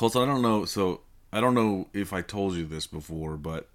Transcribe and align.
Colson, 0.00 0.22
I 0.22 0.26
don't 0.32 0.40
know. 0.40 0.64
So 0.64 1.02
I 1.30 1.42
don't 1.42 1.52
know 1.52 1.88
if 1.92 2.14
I 2.14 2.22
told 2.22 2.54
you 2.54 2.64
this 2.64 2.86
before, 2.86 3.36
but 3.36 3.68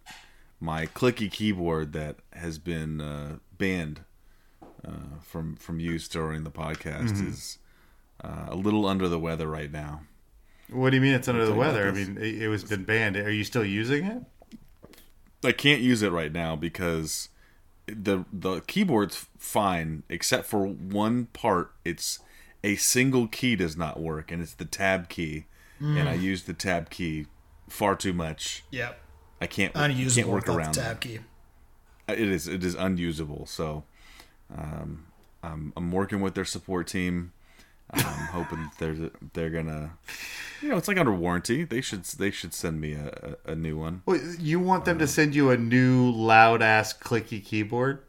my 0.60 0.88
clicky 0.88 1.32
keyboard 1.32 1.94
that 1.94 2.16
has 2.34 2.58
been 2.58 3.00
uh, 3.00 3.38
banned 3.60 4.02
uh, 4.84 5.20
from 5.22 5.56
from 5.56 5.80
use 5.80 6.08
during 6.08 6.44
the 6.44 6.50
podcast 6.50 7.12
Mm-hmm. 7.12 7.30
is 7.30 7.60
uh, 8.24 8.46
a 8.48 8.56
little 8.56 8.88
under 8.88 9.08
the 9.08 9.20
weather 9.20 9.48
right 9.48 9.72
now. 9.72 10.02
What 10.72 10.90
do 10.90 10.96
you 10.96 11.02
mean 11.02 11.14
it's 11.14 11.28
under 11.28 11.46
the 11.46 11.54
weather? 11.54 11.88
I 11.88 11.92
mean, 11.92 12.18
it, 12.18 12.42
it 12.42 12.48
was 12.48 12.64
been 12.64 12.86
banned. 12.86 13.18
Are 13.18 13.30
you 13.32 13.44
still 13.44 13.64
using 13.64 14.06
it? 14.06 14.24
I 15.44 15.52
can't 15.52 15.82
use 15.82 16.02
it 16.02 16.12
right 16.12 16.32
now 16.32 16.56
because 16.56 17.30
the 17.86 18.26
the 18.34 18.62
keyboard's 18.62 19.28
fine 19.38 20.02
except 20.10 20.48
for 20.48 20.66
one 20.66 21.26
part. 21.34 21.72
It's 21.86 22.18
a 22.64 22.78
single 22.78 23.28
key 23.28 23.56
does 23.56 23.78
not 23.78 24.00
work, 24.00 24.32
and 24.32 24.42
it's 24.42 24.56
the 24.56 24.66
tab 24.66 25.08
key, 25.08 25.46
and 25.80 26.10
I 26.10 26.18
mm. 26.18 26.22
use 26.22 26.44
the 26.44 26.54
tab 26.54 26.90
key 26.90 27.28
far 27.70 27.96
too 27.96 28.14
much. 28.14 28.64
Yep. 28.72 29.00
I 29.42 29.48
can't 29.48 29.72
Unusable 29.76 30.24
can't 30.24 30.34
work 30.34 30.48
around 30.48 30.76
the 30.76 30.82
that. 30.82 30.88
tab 30.88 31.02
key. 31.02 31.20
Uh, 32.08 32.14
it 32.14 32.20
is 32.20 32.48
it 32.48 32.64
is 32.64 32.76
unusable. 32.76 33.46
So, 33.46 33.84
um, 34.56 35.08
I'm 35.44 35.74
I'm 35.76 35.92
working 35.92 36.22
with 36.22 36.36
their 36.36 36.46
support 36.46 36.88
team. 36.88 37.34
I'm 37.92 38.02
hoping 38.32 38.70
they're 38.80 39.12
they're 39.34 39.50
gonna, 39.50 39.98
you 40.62 40.70
know, 40.70 40.78
it's 40.78 40.88
like 40.88 40.98
under 40.98 41.14
warranty. 41.14 41.64
They 41.64 41.82
should 41.82 42.04
they 42.06 42.32
should 42.32 42.54
send 42.54 42.80
me 42.82 42.94
a, 42.94 43.38
a, 43.46 43.52
a 43.52 43.56
new 43.56 43.78
one. 43.78 44.02
Wait, 44.06 44.22
you 44.40 44.60
want 44.60 44.86
them 44.86 44.98
to 45.00 45.04
um, 45.04 45.10
send 45.10 45.36
you 45.36 45.52
a 45.52 45.58
new 45.58 46.12
loud 46.12 46.62
ass 46.62 46.94
clicky 46.94 47.44
keyboard? 47.44 48.02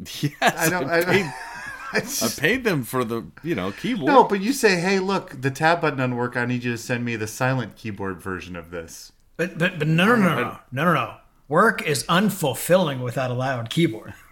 Yes, 0.22 0.34
I 0.40 0.70
don't. 0.70 0.88
I, 0.88 1.04
paid, 1.04 1.30
I, 1.92 1.98
I 2.22 2.28
paid 2.36 2.64
them 2.64 2.82
for 2.82 3.04
the 3.04 3.24
you 3.42 3.54
know 3.54 3.72
keyboard. 3.72 4.06
no, 4.06 4.24
but 4.24 4.40
you 4.40 4.52
say, 4.52 4.80
"Hey, 4.80 4.98
look, 4.98 5.40
the 5.40 5.50
tab 5.50 5.80
button 5.80 5.98
doesn't 5.98 6.16
work. 6.16 6.36
I 6.36 6.44
need 6.46 6.64
you 6.64 6.72
to 6.72 6.78
send 6.78 7.04
me 7.04 7.16
the 7.16 7.26
silent 7.26 7.76
keyboard 7.76 8.20
version 8.20 8.56
of 8.56 8.70
this." 8.70 9.12
But 9.36 9.58
but 9.58 9.78
but 9.78 9.88
no 9.88 10.06
no 10.06 10.16
no 10.16 10.34
no 10.34 10.58
no 10.72 10.84
no 10.84 10.94
no. 10.94 11.14
Work 11.48 11.82
is 11.82 12.04
unfulfilling 12.04 13.00
without 13.00 13.30
a 13.30 13.34
loud 13.34 13.70
keyboard. 13.70 14.14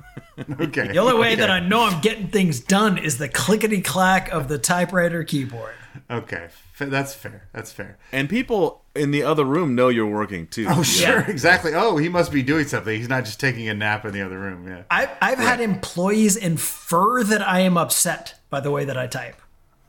Okay. 0.61 0.89
The 0.89 0.99
only 0.99 1.15
way 1.15 1.33
okay. 1.33 1.37
that 1.37 1.51
I 1.51 1.61
know 1.61 1.85
I'm 1.85 2.01
getting 2.01 2.29
things 2.29 2.61
done 2.61 2.99
is 2.99 3.19
the 3.19 3.29
clickety 3.29 3.81
clack 3.81 4.29
of 4.31 4.49
the 4.49 4.59
typewriter 4.59 5.25
keyboard. 5.25 5.75
Okay, 6.11 6.49
F- 6.81 6.89
that's 6.89 7.15
fair. 7.15 7.49
That's 7.53 7.73
fair. 7.73 7.99
and 8.13 8.29
people 8.29 8.85
in 8.95 9.11
the 9.11 9.23
other 9.23 9.45
room 9.45 9.75
know 9.75 9.89
you're 9.89 10.07
working 10.07 10.47
too. 10.47 10.67
Oh, 10.69 10.83
sure, 10.83 11.21
exactly. 11.29 11.73
Oh, 11.75 11.97
he 11.97 12.09
must 12.09 12.31
be 12.33 12.43
doing 12.43 12.67
something. 12.67 12.97
He's 12.97 13.09
not 13.09 13.25
just 13.25 13.41
taking 13.41 13.69
a 13.69 13.75
nap 13.75 14.05
in 14.05 14.13
the 14.13 14.23
other 14.23 14.39
room. 14.39 14.67
Yeah. 14.67 14.83
I, 14.91 15.09
I've 15.21 15.39
had 15.39 15.61
employees 15.61 16.37
infer 16.37 17.23
that 17.25 17.47
I 17.47 17.61
am 17.61 17.77
upset 17.77 18.39
by 18.51 18.61
the 18.61 18.71
way 18.71 18.85
that 18.85 18.97
I 18.97 19.07
type. 19.07 19.37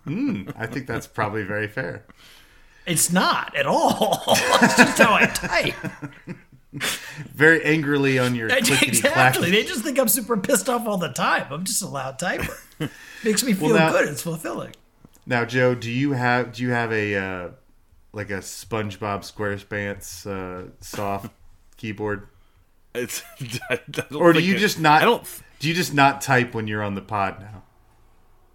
Hmm, 0.05 0.50
I 0.58 0.66
think 0.67 0.88
that's 0.88 1.08
probably 1.08 1.44
very 1.44 1.67
fair. 1.67 2.05
It's 2.86 3.11
not 3.11 3.55
at 3.55 3.66
all. 3.67 4.23
It's 4.61 4.77
just 4.77 4.97
how 4.97 5.14
I 5.14 5.25
type. 5.27 5.75
Very 7.33 7.64
angrily 7.64 8.20
on 8.20 8.36
your 8.36 8.47
exactly. 8.52 9.50
They 9.52 9.64
just 9.64 9.83
think 9.83 10.00
I'm 10.00 10.08
super 10.08 10.38
pissed 10.38 10.70
off 10.70 10.88
all 10.88 10.97
the 10.97 11.09
time. 11.11 11.47
I'm 11.52 11.64
just 11.64 11.81
a 11.81 11.88
loud 11.88 12.20
typer. 12.20 12.55
Makes 13.23 13.44
me 13.44 13.53
feel 13.53 13.73
now- 13.73 13.92
good. 13.92 14.08
It's 14.09 14.22
fulfilling. 14.22 14.73
Now, 15.30 15.46
Joe, 15.46 15.76
do 15.76 15.92
you 15.92 16.14
have 16.14 16.54
do 16.54 16.64
you 16.64 16.72
have 16.72 16.92
a 16.92 17.16
uh, 17.16 17.50
like 18.14 18.32
a 18.32 18.40
SpongeBob 18.40 19.22
SquarePants 19.22 20.26
uh, 20.26 20.72
soft 20.82 21.32
keyboard, 21.78 22.28
It's, 22.96 23.22
or 24.14 24.34
do 24.34 24.42
you 24.42 24.56
it- 24.56 24.60
just 24.60 24.80
not? 24.80 25.02
I 25.04 25.06
don't. 25.06 25.24
Do 25.60 25.68
you 25.68 25.74
just 25.76 25.94
not 25.94 26.22
type 26.22 26.54
when 26.56 26.68
you're 26.68 26.82
on 26.82 26.96
the 26.96 27.02
pod 27.02 27.40
now? 27.42 27.62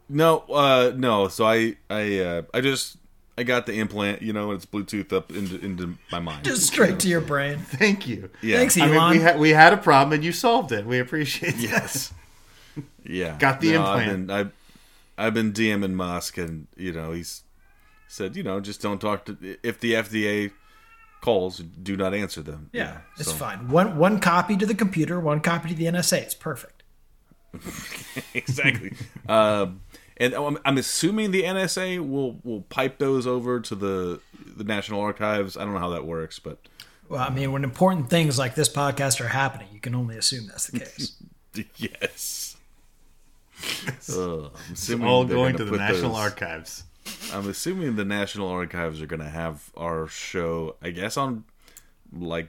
No, 0.08 0.38
uh, 0.52 0.92
no. 0.96 1.28
So 1.28 1.44
I, 1.46 1.76
I, 1.90 2.18
uh, 2.18 2.42
I 2.52 2.60
just, 2.60 2.96
I 3.38 3.42
got 3.42 3.66
the 3.66 3.74
implant. 3.78 4.20
You 4.22 4.32
know, 4.32 4.50
and 4.50 4.56
it's 4.56 4.66
Bluetooth 4.66 5.12
up 5.12 5.30
into 5.30 5.64
into 5.64 5.94
my 6.10 6.18
mind. 6.18 6.44
Just 6.44 6.66
straight 6.66 6.98
to 7.00 7.08
your 7.08 7.20
brain. 7.20 7.58
Thank 7.64 8.08
you. 8.08 8.30
yeah. 8.42 8.56
Thanks, 8.56 8.76
I 8.76 8.86
Elon. 8.88 8.92
mean, 8.92 9.10
we 9.10 9.18
had 9.24 9.38
we 9.38 9.50
had 9.50 9.72
a 9.72 9.76
problem 9.76 10.12
and 10.14 10.24
you 10.24 10.32
solved 10.32 10.72
it. 10.72 10.84
We 10.86 10.98
appreciate 10.98 11.56
Yes. 11.56 12.12
Yeah. 13.04 13.36
Got 13.38 13.60
the 13.60 13.72
No, 13.74 13.82
I've 13.84 14.00
implant. 14.08 14.26
been, 14.26 14.36
I've, 14.36 14.52
I've 15.16 15.34
been 15.34 15.52
DMing 15.52 15.92
Musk, 15.92 16.38
and 16.38 16.66
you 16.76 16.92
know, 16.92 17.12
he's 17.12 17.42
said, 18.08 18.36
you 18.36 18.42
know, 18.42 18.60
just 18.60 18.80
don't 18.82 19.00
talk 19.00 19.24
to 19.26 19.56
if 19.62 19.78
the 19.80 19.92
FDA 19.94 20.50
calls, 21.20 21.58
do 21.58 21.96
not 21.96 22.12
answer 22.14 22.42
them. 22.42 22.68
Yeah, 22.72 22.80
You 22.88 22.94
know, 22.94 23.00
it's 23.18 23.30
so- 23.30 23.36
fine. 23.36 23.68
One 23.68 23.96
one 23.96 24.20
copy 24.20 24.56
to 24.56 24.66
the 24.66 24.74
computer, 24.74 25.18
one 25.20 25.40
copy 25.40 25.70
to 25.70 25.74
the 25.74 25.84
NSA. 25.86 26.18
It's 26.18 26.34
perfect. 26.34 26.82
exactly. 28.34 28.92
um, 29.28 29.80
and 30.16 30.34
I'm, 30.34 30.58
I'm 30.64 30.78
assuming 30.78 31.30
the 31.30 31.42
NSA 31.42 32.06
will 32.08 32.38
will 32.44 32.62
pipe 32.62 32.98
those 32.98 33.26
over 33.26 33.60
to 33.60 33.74
the 33.74 34.20
the 34.56 34.64
National 34.64 35.00
Archives. 35.00 35.56
I 35.56 35.64
don't 35.64 35.72
know 35.74 35.80
how 35.80 35.90
that 35.90 36.04
works, 36.06 36.38
but 36.38 36.58
Well, 37.08 37.20
I 37.20 37.30
mean, 37.30 37.52
when 37.52 37.64
important 37.64 38.10
things 38.10 38.38
like 38.38 38.54
this 38.54 38.68
podcast 38.68 39.20
are 39.20 39.28
happening, 39.28 39.68
you 39.72 39.80
can 39.80 39.94
only 39.94 40.16
assume 40.16 40.46
that's 40.46 40.66
the 40.68 40.80
case. 40.80 41.22
yes. 41.76 42.53
Ugh, 44.12 44.50
I'm 44.54 44.72
assuming 44.72 45.06
all 45.08 45.24
they're 45.24 45.36
going 45.36 45.52
gonna 45.52 45.64
the 45.64 45.70
put 45.72 45.80
National 45.80 46.12
those- 46.12 46.20
Archives. 46.20 46.84
I'm 47.34 47.48
assuming 47.48 47.96
the 47.96 48.04
National 48.04 48.48
Archives 48.48 49.02
are 49.02 49.06
going 49.06 49.20
to 49.20 49.28
have 49.28 49.70
our 49.76 50.06
show, 50.06 50.76
I 50.82 50.90
guess, 50.90 51.16
on 51.18 51.44
like 52.12 52.48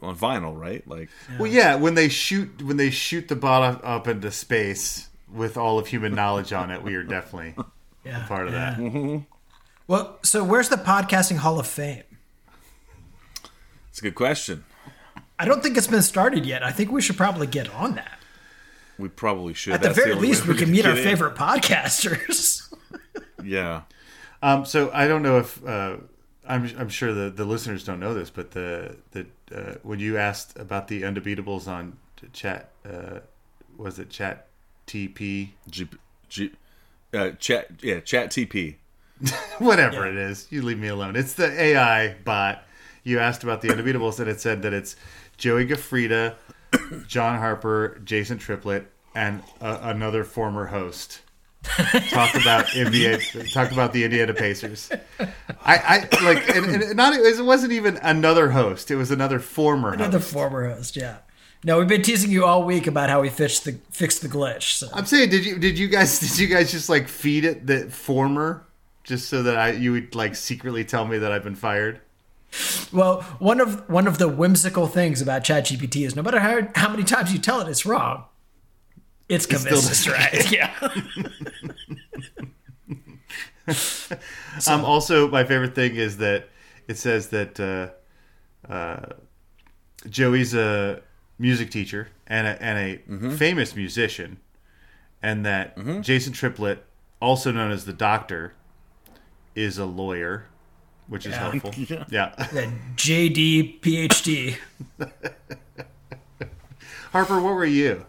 on 0.00 0.16
vinyl, 0.16 0.58
right? 0.58 0.86
Like, 0.86 1.08
Well, 1.38 1.50
yeah, 1.50 1.74
when 1.76 1.94
they 1.94 2.08
shoot 2.08 2.62
when 2.62 2.76
they 2.76 2.90
shoot 2.90 3.26
the 3.28 3.34
bot 3.36 3.82
up 3.84 4.06
into 4.06 4.30
space 4.30 5.08
with 5.32 5.56
all 5.56 5.78
of 5.80 5.88
human 5.88 6.14
knowledge 6.14 6.52
on 6.52 6.70
it, 6.70 6.82
we 6.82 6.94
are 6.94 7.02
definitely 7.02 7.54
Yeah, 8.04 8.24
part 8.26 8.46
of 8.48 8.52
yeah. 8.52 8.76
that. 8.78 9.22
Well, 9.88 10.18
so 10.22 10.44
where's 10.44 10.68
the 10.68 10.76
podcasting 10.76 11.38
Hall 11.38 11.58
of 11.58 11.66
Fame? 11.66 12.02
it's 13.90 13.98
a 13.98 14.02
good 14.02 14.14
question. 14.14 14.64
I 15.38 15.44
don't 15.44 15.62
think 15.62 15.76
it's 15.76 15.86
been 15.88 16.02
started 16.02 16.46
yet. 16.46 16.62
I 16.62 16.70
think 16.70 16.90
we 16.92 17.02
should 17.02 17.16
probably 17.16 17.46
get 17.48 17.68
on 17.74 17.94
that. 17.96 18.18
We 19.02 19.08
probably 19.08 19.52
should. 19.52 19.74
At 19.74 19.82
the 19.82 19.88
That's 19.88 19.98
very 19.98 20.12
only 20.12 20.28
least, 20.28 20.46
we 20.46 20.54
can 20.58 20.70
meet 20.70 20.86
our 20.86 20.96
in. 20.96 21.02
favorite 21.02 21.34
podcasters. 21.34 22.72
Yeah. 23.44 23.82
Um, 24.40 24.64
so 24.64 24.88
I 24.94 25.08
don't 25.08 25.22
know 25.22 25.38
if 25.38 25.66
uh, 25.66 25.96
I'm 26.46 26.70
I'm 26.78 26.88
sure 26.88 27.12
the, 27.12 27.28
the 27.28 27.44
listeners 27.44 27.82
don't 27.82 27.98
know 27.98 28.14
this, 28.14 28.30
but 28.30 28.52
the 28.52 28.96
the 29.10 29.26
uh, 29.52 29.74
when 29.82 29.98
you 29.98 30.16
asked 30.16 30.56
about 30.56 30.86
the 30.86 31.02
undebeatables 31.02 31.66
on 31.66 31.98
chat, 32.32 32.70
uh, 32.88 33.18
was 33.76 33.98
it 33.98 34.10
chat 34.10 34.46
TP? 34.86 35.50
G, 35.68 35.88
G, 36.28 36.52
uh, 37.12 37.30
chat, 37.32 37.68
yeah, 37.82 37.98
chat 37.98 38.30
TP. 38.30 38.76
Whatever 39.58 40.06
it 40.06 40.16
is, 40.16 40.46
you 40.50 40.62
leave 40.62 40.78
me 40.78 40.86
alone. 40.86 41.16
It's 41.16 41.34
the 41.34 41.50
AI 41.60 42.14
bot. 42.24 42.62
You 43.02 43.18
asked 43.18 43.42
about 43.42 43.60
the 43.60 43.68
undebeatables, 43.68 44.20
and 44.20 44.28
it 44.28 44.40
said 44.40 44.62
that 44.62 44.72
it's 44.72 44.94
Joey 45.36 45.66
Gaffrida, 45.66 46.36
John 47.08 47.38
Harper, 47.38 48.00
Jason 48.04 48.38
Triplett, 48.38 48.86
and 49.14 49.42
uh, 49.60 49.78
another 49.82 50.24
former 50.24 50.66
host. 50.66 51.20
talk 51.62 52.34
about 52.34 52.66
NBA. 52.66 53.52
Talk 53.52 53.70
about 53.70 53.92
the 53.92 54.04
Indiana 54.04 54.34
Pacers. 54.34 54.90
I, 55.64 56.08
I 56.10 56.24
like, 56.24 56.48
and, 56.48 56.66
and 56.66 56.96
not 56.96 57.14
it 57.14 57.44
wasn't 57.44 57.72
even 57.72 57.98
another 57.98 58.50
host. 58.50 58.90
It 58.90 58.96
was 58.96 59.12
another 59.12 59.38
former. 59.38 59.92
Another 59.92 60.18
host. 60.18 60.32
former 60.32 60.68
host, 60.68 60.96
yeah. 60.96 61.18
No, 61.64 61.78
we've 61.78 61.86
been 61.86 62.02
teasing 62.02 62.32
you 62.32 62.44
all 62.44 62.64
week 62.64 62.88
about 62.88 63.08
how 63.08 63.20
we 63.20 63.28
fixed 63.28 63.64
the 63.64 63.78
fixed 63.92 64.22
the 64.22 64.28
glitch. 64.28 64.72
So. 64.74 64.88
I'm 64.92 65.06
saying, 65.06 65.30
did 65.30 65.46
you 65.46 65.58
did 65.58 65.78
you 65.78 65.86
guys 65.86 66.18
did 66.18 66.36
you 66.36 66.48
guys 66.48 66.72
just 66.72 66.88
like 66.88 67.06
feed 67.06 67.44
it 67.44 67.66
the 67.66 67.88
former 67.88 68.66
just 69.04 69.28
so 69.28 69.44
that 69.44 69.56
I 69.56 69.70
you 69.72 69.92
would 69.92 70.14
like 70.16 70.34
secretly 70.34 70.84
tell 70.84 71.06
me 71.06 71.18
that 71.18 71.30
I've 71.30 71.44
been 71.44 71.54
fired? 71.54 72.00
Well, 72.92 73.22
one 73.38 73.60
of 73.60 73.88
one 73.88 74.08
of 74.08 74.18
the 74.18 74.28
whimsical 74.28 74.88
things 74.88 75.22
about 75.22 75.44
ChatGPT 75.44 76.04
is 76.04 76.16
no 76.16 76.22
matter 76.22 76.40
how 76.40 76.68
how 76.74 76.90
many 76.90 77.04
times 77.04 77.32
you 77.32 77.38
tell 77.38 77.60
it 77.60 77.68
it's 77.68 77.86
wrong, 77.86 78.24
it's 79.34 79.44
still 79.44 79.58
convinced 79.58 79.88
does 79.88 80.06
it's 80.06 80.08
right. 80.08 80.52
Yeah. 80.52 80.72
Um, 84.66 84.84
also, 84.84 85.28
my 85.30 85.44
favorite 85.44 85.74
thing 85.74 85.94
is 85.94 86.16
that 86.18 86.48
it 86.88 86.98
says 86.98 87.28
that 87.28 87.58
uh, 87.60 88.70
uh, 88.70 89.06
Joey's 90.08 90.52
a 90.54 91.00
music 91.38 91.70
teacher 91.70 92.08
and 92.26 92.46
a, 92.46 92.62
and 92.62 92.78
a 92.78 92.98
Mm-hmm. 93.10 93.36
famous 93.36 93.74
musician, 93.76 94.38
and 95.22 95.46
that 95.46 95.76
Jason 96.02 96.32
Triplett, 96.32 96.84
also 97.20 97.50
known 97.52 97.70
as 97.70 97.84
the 97.84 97.92
Doctor, 97.92 98.54
is 99.54 99.78
a 99.78 99.84
lawyer, 99.86 100.46
which 101.06 101.24
is 101.24 101.34
helpful. 101.36 101.72
Yeah. 101.76 102.04
Yeah. 102.10 102.34
The 102.52 102.72
JD 102.96 103.80
PhD. 103.80 104.56
Harper, 107.12 107.40
what 107.40 107.54
were 107.54 107.64
you? 107.64 108.06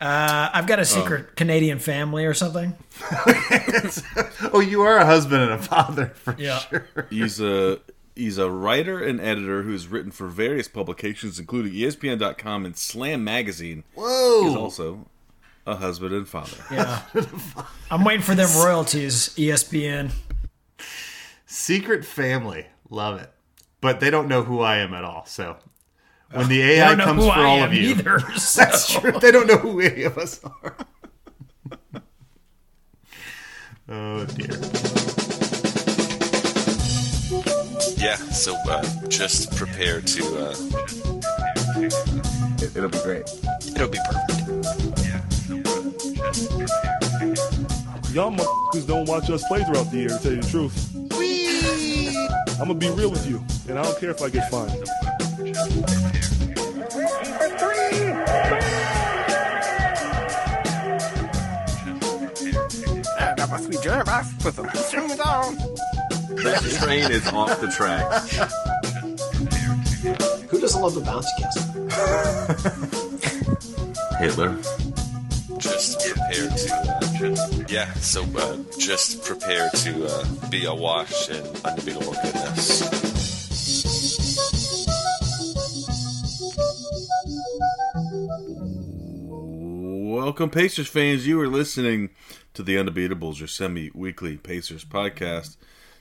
Uh, 0.00 0.48
I've 0.52 0.66
got 0.68 0.78
a 0.78 0.84
secret 0.84 1.34
Canadian 1.36 1.78
family 1.80 2.24
or 2.24 2.34
something. 2.34 2.74
Oh, 4.52 4.60
you 4.60 4.82
are 4.82 4.96
a 4.96 5.04
husband 5.04 5.42
and 5.42 5.52
a 5.52 5.58
father 5.58 6.06
for 6.06 6.34
Yeah. 6.38 6.58
sure. 6.60 6.86
He's 7.10 7.40
a 7.40 7.80
he's 8.14 8.38
a 8.38 8.50
writer 8.50 9.02
and 9.02 9.20
editor 9.20 9.62
who's 9.62 9.86
written 9.88 10.10
for 10.10 10.26
various 10.28 10.68
publications, 10.68 11.38
including 11.38 11.72
ESPN.com 11.72 12.64
and 12.64 12.76
Slam 12.76 13.24
Magazine. 13.24 13.84
Whoa! 13.94 14.44
He's 14.44 14.54
also 14.56 15.06
a 15.66 15.76
husband 15.76 16.14
and 16.14 16.28
father. 16.28 16.56
Yeah. 16.70 17.02
I'm 17.90 18.04
waiting 18.04 18.22
for 18.22 18.34
them 18.34 18.48
royalties, 18.56 19.30
ESPN. 19.36 20.12
Secret 21.46 22.04
family. 22.04 22.66
Love 22.90 23.20
it. 23.20 23.30
But 23.80 24.00
they 24.00 24.10
don't 24.10 24.28
know 24.28 24.42
who 24.42 24.60
I 24.60 24.78
am 24.78 24.94
at 24.94 25.04
all. 25.04 25.24
So 25.26 25.56
when 26.32 26.48
the 26.48 26.62
AI 26.62 26.88
don't 26.88 26.98
know 26.98 27.04
comes 27.04 27.22
who 27.24 27.30
for 27.30 27.36
I 27.36 27.44
all 27.44 27.58
am 27.58 27.68
of 27.70 27.74
you, 27.74 27.90
either. 27.90 28.18
that's 28.56 28.92
true. 28.92 29.12
They 29.12 29.30
don't 29.30 29.46
know 29.46 29.56
who 29.58 29.80
any 29.80 30.02
of 30.04 30.18
us 30.18 30.40
are. 30.44 30.76
oh 33.88 34.24
dear. 34.26 34.58
Yeah, 37.96 38.16
so 38.16 38.54
uh, 38.68 38.82
just 39.08 39.56
prepare 39.56 40.00
to. 40.00 40.22
Uh, 40.38 40.54
It, 42.60 42.76
it'll 42.76 42.88
be 42.90 42.98
great. 43.02 43.22
it'll 43.74 43.88
be 43.88 43.98
perfect. 44.04 44.40
Y'all 48.14 48.32
motherfuckers 48.32 48.86
don't 48.86 49.08
watch 49.08 49.30
us 49.30 49.42
play 49.48 49.62
throughout 49.64 49.90
the 49.90 49.98
year, 49.98 50.08
to 50.08 50.18
tell 50.18 50.32
you 50.32 50.40
the 50.40 50.48
truth. 50.50 50.94
I'm 52.60 52.66
gonna 52.68 52.74
be 52.74 52.90
real 52.90 53.10
with 53.10 53.26
you, 53.28 53.42
and 53.68 53.78
I 53.78 53.82
don't 53.82 53.98
care 54.00 54.10
if 54.10 54.20
I 54.22 54.28
get 54.30 54.50
fined. 54.50 54.72
That 63.36 63.48
must 63.50 63.70
be 63.70 63.76
Jeremy 63.82 64.10
with 64.44 64.56
the 64.56 64.62
master. 64.64 65.00
That 66.42 66.62
train 66.80 67.10
is 67.10 67.26
off 67.28 67.60
the 67.60 67.68
tracks. 67.68 68.36
Who 70.48 70.60
doesn't 70.60 70.80
love 70.80 70.94
the 70.94 71.00
bouncy 71.02 71.34
castle? 71.38 71.64
Hitler. 74.18 74.56
Just 75.58 76.00
prepare 76.00 76.48
to. 76.48 76.74
Uh, 77.32 77.64
yeah, 77.68 77.92
so 77.94 78.24
uh, 78.36 78.56
just 78.78 79.24
prepare 79.24 79.70
to 79.70 80.06
uh, 80.06 80.24
be 80.50 80.64
awash 80.64 81.28
in 81.30 81.44
unbeatable 81.64 82.12
goodness. 82.22 83.07
Welcome, 90.20 90.50
Pacers 90.50 90.88
fans. 90.88 91.28
You 91.28 91.40
are 91.40 91.46
listening 91.46 92.10
to 92.52 92.64
the 92.64 92.74
Undebeatables, 92.74 93.38
your 93.38 93.46
semi 93.46 93.92
weekly 93.94 94.36
Pacers 94.36 94.84
podcast. 94.84 95.56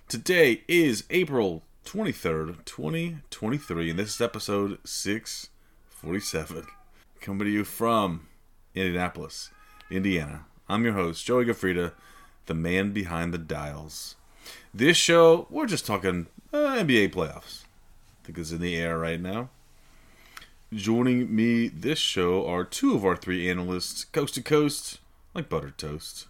Today 0.08 0.64
is 0.68 1.04
April 1.12 1.62
23rd, 1.86 2.66
2023, 2.66 3.92
and 3.92 4.00
this 4.00 4.16
is 4.16 4.20
episode 4.20 4.80
647. 4.84 6.66
Coming 7.22 7.46
to 7.46 7.52
you 7.52 7.64
from 7.64 8.26
Indianapolis, 8.74 9.52
Indiana. 9.92 10.46
I'm 10.68 10.84
your 10.84 10.94
host, 10.94 11.24
Joey 11.24 11.46
Gaffrida, 11.46 11.92
the 12.48 12.56
man 12.56 12.94
behind 12.94 13.36
the 13.36 13.38
dials. 13.38 14.16
This 14.74 14.98
show, 14.98 15.46
we're 15.52 15.68
just 15.68 15.86
talking 15.86 16.26
uh, 16.52 16.58
NBA 16.58 17.14
playoffs. 17.14 17.66
I 18.24 18.26
think 18.26 18.40
it's 18.40 18.52
in 18.52 18.62
the 18.62 18.78
air 18.78 18.98
right 18.98 19.22
now. 19.22 19.52
Joining 20.74 21.34
me 21.34 21.70
this 21.70 21.98
show 21.98 22.46
are 22.46 22.66
two 22.66 22.94
of 22.94 23.06
our 23.06 23.16
three 23.16 23.50
analysts, 23.50 24.04
coast 24.04 24.34
to 24.36 24.42
coast, 24.42 25.00
like 25.34 25.48
buttered 25.48 25.78
toast. 25.78 26.28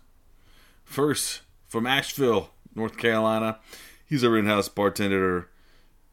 First, 0.83 1.41
from 1.67 1.87
Asheville, 1.87 2.51
North 2.75 2.97
Carolina, 2.97 3.57
he's 4.05 4.23
our 4.23 4.37
in-house 4.37 4.69
bartender 4.69 5.49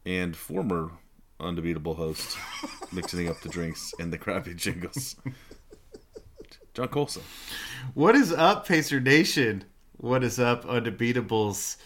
and 0.07 0.35
former 0.35 0.93
undebeatable 1.39 1.97
host, 1.97 2.35
mixing 2.91 3.29
up 3.29 3.41
the 3.41 3.49
drinks 3.49 3.93
and 3.99 4.11
the 4.11 4.17
crappy 4.17 4.55
jingles. 4.55 5.17
John 6.73 6.87
Colson. 6.87 7.21
What 7.93 8.15
is 8.15 8.33
up, 8.33 8.67
Pacer 8.67 8.99
Nation? 8.99 9.65
What 9.97 10.23
is 10.23 10.39
up, 10.39 10.65
Undebeatables? 10.65 11.77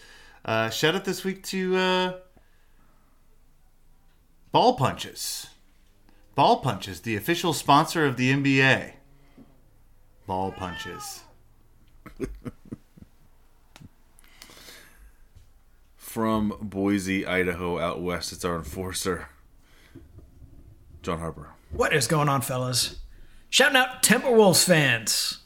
Uh, 0.42 0.70
shout 0.70 0.94
out 0.94 1.04
this 1.04 1.22
week 1.22 1.42
to 1.48 1.76
uh, 1.76 2.12
Ball 4.52 4.72
Punches. 4.76 5.49
Ball 6.34 6.60
Punches, 6.60 7.00
the 7.00 7.16
official 7.16 7.52
sponsor 7.52 8.06
of 8.06 8.16
the 8.16 8.32
NBA. 8.32 8.92
Ball 10.26 10.52
Punches. 10.52 11.24
From 15.96 16.56
Boise, 16.60 17.26
Idaho, 17.26 17.78
out 17.78 18.02
west, 18.02 18.32
it's 18.32 18.44
our 18.44 18.56
enforcer, 18.56 19.28
John 21.02 21.20
Harper. 21.20 21.50
What 21.72 21.94
is 21.94 22.06
going 22.08 22.28
on, 22.28 22.40
fellas? 22.42 22.98
Shouting 23.48 23.76
out 23.76 24.02
Timberwolves 24.02 24.64
fans. 24.64 25.38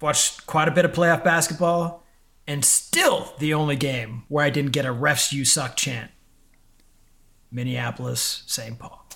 Watched 0.00 0.46
quite 0.46 0.68
a 0.68 0.70
bit 0.70 0.86
of 0.86 0.92
playoff 0.92 1.22
basketball, 1.22 2.06
and 2.46 2.64
still 2.64 3.34
the 3.38 3.52
only 3.52 3.76
game 3.76 4.22
where 4.28 4.44
I 4.44 4.50
didn't 4.50 4.72
get 4.72 4.86
a 4.86 4.94
refs 4.94 5.30
you 5.32 5.44
suck 5.44 5.76
chant. 5.76 6.10
Minneapolis, 7.52 8.44
St. 8.46 8.78
Paul. 8.78 9.09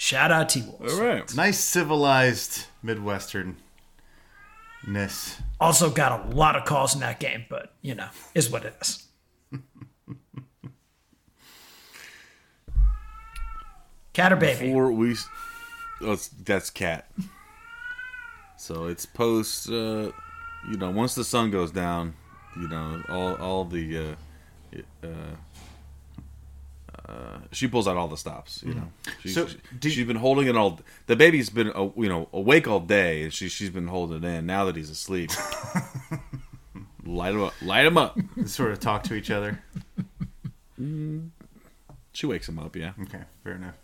Shout 0.00 0.32
out 0.32 0.48
T 0.48 0.62
Wolves. 0.62 0.94
All 0.94 1.04
right. 1.04 1.34
Nice 1.34 1.58
civilized 1.58 2.64
Midwesternness. 2.82 3.54
Also 5.60 5.90
got 5.90 6.24
a 6.24 6.28
lot 6.34 6.56
of 6.56 6.64
calls 6.64 6.94
in 6.94 7.00
that 7.00 7.20
game, 7.20 7.44
but 7.50 7.74
you 7.82 7.94
know, 7.94 8.08
is 8.34 8.48
what 8.48 8.64
it 8.64 8.74
is. 8.80 9.06
Cat 14.14 14.32
or 14.32 14.36
baby? 14.36 14.68
Before 14.68 14.90
we, 14.90 15.16
oh, 16.00 16.16
that's 16.44 16.70
cat. 16.70 17.10
So 18.56 18.86
it's 18.86 19.04
post. 19.04 19.68
Uh, 19.68 20.12
you 20.66 20.78
know, 20.78 20.90
once 20.90 21.14
the 21.14 21.24
sun 21.24 21.50
goes 21.50 21.70
down, 21.70 22.14
you 22.56 22.68
know, 22.68 23.02
all 23.10 23.34
all 23.34 23.64
the. 23.66 23.98
Uh, 23.98 24.14
uh, 25.04 25.36
uh, 27.10 27.38
she 27.52 27.66
pulls 27.66 27.88
out 27.88 27.96
all 27.96 28.08
the 28.08 28.16
stops. 28.16 28.62
You 28.64 28.74
know, 28.74 28.92
she, 29.20 29.30
So, 29.30 29.46
she, 29.48 29.90
she's 29.90 30.06
been 30.06 30.16
holding 30.16 30.46
it 30.46 30.56
all. 30.56 30.80
The 31.06 31.16
baby's 31.16 31.50
been, 31.50 31.68
uh, 31.70 31.90
you 31.96 32.08
know, 32.08 32.28
awake 32.32 32.68
all 32.68 32.80
day, 32.80 33.22
and 33.22 33.32
she 33.32 33.48
she's 33.48 33.70
been 33.70 33.88
holding 33.88 34.22
it 34.22 34.24
in. 34.24 34.46
Now 34.46 34.64
that 34.66 34.76
he's 34.76 34.90
asleep, 34.90 35.30
light 37.04 37.34
him 37.34 37.42
up, 37.42 37.54
light 37.62 37.86
him 37.86 37.98
up. 37.98 38.16
Sort 38.46 38.70
of 38.72 38.80
talk 38.80 39.02
to 39.04 39.14
each 39.14 39.30
other. 39.30 39.62
She 42.12 42.26
wakes 42.26 42.48
him 42.48 42.58
up. 42.58 42.76
Yeah. 42.76 42.92
Okay, 43.02 43.22
fair 43.44 43.54
enough. 43.54 43.74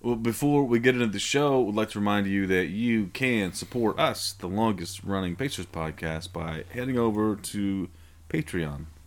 Well, 0.00 0.16
before 0.16 0.64
we 0.64 0.80
get 0.80 0.94
into 0.96 1.06
the 1.06 1.20
show, 1.20 1.60
we'd 1.62 1.76
like 1.76 1.90
to 1.90 1.98
remind 2.00 2.26
you 2.26 2.46
that 2.48 2.66
you 2.66 3.06
can 3.12 3.52
support 3.52 3.98
us, 4.00 4.32
the 4.32 4.48
longest 4.48 5.04
running 5.04 5.36
Pacers 5.36 5.66
podcast, 5.66 6.32
by 6.32 6.64
heading 6.72 6.98
over 6.98 7.36
to 7.36 7.88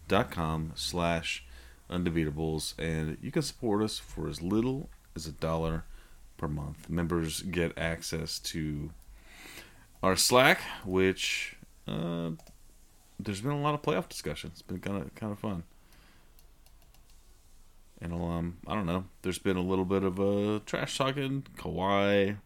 patreon.com 0.08 0.74
slash 0.76 1.46
undebeatables, 1.90 2.74
and 2.80 3.18
you 3.22 3.32
can 3.32 3.42
support 3.42 3.84
us 3.84 4.00
for 4.00 4.28
as 4.28 4.42
little 4.42 4.90
as 5.16 5.28
a 5.28 5.32
dollar 5.32 5.84
per 6.38 6.48
month. 6.48 6.90
Members 6.90 7.42
get 7.42 7.78
access 7.78 8.40
to 8.40 8.92
our 10.04 10.16
Slack, 10.16 10.60
which 10.84 11.56
uh, 11.88 12.32
there's 13.20 13.42
been 13.42 13.52
a 13.52 13.62
lot 13.62 13.74
of 13.74 13.82
playoff 13.82 14.10
discussion. 14.10 14.52
It's 14.54 14.62
been 14.62 14.80
kind 14.80 15.02
of 15.02 15.14
kind 15.16 15.32
of 15.32 15.40
fun. 15.40 15.64
And 18.02 18.14
um, 18.14 18.58
I 18.68 18.76
don't 18.76 18.86
know. 18.86 19.06
There's 19.22 19.40
been 19.40 19.56
a 19.56 19.62
little 19.62 19.86
bit 19.86 20.04
of 20.04 20.20
a 20.20 20.60
trash 20.66 20.98
talking 20.98 21.46
Kawhi, 21.58 22.38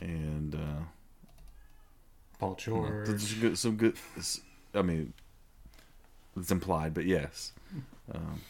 and 0.00 0.54
uh, 0.54 0.84
Paul 2.38 2.58
you 2.66 2.74
know, 2.74 3.04
George. 3.04 3.58
some 3.58 3.76
good. 3.76 3.96
I 4.74 4.82
mean, 4.82 5.12
it's 6.36 6.50
implied, 6.50 6.94
but 6.94 7.06
yes. 7.06 7.52
Um, 8.14 8.40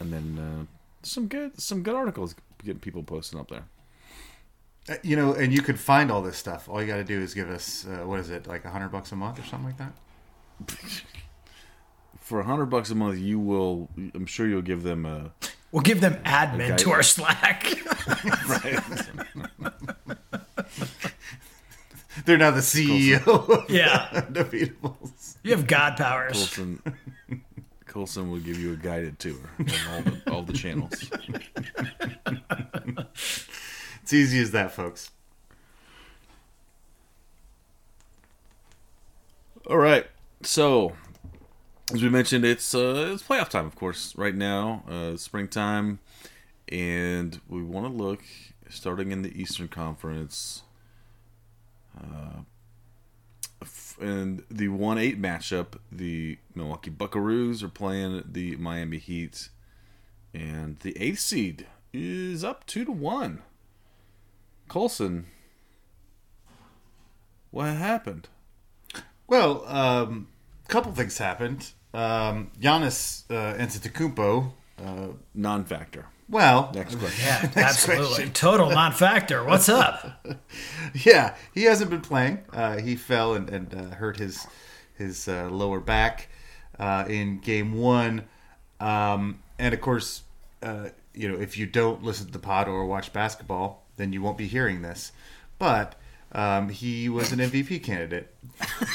and 0.00 0.12
then 0.12 0.38
uh, 0.38 0.64
some 1.02 1.26
good, 1.28 1.60
some 1.60 1.82
good 1.82 1.94
articles 1.94 2.34
getting 2.64 2.80
people 2.80 3.02
posting 3.02 3.38
up 3.38 3.48
there. 3.48 3.64
Uh, 4.88 4.96
You 5.02 5.16
know, 5.16 5.32
and 5.34 5.52
you 5.52 5.62
could 5.62 5.78
find 5.78 6.10
all 6.10 6.22
this 6.22 6.36
stuff. 6.36 6.68
All 6.68 6.80
you 6.80 6.86
got 6.86 6.96
to 6.96 7.04
do 7.04 7.20
is 7.20 7.34
give 7.34 7.50
us 7.50 7.86
uh, 7.86 8.06
what 8.06 8.20
is 8.20 8.30
it, 8.30 8.46
like 8.46 8.64
a 8.64 8.70
hundred 8.70 8.90
bucks 8.90 9.12
a 9.12 9.16
month 9.16 9.38
or 9.38 9.44
something 9.44 9.66
like 9.66 9.78
that. 9.78 9.92
For 12.20 12.40
a 12.40 12.44
hundred 12.44 12.66
bucks 12.66 12.90
a 12.90 12.94
month, 12.94 13.18
you 13.18 13.38
will. 13.38 13.90
I'm 14.14 14.26
sure 14.26 14.46
you'll 14.46 14.62
give 14.62 14.82
them 14.82 15.04
a. 15.04 15.30
We'll 15.72 15.82
give 15.82 16.00
them 16.00 16.14
admin 16.24 16.76
to 16.78 16.92
our 16.92 17.02
Slack. 17.02 17.64
They're 22.24 22.38
now 22.38 22.50
the 22.50 22.60
CEO 22.60 23.26
of 23.26 23.70
yeah. 23.70 24.08
Undefeatables. 24.12 25.36
You 25.42 25.50
have 25.52 25.66
God 25.66 25.96
powers. 25.96 26.32
Colson. 26.32 26.82
Colson 27.86 28.30
will 28.30 28.40
give 28.40 28.58
you 28.58 28.72
a 28.72 28.76
guided 28.76 29.18
tour 29.18 29.36
of 29.58 29.88
all 29.90 30.02
the, 30.02 30.32
all 30.32 30.42
the 30.42 30.52
channels. 30.52 31.10
It's 34.04 34.12
easy 34.12 34.38
as 34.40 34.50
that, 34.50 34.70
folks. 34.70 35.10
All 39.66 39.78
right. 39.78 40.06
So, 40.42 40.92
as 41.90 42.02
we 42.02 42.10
mentioned, 42.10 42.44
it's 42.44 42.74
uh, 42.74 43.12
it's 43.14 43.22
playoff 43.22 43.48
time, 43.48 43.64
of 43.64 43.76
course, 43.76 44.14
right 44.14 44.34
now, 44.34 44.84
uh, 44.86 45.16
springtime, 45.16 46.00
and 46.68 47.40
we 47.48 47.62
want 47.62 47.86
to 47.86 47.92
look 47.92 48.22
starting 48.68 49.10
in 49.10 49.22
the 49.22 49.40
Eastern 49.40 49.68
Conference. 49.68 50.63
Uh, 51.98 52.40
f- 53.62 53.96
the 53.98 54.68
one 54.68 54.98
eight 54.98 55.20
matchup, 55.20 55.78
the 55.90 56.38
Milwaukee 56.54 56.90
Buckaroos 56.90 57.62
are 57.62 57.68
playing 57.68 58.22
the 58.26 58.56
Miami 58.56 58.98
Heat, 58.98 59.48
and 60.32 60.78
the 60.80 60.96
eighth 61.00 61.20
seed 61.20 61.66
is 61.92 62.42
up 62.44 62.66
two 62.66 62.84
to 62.84 62.92
one. 62.92 63.42
Colson, 64.68 65.26
what 67.50 67.66
happened? 67.74 68.28
Well, 69.26 69.64
um, 69.66 70.28
a 70.64 70.68
couple 70.68 70.92
things 70.92 71.18
happened. 71.18 71.70
Um, 71.92 72.50
Giannis 72.60 73.24
uh, 73.30 73.56
Antetokounmpo. 73.56 74.52
Uh, 74.84 75.08
Non-factor. 75.34 76.06
Well, 76.28 76.70
Next 76.74 76.94
question. 76.98 77.24
Yeah, 77.24 77.42
Next 77.42 77.56
absolutely. 77.56 78.06
question. 78.06 78.32
Total 78.32 78.70
non-factor. 78.70 79.44
What's 79.44 79.68
up? 79.68 80.26
yeah, 81.04 81.34
he 81.52 81.64
hasn't 81.64 81.90
been 81.90 82.00
playing. 82.00 82.40
Uh, 82.52 82.78
he 82.78 82.96
fell 82.96 83.34
and, 83.34 83.48
and 83.50 83.74
uh, 83.74 83.94
hurt 83.96 84.18
his 84.18 84.46
his 84.96 85.26
uh, 85.28 85.48
lower 85.50 85.80
back 85.80 86.28
uh, 86.78 87.04
in 87.08 87.38
game 87.40 87.74
one, 87.78 88.24
um, 88.80 89.40
and 89.58 89.74
of 89.74 89.80
course, 89.80 90.22
uh, 90.62 90.88
you 91.12 91.28
know, 91.28 91.38
if 91.38 91.58
you 91.58 91.66
don't 91.66 92.02
listen 92.04 92.26
to 92.26 92.32
the 92.32 92.38
pod 92.38 92.68
or 92.68 92.84
watch 92.86 93.12
basketball, 93.12 93.84
then 93.96 94.12
you 94.12 94.22
won't 94.22 94.38
be 94.38 94.46
hearing 94.46 94.82
this. 94.82 95.10
But 95.58 95.96
um, 96.32 96.68
he 96.68 97.08
was 97.08 97.32
an 97.32 97.38
MVP 97.38 97.82
candidate 97.82 98.34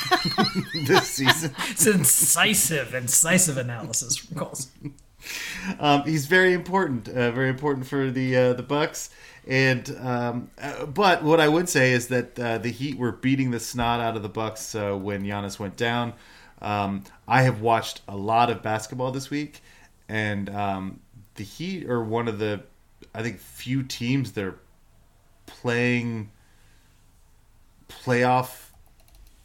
this 0.88 1.08
season. 1.08 1.54
It's 1.70 1.86
incisive, 1.88 2.94
incisive 2.94 3.58
analysis 3.58 4.18
from 4.18 4.38
Colson. 4.38 4.94
Um, 5.80 6.04
he's 6.04 6.26
very 6.26 6.54
important, 6.54 7.08
uh, 7.08 7.32
very 7.32 7.50
important 7.50 7.86
for 7.86 8.10
the 8.10 8.36
uh, 8.36 8.54
the 8.54 8.64
Bucks. 8.64 9.10
And 9.48 9.96
um, 10.00 10.52
uh, 10.60 10.86
but 10.86 11.24
what 11.24 11.40
I 11.40 11.48
would 11.48 11.70
say 11.70 11.92
is 11.92 12.08
that 12.08 12.40
uh, 12.40 12.58
the 12.58 12.72
Heat 12.72 12.98
were 12.98 13.12
beating 13.12 13.52
the 13.52 13.60
snot 13.60 14.00
out 14.00 14.16
of 14.16 14.24
the 14.24 14.30
Bucks 14.30 14.74
uh, 14.74 14.94
when 14.94 15.24
Giannis 15.24 15.60
went 15.60 15.76
down. 15.76 16.14
Um, 16.62 17.04
I 17.28 17.44
have 17.44 17.62
watched 17.62 18.02
a 18.08 18.16
lot 18.16 18.50
of 18.50 18.62
basketball 18.62 19.12
this 19.12 19.30
week, 19.30 19.62
and 20.08 20.50
um, 20.50 21.00
the 21.36 21.44
Heat 21.44 21.90
are 21.90 22.04
one 22.04 22.28
of 22.28 22.40
the 22.40 22.64
I 23.14 23.22
think 23.22 23.40
few 23.40 23.84
teams 23.84 24.34
that 24.34 24.44
are 24.44 24.60
playing 25.46 26.32
playoff 27.88 28.70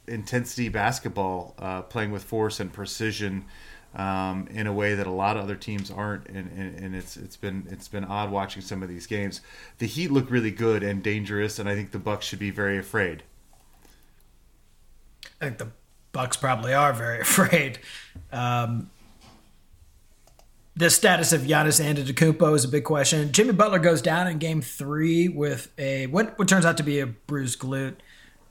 intensity 0.07 0.69
basketball, 0.69 1.55
uh, 1.59 1.83
playing 1.83 2.13
with 2.13 2.23
force 2.25 2.61
and 2.61 2.73
precision 2.73 3.45
um, 3.95 4.49
in 4.51 4.67
a 4.67 4.73
way 4.73 4.95
that 4.95 5.07
a 5.07 5.11
lot 5.11 5.37
of 5.37 5.45
other 5.45 5.55
teams 5.55 5.91
aren't, 5.91 6.27
and, 6.27 6.51
and, 6.57 6.79
and 6.79 6.97
it's 6.97 7.17
it's 7.17 7.37
been 7.37 7.67
it's 7.71 7.89
been 7.89 8.05
odd 8.05 8.31
watching 8.31 8.63
some 8.63 8.83
of 8.83 8.89
these 8.89 9.07
games. 9.07 9.41
The 9.79 9.87
Heat 9.87 10.11
look 10.11 10.31
really 10.31 10.51
good 10.51 10.83
and 10.83 11.03
dangerous, 11.03 11.59
and 11.59 11.69
I 11.69 11.75
think 11.75 11.93
the 11.93 11.99
Bucks 11.99 12.27
should 12.27 12.39
be 12.39 12.51
very 12.51 12.79
afraid. 12.79 13.23
I 15.41 15.47
think 15.47 15.59
the 15.59 15.69
Bucks 16.13 16.37
probably 16.37 16.75
are 16.75 16.93
very 16.93 17.21
afraid. 17.23 17.79
Um, 18.33 18.91
the 20.77 20.91
status 20.91 21.33
of 21.33 21.43
Giannis 21.43 21.81
Antetokounmpo 21.81 22.55
is 22.57 22.65
a 22.65 22.69
big 22.69 22.83
question. 22.83 23.31
Jimmy 23.31 23.53
Butler 23.53 23.79
goes 23.79 24.03
down 24.03 24.27
in 24.27 24.39
Game 24.39 24.61
Three 24.61 25.29
with 25.29 25.71
a 25.79 26.09
what 26.09 26.37
what 26.37 26.49
turns 26.49 26.67
out 26.67 26.77
to 26.79 26.83
be 26.83 26.99
a 26.99 27.07
bruised 27.07 27.61
glute. 27.61 27.97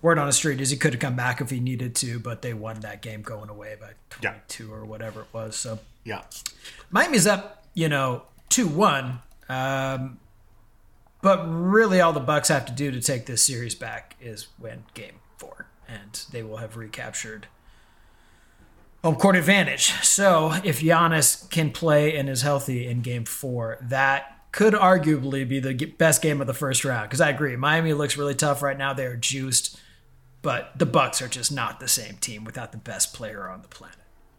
Word 0.04 0.20
on 0.20 0.28
the 0.28 0.34
street 0.34 0.60
is 0.62 0.70
he 0.70 0.78
could 0.78 0.94
have 0.94 1.00
come 1.00 1.16
back 1.16 1.42
if 1.42 1.50
he 1.50 1.60
needed 1.60 1.96
to, 1.96 2.20
but 2.20 2.42
they 2.44 2.54
won 2.54 2.82
that 2.82 3.02
game 3.02 3.22
going 3.24 3.50
away 3.50 3.76
by 3.80 3.92
Yeah. 4.22 4.32
22 4.34 4.72
or 4.72 4.86
whatever 4.86 5.22
it 5.22 5.28
was. 5.34 5.56
So 5.56 5.80
Yeah, 6.04 6.22
Miami's 6.92 7.26
up, 7.26 7.66
you 7.74 7.88
know, 7.90 8.24
two 8.50 8.68
one. 8.68 9.20
Um, 9.50 10.20
but 11.22 11.46
really, 11.46 12.02
all 12.02 12.12
the 12.12 12.20
Bucks 12.20 12.50
have 12.50 12.66
to 12.66 12.74
do 12.74 12.92
to 12.92 13.00
take 13.02 13.26
this 13.26 13.42
series 13.42 13.74
back 13.76 14.16
is 14.22 14.48
win 14.60 14.84
Game 14.94 15.16
Four, 15.38 15.68
and 15.88 16.22
they 16.32 16.44
will 16.44 16.58
have 16.58 16.76
recaptured 16.76 17.48
home 19.04 19.16
court 19.16 19.36
advantage. 19.38 19.94
So 20.04 20.54
if 20.66 20.82
Giannis 20.82 21.50
can 21.50 21.72
play 21.72 22.16
and 22.18 22.30
is 22.30 22.42
healthy 22.42 22.88
in 22.88 23.02
Game 23.02 23.24
Four, 23.26 23.78
that 23.82 24.38
could 24.52 24.74
arguably 24.74 25.48
be 25.48 25.60
the 25.60 25.74
best 25.98 26.22
game 26.22 26.42
of 26.42 26.48
the 26.48 26.54
first 26.54 26.84
round. 26.86 27.10
Because 27.10 27.22
I 27.22 27.30
agree, 27.30 27.56
Miami 27.56 27.94
looks 27.94 28.18
really 28.18 28.36
tough 28.36 28.62
right 28.62 28.78
now. 28.78 28.94
They're 28.94 29.16
juiced, 29.16 29.80
but 30.44 30.78
the 30.78 30.86
Bucks 30.86 31.22
are 31.22 31.28
just 31.28 31.52
not 31.52 31.80
the 31.80 31.88
same 31.88 32.18
team 32.18 32.44
without 32.44 32.72
the 32.72 32.78
best 32.78 33.14
player 33.14 33.50
on 33.50 33.64
the 33.64 33.68
planet. 33.68 33.98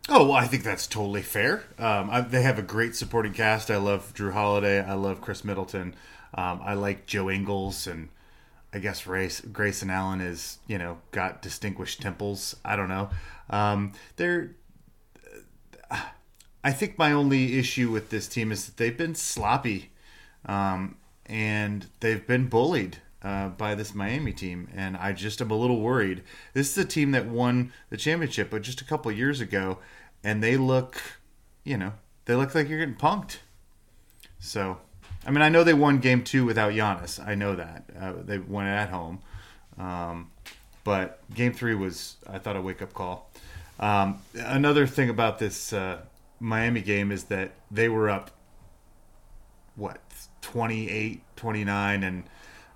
Oh, 0.08 0.26
well, 0.26 0.36
I 0.36 0.46
think 0.46 0.62
that's 0.62 0.86
totally 0.86 1.22
fair. 1.22 1.64
Um, 1.78 2.10
I, 2.10 2.20
they 2.20 2.42
have 2.42 2.58
a 2.58 2.62
great 2.62 2.94
supporting 2.94 3.32
cast. 3.32 3.70
I 3.70 3.78
love 3.78 4.12
Jrue 4.14 4.34
Holiday. 4.34 4.84
I 4.84 4.92
love 4.92 5.22
Khris 5.22 5.44
Middleton. 5.44 5.96
Um, 6.34 6.60
I 6.62 6.74
like 6.74 7.06
Joe 7.06 7.30
Ingles, 7.30 7.86
and 7.86 8.10
I 8.74 8.80
guess 8.80 9.06
Race, 9.06 9.40
Grayson 9.40 9.88
Allen 9.88 10.20
is 10.20 10.58
you 10.66 10.76
know 10.76 10.98
got 11.10 11.40
distinguished 11.40 12.02
temples. 12.02 12.54
I 12.64 12.76
don't 12.76 12.88
know. 12.88 13.08
Um, 13.48 13.92
they're. 14.16 14.50
I 16.64 16.72
think 16.72 16.98
my 16.98 17.12
only 17.12 17.58
issue 17.58 17.90
with 17.90 18.08
this 18.08 18.26
team 18.26 18.50
is 18.50 18.66
that 18.66 18.78
they've 18.78 18.96
been 18.96 19.14
sloppy, 19.14 19.90
um, 20.46 20.96
and 21.26 21.86
they've 22.00 22.26
been 22.26 22.48
bullied 22.48 22.98
uh, 23.24 23.48
by 23.48 23.74
this 23.74 23.94
Miami 23.94 24.32
team, 24.32 24.68
and 24.76 24.96
I 24.98 25.12
just 25.12 25.40
am 25.40 25.50
a 25.50 25.56
little 25.56 25.80
worried. 25.80 26.22
This 26.52 26.70
is 26.70 26.84
a 26.84 26.86
team 26.86 27.12
that 27.12 27.26
won 27.26 27.72
the 27.88 27.96
championship, 27.96 28.50
but 28.50 28.62
just 28.62 28.82
a 28.82 28.84
couple 28.84 29.10
years 29.10 29.40
ago, 29.40 29.78
and 30.22 30.42
they 30.42 30.58
look, 30.58 31.00
you 31.64 31.78
know, 31.78 31.94
they 32.26 32.34
look 32.34 32.54
like 32.54 32.68
you're 32.68 32.78
getting 32.78 32.94
punked. 32.94 33.38
So, 34.38 34.78
I 35.26 35.30
mean, 35.30 35.40
I 35.40 35.48
know 35.48 35.64
they 35.64 35.72
won 35.72 35.98
Game 35.98 36.22
Two 36.22 36.44
without 36.44 36.72
Giannis. 36.72 37.26
I 37.26 37.34
know 37.34 37.56
that 37.56 37.84
uh, 37.98 38.12
they 38.22 38.38
won 38.38 38.66
it 38.66 38.74
at 38.74 38.90
home, 38.90 39.20
um, 39.78 40.30
but 40.84 41.18
Game 41.34 41.54
Three 41.54 41.74
was, 41.74 42.16
I 42.28 42.38
thought, 42.38 42.56
a 42.56 42.60
wake 42.60 42.82
up 42.82 42.92
call. 42.92 43.30
Um, 43.80 44.18
another 44.34 44.86
thing 44.86 45.08
about 45.08 45.38
this 45.38 45.72
uh, 45.72 46.02
Miami 46.40 46.82
game 46.82 47.10
is 47.10 47.24
that 47.24 47.52
they 47.70 47.88
were 47.88 48.10
up 48.10 48.30
what 49.76 49.98
28 50.42 51.20
29 51.34 52.02
and 52.04 52.24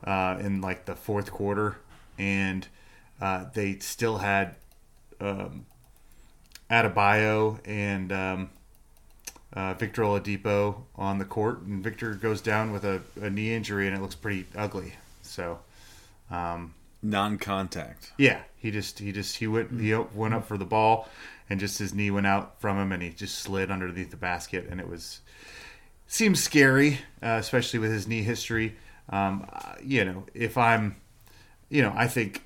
uh, 0.04 0.36
in 0.40 0.60
like 0.60 0.84
the 0.84 0.94
fourth 0.94 1.30
quarter 1.30 1.76
and 2.18 2.66
uh, 3.20 3.44
they 3.54 3.78
still 3.78 4.18
had 4.18 4.54
um, 5.20 5.66
Adebayo 6.70 7.58
and 7.64 8.12
um, 8.12 8.50
uh, 9.52 9.74
Victor 9.74 10.02
Oladipo 10.02 10.82
on 10.96 11.18
the 11.18 11.24
court 11.24 11.60
and 11.62 11.82
Victor 11.82 12.14
goes 12.14 12.40
down 12.40 12.72
with 12.72 12.84
a, 12.84 13.00
a 13.20 13.30
knee 13.30 13.52
injury 13.54 13.86
and 13.86 13.96
it 13.96 14.00
looks 14.00 14.14
pretty 14.14 14.46
ugly 14.56 14.94
so 15.22 15.58
um, 16.30 16.74
Non-contact. 17.00 18.12
yeah, 18.18 18.40
he 18.56 18.72
just 18.72 18.98
he 18.98 19.12
just 19.12 19.36
he 19.36 19.46
went 19.46 19.80
he 19.80 19.94
went 19.94 20.34
up 20.34 20.48
for 20.48 20.58
the 20.58 20.64
ball, 20.64 21.08
and 21.48 21.60
just 21.60 21.78
his 21.78 21.94
knee 21.94 22.10
went 22.10 22.26
out 22.26 22.60
from 22.60 22.76
him, 22.76 22.90
and 22.90 23.00
he 23.00 23.10
just 23.10 23.38
slid 23.38 23.70
underneath 23.70 24.10
the 24.10 24.16
basket, 24.16 24.66
and 24.68 24.80
it 24.80 24.88
was 24.88 25.20
seems 26.08 26.42
scary, 26.42 26.98
uh, 27.22 27.36
especially 27.38 27.78
with 27.78 27.92
his 27.92 28.08
knee 28.08 28.22
history. 28.22 28.74
Um, 29.10 29.48
you 29.82 30.04
know, 30.04 30.24
if 30.34 30.58
I'm, 30.58 30.96
you 31.70 31.82
know, 31.82 31.92
I 31.96 32.06
think 32.06 32.44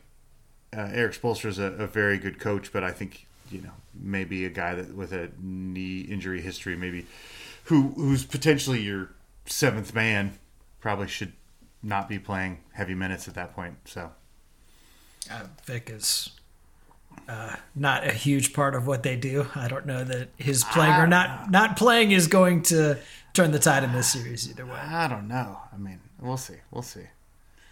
uh, 0.77 0.89
Erik 0.93 1.13
Spoelstra 1.13 1.47
is 1.47 1.59
a, 1.59 1.65
a 1.65 1.87
very 1.87 2.19
good 2.19 2.39
coach, 2.39 2.73
but 2.73 2.85
I 2.85 2.91
think 2.91 3.27
you 3.51 3.61
know 3.61 3.73
maybe 3.95 4.45
a 4.45 4.51
guy 4.51 4.75
that 4.75 4.95
with 4.95 5.13
a 5.13 5.31
knee 5.41 6.01
injury 6.01 6.41
history, 6.41 6.77
maybe 6.77 7.07
who 7.65 7.89
who's 7.97 8.25
potentially 8.25 8.81
your 8.81 9.11
seventh 9.47 9.95
man, 9.95 10.39
probably 10.81 11.09
should 11.09 11.33
not 11.83 12.09
be 12.09 12.19
playing 12.19 12.59
heavy 12.73 12.95
minutes 12.95 13.27
at 13.29 13.35
that 13.35 13.55
point. 13.55 13.75
So. 13.85 14.13
uh, 15.31 15.45
Vic 15.65 15.91
is 15.91 16.31
uh, 17.29 17.57
not 17.75 18.07
a 18.07 18.13
huge 18.13 18.53
part 18.53 18.75
of 18.75 18.87
what 18.87 19.03
they 19.03 19.17
do. 19.17 19.47
I 19.55 19.69
don't 19.69 19.87
know 19.87 20.05
that 20.05 20.29
his 20.37 20.65
playing 20.65 20.95
or 20.95 21.07
not 21.07 21.51
not 21.51 21.77
playing 21.77 22.13
is 22.13 22.27
going 22.27 22.63
to 22.65 22.99
turn 23.35 23.51
the 23.53 23.59
tide 23.59 23.85
in 23.85 23.93
this 23.93 24.13
series 24.13 24.49
either 24.51 24.67
way. 24.67 24.79
I 24.79 25.09
don't 25.09 25.29
know. 25.29 25.59
I 25.73 25.77
mean, 25.77 26.01
we'll 26.23 26.37
see. 26.37 26.57
We'll 26.71 26.83
see. 26.83 27.05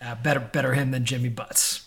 Uh, 0.02 0.14
better 0.16 0.40
better 0.40 0.75
him 0.75 0.90
than 0.90 1.04
Jimmy 1.04 1.28
Butts. 1.28 1.87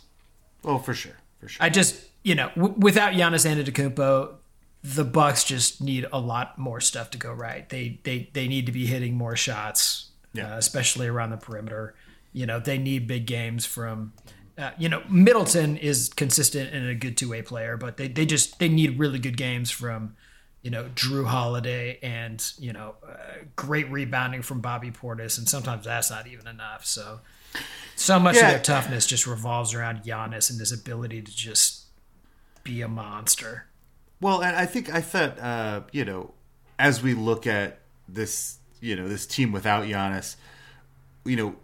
Oh, 0.64 0.78
for 0.78 0.94
sure, 0.94 1.18
for 1.40 1.48
sure. 1.48 1.64
I 1.64 1.70
just 1.70 1.96
you 2.24 2.36
know 2.36 2.50
w- 2.56 2.76
without 2.78 3.14
Giannis 3.14 3.46
Antetokounmpo, 3.46 4.36
the 4.84 5.04
Bucks 5.04 5.44
just 5.44 5.82
need 5.82 6.06
a 6.12 6.20
lot 6.20 6.58
more 6.58 6.80
stuff 6.82 7.10
to 7.12 7.18
go 7.18 7.32
right. 7.34 7.68
They 7.70 8.00
they 8.04 8.30
they 8.34 8.48
need 8.48 8.66
to 8.68 8.72
be 8.72 8.86
hitting 8.86 9.16
more 9.16 9.36
shots, 9.36 10.10
Yeah. 10.34 10.54
uh, 10.56 10.58
especially 10.58 11.08
around 11.08 11.32
the 11.32 11.38
perimeter. 11.38 11.96
You 12.34 12.46
know 12.46 12.60
they 12.60 12.78
need 12.78 13.08
big 13.08 13.26
games 13.26 13.66
from. 13.66 14.14
Uh, 14.56 14.70
you 14.78 14.88
know 14.88 15.02
Middleton 15.10 15.78
is 15.78 16.10
consistent 16.16 16.72
and 16.76 16.88
a 16.88 16.94
good 16.94 17.18
two 17.18 17.30
way 17.30 17.42
player, 17.42 17.76
but 17.76 17.98
they, 17.98 18.08
they 18.08 18.24
just 18.28 18.60
they 18.60 18.70
need 18.70 19.00
really 19.00 19.18
good 19.18 19.36
games 19.38 19.72
from 19.72 20.16
you 20.64 20.72
know 20.72 20.86
Jrue 20.96 21.26
Holiday 21.28 22.00
and 22.02 22.44
you 22.58 22.74
know 22.74 22.96
uh, 23.08 23.14
great 23.56 23.92
rebounding 23.92 24.42
from 24.42 24.62
Bobby 24.62 24.90
Portis, 24.92 25.38
and 25.38 25.48
sometimes 25.48 25.86
that's 25.86 26.10
not 26.10 26.26
even 26.26 26.48
enough. 26.48 26.86
So 26.86 27.20
so 27.96 28.20
much 28.20 28.36
Yeah. 28.38 28.46
of 28.46 28.48
their 28.50 28.60
toughness 28.60 29.06
just 29.06 29.28
revolves 29.28 29.74
around 29.76 30.04
Giannis 30.04 30.50
and 30.50 30.60
his 30.60 30.72
ability 30.72 31.22
to 31.22 31.32
just 31.36 31.84
be 32.64 32.82
a 32.82 32.88
monster. 32.88 33.68
Well, 34.20 34.42
and 34.42 34.56
I 34.56 34.66
think 34.66 34.92
I 34.92 35.02
thought, 35.02 35.38
uh, 35.40 35.82
you 35.92 36.06
know, 36.06 36.34
as 36.80 37.04
we 37.04 37.14
look 37.14 37.46
at 37.46 37.80
this, 38.08 38.58
you 38.80 38.96
know, 38.96 39.08
this 39.08 39.28
team 39.28 39.52
without 39.52 39.84
Giannis, 39.86 40.38
you 41.26 41.36
know, 41.36 41.56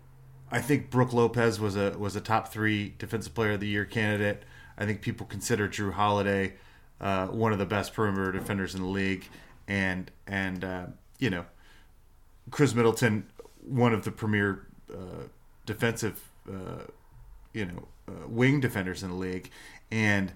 I 0.52 0.60
think 0.62 0.90
Brook 0.90 1.14
Lopez 1.14 1.60
was 1.60 1.76
a 1.78 1.92
was 1.98 2.16
a 2.16 2.22
top 2.22 2.52
three 2.52 2.96
defensive 2.98 3.34
player 3.34 3.54
of 3.54 3.60
the 3.62 3.68
year 3.68 3.86
candidate. 3.86 4.44
I 4.78 4.86
think 4.86 5.02
people 5.02 5.26
consider 5.26 5.68
Jrue 5.70 5.94
Holiday 5.94 6.56
uh, 7.02 7.28
one 7.28 7.54
of 7.54 7.60
the 7.60 7.66
best 7.66 7.94
perimeter 7.94 8.32
defenders 8.32 8.76
in 8.76 8.82
the 8.82 8.88
league, 8.88 9.26
and 9.68 10.12
and 10.28 10.64
uh, 10.64 10.86
you 11.18 11.30
know 11.30 11.46
Khris 12.52 12.74
Middleton 12.74 13.28
one 13.66 13.94
of 13.94 14.04
the 14.04 14.12
premier 14.12 14.66
uh, 14.92 15.28
defensive 15.66 16.30
uh, 16.50 16.84
you 17.54 17.66
know 17.66 17.88
uh, 18.08 18.28
wing 18.28 18.60
defenders 18.60 19.04
in 19.04 19.10
the 19.10 19.16
league, 19.16 19.50
and 19.92 20.34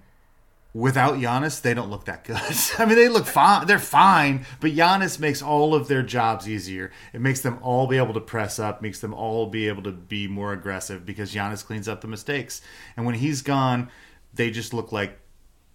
without 0.74 1.14
Giannis, 1.14 1.62
they 1.62 1.72
don't 1.72 1.88
look 1.88 2.04
that 2.06 2.24
good. 2.24 2.36
I 2.78 2.84
mean, 2.84 2.96
they 2.96 3.08
look 3.08 3.26
fine. 3.26 3.66
They're 3.66 3.78
fine, 3.78 4.44
but 4.60 4.72
Giannis 4.72 5.18
makes 5.18 5.40
all 5.40 5.74
of 5.74 5.88
their 5.88 6.02
jobs 6.02 6.48
easier. 6.48 6.90
It 7.12 7.20
makes 7.20 7.40
them 7.40 7.58
all 7.62 7.86
be 7.86 7.96
able 7.96 8.14
to 8.14 8.20
press 8.20 8.58
up, 8.58 8.82
makes 8.82 9.00
them 9.00 9.14
all 9.14 9.46
be 9.46 9.68
able 9.68 9.84
to 9.84 9.92
be 9.92 10.26
more 10.26 10.52
aggressive 10.52 11.06
because 11.06 11.32
Giannis 11.32 11.64
cleans 11.64 11.88
up 11.88 12.00
the 12.00 12.08
mistakes. 12.08 12.60
And 12.96 13.06
when 13.06 13.14
he's 13.14 13.40
gone, 13.40 13.90
they 14.34 14.50
just 14.50 14.74
look 14.74 14.90
like 14.90 15.18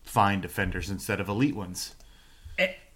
fine 0.10 0.42
defenders 0.42 0.90
instead 0.90 1.20
of 1.20 1.30
elite 1.30 1.56
ones. 1.56 1.96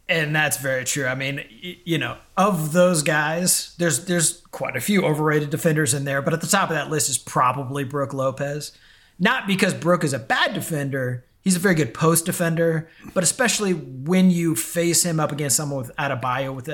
And 0.10 0.36
that's 0.36 0.58
very 0.58 0.84
true. 0.84 1.06
I 1.06 1.16
mean, 1.16 1.46
you 1.86 1.98
know, 1.98 2.18
of 2.36 2.74
those 2.74 3.04
guys, 3.04 3.74
there's 3.78 4.06
there's 4.06 4.42
quite 4.52 4.76
a 4.76 4.82
few 4.82 5.06
overrated 5.06 5.50
defenders 5.50 5.94
in 5.94 6.04
there, 6.04 6.22
but 6.22 6.34
at 6.34 6.42
the 6.42 6.48
top 6.48 6.70
of 6.70 6.76
that 6.76 6.90
list 6.90 7.10
is 7.10 7.18
probably 7.18 7.86
Brook 7.86 8.14
Lopez. 8.14 8.74
Not 9.18 9.48
because 9.48 9.74
Brook 9.74 10.04
is 10.04 10.12
a 10.12 10.20
bad 10.20 10.54
defender, 10.54 11.24
he's 11.42 11.56
a 11.56 11.60
very 11.60 11.76
good 11.76 11.94
post 11.94 12.26
defender, 12.26 12.90
but 13.14 13.24
especially 13.24 13.72
when 13.72 14.30
you 14.30 14.56
face 14.56 15.04
him 15.04 15.22
up 15.22 15.32
against 15.32 15.56
someone 15.56 15.80
with 15.80 15.96
Adebayo 15.96 16.54
with 16.54 16.68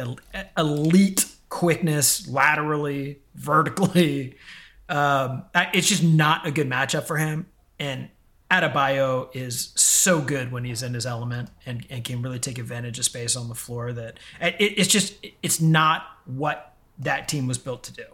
elite 0.57 1.25
quickness, 1.49 2.27
laterally, 2.27 3.19
vertically, 3.35 4.37
um, 4.89 5.43
it's 5.53 5.87
just 5.87 6.03
not 6.03 6.47
a 6.47 6.51
good 6.51 6.67
matchup 6.67 7.03
for 7.03 7.17
him. 7.17 7.45
And 7.77 8.09
Adebayo 8.51 9.29
is 9.35 9.71
so 9.75 10.21
good 10.21 10.51
when 10.51 10.63
he's 10.63 10.81
in 10.81 10.93
his 10.93 11.05
element 11.05 11.49
and, 11.65 11.85
and 11.89 12.03
can 12.03 12.21
really 12.21 12.39
take 12.39 12.57
advantage 12.57 12.97
of 12.97 13.05
space 13.05 13.35
on 13.35 13.47
the 13.47 13.55
floor 13.55 13.93
that 13.93 14.17
it, 14.41 14.55
it's 14.59 14.87
just 14.87 15.13
it's 15.43 15.61
not 15.61 16.03
what 16.25 16.73
that 16.97 17.27
team 17.27 17.47
was 17.47 17.57
built 17.57 17.83
to 17.83 17.93
do. 17.93 18.05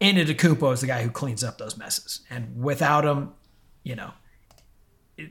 And 0.00 0.16
Antetokounmpo 0.16 0.72
is 0.72 0.80
the 0.80 0.86
guy 0.86 1.02
who 1.02 1.10
cleans 1.10 1.42
up 1.42 1.58
those 1.58 1.76
messes, 1.76 2.20
and 2.30 2.62
without 2.62 3.04
him, 3.04 3.32
you 3.82 3.96
know, 3.96 4.12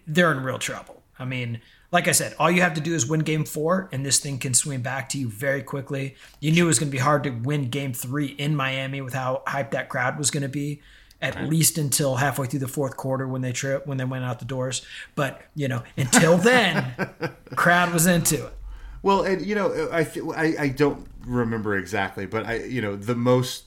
they're 0.05 0.31
in 0.33 0.43
real 0.43 0.59
trouble. 0.59 1.01
I 1.17 1.23
mean, 1.23 1.61
like 1.91 2.09
I 2.09 2.11
said, 2.11 2.35
all 2.37 2.51
you 2.51 2.61
have 2.61 2.73
to 2.73 2.81
do 2.81 2.93
is 2.93 3.07
win 3.07 3.21
game 3.21 3.45
four, 3.45 3.87
and 3.93 4.05
this 4.05 4.19
thing 4.19 4.39
can 4.39 4.53
swing 4.53 4.81
back 4.81 5.07
to 5.09 5.17
you 5.17 5.29
very 5.29 5.63
quickly. 5.63 6.15
You 6.41 6.51
knew 6.51 6.65
it 6.65 6.67
was 6.67 6.79
going 6.79 6.89
to 6.89 6.95
be 6.95 6.97
hard 6.97 7.23
to 7.23 7.29
win 7.29 7.69
game 7.69 7.93
three 7.93 8.27
in 8.27 8.55
Miami 8.55 8.99
with 8.99 9.13
how 9.13 9.41
hyped 9.47 9.71
that 9.71 9.87
crowd 9.87 10.17
was 10.17 10.31
going 10.31 10.43
to 10.43 10.49
be 10.49 10.81
at 11.21 11.35
right. 11.35 11.49
least 11.49 11.77
until 11.77 12.15
halfway 12.15 12.47
through 12.47 12.59
the 12.59 12.67
fourth 12.67 12.95
quarter 12.95 13.27
when 13.27 13.41
they 13.41 13.51
trip 13.51 13.87
when 13.87 13.97
they 13.97 14.05
went 14.05 14.23
out 14.23 14.39
the 14.39 14.45
doors. 14.45 14.85
But 15.15 15.41
you 15.55 15.67
know, 15.67 15.83
until 15.95 16.37
then, 16.37 16.93
crowd 17.55 17.93
was 17.93 18.05
into 18.05 18.47
it. 18.47 18.53
Well, 19.01 19.23
and 19.23 19.45
you 19.45 19.55
know, 19.55 19.89
I, 19.91 20.07
I, 20.35 20.55
I 20.59 20.67
don't 20.69 21.07
remember 21.25 21.77
exactly, 21.77 22.25
but 22.25 22.45
I 22.45 22.55
you 22.63 22.81
know 22.81 22.95
the 22.95 23.15
most 23.15 23.65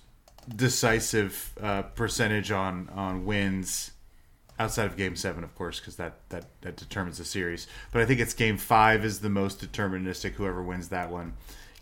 decisive 0.54 1.52
uh, 1.60 1.82
percentage 1.82 2.50
on 2.50 2.88
on 2.94 3.24
wins 3.24 3.92
outside 4.58 4.84
of 4.84 4.96
game 4.96 5.16
seven, 5.16 5.42
of 5.42 5.54
course, 5.54 5.80
because 5.80 5.96
that, 5.96 6.18
that 6.28 6.44
that 6.60 6.76
determines 6.76 7.18
the 7.18 7.24
series. 7.24 7.66
But 7.92 8.02
I 8.02 8.04
think 8.04 8.20
it's 8.20 8.34
game 8.34 8.58
five 8.58 9.04
is 9.04 9.20
the 9.20 9.30
most 9.30 9.60
deterministic. 9.60 10.32
Whoever 10.32 10.62
wins 10.62 10.90
that 10.90 11.10
one, 11.10 11.32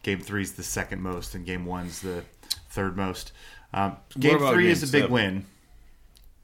game 0.03 0.21
three 0.21 0.43
is 0.43 0.53
the 0.53 0.63
second 0.63 1.03
most, 1.03 1.35
and 1.35 1.45
game 1.45 1.67
one's 1.67 2.01
the 2.01 2.23
third 2.71 2.97
most. 2.97 3.33
Um, 3.73 3.97
game 4.19 4.39
three 4.39 4.65
game 4.65 4.73
is 4.73 4.83
a 4.83 4.87
big 4.87 5.03
seven? 5.03 5.13
win. 5.13 5.47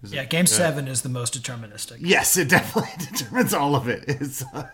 Is 0.05 0.13
yeah, 0.13 0.23
it, 0.23 0.31
game 0.31 0.45
uh, 0.45 0.47
seven 0.47 0.87
is 0.87 1.03
the 1.03 1.09
most 1.09 1.41
deterministic. 1.41 1.97
Yes, 2.01 2.37
it 2.37 2.49
definitely 2.49 3.07
determines 3.13 3.55
all 3.55 3.75
of 3.75 3.89
it. 3.89 4.05
It's 4.07 4.45
uh, 4.55 4.69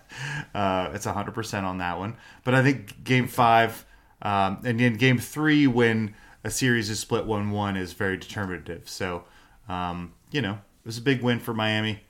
uh 0.54 0.90
it's 0.92 1.04
hundred 1.04 1.32
percent 1.32 1.64
on 1.64 1.78
that 1.78 1.99
one. 1.99 2.16
But 2.44 2.54
I 2.54 2.62
think 2.62 3.02
game 3.04 3.28
five 3.28 3.87
um, 4.22 4.60
and 4.64 4.78
then 4.78 4.94
game 4.94 5.18
three, 5.18 5.66
when 5.66 6.14
a 6.45 6.50
series 6.50 6.90
is 6.90 6.99
split 6.99 7.26
one 7.26 7.50
one, 7.50 7.76
is 7.76 7.93
very 7.93 8.16
determinative. 8.16 8.88
So 8.88 9.25
um, 9.69 10.12
you 10.30 10.43
know, 10.43 10.52
it 10.52 10.86
was 10.86 10.99
a 10.99 11.02
big 11.02 11.23
win 11.23 11.38
for 11.38 11.54
Miami. 11.54 12.00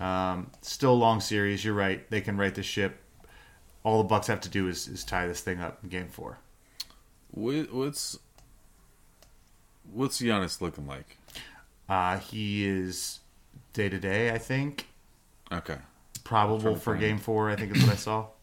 Um, 0.00 0.50
still 0.62 0.92
a 0.92 0.94
long 0.94 1.20
series. 1.20 1.64
You're 1.64 1.74
right. 1.74 2.08
They 2.10 2.20
can 2.20 2.36
right 2.36 2.54
the 2.54 2.62
ship. 2.62 2.98
All 3.84 3.98
the 3.98 4.08
Bucks 4.08 4.28
have 4.28 4.40
to 4.42 4.48
do 4.48 4.68
is, 4.68 4.86
is 4.88 5.04
tie 5.04 5.26
this 5.26 5.40
thing 5.40 5.60
up 5.60 5.78
in 5.82 5.88
game 5.88 6.08
four. 6.08 6.38
What's 7.30 8.18
what's 9.92 10.20
Giannis 10.20 10.60
looking 10.60 10.86
like? 10.86 11.18
Uh, 11.88 12.18
he 12.18 12.66
is 12.66 13.20
day 13.72 13.88
to 13.88 13.98
day, 13.98 14.30
I 14.30 14.38
think. 14.38 14.86
Okay. 15.50 15.78
Probable 16.24 16.76
for 16.76 16.94
game 16.96 17.18
four, 17.18 17.50
I 17.50 17.56
think 17.56 17.76
is 17.76 17.82
what 17.82 17.92
I 17.92 17.96
saw. 17.96 18.26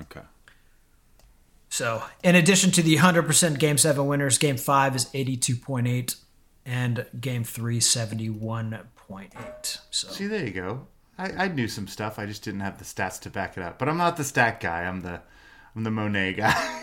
Okay. 0.00 0.22
So, 1.68 2.02
in 2.24 2.34
addition 2.34 2.72
to 2.72 2.82
the 2.82 2.96
100% 2.96 3.60
game 3.60 3.78
seven 3.78 4.08
winners, 4.08 4.38
game 4.38 4.56
five 4.56 4.96
is 4.96 5.04
82.8 5.06 6.16
and 6.66 7.06
game 7.20 7.44
three, 7.44 7.78
71.8. 7.78 9.78
So, 9.90 10.08
see, 10.08 10.26
there 10.26 10.44
you 10.44 10.50
go. 10.50 10.88
I, 11.16 11.44
I 11.44 11.48
knew 11.48 11.68
some 11.68 11.86
stuff. 11.86 12.18
I 12.18 12.26
just 12.26 12.42
didn't 12.42 12.60
have 12.60 12.78
the 12.78 12.84
stats 12.84 13.20
to 13.20 13.30
back 13.30 13.56
it 13.56 13.62
up. 13.62 13.78
But 13.78 13.88
I'm 13.88 13.96
not 13.96 14.16
the 14.16 14.24
stat 14.24 14.58
guy. 14.58 14.82
I'm 14.82 15.02
the 15.02 15.20
I'm 15.76 15.84
the 15.84 15.92
Monet 15.92 16.32
guy. 16.32 16.80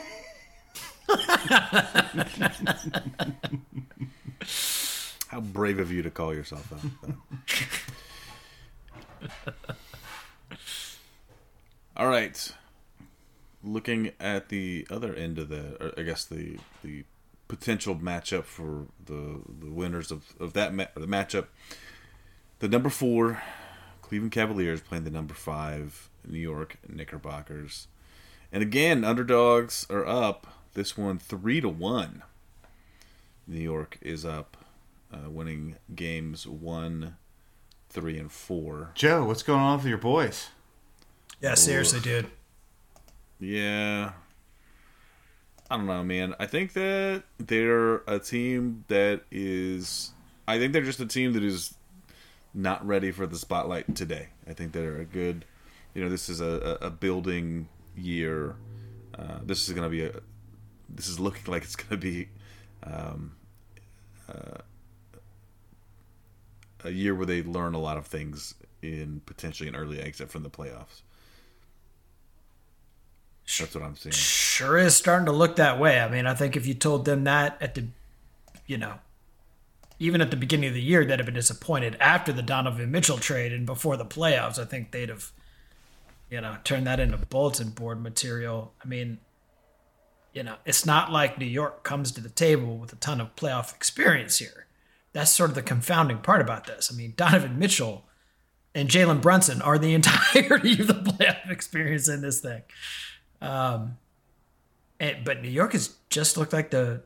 How 5.31 5.39
brave 5.39 5.79
of 5.79 5.93
you 5.93 6.01
to 6.01 6.09
call 6.09 6.33
yourself 6.33 6.69
that. 6.69 7.15
All 11.95 12.09
right. 12.09 12.53
Looking 13.63 14.11
at 14.19 14.49
the 14.49 14.85
other 14.89 15.15
end 15.15 15.39
of 15.39 15.47
the, 15.47 15.93
I 15.97 16.01
guess 16.01 16.25
the 16.25 16.57
the 16.83 17.05
potential 17.47 17.95
matchup 17.95 18.43
for 18.43 18.87
the 19.05 19.39
the 19.47 19.71
winners 19.71 20.11
of 20.11 20.33
of 20.37 20.51
that 20.51 20.73
ma- 20.73 20.87
the 20.95 21.07
matchup, 21.07 21.45
the 22.59 22.67
number 22.67 22.89
four 22.89 23.41
Cleveland 24.01 24.33
Cavaliers 24.33 24.81
playing 24.81 25.05
the 25.05 25.11
number 25.11 25.33
five 25.33 26.09
New 26.27 26.39
York 26.39 26.75
Knickerbockers, 26.89 27.87
and 28.51 28.61
again 28.61 29.05
underdogs 29.05 29.87
are 29.89 30.05
up. 30.05 30.47
This 30.73 30.97
one 30.97 31.19
three 31.19 31.61
to 31.61 31.69
one. 31.69 32.23
New 33.47 33.61
York 33.61 33.97
is 34.01 34.25
up 34.25 34.57
uh, 35.13 35.29
winning 35.29 35.75
games 35.93 36.47
one, 36.47 37.17
three, 37.89 38.17
and 38.17 38.31
four. 38.31 38.91
Joe, 38.95 39.23
what's 39.25 39.43
going 39.43 39.59
on 39.59 39.77
with 39.77 39.87
your 39.87 39.97
boys? 39.97 40.49
Yeah, 41.41 41.55
seriously, 41.55 41.99
dude. 41.99 42.27
Yeah. 43.39 44.11
I 45.69 45.77
don't 45.77 45.87
know, 45.87 46.03
man. 46.03 46.35
I 46.39 46.45
think 46.45 46.73
that 46.73 47.23
they're 47.37 47.97
a 48.07 48.19
team 48.19 48.83
that 48.89 49.21
is. 49.31 50.11
I 50.47 50.59
think 50.59 50.73
they're 50.73 50.81
just 50.81 50.99
a 50.99 51.05
team 51.05 51.33
that 51.33 51.43
is 51.43 51.75
not 52.53 52.85
ready 52.85 53.11
for 53.11 53.25
the 53.25 53.37
spotlight 53.37 53.95
today. 53.95 54.27
I 54.47 54.53
think 54.53 54.73
they're 54.73 54.97
a 54.97 55.05
good. 55.05 55.45
You 55.93 56.03
know, 56.03 56.09
this 56.09 56.29
is 56.29 56.41
a, 56.41 56.77
a 56.81 56.89
building 56.89 57.69
year. 57.95 58.55
Uh, 59.17 59.39
this 59.43 59.67
is 59.67 59.73
going 59.73 59.85
to 59.85 59.89
be 59.89 60.05
a. 60.05 60.11
This 60.89 61.07
is 61.07 61.19
looking 61.19 61.43
like 61.51 61.63
it's 61.63 61.75
going 61.75 61.89
to 61.89 61.97
be 61.97 62.27
um, 62.83 63.31
uh, 64.29 64.59
a 66.83 66.91
year 66.91 67.15
where 67.15 67.25
they 67.25 67.43
learn 67.43 67.73
a 67.73 67.79
lot 67.79 67.97
of 67.97 68.07
things 68.07 68.55
in 68.81 69.21
potentially 69.25 69.69
an 69.69 69.75
early 69.75 69.99
exit 69.99 70.29
from 70.29 70.43
the 70.43 70.49
playoffs. 70.49 71.01
That's 73.59 73.75
what 73.75 73.83
I'm 73.83 73.95
seeing. 73.95 74.13
Sure 74.13 74.77
is 74.77 74.95
starting 74.95 75.25
to 75.25 75.31
look 75.31 75.57
that 75.57 75.79
way. 75.79 75.99
I 75.99 76.09
mean, 76.09 76.25
I 76.25 76.33
think 76.33 76.55
if 76.55 76.65
you 76.65 76.73
told 76.73 77.05
them 77.05 77.25
that 77.25 77.57
at 77.61 77.75
the, 77.75 77.87
you 78.65 78.77
know, 78.77 78.95
even 79.99 80.21
at 80.21 80.31
the 80.31 80.37
beginning 80.37 80.69
of 80.69 80.73
the 80.73 80.81
year, 80.81 81.05
they'd 81.05 81.19
have 81.19 81.25
been 81.25 81.35
disappointed. 81.35 81.97
After 81.99 82.31
the 82.31 82.41
Donovan 82.41 82.89
Mitchell 82.91 83.17
trade 83.17 83.51
and 83.51 83.65
before 83.65 83.97
the 83.97 84.05
playoffs, 84.05 84.57
I 84.57 84.65
think 84.65 84.91
they'd 84.91 85.09
have, 85.09 85.31
you 86.29 86.41
know, 86.41 86.57
turned 86.63 86.87
that 86.87 86.99
into 86.99 87.17
bulletin 87.17 87.69
board 87.69 88.01
material. 88.01 88.73
I 88.83 88.87
mean, 88.87 89.19
you 90.33 90.43
know, 90.43 90.55
it's 90.65 90.85
not 90.85 91.11
like 91.11 91.37
New 91.37 91.45
York 91.45 91.83
comes 91.83 92.11
to 92.13 92.21
the 92.21 92.29
table 92.29 92.77
with 92.77 92.93
a 92.93 92.95
ton 92.95 93.19
of 93.19 93.35
playoff 93.35 93.75
experience 93.75 94.37
here 94.37 94.65
that's 95.13 95.31
sort 95.31 95.49
of 95.49 95.55
the 95.55 95.61
confounding 95.61 96.19
part 96.19 96.41
about 96.41 96.67
this. 96.67 96.91
I 96.91 96.95
mean, 96.95 97.13
Donovan 97.15 97.59
Mitchell 97.59 98.05
and 98.73 98.89
Jalen 98.89 99.21
Brunson 99.21 99.61
are 99.61 99.77
the 99.77 99.93
entirety 99.95 100.79
of 100.79 100.87
the 100.87 100.93
playoff 100.93 101.49
experience 101.49 102.07
in 102.07 102.21
this 102.21 102.39
thing. 102.39 102.61
Um, 103.41 103.97
and, 104.99 105.23
but 105.23 105.41
New 105.41 105.49
York 105.49 105.73
has 105.73 105.95
just 106.09 106.37
looked 106.37 106.53
like 106.53 106.71
the 106.71 107.03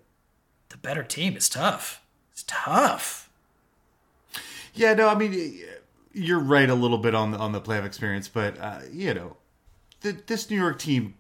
the 0.70 0.78
better 0.78 1.04
team. 1.04 1.36
It's 1.36 1.48
tough. 1.48 2.02
It's 2.32 2.44
tough. 2.48 3.30
Yeah, 4.74 4.94
no, 4.94 5.08
I 5.08 5.16
mean, 5.16 5.62
you're 6.12 6.40
right 6.40 6.70
a 6.70 6.76
little 6.76 6.98
bit 6.98 7.16
on 7.16 7.32
the 7.32 7.38
on 7.38 7.54
the 7.54 7.62
playoff 7.62 7.86
experience, 7.86 8.28
but 8.28 8.60
uh, 8.60 8.80
you 8.92 9.14
know, 9.14 9.38
the, 10.02 10.12
this 10.28 10.50
New 10.50 10.58
York 10.58 10.80
team 10.80 11.16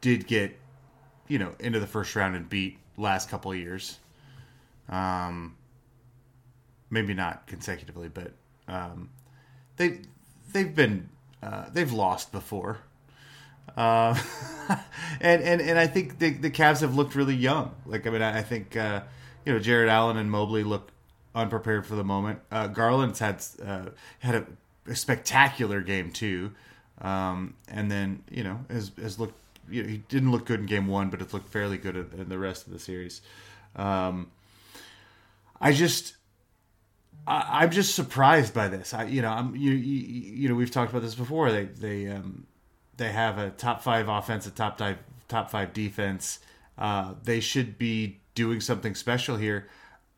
did 0.00 0.26
get 0.26 0.58
you 1.28 1.38
know 1.38 1.54
into 1.58 1.80
the 1.80 1.86
first 1.86 2.14
round 2.14 2.36
and 2.36 2.48
beat 2.48 2.78
last 2.96 3.30
couple 3.30 3.52
of 3.52 3.58
years. 3.58 3.98
Um, 4.88 5.56
maybe 6.92 7.14
not 7.14 7.46
consecutively, 7.46 8.08
but 8.08 8.32
um, 8.68 9.08
they 9.76 10.00
they've 10.52 10.74
been 10.74 11.08
uh, 11.42 11.64
they've 11.72 11.92
lost 11.92 12.30
before. 12.30 12.78
Uh, 13.76 14.16
and, 15.20 15.42
and 15.42 15.60
and 15.60 15.78
I 15.78 15.86
think 15.86 16.18
the 16.18 16.30
the 16.30 16.50
Cavs 16.50 16.82
have 16.82 16.94
looked 16.94 17.14
really 17.14 17.34
young. 17.34 17.74
Like 17.86 18.06
I 18.06 18.10
mean, 18.10 18.22
I, 18.22 18.38
I 18.38 18.42
think 18.42 18.76
uh, 18.76 19.00
you 19.44 19.52
know 19.54 19.58
Jarrett 19.58 19.88
Allen 19.88 20.16
and 20.18 20.30
Mobley 20.30 20.62
look 20.62 20.90
unprepared 21.34 21.86
for 21.86 21.96
the 21.96 22.04
moment. 22.04 22.40
Uh, 22.50 22.66
Garland's 22.66 23.18
had 23.18 23.42
uh, 23.64 23.86
had 24.20 24.34
a, 24.34 24.46
a 24.86 24.94
spectacular 24.94 25.80
game 25.80 26.12
too, 26.12 26.52
um, 27.00 27.54
and 27.66 27.90
then 27.90 28.22
you 28.30 28.44
know 28.44 28.60
has 28.68 28.92
has 29.00 29.18
looked. 29.18 29.38
You 29.70 29.82
know, 29.82 29.88
he 29.88 29.98
didn't 30.08 30.32
look 30.32 30.44
good 30.44 30.60
in 30.60 30.66
game 30.66 30.88
one, 30.88 31.08
but 31.08 31.22
it's 31.22 31.32
looked 31.32 31.48
fairly 31.48 31.78
good 31.78 31.96
in, 31.96 32.20
in 32.20 32.28
the 32.28 32.38
rest 32.38 32.66
of 32.66 32.72
the 32.72 32.78
series. 32.78 33.22
Um, 33.74 34.30
I 35.60 35.72
just. 35.72 36.16
I, 37.26 37.62
I'm 37.62 37.70
just 37.70 37.94
surprised 37.94 38.54
by 38.54 38.68
this. 38.68 38.94
I, 38.94 39.04
you 39.04 39.22
know, 39.22 39.30
I'm 39.30 39.54
you, 39.56 39.72
you, 39.72 40.32
you 40.34 40.48
know, 40.48 40.54
we've 40.54 40.70
talked 40.70 40.90
about 40.90 41.02
this 41.02 41.14
before. 41.14 41.50
They, 41.50 41.64
they, 41.64 42.08
um, 42.08 42.46
they 42.96 43.12
have 43.12 43.38
a 43.38 43.50
top 43.50 43.82
five 43.82 44.08
offense, 44.08 44.46
a 44.46 44.50
top 44.50 44.78
five, 44.78 44.98
top 45.28 45.50
five 45.50 45.72
defense. 45.72 46.40
Uh, 46.78 47.14
they 47.22 47.40
should 47.40 47.78
be 47.78 48.20
doing 48.34 48.60
something 48.60 48.94
special 48.94 49.36
here. 49.36 49.68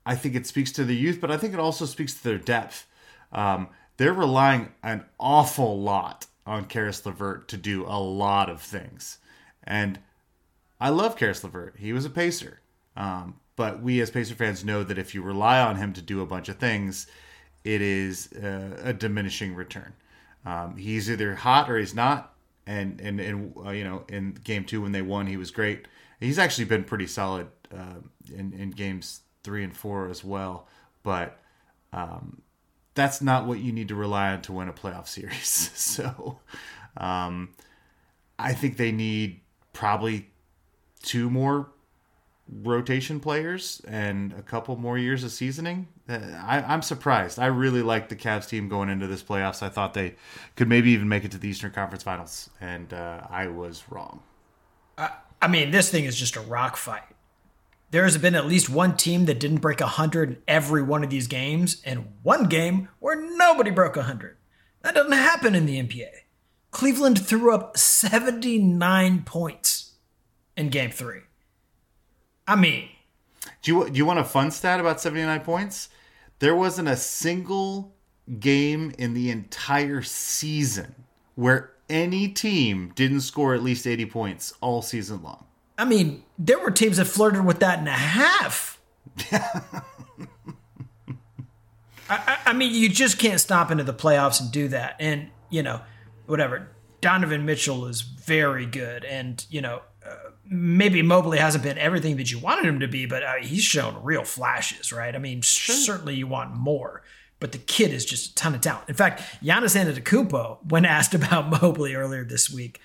I 0.06 0.14
think 0.16 0.34
it 0.34 0.46
speaks 0.46 0.70
to 0.72 0.84
the 0.84 0.94
youth, 0.94 1.20
but 1.20 1.30
I 1.30 1.36
think 1.36 1.54
it 1.54 1.60
also 1.60 1.86
speaks 1.86 2.14
to 2.14 2.24
their 2.24 2.38
depth. 2.38 2.86
Um, 3.32 3.68
they're 3.96 4.12
relying 4.12 4.72
an 4.82 5.04
awful 5.18 5.80
lot 5.80 6.26
on 6.46 6.66
Caris 6.66 7.04
LeVert 7.06 7.48
to 7.48 7.56
do 7.56 7.84
a 7.86 7.98
lot 7.98 8.50
of 8.50 8.60
things, 8.60 9.18
and 9.62 9.98
I 10.80 10.90
love 10.90 11.16
Caris 11.16 11.42
LeVert. 11.42 11.76
He 11.78 11.92
was 11.92 12.04
a 12.04 12.10
pacer, 12.10 12.60
um, 12.96 13.40
but 13.56 13.82
we 13.82 14.00
as 14.00 14.10
Pacer 14.10 14.34
fans 14.34 14.64
know 14.64 14.82
that 14.82 14.98
if 14.98 15.14
you 15.14 15.22
rely 15.22 15.60
on 15.60 15.76
him 15.76 15.92
to 15.92 16.02
do 16.02 16.20
a 16.20 16.26
bunch 16.26 16.48
of 16.48 16.56
things, 16.56 17.06
it 17.64 17.80
is 17.80 18.32
uh, 18.32 18.80
a 18.82 18.92
diminishing 18.92 19.54
return. 19.54 19.92
Um, 20.44 20.76
he's 20.76 21.10
either 21.10 21.34
hot 21.34 21.70
or 21.70 21.78
he's 21.78 21.94
not, 21.94 22.34
and 22.66 23.00
and 23.00 23.20
and 23.20 23.54
uh, 23.64 23.70
you 23.70 23.84
know 23.84 24.04
in 24.08 24.32
game 24.32 24.64
two 24.64 24.82
when 24.82 24.92
they 24.92 25.02
won, 25.02 25.26
he 25.26 25.36
was 25.36 25.50
great. 25.50 25.86
He's 26.20 26.38
actually 26.38 26.66
been 26.66 26.84
pretty 26.84 27.06
solid 27.06 27.48
uh, 27.72 28.00
in 28.34 28.52
in 28.52 28.70
games 28.70 29.20
three 29.42 29.64
and 29.64 29.76
four 29.76 30.08
as 30.08 30.24
well, 30.24 30.68
but 31.02 31.38
um, 31.92 32.42
that's 32.94 33.22
not 33.22 33.46
what 33.46 33.60
you 33.60 33.72
need 33.72 33.88
to 33.88 33.94
rely 33.94 34.32
on 34.32 34.42
to 34.42 34.52
win 34.52 34.68
a 34.68 34.72
playoff 34.72 35.08
series. 35.08 35.70
so 35.74 36.38
um, 36.96 37.50
I 38.38 38.52
think 38.52 38.76
they 38.76 38.92
need 38.92 39.40
probably 39.72 40.30
two 41.02 41.30
more 41.30 41.68
rotation 42.48 43.20
players 43.20 43.80
and 43.88 44.33
a 44.35 44.42
couple 44.42 44.76
more 44.76 44.98
years 44.98 45.24
of 45.24 45.33
seasoning. 45.33 45.88
Uh, 46.09 46.18
I, 46.44 46.62
I'm 46.62 46.83
surprised. 46.83 47.38
I 47.38 47.46
really 47.46 47.83
like 47.83 48.09
the 48.09 48.16
Cavs 48.16 48.48
team 48.48 48.68
going 48.68 48.88
into 48.88 49.07
this 49.07 49.22
playoffs. 49.22 49.62
I 49.62 49.68
thought 49.68 49.94
they 49.94 50.14
could 50.57 50.68
maybe 50.68 50.90
even 50.90 51.09
make 51.09 51.24
it 51.24 51.30
to 51.33 51.38
the 51.38 51.48
Eastern 51.48 51.70
Conference 51.70 52.02
Finals, 52.02 52.50
and 52.61 52.92
uh, 52.92 53.22
I 53.30 53.48
was 53.48 53.85
wrong. 53.90 54.22
I 54.96 55.48
mean, 55.48 55.70
this 55.70 55.90
thing 55.90 56.04
is 56.04 56.16
just 56.16 56.37
a 56.37 56.40
rock 56.40 56.76
fight. 56.76 57.02
There 57.90 58.04
has 58.04 58.18
been 58.18 58.35
at 58.35 58.46
least 58.46 58.70
one 58.70 58.96
team 58.96 59.26
that 59.26 59.38
didn't 59.38 59.59
break 59.59 59.80
100 59.80 60.30
in 60.30 60.37
every 60.48 60.83
one 60.83 61.04
of 61.04 61.11
these 61.11 61.26
games, 61.26 61.83
and 61.85 62.12
one 62.22 62.48
game 62.48 62.88
where 62.98 63.20
nobody 63.37 63.70
broke 63.70 63.96
100. 63.96 64.37
That 64.83 64.94
doesn't 64.94 65.12
happen 65.12 65.54
in 65.54 65.66
the 65.66 65.83
NBA. 65.83 66.09
Cleveland 66.70 67.24
threw 67.24 67.54
up 67.54 67.76
79 67.76 69.22
points 69.22 69.92
in 70.57 70.70
game 70.70 70.90
three. 70.90 71.20
I 72.46 72.57
mean, 72.57 72.88
Do 73.62 73.72
you 73.72 73.90
do 73.90 73.96
you 73.96 74.07
want 74.07 74.18
a 74.18 74.24
fun 74.24 74.50
stat 74.50 74.80
about 74.80 75.00
79 75.00 75.40
points? 75.40 75.88
There 76.38 76.54
wasn't 76.54 76.88
a 76.88 76.96
single 76.96 77.94
game 78.38 78.92
in 78.98 79.14
the 79.14 79.30
entire 79.30 80.02
season 80.02 80.94
where 81.35 81.72
any 81.88 82.28
team 82.28 82.92
didn't 82.94 83.20
score 83.20 83.54
at 83.54 83.62
least 83.62 83.87
80 83.87 84.07
points 84.07 84.52
all 84.61 84.83
season 84.83 85.22
long. 85.22 85.44
I 85.76 85.85
mean, 85.85 86.22
there 86.38 86.59
were 86.59 86.70
teams 86.70 86.98
that 86.98 87.07
flirted 87.07 87.44
with 87.44 87.61
that 87.61 87.78
and 87.78 87.88
a 87.88 87.92
half. 87.92 88.80
I, 92.09 92.38
I, 92.46 92.52
mean, 92.52 92.74
you 92.74 92.88
just 92.88 93.18
can't 93.18 93.40
stop 93.40 93.70
into 93.70 93.83
the 93.85 93.94
playoffs 93.94 94.40
and 94.40 94.50
do 94.52 94.68
that. 94.68 94.96
And, 95.00 95.30
you 95.50 95.62
know, 95.62 95.80
whatever. 96.26 96.68
Donovan 97.00 97.44
Mitchell 97.44 97.87
is 97.87 98.02
very 98.02 98.66
good. 98.66 99.04
And, 99.04 99.44
you 99.50 99.61
know, 99.61 99.83
maybe 100.54 101.02
Mobley 101.02 101.38
hasn't 101.38 101.64
been 101.64 101.78
everything 101.78 102.16
that 102.16 102.30
you 102.30 102.38
wanted 102.38 102.64
him 102.64 102.80
to 102.80 102.88
be, 102.88 103.06
but 103.06 103.22
uh, 103.22 103.34
he's 103.40 103.62
shown 103.62 104.02
real 104.02 104.24
flashes, 104.24 104.92
right? 104.92 105.14
I 105.14 105.18
mean, 105.18 105.42
certainly 105.42 106.14
you 106.14 106.26
want 106.26 106.54
more. 106.54 107.02
But 107.40 107.52
the 107.52 107.58
kid 107.58 107.92
is 107.92 108.04
just 108.04 108.30
a 108.30 108.34
ton 108.36 108.54
of 108.54 108.60
talent. 108.60 108.88
In 108.88 108.94
fact, 108.94 109.20
Giannis 109.42 109.76
Antetokounmpo, 109.76 110.70
when 110.70 110.84
asked 110.84 111.14
about 111.14 111.50
Mobley 111.62 111.94
earlier 111.94 112.24
this 112.24 112.50
week, 112.50 112.80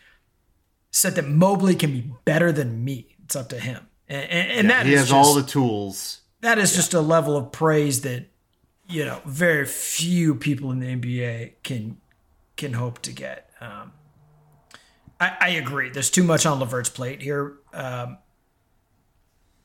said 0.91 1.15
that 1.15 1.27
Mobley 1.27 1.75
can 1.75 1.91
be 1.91 2.11
better 2.25 2.51
than 2.51 2.83
me. 2.83 3.15
It's 3.23 3.35
up 3.35 3.49
to 3.49 3.59
him, 3.59 3.87
and, 4.07 4.29
and, 4.29 4.51
and 4.51 4.69
that 4.71 4.85
he 4.87 4.93
is 4.93 5.01
has 5.01 5.09
just, 5.09 5.27
all 5.27 5.35
the 5.35 5.43
tools. 5.43 6.21
that 6.41 6.57
is 6.57 6.75
just 6.75 6.95
a 6.95 6.99
level 6.99 7.37
of 7.37 7.51
praise 7.51 8.01
that 8.01 8.25
you 8.87 9.05
know 9.05 9.21
very 9.23 9.67
few 9.67 10.33
people 10.33 10.71
in 10.71 10.79
the 10.79 10.87
NBA 10.87 11.53
can 11.63 11.97
can 12.57 12.73
hope 12.73 12.99
to 13.03 13.13
get. 13.13 13.51
Um, 13.61 13.91
I, 15.19 15.37
I 15.39 15.49
agree. 15.49 15.89
There's 15.89 16.09
too 16.09 16.23
much 16.23 16.45
on 16.45 16.59
LeVert's 16.59 16.89
plate 16.89 17.21
here, 17.21 17.57
um, 17.73 18.17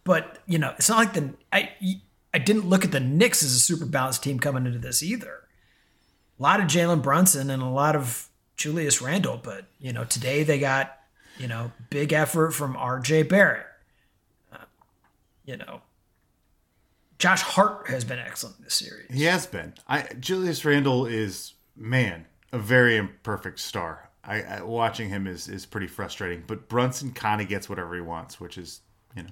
but 0.04 0.38
you 0.46 0.58
know 0.58 0.74
it's 0.76 0.88
not 0.88 0.98
like 0.98 1.12
the 1.14 1.34
I 1.52 1.70
I 2.32 2.38
didn't 2.38 2.68
look 2.68 2.84
at 2.84 2.92
the 2.92 3.00
Knicks 3.00 3.42
as 3.42 3.52
a 3.52 3.58
super 3.58 3.86
balanced 3.86 4.22
team 4.22 4.38
coming 4.38 4.66
into 4.66 4.78
this 4.78 5.02
either. 5.02 5.40
A 6.38 6.42
lot 6.42 6.60
of 6.60 6.66
Jalen 6.66 7.02
Brunson 7.02 7.48
and 7.48 7.62
a 7.62 7.68
lot 7.68 7.94
of 7.94 8.28
Julius 8.56 9.00
Randle, 9.00 9.40
but 9.42 9.66
you 9.78 9.92
know 9.92 10.04
today 10.04 10.42
they 10.42 10.58
got 10.58 10.98
you 11.38 11.48
know 11.48 11.72
big 11.90 12.12
effort 12.12 12.52
from 12.52 12.76
R.J. 12.76 13.24
Barrett. 13.24 13.66
Uh, 14.52 14.64
you 15.44 15.56
know, 15.56 15.82
Josh 17.18 17.42
Hart 17.42 17.88
has 17.88 18.04
been 18.04 18.18
excellent 18.18 18.62
this 18.62 18.74
series. 18.74 19.12
He 19.12 19.24
has 19.24 19.46
been. 19.46 19.74
I 19.88 20.08
Julius 20.18 20.64
Randle 20.64 21.06
is 21.06 21.54
man 21.76 22.26
a 22.52 22.58
very 22.58 22.96
imperfect 22.96 23.58
star. 23.58 24.03
I, 24.26 24.42
I 24.42 24.62
watching 24.62 25.08
him 25.08 25.26
is 25.26 25.48
is 25.48 25.66
pretty 25.66 25.86
frustrating. 25.86 26.44
But 26.46 26.68
Brunson 26.68 27.12
kind 27.12 27.40
of 27.40 27.48
gets 27.48 27.68
whatever 27.68 27.94
he 27.94 28.00
wants, 28.00 28.40
which 28.40 28.58
is 28.58 28.80
you 29.16 29.22
know 29.24 29.30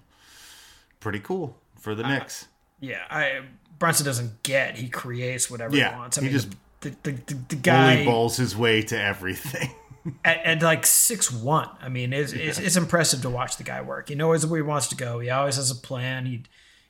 pretty 1.01 1.21
cool 1.21 1.57
for 1.79 1.95
the 1.95 2.05
uh, 2.05 2.09
Knicks. 2.09 2.49
Yeah, 2.81 3.01
I 3.11 3.43
Brunson 3.79 4.07
doesn't 4.07 4.43
get; 4.43 4.77
he 4.77 4.89
creates 4.89 5.51
whatever 5.51 5.77
Yeah, 5.77 5.93
he 5.93 5.99
wants. 5.99 6.19
I 6.19 6.21
he 6.21 6.27
mean, 6.27 6.33
just 6.33 6.49
the, 6.81 6.95
the, 7.03 7.13
the, 7.13 7.35
the 7.49 7.57
guy 7.57 8.05
balls 8.05 8.37
his 8.37 8.57
way 8.57 8.83
to 8.83 9.01
everything. 9.01 9.71
at, 10.25 10.39
at 10.45 10.63
like 10.63 10.85
six 10.87 11.33
one. 11.33 11.69
I 11.81 11.89
mean, 11.89 12.13
it's, 12.13 12.33
it's 12.33 12.59
it's 12.59 12.77
impressive 12.77 13.23
to 13.23 13.31
watch 13.31 13.57
the 13.57 13.65
guy 13.65 13.83
work. 13.83 14.09
He 14.09 14.15
knows 14.15 14.45
where 14.47 14.59
he 14.59 14.63
wants 14.63 14.89
to 14.89 14.97
go. 14.97 15.21
He 15.21 15.31
always 15.31 15.57
has 15.57 15.71
a 15.71 15.77
plan. 15.77 16.27
He 16.27 16.43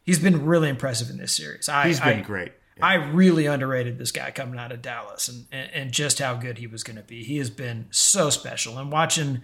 he's 0.04 0.18
been 0.18 0.44
really 0.44 0.68
impressive 0.68 1.10
in 1.10 1.18
this 1.18 1.32
series. 1.34 1.68
I, 1.68 1.88
He's 1.88 2.00
been 2.00 2.20
I- 2.20 2.22
great. 2.22 2.52
I 2.80 2.94
really 2.94 3.46
underrated 3.46 3.98
this 3.98 4.12
guy 4.12 4.30
coming 4.30 4.58
out 4.58 4.72
of 4.72 4.82
Dallas 4.82 5.28
and, 5.28 5.46
and, 5.52 5.70
and 5.72 5.92
just 5.92 6.18
how 6.18 6.34
good 6.34 6.58
he 6.58 6.66
was 6.66 6.82
going 6.82 6.96
to 6.96 7.02
be. 7.02 7.22
He 7.22 7.38
has 7.38 7.50
been 7.50 7.86
so 7.90 8.30
special. 8.30 8.78
And 8.78 8.90
watching 8.90 9.42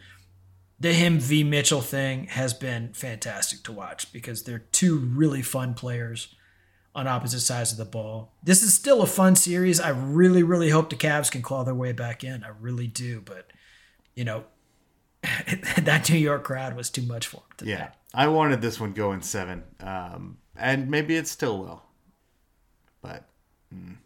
the 0.81 0.93
him 0.93 1.19
v 1.19 1.45
Mitchell 1.45 1.81
thing 1.81 2.27
has 2.27 2.55
been 2.55 2.93
fantastic 2.93 3.63
to 3.65 3.73
watch 3.73 4.13
because 4.13 4.45
they're 4.45 4.61
two 4.61 4.99
really 4.99 5.43
fun 5.43 5.75
players 5.75 6.35
on 6.95 7.07
opposite 7.07 7.41
sides 7.41 7.73
of 7.73 7.79
the 7.79 7.85
ball. 7.85 8.33
This 8.43 8.63
is 8.63 8.75
still 8.75 9.03
a 9.03 9.07
fun 9.07 9.37
series. 9.37 9.79
I 9.79 9.91
really, 9.91 10.43
really 10.43 10.71
hope 10.71 10.91
the 10.91 10.97
Cavs 10.97 11.31
can 11.31 11.43
claw 11.43 11.65
their 11.65 11.75
way 11.75 11.93
back 11.93 12.25
in. 12.25 12.45
I 12.45 12.51
really 12.61 12.87
do. 12.87 13.21
But, 13.21 13.47
you 14.15 14.25
know, 14.25 14.45
that 15.79 16.09
New 16.11 16.19
York 16.19 16.45
crowd 16.45 16.77
was 16.77 16.91
too 16.91 17.03
much 17.03 17.27
for 17.27 17.39
him. 17.39 17.43
Today. 17.57 17.71
Yeah, 17.73 17.91
I 18.15 18.29
wanted 18.29 18.61
this 18.61 18.81
one 18.81 18.93
going 18.93 19.21
seven, 19.21 19.65
um, 19.81 20.39
and 20.57 20.91
maybe 20.91 21.17
it 21.17 21.27
still 21.27 21.59
will, 21.59 21.83
but 23.03 23.25
mm, 23.75 23.97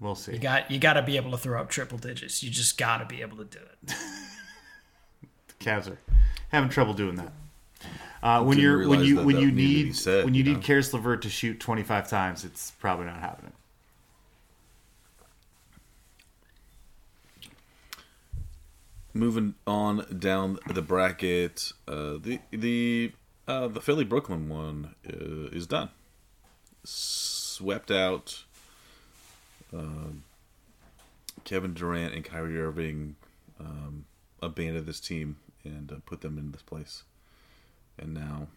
we'll 0.00 0.14
see. 0.14 0.32
You 0.32 0.38
got 0.38 0.70
you 0.70 0.78
got 0.78 0.94
to 0.94 1.02
be 1.02 1.16
able 1.16 1.30
to 1.32 1.38
throw 1.38 1.60
up 1.60 1.70
triple 1.70 1.98
digits. 1.98 2.42
You 2.42 2.50
just 2.50 2.78
got 2.78 2.98
to 2.98 3.06
be 3.06 3.22
able 3.22 3.36
to 3.38 3.44
do 3.44 3.58
it. 3.58 3.94
Cavs 5.60 5.90
are 5.90 5.98
having 6.50 6.68
trouble 6.70 6.94
doing 6.94 7.16
that. 7.16 7.32
Uh, 8.22 8.42
when 8.42 8.58
you're 8.58 8.88
when 8.88 9.00
you 9.00 9.16
that 9.16 9.24
when 9.26 9.36
that 9.36 9.42
you 9.42 9.52
needed 9.52 9.52
to 9.52 9.56
be 9.56 9.84
need 9.84 9.96
said, 9.96 10.24
when 10.24 10.34
you 10.34 10.42
you 10.42 10.50
need 10.50 10.56
know? 10.56 10.62
Caris 10.62 10.92
LeVert 10.94 11.22
to 11.22 11.28
shoot 11.28 11.60
25 11.60 12.08
times, 12.08 12.44
it's 12.44 12.70
probably 12.72 13.06
not 13.06 13.20
happening. 13.20 13.52
Moving 19.12 19.54
on 19.66 20.06
down 20.18 20.58
the 20.66 20.82
bracket, 20.82 21.72
uh, 21.86 22.16
the 22.18 22.40
the 22.50 23.12
uh, 23.46 23.68
the 23.68 23.80
Philly 23.80 24.04
Brooklyn 24.04 24.48
one 24.48 24.94
uh, 25.06 25.54
is 25.54 25.66
done. 25.66 25.90
Swept 27.54 27.92
out. 27.92 28.42
Um, 29.72 30.24
Kevin 31.44 31.72
Durant 31.72 32.12
and 32.12 32.24
Kyrie 32.24 32.60
Irving 32.60 33.14
um, 33.60 34.06
abandoned 34.42 34.86
this 34.86 34.98
team 34.98 35.36
and 35.62 35.92
uh, 35.92 35.96
put 36.04 36.20
them 36.20 36.36
in 36.36 36.50
this 36.50 36.62
place, 36.62 37.04
and 37.96 38.12
now 38.12 38.48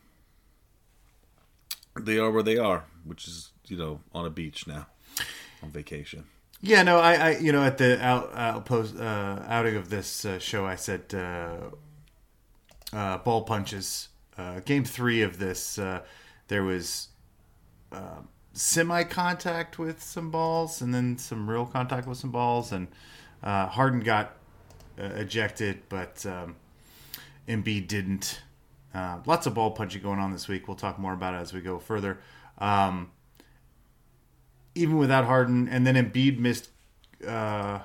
they 1.95 2.17
are 2.17 2.31
where 2.31 2.41
they 2.41 2.57
are, 2.57 2.86
which 3.05 3.27
is 3.27 3.51
you 3.67 3.77
know 3.77 3.99
on 4.15 4.25
a 4.25 4.31
beach 4.31 4.65
now, 4.65 4.88
on 5.62 5.69
vacation. 5.69 6.23
Yeah, 6.62 6.81
no, 6.81 6.97
I, 6.97 7.13
I 7.13 7.38
you 7.38 7.51
know, 7.51 7.63
at 7.63 7.77
the 7.77 8.03
out, 8.03 8.31
outpost 8.33 8.97
uh, 8.97 9.43
outing 9.47 9.75
of 9.75 9.91
this 9.91 10.25
uh, 10.25 10.39
show, 10.39 10.65
I 10.65 10.75
said 10.75 11.13
uh, 11.13 11.69
uh, 12.91 13.19
ball 13.19 13.43
punches. 13.43 14.10
Uh, 14.36 14.60
game 14.62 14.86
three 14.86 15.21
of 15.21 15.38
this, 15.38 15.77
uh, 15.77 16.01
there 16.47 16.63
was 16.63 17.10
uh, 17.91 18.21
semi 18.57 19.03
contact 19.03 19.77
with 19.77 20.01
some 20.01 20.31
balls, 20.31 20.81
and 20.81 20.93
then 20.93 21.17
some 21.17 21.49
real 21.49 21.65
contact 21.65 22.07
with 22.07 22.17
some 22.17 22.31
balls, 22.31 22.71
and 22.71 22.87
uh, 23.43 23.67
Harden 23.67 23.99
got 23.99 24.33
uh, 24.99 25.03
ejected, 25.15 25.83
but 25.89 26.25
um, 26.25 26.55
Embiid 27.47 27.87
didn't. 27.87 28.41
Uh, 28.93 29.19
lots 29.25 29.45
of 29.45 29.53
ball 29.53 29.71
punching 29.71 30.01
going 30.01 30.19
on 30.19 30.31
this 30.31 30.47
week. 30.47 30.67
We'll 30.67 30.77
talk 30.77 30.97
more 30.97 31.13
about 31.13 31.35
it 31.35 31.37
as 31.37 31.53
we 31.53 31.61
go 31.61 31.77
further. 31.77 32.17
Um, 32.57 33.11
even 34.73 34.97
without 34.97 35.25
Harden, 35.25 35.67
and 35.67 35.85
then 35.85 35.95
Embiid 35.95 36.39
missed 36.39 36.69
uh, 37.27 37.79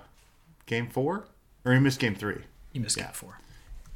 game 0.66 0.88
four, 0.88 1.26
or 1.64 1.72
he 1.72 1.78
missed 1.80 2.00
game 2.00 2.14
three. 2.14 2.40
You 2.72 2.80
missed 2.80 2.96
game 2.96 3.06
four. 3.12 3.38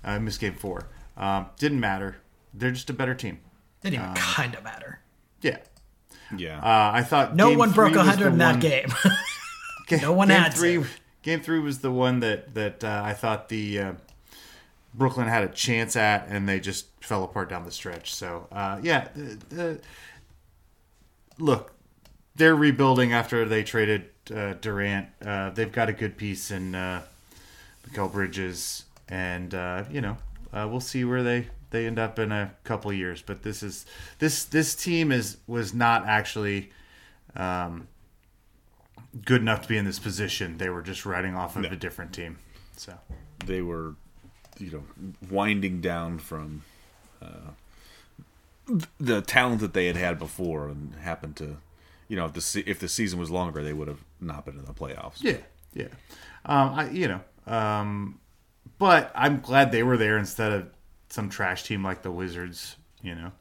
Uh, 0.05 0.19
missed 0.19 0.41
game 0.41 0.55
four. 0.55 0.89
Um, 1.17 1.47
didn't 1.59 1.81
matter. 1.81 2.17
They're 2.53 2.71
just 2.71 2.91
a 2.91 2.93
better 2.93 3.15
team. 3.15 3.41
Didn't 3.81 3.95
even 4.01 4.15
kind 4.15 4.55
of 4.55 4.63
matter. 4.63 5.01
Yeah. 5.41 5.59
Yeah. 6.37 6.59
Uh, 6.59 6.91
I 6.95 7.03
thought 7.03 7.37
No 7.37 7.51
game 7.51 7.59
one 7.59 7.73
broke 7.73 7.93
three 7.93 7.99
was 7.99 8.07
100 8.09 8.33
in 8.33 8.39
that 8.39 8.51
one- 8.53 8.61
game. 8.61 8.89
Ga- 9.89 10.01
No 10.01 10.13
one 10.13 10.29
game 10.29 10.41
had 10.41 10.53
to. 10.53 10.59
three. 10.59 10.85
Game 11.23 11.41
three 11.41 11.59
was 11.61 11.79
the 11.81 11.91
one 11.91 12.21
that 12.21 12.55
that 12.55 12.83
uh, 12.85 13.03
I 13.05 13.13
thought 13.13 13.49
the 13.49 13.79
uh, 13.81 13.93
Brooklyn 14.95 15.29
had 15.29 15.45
a 15.45 15.49
chance 15.49 15.97
at, 15.97 16.27
and 16.29 16.49
they 16.49 16.59
just 16.61 16.87
fell 17.01 17.23
apart 17.25 17.49
down 17.51 17.65
the 17.65 17.71
stretch. 17.73 18.15
So 18.15 18.47
uh, 18.53 18.79
yeah, 18.83 19.09
the, 19.15 19.39
the, 19.55 19.81
look, 21.39 21.73
they're 22.35 22.55
rebuilding 22.57 23.13
after 23.13 23.45
they 23.45 23.63
traded 23.63 24.07
uh, 24.35 24.55
Durant. 24.61 25.09
Uh, 25.25 25.51
they've 25.51 25.71
got 25.73 25.89
a 25.89 25.93
good 25.93 26.17
piece 26.17 26.51
in 26.51 26.75
uh, 26.75 27.03
Mikal 27.89 28.11
Bridges, 28.13 28.85
and 29.09 29.55
uh, 29.55 29.85
you 29.91 30.01
know 30.01 30.17
uh, 30.53 30.67
we'll 30.71 30.81
see 30.81 31.05
where 31.05 31.23
they. 31.23 31.49
They 31.71 31.87
end 31.87 31.99
up 31.99 32.19
in 32.19 32.33
a 32.33 32.55
couple 32.65 32.93
years, 32.93 33.23
but 33.23 33.43
this 33.43 33.63
is 33.63 33.87
this 34.19 34.45
this 34.45 34.75
team 34.75 35.11
is 35.11 35.39
was 35.47 35.75
not 35.75 36.07
actually 36.07 36.71
um, 37.35 37.89
good 39.25 39.41
enough 39.41 39.63
to 39.63 39.69
be 39.69 39.77
in 39.77 39.85
this 39.85 39.99
position. 39.99 40.59
They 40.59 40.69
were 40.69 40.83
just 40.83 41.05
riding 41.07 41.35
off 41.35 41.57
of 41.57 41.65
a 41.65 41.77
different 41.77 42.13
team. 42.13 42.39
So 42.77 42.95
they 43.45 43.63
were, 43.63 43.95
you 44.59 44.71
know, 44.71 45.13
winding 45.31 45.81
down 45.81 46.19
from 46.19 46.63
uh, 47.23 47.51
the 48.99 49.23
talent 49.23 49.61
that 49.61 49.73
they 49.75 49.87
had 49.87 49.97
had 49.97 50.19
before, 50.19 50.69
and 50.69 50.95
happened 50.97 51.37
to, 51.37 51.57
you 52.09 52.17
know, 52.17 52.27
if 52.27 52.33
the 52.33 52.65
if 52.67 52.79
the 52.79 52.89
season 52.89 53.19
was 53.19 53.31
longer, 53.31 53.63
they 53.63 53.73
would 53.73 53.89
have 53.89 54.05
not 54.21 54.45
been 54.45 54.59
in 54.59 54.65
the 54.65 54.73
playoffs. 54.75 55.23
yeah, 55.23 55.39
yeah, 55.73 55.89
um, 56.45 56.75
I 56.75 56.91
you 56.91 57.09
know, 57.09 57.21
um, 57.53 58.21
but 58.79 59.11
I'm 59.15 59.41
glad 59.41 59.73
they 59.73 59.83
were 59.83 59.97
there 59.97 60.19
instead 60.19 60.53
of 60.53 60.69
some 61.17 61.31
trash 61.31 61.65
team 61.65 61.83
like 61.83 62.03
the 62.03 62.13
Wizards. 62.13 62.77
You 63.03 63.15
know, 63.15 63.33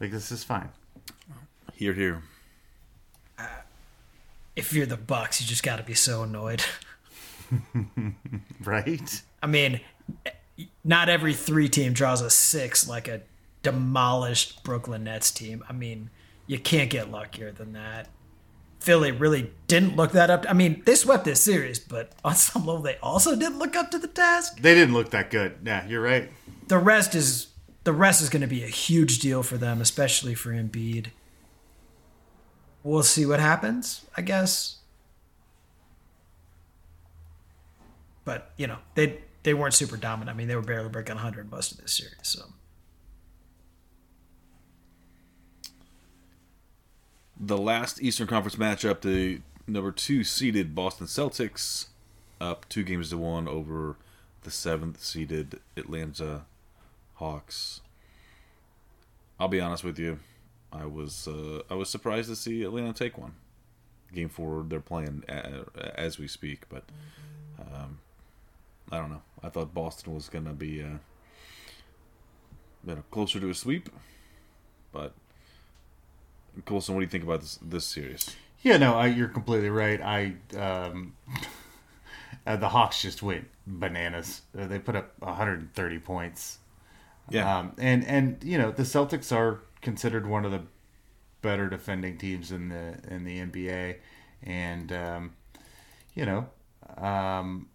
like 0.00 0.10
this 0.10 0.30
is 0.32 0.44
fine. 0.44 0.68
Here, 1.72 1.94
here. 1.94 2.22
Uh, 3.38 3.46
if 4.56 4.72
you're 4.72 4.86
the 4.86 4.96
Bucks, 4.96 5.40
you 5.40 5.46
just 5.46 5.62
got 5.62 5.76
to 5.76 5.82
be 5.82 5.94
so 5.94 6.22
annoyed. 6.24 6.62
Right? 8.64 9.22
I 9.42 9.46
mean, 9.46 9.80
not 10.82 11.08
every 11.08 11.34
three 11.34 11.68
team 11.68 11.92
draws 11.92 12.22
a 12.22 12.30
six 12.30 12.88
like 12.88 13.06
a 13.06 13.20
demolished 13.62 14.64
Brooklyn 14.64 15.04
Nets 15.04 15.30
team. 15.30 15.62
I 15.68 15.72
mean, 15.74 16.10
you 16.46 16.58
can't 16.58 16.88
get 16.90 17.10
luckier 17.10 17.52
than 17.52 17.74
that. 17.74 18.08
Philly 18.84 19.12
really 19.12 19.50
didn't 19.66 19.96
look 19.96 20.12
that 20.12 20.28
up. 20.28 20.44
I 20.46 20.52
mean, 20.52 20.82
they 20.84 20.94
swept 20.94 21.24
this 21.24 21.40
series, 21.40 21.78
but 21.78 22.12
on 22.24 22.34
some 22.34 22.66
level, 22.66 22.82
they 22.82 22.98
also 22.98 23.34
didn't 23.34 23.58
look 23.58 23.74
up 23.74 23.90
to 23.92 23.98
the 23.98 24.08
task. 24.08 24.60
They 24.60 24.74
didn't 24.74 24.92
look 24.92 25.10
that 25.10 25.30
good. 25.30 25.56
Yeah, 25.64 25.86
you're 25.86 26.02
right. 26.02 26.30
The 26.68 26.78
rest 26.78 27.14
is 27.14 27.48
the 27.84 27.94
rest 27.94 28.20
is 28.20 28.28
going 28.28 28.42
to 28.42 28.46
be 28.46 28.62
a 28.62 28.68
huge 28.68 29.20
deal 29.20 29.42
for 29.42 29.56
them, 29.56 29.80
especially 29.80 30.34
for 30.34 30.50
Embiid. 30.50 31.06
We'll 32.82 33.02
see 33.02 33.24
what 33.24 33.40
happens, 33.40 34.04
I 34.16 34.22
guess. 34.22 34.76
But 38.26 38.52
you 38.58 38.66
know, 38.66 38.78
they 38.94 39.22
they 39.44 39.54
weren't 39.54 39.74
super 39.74 39.96
dominant. 39.96 40.34
I 40.34 40.36
mean, 40.36 40.48
they 40.48 40.56
were 40.56 40.62
barely 40.62 40.90
breaking 40.90 41.14
100 41.14 41.50
most 41.50 41.72
of 41.72 41.78
this 41.78 41.94
series. 41.94 42.16
So 42.22 42.40
The 47.38 47.58
last 47.58 48.00
Eastern 48.00 48.26
Conference 48.26 48.56
matchup, 48.56 49.00
the 49.00 49.40
number 49.66 49.90
two 49.90 50.22
seeded 50.22 50.74
Boston 50.74 51.06
Celtics, 51.06 51.86
up 52.40 52.68
two 52.68 52.82
games 52.84 53.10
to 53.10 53.18
one 53.18 53.48
over 53.48 53.96
the 54.42 54.50
seventh 54.50 55.02
seeded 55.02 55.60
Atlanta 55.76 56.42
Hawks. 57.14 57.80
I'll 59.40 59.48
be 59.48 59.60
honest 59.60 59.82
with 59.82 59.98
you, 59.98 60.20
I 60.72 60.86
was 60.86 61.26
uh, 61.26 61.62
I 61.68 61.74
was 61.74 61.90
surprised 61.90 62.28
to 62.28 62.36
see 62.36 62.62
Atlanta 62.62 62.92
take 62.92 63.18
one. 63.18 63.34
Game 64.12 64.28
four, 64.28 64.64
they're 64.68 64.80
playing 64.80 65.24
as 65.96 66.18
we 66.18 66.28
speak, 66.28 66.68
but 66.68 66.84
um, 67.58 67.98
I 68.92 68.98
don't 68.98 69.10
know. 69.10 69.22
I 69.42 69.48
thought 69.48 69.74
Boston 69.74 70.14
was 70.14 70.28
gonna 70.28 70.52
be 70.52 70.82
uh, 70.82 70.98
you 72.86 72.94
know, 72.94 73.02
closer 73.10 73.40
to 73.40 73.50
a 73.50 73.54
sweep, 73.54 73.88
but 74.92 75.14
Colson, 76.64 76.94
what 76.94 77.00
do 77.00 77.04
you 77.04 77.10
think 77.10 77.24
about 77.24 77.40
this 77.40 77.58
this 77.62 77.84
series? 77.84 78.34
Yeah, 78.62 78.78
no, 78.78 78.94
I, 78.94 79.06
you're 79.08 79.28
completely 79.28 79.68
right. 79.70 80.00
I 80.00 80.34
um, 80.58 81.14
uh, 82.46 82.56
the 82.56 82.68
Hawks 82.70 83.02
just 83.02 83.22
went 83.22 83.48
bananas. 83.66 84.42
Uh, 84.58 84.66
they 84.66 84.78
put 84.78 84.96
up 84.96 85.12
130 85.18 85.98
points. 85.98 86.58
Yeah, 87.30 87.58
Um, 87.58 87.72
and 87.78 88.06
and 88.06 88.42
you 88.44 88.58
know 88.58 88.70
the 88.70 88.82
Celtics 88.82 89.34
are 89.34 89.60
considered 89.80 90.26
one 90.26 90.44
of 90.44 90.50
the 90.52 90.62
better 91.42 91.68
defending 91.68 92.16
teams 92.18 92.50
in 92.52 92.68
the 92.68 92.98
in 93.08 93.24
the 93.24 93.38
NBA, 93.38 93.96
and 94.42 94.92
um, 94.92 95.32
you 96.14 96.26
know 96.26 96.46
um, 96.98 97.68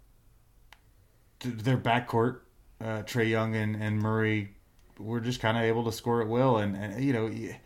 th- 1.39 1.56
their 1.58 1.78
backcourt, 1.78 2.39
uh, 2.82 3.04
Trae 3.04 3.30
Young 3.30 3.56
and, 3.56 3.76
and 3.76 4.00
Murray, 4.00 4.56
were 5.00 5.20
just 5.20 5.39
kind 5.39 5.58
of 5.58 5.63
able 5.63 5.84
to 5.86 5.92
score 5.92 6.22
at 6.22 6.28
will, 6.28 6.58
and, 6.58 6.76
and 6.76 7.04
you 7.04 7.13
know. 7.13 7.26
y- 7.26 7.60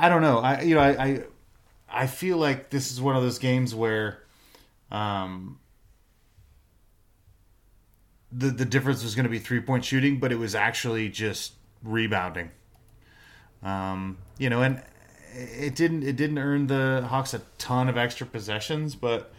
I 0.00 0.08
don't 0.08 0.22
know. 0.22 0.38
I 0.38 0.62
you 0.62 0.74
know 0.74 0.80
I, 0.80 1.04
I 1.04 1.22
I 1.88 2.06
feel 2.06 2.38
like 2.38 2.70
this 2.70 2.90
is 2.90 3.00
one 3.00 3.16
of 3.16 3.22
those 3.22 3.38
games 3.38 3.74
where 3.74 4.22
um 4.90 5.58
the 8.32 8.46
the 8.46 8.64
difference 8.64 9.02
was 9.02 9.14
going 9.14 9.24
to 9.24 9.30
be 9.30 9.38
three 9.38 9.60
point 9.60 9.84
shooting, 9.84 10.18
but 10.18 10.32
it 10.32 10.36
was 10.36 10.54
actually 10.54 11.08
just 11.08 11.52
rebounding. 11.82 12.50
Um, 13.62 14.18
you 14.38 14.48
know, 14.48 14.62
and 14.62 14.82
it 15.34 15.74
didn't 15.74 16.02
it 16.02 16.16
didn't 16.16 16.38
earn 16.38 16.66
the 16.66 17.06
Hawks 17.08 17.34
a 17.34 17.42
ton 17.58 17.88
of 17.88 17.96
extra 17.96 18.26
possessions, 18.26 18.94
but 18.94 19.32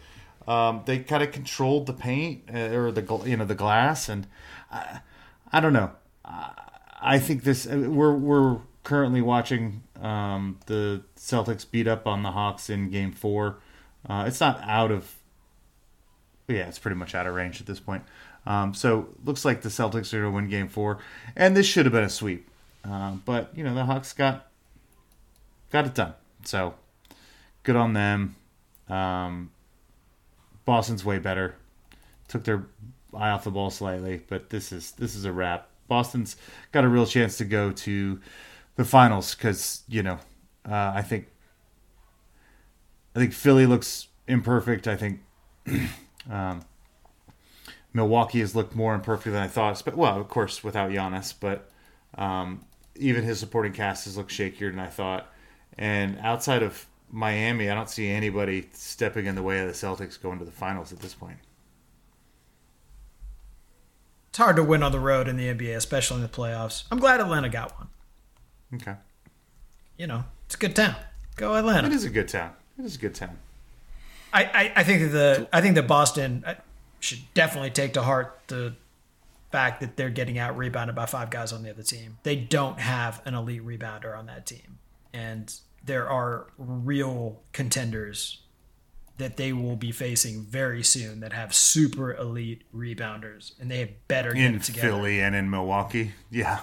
um, 0.46 0.82
they 0.86 0.98
kind 1.00 1.22
of 1.22 1.32
controlled 1.32 1.86
the 1.86 1.92
paint 1.92 2.44
uh, 2.54 2.76
or 2.76 2.92
the 2.92 3.02
you 3.24 3.36
know 3.36 3.44
the 3.44 3.54
glass, 3.54 4.08
and 4.08 4.26
I, 4.70 5.00
I 5.50 5.60
don't 5.60 5.72
know. 5.72 5.90
I, 6.24 6.52
I 7.00 7.18
think 7.18 7.42
this 7.42 7.66
uh, 7.66 7.88
we're 7.88 8.14
we're 8.14 8.58
currently 8.84 9.20
watching 9.20 9.82
um, 10.00 10.58
the 10.66 11.02
Celtics 11.16 11.68
beat 11.68 11.86
up 11.86 12.06
on 12.06 12.22
the 12.22 12.32
Hawks 12.32 12.70
in 12.70 12.90
Game 12.90 13.12
Four. 13.12 13.58
Uh, 14.08 14.24
it's 14.26 14.40
not 14.40 14.60
out 14.62 14.90
of 14.90 15.16
yeah, 16.48 16.68
it's 16.68 16.78
pretty 16.78 16.96
much 16.96 17.14
out 17.14 17.26
of 17.26 17.34
range 17.34 17.60
at 17.60 17.66
this 17.66 17.80
point. 17.80 18.02
Um, 18.46 18.74
so 18.74 19.08
looks 19.24 19.44
like 19.44 19.62
the 19.62 19.68
Celtics 19.68 20.12
are 20.12 20.20
going 20.20 20.32
to 20.32 20.36
win 20.36 20.48
Game 20.48 20.68
Four, 20.68 20.98
and 21.36 21.56
this 21.56 21.66
should 21.66 21.86
have 21.86 21.92
been 21.92 22.04
a 22.04 22.10
sweep. 22.10 22.48
Um, 22.84 23.22
but 23.24 23.50
you 23.54 23.62
know 23.62 23.74
the 23.74 23.84
Hawks 23.84 24.12
got 24.12 24.48
got 25.70 25.86
it 25.86 25.94
done. 25.94 26.14
So 26.44 26.74
good 27.62 27.76
on 27.76 27.92
them. 27.92 28.36
Um, 28.88 29.50
Boston's 30.64 31.04
way 31.04 31.18
better. 31.18 31.54
Took 32.28 32.44
their 32.44 32.66
eye 33.14 33.30
off 33.30 33.44
the 33.44 33.50
ball 33.50 33.70
slightly, 33.70 34.22
but 34.28 34.50
this 34.50 34.72
is 34.72 34.92
this 34.92 35.14
is 35.14 35.24
a 35.24 35.32
wrap. 35.32 35.68
Boston's 35.86 36.36
got 36.72 36.84
a 36.84 36.88
real 36.88 37.06
chance 37.06 37.36
to 37.38 37.44
go 37.44 37.70
to 37.70 38.20
the 38.76 38.84
finals 38.84 39.34
because 39.34 39.82
you 39.88 40.02
know 40.02 40.18
uh, 40.68 40.92
I 40.94 41.02
think 41.02 41.28
I 43.14 43.18
think 43.18 43.32
Philly 43.32 43.66
looks 43.66 44.08
imperfect. 44.26 44.88
I 44.88 44.96
think 44.96 45.20
um, 46.30 46.64
Milwaukee 47.92 48.40
has 48.40 48.56
looked 48.56 48.74
more 48.74 48.94
imperfect 48.94 49.32
than 49.32 49.42
I 49.42 49.48
thought. 49.48 49.82
But 49.84 49.96
well, 49.96 50.20
of 50.20 50.28
course, 50.28 50.64
without 50.64 50.90
Giannis, 50.90 51.34
but 51.38 51.70
um, 52.16 52.64
even 52.96 53.24
his 53.24 53.38
supporting 53.38 53.72
cast 53.72 54.04
has 54.04 54.16
looked 54.16 54.30
shakier 54.30 54.70
than 54.70 54.78
I 54.80 54.88
thought. 54.88 55.30
And 55.78 56.18
outside 56.20 56.62
of 56.62 56.86
Miami, 57.10 57.70
I 57.70 57.74
don't 57.74 57.90
see 57.90 58.08
anybody 58.08 58.68
stepping 58.72 59.26
in 59.26 59.34
the 59.34 59.42
way 59.42 59.60
of 59.60 59.66
the 59.66 59.72
Celtics 59.72 60.20
going 60.20 60.38
to 60.38 60.44
the 60.44 60.50
finals 60.50 60.92
at 60.92 61.00
this 61.00 61.14
point. 61.14 61.38
it's 64.28 64.38
hard 64.38 64.56
to 64.56 64.64
win 64.64 64.82
on 64.82 64.92
the 64.92 65.00
road 65.00 65.28
in 65.28 65.36
the 65.36 65.46
NBA, 65.48 65.76
especially 65.76 66.16
in 66.16 66.22
the 66.22 66.28
playoffs. 66.28 66.84
I'm 66.90 66.98
glad 66.98 67.20
Atlanta 67.20 67.50
got 67.50 67.78
one. 67.78 67.88
Okay, 68.74 68.94
You 69.98 70.06
know, 70.06 70.24
it's 70.46 70.54
a 70.54 70.58
good 70.58 70.74
town. 70.74 70.94
Go 71.36 71.54
Atlanta. 71.54 71.88
it 71.88 71.94
is 71.94 72.04
a 72.04 72.10
good 72.10 72.28
town. 72.28 72.52
It 72.78 72.84
is 72.84 72.96
a 72.96 72.98
good 72.98 73.14
town. 73.14 73.38
I, 74.32 74.44
I, 74.44 74.72
I 74.76 74.84
think 74.84 75.02
that 75.02 75.08
the 75.08 75.48
I 75.52 75.60
think 75.60 75.74
that 75.74 75.86
Boston 75.86 76.42
uh, 76.46 76.54
should 77.00 77.20
definitely 77.34 77.70
take 77.70 77.92
to 77.94 78.02
heart 78.02 78.38
the 78.46 78.74
fact 79.50 79.80
that 79.82 79.96
they're 79.96 80.08
getting 80.10 80.38
out 80.38 80.56
rebounded 80.56 80.96
by 80.96 81.04
five 81.04 81.28
guys 81.28 81.52
on 81.52 81.62
the 81.62 81.70
other 81.70 81.82
team. 81.82 82.16
They 82.22 82.36
don't 82.36 82.80
have 82.80 83.20
an 83.26 83.34
elite 83.34 83.62
rebounder 83.64 84.16
on 84.16 84.26
that 84.26 84.46
team, 84.46 84.78
and 85.12 85.54
there 85.84 86.08
are 86.08 86.46
real 86.56 87.40
contenders 87.52 88.38
that 89.18 89.36
they 89.36 89.52
will 89.52 89.76
be 89.76 89.92
facing 89.92 90.42
very 90.42 90.82
soon 90.82 91.20
that 91.20 91.34
have 91.34 91.54
super 91.54 92.14
elite 92.14 92.62
rebounders, 92.74 93.52
and 93.60 93.70
they 93.70 93.78
had 93.80 94.08
better 94.08 94.32
get 94.32 94.44
In 94.44 94.54
it 94.54 94.62
together. 94.62 94.88
Philly 94.88 95.20
and 95.20 95.34
in 95.34 95.50
Milwaukee. 95.50 96.12
Yeah. 96.30 96.60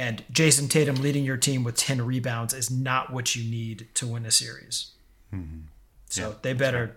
And 0.00 0.24
Jayson 0.32 0.70
Tatum 0.70 0.94
leading 0.94 1.24
your 1.24 1.36
team 1.36 1.62
with 1.62 1.76
10 1.76 2.00
rebounds 2.06 2.54
is 2.54 2.70
not 2.70 3.12
what 3.12 3.36
you 3.36 3.48
need 3.48 3.86
to 3.92 4.06
win 4.06 4.24
a 4.24 4.30
series. 4.30 4.92
Mm-hmm. 5.30 5.64
So 6.08 6.36
they 6.40 6.54
better 6.54 6.96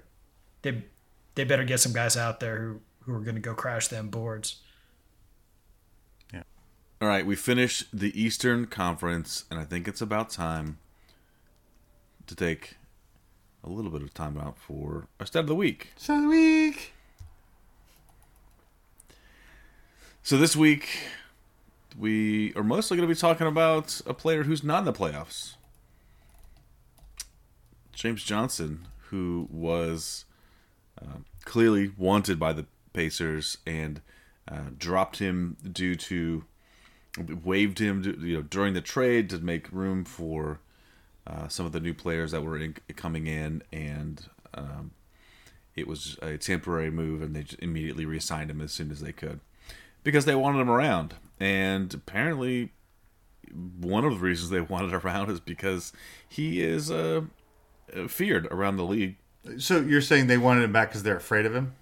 they 0.62 0.86
they 1.36 1.44
better 1.44 1.66
get 1.66 1.82
some 1.82 1.92
guys 1.92 2.16
out 2.16 2.40
there 2.40 2.60
who 2.60 2.80
who 3.02 3.14
are 3.14 3.20
going 3.20 3.36
to 3.36 3.42
go 3.42 3.54
crash 3.54 3.90
them 3.90 4.08
boards. 4.08 4.62
Yeah. 6.34 6.44
All 7.02 7.10
right, 7.10 7.26
we 7.26 7.36
finished 7.36 7.88
the 7.92 8.18
Eastern 8.20 8.68
Conference, 8.68 9.44
and 9.52 9.60
I 9.60 9.66
think 9.66 9.86
it's 9.90 10.00
about 10.00 10.30
time 10.30 10.78
to 12.26 12.36
take 12.36 12.78
a 13.66 13.70
little 13.70 13.92
bit 13.92 14.02
of 14.02 14.14
time 14.14 14.38
out 14.38 14.58
for 14.58 15.10
our 15.20 15.26
stat 15.26 15.42
of 15.42 15.48
the 15.48 15.56
week. 15.56 15.92
So 15.98 16.22
the 16.22 16.30
week. 16.30 16.94
So 20.24 20.38
this 20.38 20.56
week, 20.56 20.88
we 21.98 22.54
are 22.56 22.64
mostly 22.64 22.98
going 22.98 23.08
to 23.08 23.14
be 23.14 23.20
talking 23.20 23.48
about 23.48 24.02
a 24.06 24.14
player 24.14 24.44
who's 24.44 24.64
not 24.64 24.80
in 24.80 24.86
the 24.86 24.94
playoffs. 24.94 25.56
James 27.94 28.24
Johnson, 28.24 28.88
who 29.10 29.48
was 29.52 30.26
uh, 31.02 31.20
clearly 31.46 31.92
wanted 31.98 32.40
by 32.40 32.54
the 32.54 32.66
Pacers 32.94 33.58
and 33.66 34.02
uh, 34.48 34.70
dropped 34.78 35.18
him 35.18 35.58
due 35.72 35.96
to 35.96 36.44
waived 37.44 37.80
him, 37.80 38.04
you 38.22 38.38
know, 38.38 38.42
during 38.42 38.74
the 38.74 38.82
trade 38.82 39.30
to 39.30 39.38
make 39.38 39.72
room 39.72 40.04
for 40.04 40.60
uh, 41.28 41.48
some 41.48 41.66
of 41.66 41.72
the 41.72 41.80
new 41.80 41.94
players 41.94 42.32
that 42.32 42.42
were 42.42 42.58
in, 42.58 42.76
coming 42.96 43.28
in, 43.28 43.62
and 43.72 44.28
um, 44.56 44.92
it 45.76 45.88
was 45.88 46.18
a 46.22 46.38
temporary 46.38 46.92
move, 46.92 47.22
and 47.22 47.36
they 47.36 47.46
immediately 47.60 48.06
re-signed 48.06 48.50
him 48.50 48.62
as 48.62 48.72
soon 48.72 48.92
as 48.92 49.00
they 49.00 49.12
could 49.12 49.40
because 50.04 50.26
they 50.26 50.36
wanted 50.36 50.60
him 50.60 50.70
around. 50.70 51.16
And 51.44 51.94
apparently, 51.94 52.72
one 53.52 54.06
of 54.06 54.14
the 54.14 54.20
reasons 54.20 54.50
they 54.50 54.62
wanted 54.62 54.94
around 55.04 55.30
is 55.30 55.42
because 55.42 55.92
he 56.26 56.62
is 56.62 56.90
uh, 56.90 57.24
uh, 57.94 58.08
feared 58.08 58.46
around 58.46 58.78
the 58.78 58.86
league. 58.86 59.18
So 59.58 59.82
you're 59.82 60.00
saying 60.00 60.28
they 60.28 60.38
wanted 60.38 60.64
him 60.64 60.72
back 60.72 60.88
because 60.88 61.04
they're 61.04 61.18
afraid 61.18 61.46
of 61.46 61.54
him? 61.54 61.74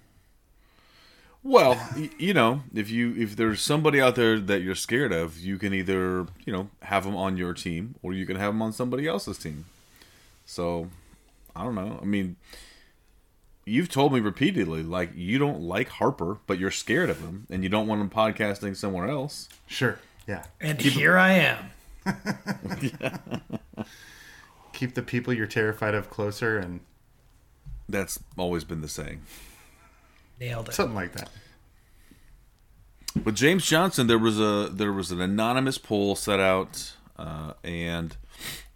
Well, 1.44 1.80
you 2.18 2.34
know, 2.34 2.62
if 2.74 2.90
you 2.90 3.14
if 3.16 3.36
there's 3.36 3.62
somebody 3.62 4.00
out 4.00 4.16
there 4.16 4.40
that 4.40 4.62
you're 4.62 4.74
scared 4.74 5.12
of, 5.12 5.38
you 5.38 5.58
can 5.58 5.72
either 5.72 6.26
you 6.44 6.52
know 6.52 6.68
have 6.82 7.04
them 7.04 7.14
on 7.14 7.36
your 7.36 7.54
team 7.54 7.94
or 8.02 8.12
you 8.12 8.26
can 8.26 8.34
have 8.34 8.52
them 8.52 8.62
on 8.62 8.72
somebody 8.72 9.06
else's 9.06 9.38
team. 9.38 9.66
So, 10.44 10.88
I 11.54 11.62
don't 11.62 11.76
know. 11.76 12.00
I 12.02 12.04
mean, 12.04 12.34
you've 13.64 13.88
told 13.88 14.12
me 14.12 14.20
repeatedly 14.20 14.82
like 14.82 15.10
you 15.14 15.38
don't 15.38 15.60
like 15.60 15.88
Harper, 15.88 16.38
but 16.46 16.58
you're 16.58 16.70
scared 16.70 17.10
of 17.10 17.20
him 17.20 17.46
and 17.50 17.62
you 17.62 17.68
don't 17.68 17.86
want 17.86 18.00
him 18.00 18.10
podcasting 18.10 18.76
somewhere 18.76 19.08
else. 19.08 19.48
Sure. 19.66 19.98
Yeah. 20.26 20.44
And 20.60 20.80
here 20.80 21.16
I 21.16 21.32
am. 21.32 21.70
Keep 24.72 24.94
the 24.94 25.02
people 25.02 25.32
you're 25.32 25.46
terrified 25.46 25.94
of 25.94 26.10
closer 26.10 26.58
and 26.58 26.80
That's 27.88 28.18
always 28.36 28.64
been 28.64 28.80
the 28.80 28.88
saying. 28.88 29.22
Nailed 30.40 30.68
it. 30.68 30.74
something 30.74 30.94
like 30.94 31.12
that. 31.12 31.30
With 33.24 33.36
James 33.36 33.66
Johnson, 33.66 34.06
there 34.06 34.18
was 34.18 34.40
a 34.40 34.70
there 34.72 34.92
was 34.92 35.10
an 35.12 35.20
anonymous 35.20 35.76
poll 35.76 36.16
set 36.16 36.40
out, 36.40 36.94
uh, 37.18 37.52
and 37.62 38.16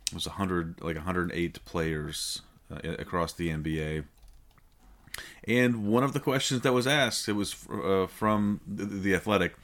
it 0.09 0.15
was 0.15 0.27
hundred 0.27 0.81
like 0.83 0.97
108 0.97 1.65
players 1.65 2.43
uh, 2.71 2.77
across 2.99 3.33
the 3.33 3.49
NBA. 3.49 4.05
And 5.49 5.87
one 5.87 6.03
of 6.03 6.13
the 6.13 6.21
questions 6.21 6.63
that 6.63 6.73
was 6.73 6.87
asked, 6.87 7.29
it 7.29 7.33
was 7.33 7.55
uh, 7.71 8.07
from 8.09 8.61
the, 8.67 8.85
the 8.85 9.15
Athletic, 9.15 9.55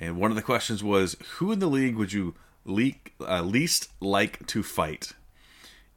and 0.00 0.16
one 0.18 0.30
of 0.30 0.36
the 0.36 0.42
questions 0.42 0.82
was, 0.84 1.16
"Who 1.36 1.50
in 1.52 1.58
the 1.58 1.66
league 1.66 1.96
would 1.96 2.12
you 2.12 2.34
leak, 2.64 3.14
uh, 3.20 3.42
least 3.42 3.88
like 4.00 4.46
to 4.48 4.62
fight?" 4.62 5.12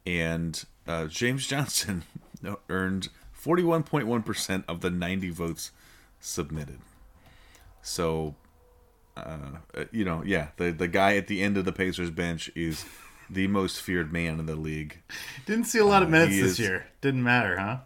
And 0.05 0.63
uh, 0.87 1.05
James 1.05 1.45
Johnson 1.47 2.03
earned 2.69 3.09
41.1 3.39 4.25
percent 4.25 4.65
of 4.67 4.81
the 4.81 4.89
90 4.89 5.29
votes 5.29 5.71
submitted. 6.19 6.79
So, 7.83 8.35
uh, 9.17 9.37
you 9.91 10.03
know, 10.05 10.23
yeah, 10.25 10.47
the 10.57 10.71
the 10.71 10.87
guy 10.87 11.15
at 11.17 11.27
the 11.27 11.41
end 11.43 11.57
of 11.57 11.65
the 11.65 11.71
Pacers 11.71 12.09
bench 12.09 12.51
is 12.55 12.85
the 13.29 13.47
most 13.47 13.81
feared 13.81 14.11
man 14.11 14.39
in 14.39 14.45
the 14.45 14.55
league. 14.55 14.99
Didn't 15.45 15.65
see 15.65 15.79
a 15.79 15.85
lot 15.85 16.03
of 16.03 16.09
minutes 16.09 16.33
Uh, 16.33 16.41
this 16.41 16.51
is- 16.53 16.59
year. 16.59 16.87
Didn't 17.01 17.23
matter, 17.23 17.57
huh? 17.57 17.77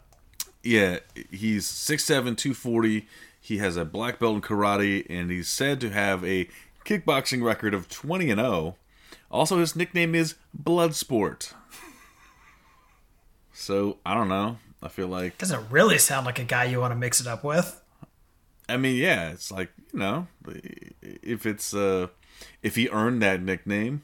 Yeah, 0.65 0.99
he's 1.31 1.65
6'7", 1.67 2.35
240. 2.35 3.07
He 3.39 3.57
has 3.59 3.77
a 3.77 3.85
black 3.85 4.19
belt 4.19 4.35
in 4.35 4.41
karate, 4.41 5.05
and 5.07 5.29
he's 5.29 5.47
said 5.47 5.79
to 5.81 5.91
have 5.91 6.25
a 6.25 6.49
kickboxing 6.83 7.43
record 7.43 7.73
of 7.75 7.87
20 7.87 8.31
and 8.31 8.39
0. 8.41 8.75
Also, 9.29 9.59
his 9.59 9.75
nickname 9.75 10.15
is 10.15 10.35
Bloodsport. 10.59 11.53
So, 13.53 13.97
I 14.05 14.15
don't 14.15 14.27
know. 14.27 14.57
I 14.81 14.87
feel 14.87 15.07
like 15.07 15.37
Doesn't 15.37 15.69
really 15.71 15.97
sound 15.97 16.25
like 16.25 16.39
a 16.39 16.43
guy 16.43 16.65
you 16.65 16.79
want 16.79 16.91
to 16.91 16.95
mix 16.95 17.21
it 17.21 17.27
up 17.27 17.43
with. 17.43 17.81
I 18.67 18.77
mean, 18.77 18.95
yeah, 18.95 19.29
it's 19.29 19.51
like 19.51 19.69
you 19.93 19.99
know, 19.99 20.27
if 21.01 21.45
it's 21.45 21.73
uh, 21.73 22.07
if 22.63 22.75
he 22.75 22.89
earned 22.89 23.21
that 23.21 23.41
nickname, 23.41 24.01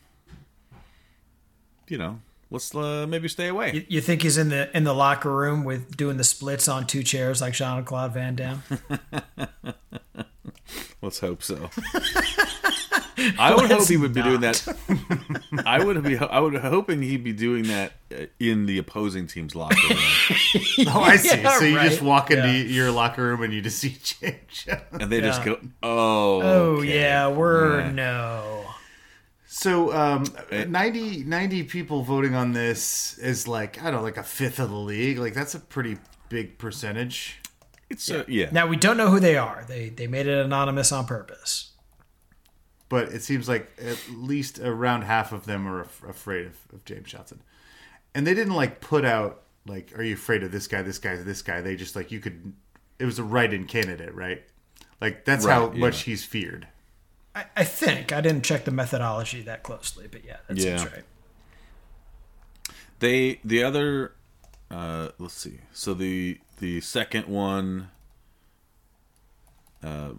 you 1.87 1.97
know, 1.97 2.19
let's 2.51 2.75
uh, 2.75 3.07
maybe 3.09 3.27
stay 3.27 3.47
away. 3.47 3.71
You, 3.73 3.85
you 3.89 4.01
think 4.01 4.21
he's 4.21 4.37
in 4.37 4.49
the 4.49 4.69
in 4.77 4.83
the 4.83 4.93
locker 4.93 5.35
room 5.35 5.63
with 5.63 5.97
doing 5.97 6.17
the 6.17 6.23
splits 6.23 6.67
on 6.67 6.85
two 6.85 7.01
chairs 7.03 7.41
like 7.41 7.53
Jean 7.53 7.83
Claude 7.83 8.13
Van 8.13 8.35
Damme? 8.35 8.61
Let's 11.01 11.19
hope 11.19 11.41
so. 11.41 11.69
I 13.39 13.53
would 13.55 13.69
hope 13.71 13.87
he 13.87 13.97
would 13.97 14.13
be 14.13 14.21
doing 14.21 14.41
that. 14.41 14.67
I 15.65 15.83
would 15.83 16.01
be. 16.03 16.17
I 16.17 16.39
would 16.39 16.55
hoping 16.55 17.01
he'd 17.01 17.23
be 17.23 17.33
doing 17.33 17.63
that 17.63 17.93
uh, 18.15 18.25
in 18.39 18.65
the 18.67 18.77
opposing 18.77 19.27
team's 19.27 19.55
locker 19.55 19.75
room. 19.89 19.97
Oh, 20.87 21.01
I 21.01 21.15
see. 21.17 21.39
Yeah, 21.41 21.57
so 21.59 21.65
you 21.65 21.79
just 21.81 22.01
walk 22.01 22.31
into 22.31 22.47
Yeah. 22.47 22.63
your 22.63 22.91
locker 22.91 23.23
room 23.23 23.41
and 23.43 23.53
you 23.53 23.61
just 23.61 23.79
see 23.79 23.95
James 24.03 24.35
Jones. 24.49 24.81
and 24.91 25.11
they 25.11 25.21
just 25.21 25.43
go, 25.43 25.59
"Oh, 25.83 26.41
Oh 26.41 26.61
okay. 26.79 26.99
yeah, 26.99 27.27
we're 27.27 27.81
Yeah. 27.81 27.91
no. 27.91 28.60
So 29.53 29.93
um, 29.93 30.23
Eh. 30.49 30.63
90, 30.63 31.25
90 31.25 31.63
people 31.63 32.03
voting 32.03 32.35
on 32.35 32.53
this 32.53 33.17
is 33.17 33.49
like, 33.49 33.81
I 33.81 33.85
don't 33.91 33.95
know, 33.95 34.01
like 34.01 34.15
a 34.15 34.23
fifth 34.23 34.59
of 34.59 34.69
the 34.69 34.77
league. 34.77 35.17
Like, 35.19 35.33
that's 35.33 35.53
a 35.53 35.59
pretty 35.59 35.97
big 36.29 36.57
percentage. 36.57 37.37
It's 37.89 38.09
uh, 38.09 38.23
yeah. 38.29 38.47
Now 38.53 38.67
we 38.67 38.77
don't 38.77 38.95
know 38.95 39.09
who 39.09 39.19
they 39.19 39.35
are. 39.35 39.65
They 39.67 39.89
they 39.89 40.07
made 40.07 40.25
it 40.25 40.37
anonymous 40.45 40.93
on 40.93 41.05
purpose. 41.05 41.71
But 42.87 43.09
it 43.09 43.23
seems 43.23 43.49
like 43.49 43.69
at 43.77 43.99
least 44.09 44.57
around 44.59 45.01
half 45.01 45.33
of 45.33 45.45
them 45.45 45.67
are 45.67 45.81
af- 45.81 46.01
afraid 46.07 46.45
of, 46.45 46.57
of 46.73 46.85
James 46.85 47.09
Johnson. 47.11 47.41
And 48.15 48.25
they 48.25 48.33
didn't 48.33 48.55
like 48.55 48.79
put 48.79 49.03
out, 49.03 49.43
like, 49.67 49.91
are 49.99 50.03
you 50.03 50.13
afraid 50.13 50.43
of 50.43 50.53
this 50.53 50.67
guy, 50.67 50.81
this 50.81 50.97
guy, 50.97 51.17
this 51.17 51.41
guy? 51.41 51.59
They 51.59 51.75
just, 51.75 51.95
like, 51.97 52.09
you 52.11 52.21
could, 52.21 52.53
it 52.99 53.05
was 53.05 53.19
a 53.19 53.23
write 53.23 53.53
in 53.53 53.65
candidate, 53.65 54.15
right? 54.15 54.43
Like, 55.01 55.25
that's 55.25 55.45
how 55.45 55.67
Right, 55.67 55.75
much 55.77 56.03
he's 56.03 56.23
feared. 56.23 56.67
I, 57.35 57.45
I 57.55 57.63
think 57.63 58.11
I 58.11 58.19
didn't 58.21 58.43
check 58.43 58.65
the 58.65 58.71
methodology 58.71 59.41
that 59.43 59.63
closely, 59.63 60.07
but 60.11 60.25
yeah, 60.25 60.37
that 60.47 60.59
seems 60.59 60.85
right. 60.85 61.03
They 62.99 63.39
the 63.43 63.63
other 63.63 64.13
uh 64.69 65.09
let's 65.17 65.33
see. 65.33 65.59
So 65.71 65.93
the 65.93 66.39
the 66.59 66.81
second 66.81 67.27
one 67.27 67.89
uh 69.83 70.11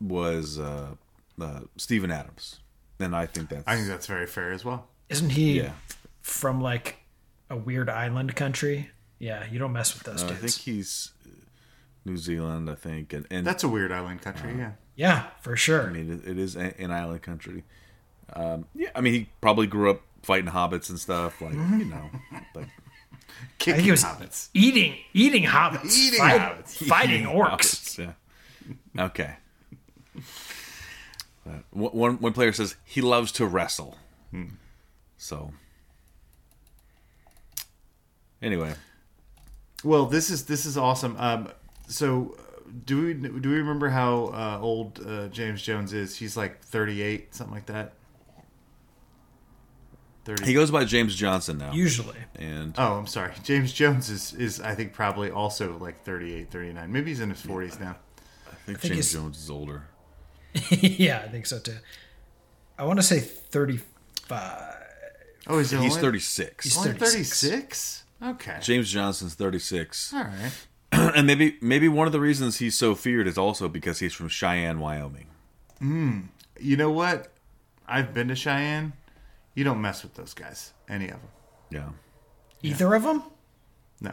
was 0.00 0.58
uh, 0.58 0.94
uh 1.40 1.60
Steven 1.76 2.10
Adams. 2.10 2.60
And 3.00 3.14
I 3.14 3.26
think 3.26 3.48
that's 3.48 3.66
I 3.66 3.76
think 3.76 3.88
that's 3.88 4.06
very 4.06 4.26
fair 4.26 4.52
as 4.52 4.64
well. 4.64 4.88
Isn't 5.08 5.30
he 5.30 5.58
Yeah. 5.60 5.72
from 6.20 6.60
like 6.60 6.98
a 7.48 7.56
weird 7.56 7.88
island 7.88 8.34
country? 8.36 8.90
Yeah, 9.18 9.44
you 9.50 9.58
don't 9.58 9.72
mess 9.72 9.94
with 9.94 10.02
those 10.04 10.22
uh, 10.22 10.28
I 10.28 10.34
think 10.34 10.52
he's 10.54 11.12
uh, 11.26 11.30
New 12.04 12.16
Zealand, 12.16 12.68
I 12.70 12.74
think. 12.74 13.12
And 13.12 13.26
and 13.30 13.46
That's 13.46 13.64
a 13.64 13.68
weird 13.68 13.90
island 13.92 14.22
country, 14.22 14.54
yeah. 14.56 14.72
Yeah, 14.98 15.28
for 15.40 15.56
sure. 15.56 15.86
I 15.88 15.90
mean 15.92 16.10
it, 16.12 16.28
it 16.32 16.38
is 16.38 16.56
an 16.56 16.90
island 16.90 17.22
country. 17.22 17.64
Um 18.34 18.66
yeah, 18.74 18.90
I 18.94 19.00
mean 19.00 19.14
he 19.14 19.28
probably 19.40 19.66
grew 19.66 19.90
up 19.90 20.02
fighting 20.22 20.50
hobbits 20.50 20.90
and 20.90 20.98
stuff 21.00 21.40
like, 21.40 21.52
you 21.54 21.84
know, 21.86 22.10
like 22.54 22.66
I 22.66 22.70
Kicking 23.58 23.74
think 23.76 23.84
he 23.84 23.90
was 23.92 24.02
hobbits. 24.04 24.48
eating 24.52 24.96
eating 25.14 25.44
hobbits, 25.44 25.96
Eating 25.96 26.18
fight- 26.18 26.40
hobbits. 26.40 26.70
fighting 26.88 27.24
orcs. 27.24 27.96
Hobbits, 27.96 27.98
yeah. 28.98 29.04
Okay. 29.04 29.36
One 31.44 31.62
one- 31.70 31.92
one 31.92 32.14
one 32.20 32.32
player 32.32 32.52
says 32.52 32.76
he 32.84 33.00
loves 33.00 33.30
to 33.32 33.46
wrestle. 33.46 33.96
So. 35.16 35.52
Anyway, 38.40 38.74
Well, 39.82 40.06
this 40.06 40.30
is 40.30 40.44
this 40.44 40.64
is 40.66 40.76
awesome. 40.78 41.16
Um, 41.18 41.48
so, 41.88 42.36
uh, 42.38 42.42
do 42.86 43.02
we 43.06 43.14
do 43.14 43.48
we 43.50 43.56
remember 43.56 43.88
how 43.88 44.26
uh, 44.26 44.58
old 44.60 45.00
uh, 45.06 45.28
James 45.28 45.62
Jones 45.62 45.92
is? 45.92 46.16
He's 46.16 46.36
like 46.36 46.60
thirty 46.62 47.02
eight, 47.02 47.34
something 47.34 47.54
like 47.54 47.66
that. 47.66 47.94
Thirty. 50.24 50.44
He 50.44 50.54
goes 50.54 50.70
by 50.70 50.84
James 50.84 51.14
Johnson 51.14 51.56
now, 51.58 51.72
Usually. 51.72 52.18
and 52.36 52.74
oh, 52.76 52.98
I'm 52.98 53.06
sorry. 53.06 53.32
James 53.44 53.72
Jones 53.72 54.10
is 54.10 54.34
is 54.34 54.60
I 54.60 54.74
think 54.74 54.92
probably 54.92 55.30
also 55.30 55.78
like 55.78 56.04
38, 56.04 56.50
39. 56.50 56.92
Maybe 56.92 57.10
he's 57.10 57.20
in 57.20 57.30
his 57.30 57.40
forties 57.40 57.80
now. 57.80 57.96
I 58.46 58.54
think 58.66 58.80
think 58.80 58.92
James 58.94 59.10
he's- 59.10 59.12
Jones 59.12 59.38
is 59.38 59.50
older. 59.50 59.84
yeah, 60.70 61.22
I 61.24 61.28
think 61.28 61.46
so 61.46 61.58
too. 61.58 61.76
I 62.78 62.84
want 62.84 62.98
to 62.98 63.02
say 63.02 63.20
35. 63.20 63.84
Oh, 65.46 65.56
he's, 65.58 65.70
He's 65.70 65.80
only, 65.80 65.90
thirty 65.90 66.18
six. 66.18 66.64
He's 66.64 66.76
Only 66.76 66.92
36. 66.92 67.40
thirty 67.40 67.56
six. 67.62 68.04
Okay. 68.22 68.58
James 68.60 68.90
Johnson's 68.90 69.34
thirty 69.34 69.58
six, 69.58 70.12
All 70.12 70.24
right. 70.24 70.52
and 70.92 71.26
maybe 71.26 71.56
maybe 71.60 71.88
one 71.88 72.06
of 72.06 72.12
the 72.12 72.20
reasons 72.20 72.58
he's 72.58 72.76
so 72.76 72.94
feared 72.94 73.26
is 73.26 73.36
also 73.38 73.68
because 73.68 73.98
he's 74.00 74.12
from 74.14 74.28
Cheyenne, 74.28 74.78
Wyoming. 74.80 75.26
Hmm. 75.78 76.20
You 76.60 76.76
know 76.76 76.90
what? 76.90 77.32
I've 77.86 78.12
been 78.14 78.28
to 78.28 78.34
Cheyenne. 78.34 78.92
You 79.54 79.64
don't 79.64 79.80
mess 79.80 80.02
with 80.02 80.14
those 80.14 80.34
guys. 80.34 80.72
Any 80.88 81.06
of 81.06 81.20
them. 81.20 81.30
Yeah, 81.70 81.88
Either 82.62 82.94
of 82.94 83.02
them? 83.02 83.22
No. 84.00 84.12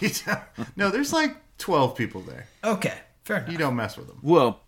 No, 0.76 0.90
there's 0.90 1.12
like 1.12 1.36
12 1.58 1.96
people 1.96 2.20
there. 2.20 2.46
Okay, 2.62 2.92
fair 3.24 3.38
enough. 3.38 3.50
You 3.50 3.56
don't 3.58 3.76
mess 3.76 3.96
with 3.96 4.08
them. 4.08 4.18
well, 4.22 4.60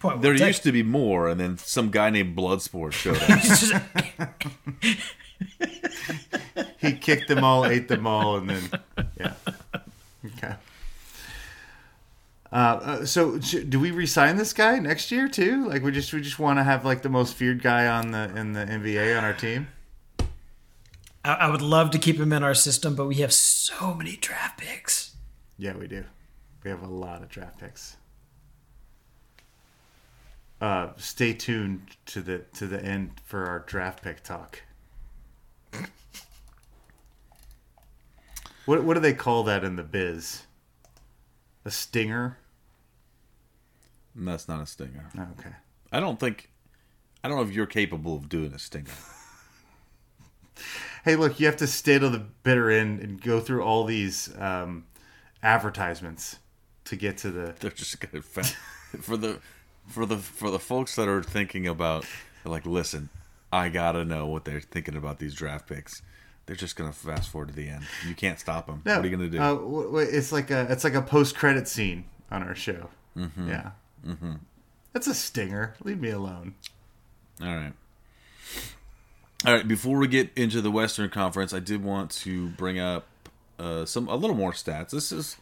Point 0.00 0.20
there 0.20 0.32
taken. 0.32 0.46
used 0.48 0.62
to 0.64 0.72
be 0.72 0.82
more, 0.82 1.28
and 1.28 1.40
then 1.40 1.56
some 1.56 1.90
guy 1.90 2.10
named 2.10 2.36
Bloodsport 2.36 2.92
showed 2.92 3.16
up. 3.22 4.32
He 6.78 6.92
kicked 6.92 7.28
them 7.28 7.42
all, 7.44 7.64
ate 7.64 7.88
them 7.88 8.06
all, 8.06 8.36
and 8.36 8.50
then, 8.50 8.62
yeah. 9.18 9.32
Okay. 10.26 10.54
Uh, 12.54 12.56
uh, 12.56 13.04
so, 13.04 13.36
do 13.36 13.80
we 13.80 13.90
resign 13.90 14.36
this 14.36 14.52
guy 14.52 14.78
next 14.78 15.10
year 15.10 15.28
too? 15.28 15.66
Like, 15.66 15.82
we 15.82 15.90
just 15.90 16.12
we 16.12 16.20
just 16.20 16.38
want 16.38 16.60
to 16.60 16.62
have 16.62 16.84
like 16.84 17.02
the 17.02 17.08
most 17.08 17.34
feared 17.34 17.60
guy 17.60 17.88
on 17.88 18.12
the 18.12 18.32
in 18.36 18.52
the 18.52 18.64
NBA 18.64 19.18
on 19.18 19.24
our 19.24 19.32
team. 19.32 19.66
I, 21.24 21.32
I 21.32 21.50
would 21.50 21.62
love 21.62 21.90
to 21.90 21.98
keep 21.98 22.16
him 22.16 22.32
in 22.32 22.44
our 22.44 22.54
system, 22.54 22.94
but 22.94 23.06
we 23.06 23.16
have 23.16 23.32
so 23.32 23.92
many 23.92 24.16
draft 24.16 24.60
picks. 24.60 25.16
Yeah, 25.58 25.76
we 25.76 25.88
do. 25.88 26.04
We 26.62 26.70
have 26.70 26.84
a 26.84 26.88
lot 26.88 27.22
of 27.22 27.28
draft 27.28 27.58
picks. 27.58 27.96
Uh, 30.60 30.90
stay 30.96 31.32
tuned 31.32 31.96
to 32.06 32.22
the 32.22 32.38
to 32.54 32.68
the 32.68 32.80
end 32.80 33.20
for 33.24 33.46
our 33.46 33.64
draft 33.66 34.00
pick 34.00 34.22
talk. 34.22 34.62
What 38.64 38.84
what 38.84 38.94
do 38.94 39.00
they 39.00 39.12
call 39.12 39.42
that 39.42 39.64
in 39.64 39.74
the 39.74 39.82
biz? 39.82 40.44
A 41.64 41.72
stinger? 41.72 42.38
And 44.16 44.28
that's 44.28 44.48
not 44.48 44.62
a 44.62 44.66
stinger. 44.66 45.08
Oh, 45.18 45.26
okay. 45.38 45.50
I 45.92 46.00
don't 46.00 46.18
think. 46.18 46.50
I 47.22 47.28
don't 47.28 47.38
know 47.38 47.42
if 47.42 47.52
you're 47.52 47.66
capable 47.66 48.16
of 48.16 48.28
doing 48.28 48.52
a 48.52 48.58
stinger. 48.58 48.92
Hey, 51.04 51.16
look, 51.16 51.38
you 51.38 51.46
have 51.46 51.56
to 51.56 51.66
stay 51.66 51.98
to 51.98 52.08
the 52.08 52.18
bitter 52.18 52.70
end 52.70 53.00
and 53.00 53.20
go 53.20 53.38
through 53.40 53.62
all 53.62 53.84
these 53.84 54.34
um, 54.38 54.86
advertisements 55.42 56.38
to 56.86 56.96
get 56.96 57.18
to 57.18 57.30
the. 57.30 57.54
They're 57.60 57.70
just 57.70 58.00
gonna 58.00 58.22
for 58.22 59.16
the 59.16 59.38
for 59.86 60.06
the 60.06 60.16
for 60.16 60.50
the 60.50 60.58
folks 60.58 60.96
that 60.96 61.08
are 61.08 61.22
thinking 61.22 61.66
about 61.66 62.06
like, 62.44 62.66
listen, 62.66 63.10
I 63.52 63.68
gotta 63.68 64.04
know 64.04 64.26
what 64.26 64.44
they're 64.44 64.60
thinking 64.60 64.96
about 64.96 65.18
these 65.18 65.34
draft 65.34 65.68
picks. 65.68 66.02
They're 66.46 66.56
just 66.56 66.76
gonna 66.76 66.92
fast 66.92 67.30
forward 67.30 67.48
to 67.48 67.54
the 67.54 67.68
end. 67.68 67.84
You 68.06 68.14
can't 68.14 68.38
stop 68.38 68.66
them. 68.66 68.82
No, 68.84 68.96
what 68.96 69.04
are 69.04 69.08
you 69.08 69.16
gonna 69.16 69.30
do? 69.30 69.40
Uh, 69.40 69.98
it's 69.98 70.32
like 70.32 70.50
a 70.50 70.66
it's 70.70 70.84
like 70.84 70.94
a 70.94 71.02
post 71.02 71.36
credit 71.36 71.68
scene 71.68 72.04
on 72.30 72.42
our 72.42 72.54
show. 72.54 72.90
Mm-hmm. 73.16 73.48
Yeah, 73.48 73.70
mm-hmm. 74.04 74.34
that's 74.92 75.06
a 75.06 75.14
stinger. 75.14 75.74
Leave 75.82 76.00
me 76.00 76.10
alone. 76.10 76.54
All 77.40 77.54
right. 77.54 77.72
All 79.46 79.52
right. 79.54 79.66
Before 79.66 79.98
we 79.98 80.08
get 80.08 80.30
into 80.36 80.60
the 80.60 80.70
Western 80.70 81.10
Conference, 81.10 81.52
I 81.52 81.60
did 81.60 81.82
want 81.82 82.10
to 82.12 82.48
bring 82.50 82.78
up 82.78 83.06
uh, 83.58 83.84
some 83.84 84.08
a 84.08 84.16
little 84.16 84.36
more 84.36 84.52
stats. 84.52 84.90
This 84.90 85.12
is 85.12 85.36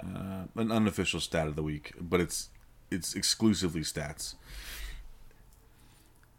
uh, 0.00 0.44
an 0.56 0.72
unofficial 0.72 1.20
stat 1.20 1.46
of 1.46 1.56
the 1.56 1.62
week, 1.62 1.92
but 2.00 2.20
it's 2.20 2.50
it's 2.90 3.14
exclusively 3.14 3.82
stats. 3.82 4.34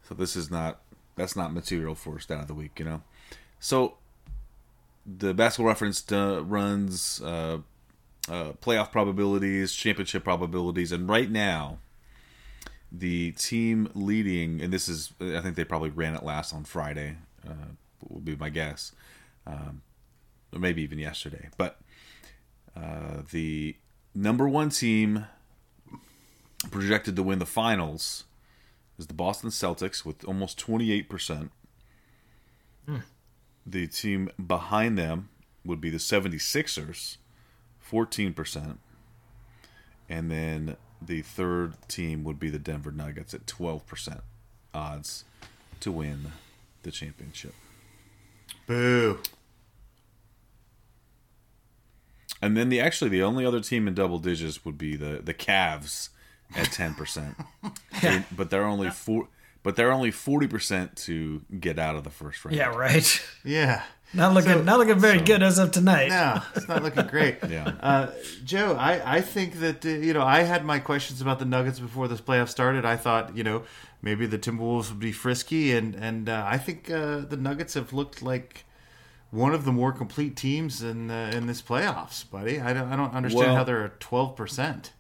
So 0.08 0.16
this 0.16 0.36
is 0.36 0.50
not 0.50 0.82
that's 1.16 1.36
not 1.36 1.54
material 1.54 1.96
for 1.96 2.20
stat 2.20 2.40
of 2.40 2.48
the 2.48 2.54
week, 2.54 2.80
you 2.80 2.86
know. 2.86 3.02
So 3.60 3.98
the 5.06 5.34
Basketball 5.34 5.68
Reference 5.68 6.10
uh, 6.12 6.44
runs 6.44 7.22
uh, 8.30 8.54
playoff 8.62 8.92
probabilities, 8.92 9.74
championship 9.74 10.24
probabilities, 10.24 10.92
and 10.92 11.10
right 11.10 11.30
now 11.30 11.80
the 12.92 13.32
team 13.32 13.90
leading, 13.96 14.62
and 14.62 14.72
this 14.72 14.88
is, 14.88 15.14
I 15.20 15.40
think 15.40 15.56
they 15.56 15.64
probably 15.64 15.90
ran 15.90 16.16
it 16.16 16.24
last 16.24 16.54
on 16.54 16.64
Friday, 16.64 17.18
uh, 17.48 17.74
would 18.08 18.24
be 18.24 18.36
my 18.36 18.50
guess, 18.50 18.92
um, 19.48 19.82
or 20.54 20.60
maybe 20.60 20.84
even 20.84 21.00
yesterday. 21.00 21.50
But 21.58 21.80
uh, 22.76 23.24
the 23.32 23.76
number 24.14 24.48
one 24.48 24.70
team 24.70 25.26
projected 26.70 27.16
to 27.16 27.24
win 27.24 27.40
the 27.40 27.46
finals 27.46 28.26
is 29.00 29.08
the 29.08 29.14
Boston 29.14 29.50
Celtics 29.50 30.06
with 30.06 30.24
almost 30.26 30.60
28%. 30.60 31.50
The 33.66 33.88
team 33.88 34.30
behind 34.46 34.98
them 34.98 35.30
would 35.66 35.82
be 35.82 35.90
the 35.90 35.98
76ers, 35.98 37.18
14%. 37.94 38.78
And 40.10 40.32
then 40.32 40.76
the 41.02 41.22
third 41.22 41.76
team 41.88 42.24
would 42.24 42.40
be 42.40 42.50
the 42.50 42.60
Denver 42.60 42.92
Nuggets 42.92 43.34
at 43.34 43.46
12% 43.46 44.22
odds 44.74 45.26
to 45.80 45.92
win 45.92 46.32
the 46.84 46.92
championship. 46.92 47.54
Boo. 48.68 49.20
And 52.42 52.58
then 52.58 52.70
the 52.70 52.80
actually 52.82 53.10
the 53.10 53.24
only 53.24 53.46
other 53.46 53.62
team 53.62 53.88
in 53.88 53.94
double 53.94 54.20
digits 54.20 54.66
would 54.66 54.78
be 54.78 54.96
the 54.96 55.22
the 55.24 55.34
Cavs 55.34 56.10
at 56.56 56.68
10%. 56.68 57.36
They- 58.02 58.24
but 58.36 58.50
they're 58.50 58.66
only 58.66 58.90
four 58.90 59.30
but 59.64 59.78
they're 59.78 59.94
only 59.94 60.12
40% 60.12 60.94
to 61.06 61.42
get 61.58 61.80
out 61.80 61.96
of 61.96 62.04
the 62.04 62.10
first 62.10 62.44
round. 62.44 62.58
Yeah, 62.58 62.66
right. 62.76 63.22
Yeah. 63.46 63.84
Not 64.14 64.34
looking, 64.34 64.64
not 64.66 64.78
looking 64.80 65.00
very 65.00 65.20
good 65.20 65.42
as 65.42 65.58
of 65.58 65.72
tonight. 65.72 66.10
No, 66.10 66.42
it's 66.56 66.68
not 66.68 66.84
looking 66.84 67.08
great. 67.08 67.38
Yeah. 67.50 67.74
Uh, 67.80 68.08
Joe, 68.44 68.76
I, 68.80 69.18
I 69.18 69.22
think 69.22 69.60
that, 69.60 69.86
uh, 69.86 69.90
you 69.90 70.14
know, 70.14 70.22
I 70.24 70.42
had 70.42 70.66
my 70.66 70.80
questions 70.80 71.22
about 71.22 71.40
the 71.40 71.46
Nuggets 71.46 71.80
before 71.80 72.08
this 72.08 72.22
playoff 72.22 72.50
started. 72.50 72.86
I 72.86 72.96
thought, 72.96 73.36
you 73.36 73.44
know, 73.44 73.64
maybe 74.02 74.26
the 74.26 74.38
Timberwolves 74.40 74.90
would 74.90 75.00
be 75.00 75.12
frisky, 75.12 75.74
and, 75.76 75.96
and 75.96 76.30
uh, 76.30 76.44
I 76.48 76.58
think 76.58 76.90
uh, 76.92 77.20
the 77.20 77.38
Nuggets 77.38 77.74
have 77.74 77.92
looked 77.94 78.22
like 78.22 78.66
one 79.32 79.54
of 79.54 79.66
the 79.66 79.72
more 79.72 79.92
complete 79.92 80.36
teams 80.36 80.82
in 80.84 81.10
uh, 81.10 81.32
in 81.34 81.48
this 81.48 81.62
playoffs, 81.62 82.30
buddy. 82.30 82.60
I 82.62 82.72
don't, 82.74 82.92
I 82.92 82.96
don't 82.96 83.14
understand 83.14 83.48
Well- 83.48 83.56
how 83.56 83.64
they're 83.64 83.84
at 83.86 84.00
12%. 84.00 84.92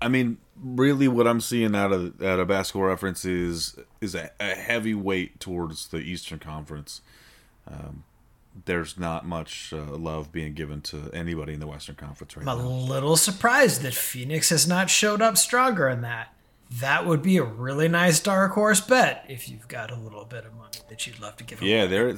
I 0.00 0.08
mean, 0.08 0.36
really, 0.56 1.08
what 1.08 1.26
I'm 1.26 1.40
seeing 1.40 1.74
out 1.74 1.90
of 1.90 2.22
out 2.22 2.38
of 2.38 2.48
basketball 2.48 2.88
reference 2.88 3.24
is 3.24 3.76
is 4.00 4.14
a, 4.14 4.30
a 4.38 4.54
heavy 4.54 4.94
weight 4.94 5.40
towards 5.40 5.88
the 5.88 5.98
Eastern 5.98 6.38
Conference. 6.38 7.00
Um, 7.66 8.04
there's 8.64 8.98
not 8.98 9.26
much 9.26 9.72
uh, 9.72 9.84
love 9.84 10.32
being 10.32 10.54
given 10.54 10.80
to 10.82 11.10
anybody 11.12 11.54
in 11.54 11.60
the 11.60 11.66
Western 11.66 11.96
Conference 11.96 12.36
right 12.36 12.46
now. 12.46 12.52
I'm 12.52 12.64
a 12.64 12.68
little 12.68 13.16
surprised 13.16 13.82
that 13.82 13.94
Phoenix 13.94 14.50
has 14.50 14.66
not 14.66 14.90
showed 14.90 15.20
up 15.20 15.36
stronger 15.36 15.88
in 15.88 16.00
that. 16.02 16.32
That 16.70 17.06
would 17.06 17.22
be 17.22 17.36
a 17.36 17.44
really 17.44 17.88
nice 17.88 18.18
dark 18.18 18.52
horse 18.52 18.80
bet 18.80 19.24
if 19.28 19.48
you've 19.48 19.68
got 19.68 19.90
a 19.90 19.96
little 19.96 20.24
bit 20.24 20.44
of 20.44 20.54
money 20.54 20.78
that 20.88 21.06
you'd 21.06 21.20
love 21.20 21.36
to 21.36 21.44
give 21.44 21.60
away. 21.60 21.70
Yeah, 21.70 21.86
they're 21.86 22.08
at, 22.08 22.16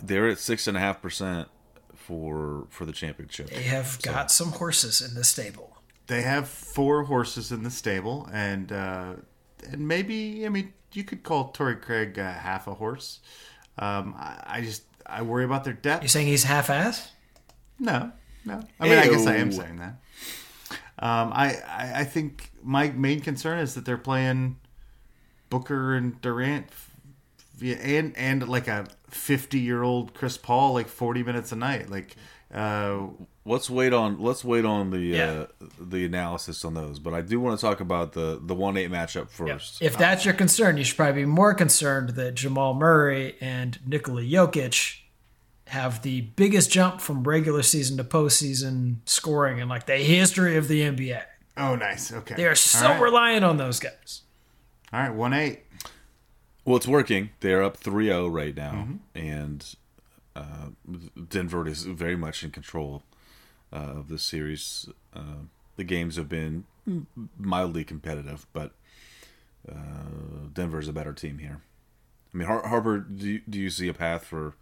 they're 0.00 0.28
at 0.28 0.38
six 0.38 0.66
and 0.66 0.76
a 0.76 0.80
half 0.80 1.02
percent 1.02 1.48
for 1.94 2.66
for 2.70 2.86
the 2.86 2.92
championship. 2.92 3.50
They 3.50 3.64
have 3.64 4.00
got 4.00 4.30
some 4.30 4.52
horses 4.52 5.02
in 5.02 5.14
the 5.14 5.24
stable. 5.24 5.76
They 6.06 6.22
have 6.22 6.48
four 6.48 7.04
horses 7.04 7.52
in 7.52 7.64
the 7.64 7.70
stable, 7.70 8.26
and 8.32 8.72
uh, 8.72 9.14
and 9.70 9.86
maybe 9.86 10.46
I 10.46 10.48
mean 10.48 10.72
you 10.94 11.04
could 11.04 11.22
call 11.22 11.48
Torrey 11.50 11.76
Craig 11.76 12.18
uh, 12.18 12.32
half 12.32 12.66
a 12.66 12.74
horse. 12.74 13.20
Um, 13.78 14.14
I, 14.16 14.42
I 14.46 14.60
just 14.62 14.84
I 15.08 15.22
worry 15.22 15.44
about 15.44 15.64
their 15.64 15.72
depth. 15.72 16.02
You're 16.02 16.08
saying 16.08 16.26
he's 16.26 16.44
half-ass? 16.44 17.10
No, 17.78 18.12
no. 18.44 18.62
I 18.78 18.88
mean, 18.88 18.98
I 18.98 19.08
guess 19.08 19.26
I 19.26 19.36
am 19.36 19.52
saying 19.52 19.76
that. 19.76 19.94
Um, 21.00 21.32
I, 21.32 21.54
I 21.66 21.92
I 22.00 22.04
think 22.04 22.50
my 22.62 22.90
main 22.90 23.20
concern 23.20 23.60
is 23.60 23.74
that 23.74 23.84
they're 23.84 23.96
playing 23.96 24.56
Booker 25.48 25.94
and 25.94 26.20
Durant, 26.20 26.66
via 27.56 27.76
and 27.76 28.16
and 28.16 28.48
like 28.48 28.66
a 28.68 28.86
fifty 29.08 29.60
year 29.60 29.82
old 29.82 30.12
Chris 30.12 30.36
Paul, 30.36 30.74
like 30.74 30.88
forty 30.88 31.22
minutes 31.22 31.52
a 31.52 31.56
night. 31.56 31.88
Like, 31.88 32.16
uh, 32.52 33.06
Let's 33.48 33.70
wait 33.70 33.92
on 33.92 34.20
let's 34.20 34.44
wait 34.44 34.64
on 34.64 34.90
the 34.90 34.98
Yeah. 35.00 35.30
uh, 35.30 35.46
the 35.80 36.04
analysis 36.04 36.64
on 36.64 36.74
those. 36.74 36.98
But 36.98 37.14
I 37.14 37.20
do 37.22 37.40
want 37.40 37.58
to 37.58 37.64
talk 37.66 37.80
about 37.80 38.12
the 38.12 38.38
the 38.42 38.54
one 38.54 38.76
eight 38.76 38.90
matchup 38.90 39.30
first. 39.30 39.80
If 39.82 39.96
that's 39.96 40.24
your 40.24 40.34
concern, 40.34 40.76
you 40.76 40.84
should 40.84 40.96
probably 40.96 41.22
be 41.22 41.26
more 41.26 41.54
concerned 41.54 42.10
that 42.10 42.34
Jamal 42.34 42.74
Murray 42.74 43.36
and 43.40 43.78
Nikola 43.86 44.22
Jokic 44.22 44.98
have 45.68 46.02
the 46.02 46.22
biggest 46.22 46.70
jump 46.70 47.00
from 47.00 47.24
regular 47.24 47.62
season 47.62 47.96
to 47.98 48.04
postseason 48.04 48.96
scoring 49.04 49.58
in 49.58 49.68
like 49.68 49.86
the 49.86 49.96
history 49.96 50.56
of 50.56 50.68
the 50.68 50.80
NBA. 50.82 51.22
Oh, 51.56 51.74
nice. 51.74 52.12
Okay. 52.12 52.34
They 52.36 52.46
are 52.46 52.54
so 52.54 52.86
All 52.86 52.92
right. 52.94 53.02
reliant 53.02 53.44
on 53.44 53.56
those 53.56 53.80
guys. 53.80 54.22
All 54.92 55.00
right, 55.00 55.12
one 55.14 55.32
eight. 55.34 55.60
Well, 56.64 56.76
it's 56.76 56.86
working. 56.86 57.30
They're 57.40 57.62
up 57.62 57.78
3-0 57.78 58.30
right 58.32 58.54
now, 58.54 58.88
and 59.14 59.74
uh, 60.36 60.68
Denver 61.28 61.66
is 61.66 61.82
very 61.84 62.16
much 62.16 62.44
in 62.44 62.50
control 62.50 63.02
of 63.72 64.08
this 64.08 64.22
series. 64.22 64.88
Uh, 65.14 65.44
the 65.76 65.84
games 65.84 66.16
have 66.16 66.28
been 66.28 66.64
mildly 67.38 67.84
competitive, 67.84 68.46
but 68.52 68.72
uh, 69.70 69.74
Denver's 70.52 70.88
a 70.88 70.92
better 70.92 71.12
team 71.12 71.38
here. 71.38 71.60
I 72.32 72.36
mean, 72.36 72.46
Har- 72.48 72.66
Harper, 72.66 72.98
do 72.98 73.26
you, 73.28 73.40
do 73.48 73.58
you 73.58 73.70
see 73.70 73.88
a 73.88 73.94
path 73.94 74.24
for 74.24 74.54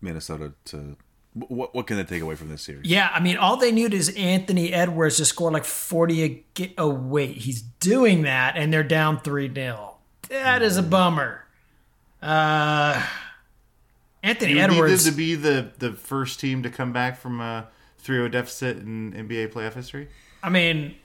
Minnesota 0.00 0.52
to? 0.66 0.96
What 1.34 1.74
what 1.74 1.86
can 1.86 1.96
they 1.96 2.04
take 2.04 2.20
away 2.20 2.34
from 2.34 2.50
this 2.50 2.60
series? 2.62 2.84
Yeah, 2.84 3.10
I 3.14 3.18
mean, 3.18 3.38
all 3.38 3.56
they 3.56 3.72
need 3.72 3.94
is 3.94 4.10
Anthony 4.16 4.70
Edwards 4.72 5.16
to 5.16 5.24
score 5.24 5.50
like 5.50 5.64
40 5.64 6.22
a 6.22 6.44
ga- 6.54 6.74
Oh, 6.76 6.90
wait, 6.90 7.38
he's 7.38 7.62
doing 7.62 8.22
that, 8.22 8.56
and 8.58 8.70
they're 8.70 8.82
down 8.84 9.18
3 9.20 9.52
0. 9.54 9.94
That 10.28 10.60
is 10.60 10.76
a 10.76 10.82
bummer. 10.82 11.46
Uh, 12.20 13.02
Anthony 14.22 14.52
You 14.52 14.58
Edwards. 14.60 15.04
needed 15.06 15.10
to 15.10 15.16
be 15.16 15.34
the, 15.34 15.70
the 15.78 15.92
first 15.92 16.38
team 16.38 16.62
to 16.64 16.70
come 16.70 16.92
back 16.92 17.18
from 17.18 17.40
a 17.40 17.68
3-0 18.04 18.30
deficit 18.32 18.78
in 18.78 19.12
NBA 19.12 19.52
playoff 19.52 19.74
history. 19.74 20.08
I 20.42 20.50
mean, 20.50 20.96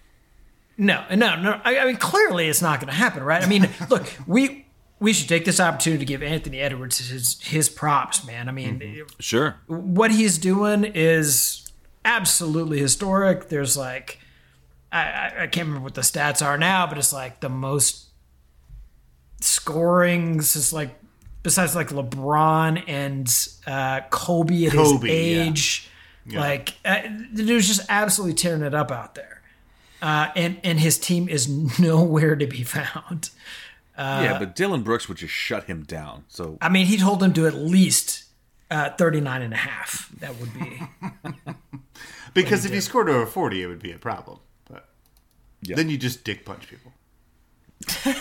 no, 0.78 1.04
no, 1.10 1.36
no. 1.40 1.62
I, 1.64 1.80
I 1.80 1.86
mean, 1.86 1.98
clearly 1.98 2.48
it's 2.50 2.62
not 2.62 2.80
going 2.80 2.88
to 2.90 2.96
happen, 2.96 3.24
right? 3.24 3.44
I 3.44 3.48
mean, 3.48 3.70
look, 3.90 4.12
we 4.26 4.66
we 5.00 5.14
should 5.14 5.30
take 5.30 5.46
this 5.46 5.60
opportunity 5.60 6.00
to 6.00 6.06
give 6.06 6.24
Anthony 6.24 6.60
Edwards 6.60 6.98
his 7.10 7.40
his 7.42 7.70
props, 7.70 8.26
man. 8.26 8.50
I 8.50 8.52
mean, 8.52 9.06
Sure. 9.20 9.58
what 9.68 10.12
he's 10.12 10.38
doing 10.38 10.84
is 10.86 11.72
absolutely 12.04 12.80
historic. 12.80 13.50
There's 13.50 13.78
like, 13.78 14.20
I, 14.92 15.02
I, 15.02 15.26
I 15.44 15.48
can't 15.48 15.68
remember 15.68 15.84
what 15.84 15.94
the 15.96 16.02
stats 16.02 16.44
are 16.44 16.58
now, 16.58 16.88
but 16.88 16.98
it's 16.98 17.14
like 17.14 17.42
the 17.42 17.50
most 17.50 18.06
scorings. 19.42 20.56
It's 20.56 20.74
like 20.74 20.98
besides 21.44 21.76
like 21.76 21.90
LeBron 21.90 22.84
and 22.88 23.28
uh, 23.66 24.02
Kobe 24.10 24.66
at 24.66 24.74
Kobe, 24.74 25.08
his 25.08 25.86
yeah. 25.86 25.92
Age. 26.30 26.36
Like 26.36 26.74
uh, 26.86 27.02
the 27.34 27.44
dude's 27.46 27.68
just 27.68 27.82
absolutely 27.90 28.36
tearing 28.36 28.62
it 28.64 28.74
up 28.74 28.92
out 28.92 29.16
there, 29.16 29.42
uh, 30.02 30.30
and 30.36 30.60
and 30.64 30.80
his 30.80 30.98
team 30.98 31.28
is 31.30 31.48
nowhere 31.80 32.36
to 32.36 32.46
be 32.48 32.64
found. 32.64 33.30
yeah, 33.98 34.38
but 34.40 34.56
Dillon 34.56 34.84
Brooks 34.84 35.08
would 35.08 35.18
just 35.18 35.34
shut 35.34 35.66
him 35.66 35.84
down. 35.84 36.26
So 36.28 36.58
I 36.62 36.70
mean, 36.70 36.86
he'd 36.88 37.02
hold 37.02 37.24
him 37.24 37.34
to 37.34 37.48
at 37.48 37.56
least 37.56 38.26
uh, 38.70 38.90
39 38.92 39.42
and 39.42 39.54
a 39.54 39.58
half. 39.58 40.10
That 40.20 40.36
would 40.40 40.54
be. 40.54 40.82
Because 42.34 42.66
if 42.66 42.72
he 42.72 42.82
scored 42.82 43.10
over 43.10 43.26
40, 43.26 43.64
it 43.64 43.68
would 43.68 43.82
be 43.82 43.92
a 43.92 43.98
problem. 43.98 44.38
But 44.70 44.88
Yeah. 45.64 45.76
then 45.76 45.90
you 45.90 45.98
just 45.98 46.24
dick 46.24 46.46
punch 46.46 46.68
people. 46.70 46.94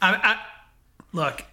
I, 0.00 0.12
I, 0.12 0.40
look, 1.12 1.44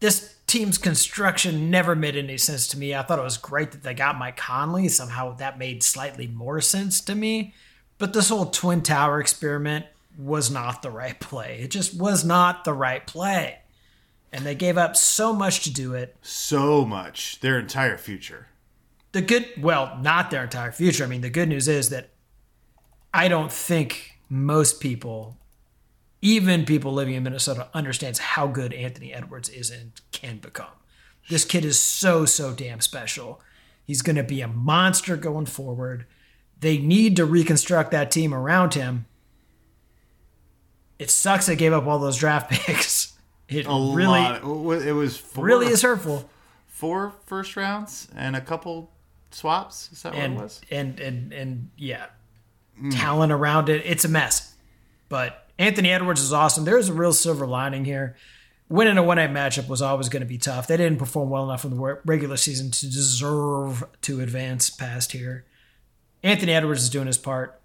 this 0.00 0.33
team's 0.54 0.78
construction 0.78 1.68
never 1.68 1.96
made 1.96 2.14
any 2.16 2.38
sense 2.38 2.68
to 2.68 2.78
me. 2.78 2.94
I 2.94 3.02
thought 3.02 3.18
it 3.18 3.22
was 3.22 3.36
great 3.36 3.72
that 3.72 3.82
they 3.82 3.92
got 3.92 4.18
Mike 4.18 4.36
Conley. 4.36 4.88
Somehow 4.88 5.34
that 5.36 5.58
made 5.58 5.82
slightly 5.82 6.28
more 6.28 6.60
sense 6.60 7.00
to 7.02 7.14
me. 7.16 7.52
But 7.98 8.12
this 8.12 8.28
whole 8.28 8.46
Twin 8.46 8.82
Tower 8.82 9.20
experiment 9.20 9.86
was 10.16 10.52
not 10.52 10.82
the 10.82 10.92
right 10.92 11.18
play. 11.18 11.58
It 11.60 11.72
just 11.72 11.98
was 11.98 12.24
not 12.24 12.62
the 12.64 12.72
right 12.72 13.04
play. 13.04 13.58
And 14.32 14.46
they 14.46 14.54
gave 14.54 14.78
up 14.78 14.96
so 14.96 15.32
much 15.32 15.64
to 15.64 15.72
do 15.72 15.94
it. 15.94 16.16
So 16.22 16.84
much. 16.84 17.40
Their 17.40 17.58
entire 17.58 17.98
future. 17.98 18.46
The 19.10 19.22
good, 19.22 19.48
well, 19.60 19.98
not 20.00 20.30
their 20.30 20.44
entire 20.44 20.72
future. 20.72 21.02
I 21.02 21.08
mean, 21.08 21.20
the 21.20 21.30
good 21.30 21.48
news 21.48 21.66
is 21.66 21.88
that 21.90 22.10
I 23.12 23.26
don't 23.26 23.52
think 23.52 24.18
most 24.28 24.80
people, 24.80 25.36
even 26.24 26.64
people 26.64 26.90
living 26.90 27.14
in 27.14 27.22
Minnesota, 27.22 27.68
understands 27.74 28.18
how 28.18 28.46
good 28.46 28.72
Anthony 28.72 29.12
Edwards 29.12 29.50
is 29.50 29.70
and 29.70 29.92
can 30.10 30.38
become. 30.38 30.72
This 31.28 31.44
kid 31.44 31.66
is 31.66 31.78
so, 31.78 32.24
so 32.24 32.54
damn 32.54 32.80
special. 32.80 33.42
He's 33.84 34.00
going 34.00 34.16
to 34.16 34.22
be 34.22 34.40
a 34.40 34.48
monster 34.48 35.18
going 35.18 35.44
forward. 35.44 36.06
They 36.58 36.78
need 36.78 37.16
to 37.16 37.26
reconstruct 37.26 37.90
that 37.90 38.10
team 38.10 38.32
around 38.32 38.72
him. 38.72 39.04
It 40.98 41.10
sucks 41.10 41.44
they 41.44 41.56
gave 41.56 41.74
up 41.74 41.86
all 41.86 41.98
those 41.98 42.16
draft 42.16 42.50
picks. 42.66 43.18
It 43.46 43.66
A 43.68 43.92
really, 43.94 44.20
lot. 44.20 44.42
It 44.82 44.92
was 44.92 45.18
four, 45.18 45.44
really 45.44 45.66
is 45.66 45.82
hurtful. 45.82 46.30
four 46.66 47.12
first 47.26 47.54
rounds 47.54 48.08
and 48.16 48.34
a 48.34 48.40
couple 48.40 48.90
swaps. 49.30 49.92
Is 49.92 50.02
that 50.04 50.14
what 50.14 50.24
it 50.24 50.30
was? 50.30 50.62
and 50.70 50.98
and 50.98 51.34
and 51.34 51.70
yeah, 51.76 52.06
hmm. 52.78 52.88
talent 52.88 53.30
around 53.30 53.68
it. 53.68 53.82
It's 53.84 54.06
a 54.06 54.08
mess. 54.08 54.54
But 55.10 55.43
Anthony 55.58 55.90
Edwards 55.90 56.20
is 56.20 56.32
awesome. 56.32 56.64
There's 56.64 56.88
a 56.88 56.94
real 56.94 57.12
silver 57.12 57.46
lining 57.46 57.84
here. 57.84 58.16
Winning 58.68 58.96
a 58.96 59.02
one 59.02 59.18
night 59.18 59.30
matchup 59.30 59.68
was 59.68 59.82
always 59.82 60.08
going 60.08 60.22
to 60.22 60.26
be 60.26 60.38
tough. 60.38 60.66
They 60.66 60.76
didn't 60.76 60.98
perform 60.98 61.30
well 61.30 61.44
enough 61.44 61.64
in 61.64 61.76
the 61.76 61.98
regular 62.04 62.36
season 62.36 62.70
to 62.70 62.86
deserve 62.86 63.84
to 64.02 64.20
advance 64.20 64.70
past 64.70 65.12
here. 65.12 65.44
Anthony 66.22 66.52
Edwards 66.52 66.82
is 66.82 66.90
doing 66.90 67.06
his 67.06 67.18
part. 67.18 67.60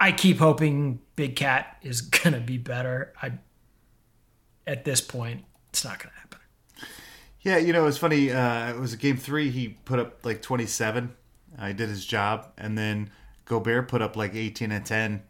I 0.00 0.12
keep 0.12 0.38
hoping 0.38 1.00
Big 1.16 1.36
Cat 1.36 1.78
is 1.82 2.00
going 2.02 2.34
to 2.34 2.40
be 2.40 2.58
better. 2.58 3.12
I 3.20 3.32
at 4.66 4.84
this 4.84 5.00
point, 5.00 5.44
it's 5.70 5.84
not 5.84 5.98
going 5.98 6.12
to 6.14 6.20
happen. 6.20 6.38
Yeah, 7.42 7.58
you 7.58 7.72
know, 7.74 7.82
it 7.82 7.86
was 7.86 7.98
funny. 7.98 8.32
Uh, 8.32 8.70
it 8.70 8.78
was 8.78 8.94
a 8.94 8.96
game 8.96 9.18
three. 9.18 9.50
He 9.50 9.68
put 9.84 9.98
up 9.98 10.24
like 10.24 10.40
27. 10.40 11.14
Uh, 11.58 11.72
did 11.72 11.88
his 11.88 12.06
job. 12.06 12.50
And 12.56 12.76
then 12.78 13.10
Gobert 13.44 13.88
put 13.88 14.00
up 14.00 14.16
like 14.16 14.34
18 14.34 14.72
and 14.72 14.84
10. 14.86 15.22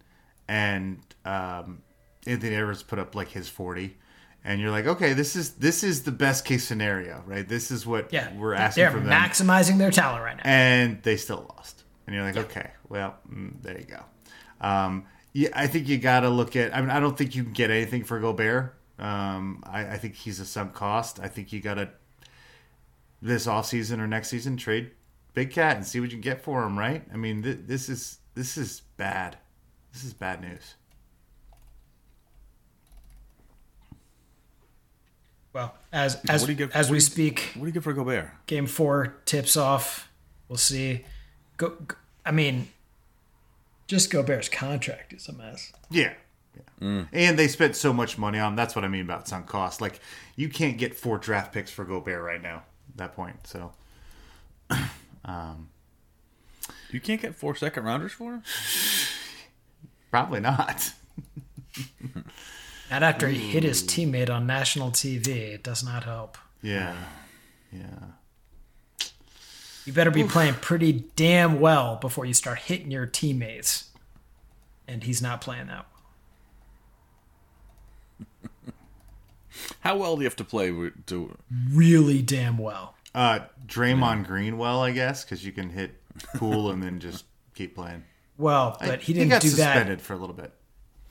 And 0.48 1.00
um, 1.24 1.82
Anthony 2.26 2.54
Edwards 2.54 2.82
put 2.82 2.98
up 2.98 3.14
like 3.14 3.28
his 3.28 3.48
40. 3.48 3.96
And 4.46 4.60
you're 4.60 4.70
like, 4.70 4.86
okay, 4.86 5.14
this 5.14 5.36
is 5.36 5.52
this 5.54 5.82
is 5.82 6.02
the 6.02 6.12
best 6.12 6.44
case 6.44 6.64
scenario, 6.64 7.22
right? 7.26 7.48
This 7.48 7.70
is 7.70 7.86
what 7.86 8.12
Yeah, 8.12 8.30
we're 8.36 8.52
asking 8.52 8.82
they're 8.82 8.90
from 8.90 9.04
them. 9.06 9.12
maximizing 9.22 9.78
their 9.78 9.90
talent 9.90 10.22
right 10.22 10.36
now. 10.36 10.42
and 10.44 11.02
they 11.02 11.16
still 11.16 11.50
lost. 11.56 11.84
And 12.06 12.14
you're 12.14 12.24
like, 12.24 12.36
okay, 12.36 12.70
well, 12.90 13.16
mm, 13.32 13.54
there 13.62 13.78
you 13.78 13.86
go. 13.86 14.02
Um, 14.60 15.06
yeah, 15.32 15.48
I 15.54 15.66
think 15.66 15.88
you 15.88 15.96
got 15.96 16.20
to 16.20 16.28
look 16.28 16.56
at. 16.56 16.76
I 16.76 16.80
mean, 16.82 16.90
I 16.90 17.00
don't 17.00 17.16
think 17.16 17.34
you 17.34 17.42
can 17.42 17.54
get 17.54 17.70
anything 17.70 18.04
for 18.04 18.20
Gobert. 18.20 18.74
Um, 18.98 19.64
I, 19.66 19.86
I 19.94 19.96
think 19.96 20.14
he's 20.14 20.38
a 20.40 20.44
sunk 20.44 20.74
cost. 20.74 21.18
I 21.20 21.28
think 21.28 21.50
you 21.50 21.60
got 21.62 21.74
to 21.74 21.88
this 23.22 23.46
off 23.46 23.64
season 23.66 24.00
or 24.00 24.06
next 24.06 24.28
season 24.28 24.56
trade 24.58 24.90
Big 25.32 25.50
Cat 25.52 25.76
and 25.76 25.86
see 25.86 25.98
what 26.00 26.10
you 26.10 26.16
can 26.16 26.20
get 26.20 26.42
for 26.42 26.62
him. 26.64 26.78
Right? 26.78 27.02
I 27.12 27.16
mean, 27.16 27.42
th- 27.42 27.60
this 27.66 27.88
is 27.88 28.18
this 28.34 28.58
is 28.58 28.82
bad. 28.98 29.38
This 29.94 30.04
is 30.04 30.12
bad 30.12 30.42
news. 30.42 30.74
Well, 35.52 35.74
as 35.92 36.16
as 36.28 36.42
What 36.42 36.46
do 36.48 36.52
you 36.52 36.58
get- 36.58 36.72
as 36.74 36.86
what 36.86 36.92
we 36.94 36.98
do 36.98 37.04
you- 37.04 37.10
speak, 37.10 37.52
what 37.54 37.60
do 37.62 37.66
you 37.66 37.72
get 37.72 37.84
for 37.84 37.92
Gobert? 37.92 38.30
game 38.46 38.66
four 38.66 39.14
tips 39.24 39.56
off. 39.56 40.08
We'll 40.48 40.58
see. 40.58 41.04
Go, 41.56 41.70
go- 41.70 41.96
I 42.26 42.32
mean, 42.32 42.68
just 43.86 44.10
Gobert's 44.10 44.48
contract 44.48 45.12
is 45.12 45.28
a 45.28 45.32
mess. 45.32 45.72
Yeah. 45.90 46.14
yeah. 46.80 47.04
And 47.12 47.38
they 47.38 47.46
spent 47.46 47.76
so 47.76 47.92
much 47.92 48.18
money 48.18 48.38
on. 48.40 48.56
That's 48.56 48.74
what 48.74 48.84
I 48.84 48.88
mean 48.88 49.02
about 49.02 49.28
sunk 49.28 49.46
cost. 49.46 49.80
Like 49.80 50.00
you 50.34 50.48
can't 50.48 50.76
get 50.76 50.96
four 50.96 51.18
draft 51.18 51.52
picks 51.52 51.70
for 51.70 51.84
Gobert 51.84 52.22
right 52.22 52.42
now. 52.42 52.64
At 52.90 52.96
that 52.96 53.14
point, 53.16 53.46
so 53.46 53.72
um, 55.24 55.68
You 56.90 57.00
can't 57.00 57.20
get 57.22 57.34
four 57.36 57.54
second 57.54 57.84
rounders 57.84 58.12
for 58.12 58.34
him. 58.34 58.42
probably 60.14 60.38
not. 60.38 60.92
Not 62.88 63.02
after 63.02 63.26
he 63.26 63.36
hit 63.36 63.64
his 63.64 63.82
teammate 63.82 64.30
on 64.30 64.46
national 64.46 64.92
TV. 64.92 65.26
It 65.26 65.64
does 65.64 65.82
not 65.82 66.04
help. 66.04 66.38
Yeah. 66.62 66.94
Yeah. 67.72 69.08
You 69.84 69.92
better 69.92 70.12
be 70.12 70.22
playing 70.22 70.54
pretty 70.54 71.06
damn 71.16 71.58
well 71.58 71.96
before 71.96 72.24
you 72.26 72.32
start 72.32 72.60
hitting 72.60 72.92
your 72.92 73.06
teammates. 73.06 73.90
And 74.86 75.02
he's 75.02 75.20
not 75.20 75.40
playing 75.40 75.66
that 75.66 75.86
well. 78.20 78.70
How 79.80 79.96
well 79.96 80.14
do 80.14 80.22
you 80.22 80.26
have 80.26 80.36
to 80.36 80.44
play 80.44 80.70
to? 81.06 81.36
Really 81.72 82.22
damn 82.22 82.56
well. 82.56 82.94
Uh, 83.16 83.40
Draymond 83.66 84.28
Green, 84.28 84.58
well, 84.58 84.80
I 84.80 84.92
guess, 84.92 85.24
because 85.24 85.44
you 85.44 85.50
can 85.50 85.70
hit 85.70 86.00
Poole 86.36 86.70
and 86.70 86.80
then 86.80 87.00
just 87.00 87.24
keep 87.56 87.74
playing. 87.74 88.04
Well, 88.36 88.76
but 88.80 89.02
he 89.02 89.12
didn't 89.12 89.26
he 89.26 89.30
got 89.30 89.42
do 89.42 89.48
suspended 89.48 89.98
that 89.98 90.04
for 90.04 90.14
a 90.14 90.16
little 90.16 90.34
bit. 90.34 90.52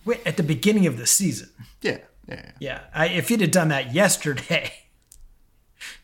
Wait, 0.06 0.20
at 0.26 0.38
the 0.38 0.44
beginning 0.44 0.86
of 0.88 0.98
the 0.98 1.08
season. 1.08 1.50
Yeah, 1.82 2.00
yeah. 2.28 2.36
yeah. 2.36 2.52
Yeah, 2.60 2.80
I, 2.94 3.08
if 3.08 3.30
he'd 3.30 3.42
have 3.42 3.52
done 3.52 3.70
that 3.70 3.94
yesterday, 3.94 4.74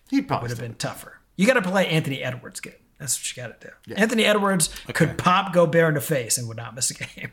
He 0.09 0.21
probably 0.21 0.49
would 0.49 0.57
have 0.57 0.59
been 0.59 0.75
tougher. 0.75 1.19
You 1.35 1.45
got 1.45 1.53
to 1.53 1.61
play 1.61 1.87
Anthony 1.87 2.23
Edwards 2.23 2.59
good. 2.59 2.75
That's 2.97 3.17
what 3.17 3.37
you 3.37 3.43
got 3.43 3.61
to 3.61 3.71
do. 3.87 3.93
Anthony 3.95 4.25
Edwards 4.25 4.69
could 4.93 5.17
pop 5.17 5.53
go 5.53 5.65
Gobert 5.65 5.89
in 5.89 5.93
the 5.93 6.01
face 6.01 6.37
and 6.37 6.47
would 6.47 6.57
not 6.57 6.75
miss 6.75 6.91
a 6.91 6.95
game. 6.95 7.31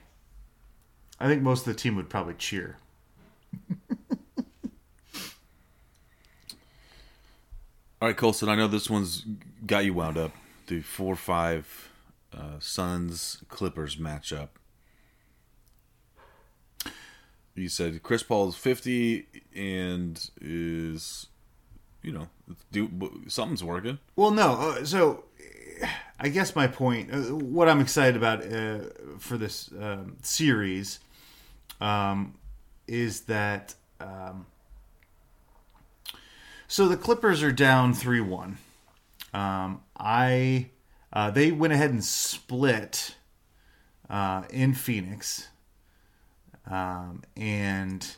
I 1.18 1.26
think 1.26 1.42
most 1.42 1.66
of 1.66 1.72
the 1.72 1.78
team 1.78 1.96
would 1.96 2.08
probably 2.08 2.34
cheer. 2.34 2.76
All 8.00 8.08
right, 8.08 8.16
Colson. 8.16 8.48
I 8.50 8.54
know 8.54 8.68
this 8.68 8.90
one's 8.90 9.24
got 9.66 9.84
you 9.86 9.94
wound 9.94 10.18
up. 10.18 10.32
The 10.66 10.82
four 10.82 11.16
five 11.16 11.90
uh, 12.32 12.58
Suns 12.60 13.42
Clippers 13.48 13.96
matchup. 13.96 14.48
You 17.54 17.68
said 17.68 18.02
Chris 18.02 18.22
Paul 18.22 18.50
is 18.50 18.54
fifty 18.54 19.26
and 19.54 20.30
is, 20.40 21.28
you 22.02 22.12
know, 22.12 22.28
do 22.70 23.22
something's 23.28 23.64
working. 23.64 23.98
Well, 24.14 24.30
no. 24.30 24.52
Uh, 24.52 24.84
so, 24.84 25.24
I 26.20 26.28
guess 26.28 26.54
my 26.54 26.66
point, 26.66 27.12
uh, 27.12 27.34
what 27.34 27.68
I'm 27.68 27.80
excited 27.80 28.16
about 28.16 28.44
uh, 28.44 28.80
for 29.18 29.38
this 29.38 29.70
um, 29.80 30.16
series, 30.22 31.00
um, 31.80 32.34
is 32.86 33.22
that. 33.22 33.74
Um, 33.98 34.44
so 36.68 36.88
the 36.88 36.96
Clippers 36.98 37.42
are 37.42 37.52
down 37.52 37.94
three 37.94 38.20
one. 38.20 38.58
Um, 39.32 39.80
I 39.98 40.68
uh, 41.16 41.30
they 41.30 41.50
went 41.50 41.72
ahead 41.72 41.88
and 41.88 42.04
split 42.04 43.14
uh, 44.10 44.42
in 44.50 44.74
Phoenix, 44.74 45.48
um, 46.70 47.22
and 47.34 48.16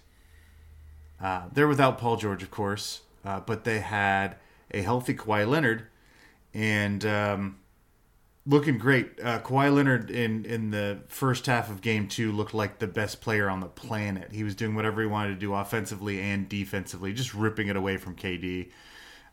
uh, 1.23 1.43
they're 1.53 1.69
without 1.69 1.99
Paul 1.99 2.17
George, 2.17 2.43
of 2.43 2.51
course, 2.51 3.03
uh, 3.25 3.39
but 3.39 3.63
they 3.63 3.79
had 3.79 4.35
a 4.73 4.83
healthy 4.83 5.15
Kawhi 5.15 5.49
Leonard, 5.49 5.87
and 6.53 7.07
um, 7.07 7.61
looking 8.45 8.79
great. 8.79 9.13
Uh, 9.23 9.39
Kawhi 9.39 9.73
Leonard 9.73 10.11
in 10.11 10.45
in 10.45 10.73
the 10.73 10.99
first 11.07 11.47
half 11.47 11.71
of 11.71 11.81
Game 11.81 12.09
Two 12.09 12.33
looked 12.33 12.53
like 12.53 12.81
the 12.81 12.89
best 12.89 13.21
player 13.21 13.49
on 13.49 13.61
the 13.61 13.69
planet. 13.69 14.33
He 14.33 14.43
was 14.43 14.57
doing 14.57 14.75
whatever 14.75 15.03
he 15.03 15.07
wanted 15.07 15.35
to 15.35 15.39
do 15.39 15.55
offensively 15.55 16.21
and 16.21 16.49
defensively, 16.49 17.13
just 17.13 17.33
ripping 17.33 17.69
it 17.69 17.77
away 17.77 17.97
from 17.97 18.17
KD, 18.17 18.71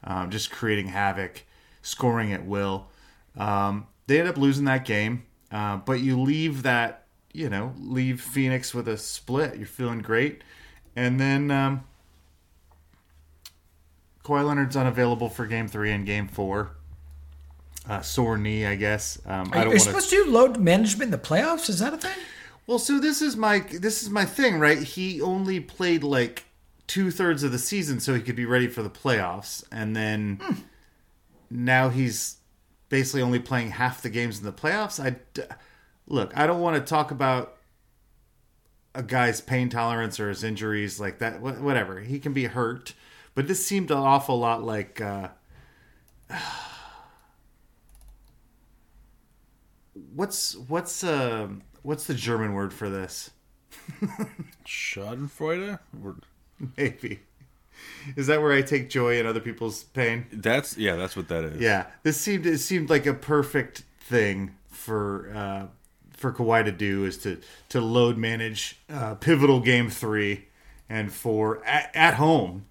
um, 0.03 0.29
just 0.29 0.51
creating 0.51 0.89
havoc, 0.89 1.45
scoring 1.81 2.31
at 2.31 2.45
will. 2.45 2.89
Um, 3.37 3.87
they 4.07 4.19
end 4.19 4.29
up 4.29 4.37
losing 4.37 4.65
that 4.65 4.85
game, 4.85 5.25
uh, 5.51 5.77
but 5.77 5.99
you 5.99 6.19
leave 6.19 6.63
that 6.63 7.05
you 7.33 7.49
know 7.49 7.73
leave 7.79 8.21
Phoenix 8.21 8.73
with 8.73 8.87
a 8.87 8.97
split. 8.97 9.57
You're 9.57 9.67
feeling 9.67 9.99
great, 9.99 10.43
and 10.95 11.19
then. 11.19 11.51
Um, 11.51 11.83
Kawhi 14.23 14.43
Leonard's 14.43 14.75
unavailable 14.75 15.29
for 15.29 15.45
Game 15.45 15.67
Three 15.67 15.91
and 15.91 16.03
Game 16.03 16.27
Four 16.27 16.71
uh, 17.87 18.01
sore 18.01 18.37
knee, 18.37 18.65
I 18.65 18.75
guess. 18.75 19.19
Um, 19.25 19.51
I 19.53 19.59
Are 19.59 19.63
don't 19.65 19.65
you 19.65 19.69
want 19.69 19.81
supposed 19.81 20.09
to 20.09 20.23
do 20.23 20.31
load 20.31 20.57
management 20.57 21.03
in 21.03 21.11
the 21.11 21.17
playoffs? 21.17 21.69
Is 21.69 21.79
that 21.79 21.93
a 21.93 21.97
thing? 21.97 22.17
Well, 22.67 22.79
so 22.79 22.99
this 22.99 23.21
is 23.21 23.37
my 23.37 23.59
this 23.59 24.01
is 24.01 24.09
my 24.09 24.25
thing, 24.25 24.59
right? 24.59 24.79
He 24.79 25.21
only 25.21 25.59
played 25.59 26.03
like 26.03 26.45
two 26.87 27.11
thirds 27.11 27.43
of 27.43 27.51
the 27.51 27.59
season, 27.59 27.99
so 27.99 28.13
he 28.15 28.21
could 28.21 28.35
be 28.35 28.45
ready 28.45 28.67
for 28.67 28.81
the 28.81 28.89
playoffs, 28.89 29.63
and 29.71 29.95
then 29.95 30.41
now 31.51 31.89
he's 31.89 32.37
basically 32.89 33.21
only 33.21 33.39
playing 33.39 33.71
half 33.71 34.01
the 34.01 34.09
games 34.09 34.39
in 34.39 34.45
the 34.45 34.53
playoffs. 34.53 35.03
I 35.03 35.15
look, 36.07 36.35
I 36.37 36.47
don't 36.47 36.61
want 36.61 36.75
to 36.77 36.89
talk 36.89 37.11
about 37.11 37.57
a 38.93 39.03
guy's 39.03 39.41
pain 39.41 39.69
tolerance 39.69 40.19
or 40.19 40.29
his 40.29 40.43
injuries 40.43 40.99
like 40.99 41.19
that. 41.19 41.41
Whatever, 41.41 41.99
he 42.01 42.19
can 42.19 42.33
be 42.33 42.45
hurt, 42.45 42.93
but 43.33 43.47
this 43.47 43.65
seemed 43.65 43.91
an 43.91 43.97
awful 43.97 44.39
lot 44.39 44.63
like. 44.63 45.01
Uh, 45.01 45.29
what's 50.13 50.55
what's 50.55 51.03
uh 51.03 51.47
what's 51.83 52.05
the 52.05 52.13
German 52.13 52.53
word 52.53 52.73
for 52.73 52.89
this? 52.89 53.31
Schadenfreude. 54.65 55.79
Or- 56.03 56.15
Maybe. 56.77 57.19
Is 58.15 58.27
that 58.27 58.41
where 58.41 58.53
I 58.53 58.61
take 58.61 58.89
joy 58.89 59.19
in 59.19 59.25
other 59.25 59.39
people's 59.39 59.83
pain? 59.83 60.27
That's 60.31 60.77
yeah. 60.77 60.95
That's 60.95 61.15
what 61.15 61.27
that 61.29 61.43
is. 61.43 61.61
Yeah, 61.61 61.87
this 62.03 62.19
seemed 62.19 62.45
it 62.45 62.59
seemed 62.59 62.89
like 62.89 63.05
a 63.05 63.13
perfect 63.13 63.83
thing 63.99 64.55
for 64.67 65.31
uh, 65.33 65.67
for 66.11 66.31
Kawhi 66.31 66.63
to 66.65 66.71
do 66.71 67.05
is 67.05 67.17
to 67.19 67.39
to 67.69 67.81
load 67.81 68.17
manage 68.17 68.79
uh, 68.89 69.15
pivotal 69.15 69.59
game 69.59 69.89
three, 69.89 70.45
and 70.89 71.11
for 71.11 71.63
at, 71.65 71.91
at 71.93 72.13
home. 72.15 72.65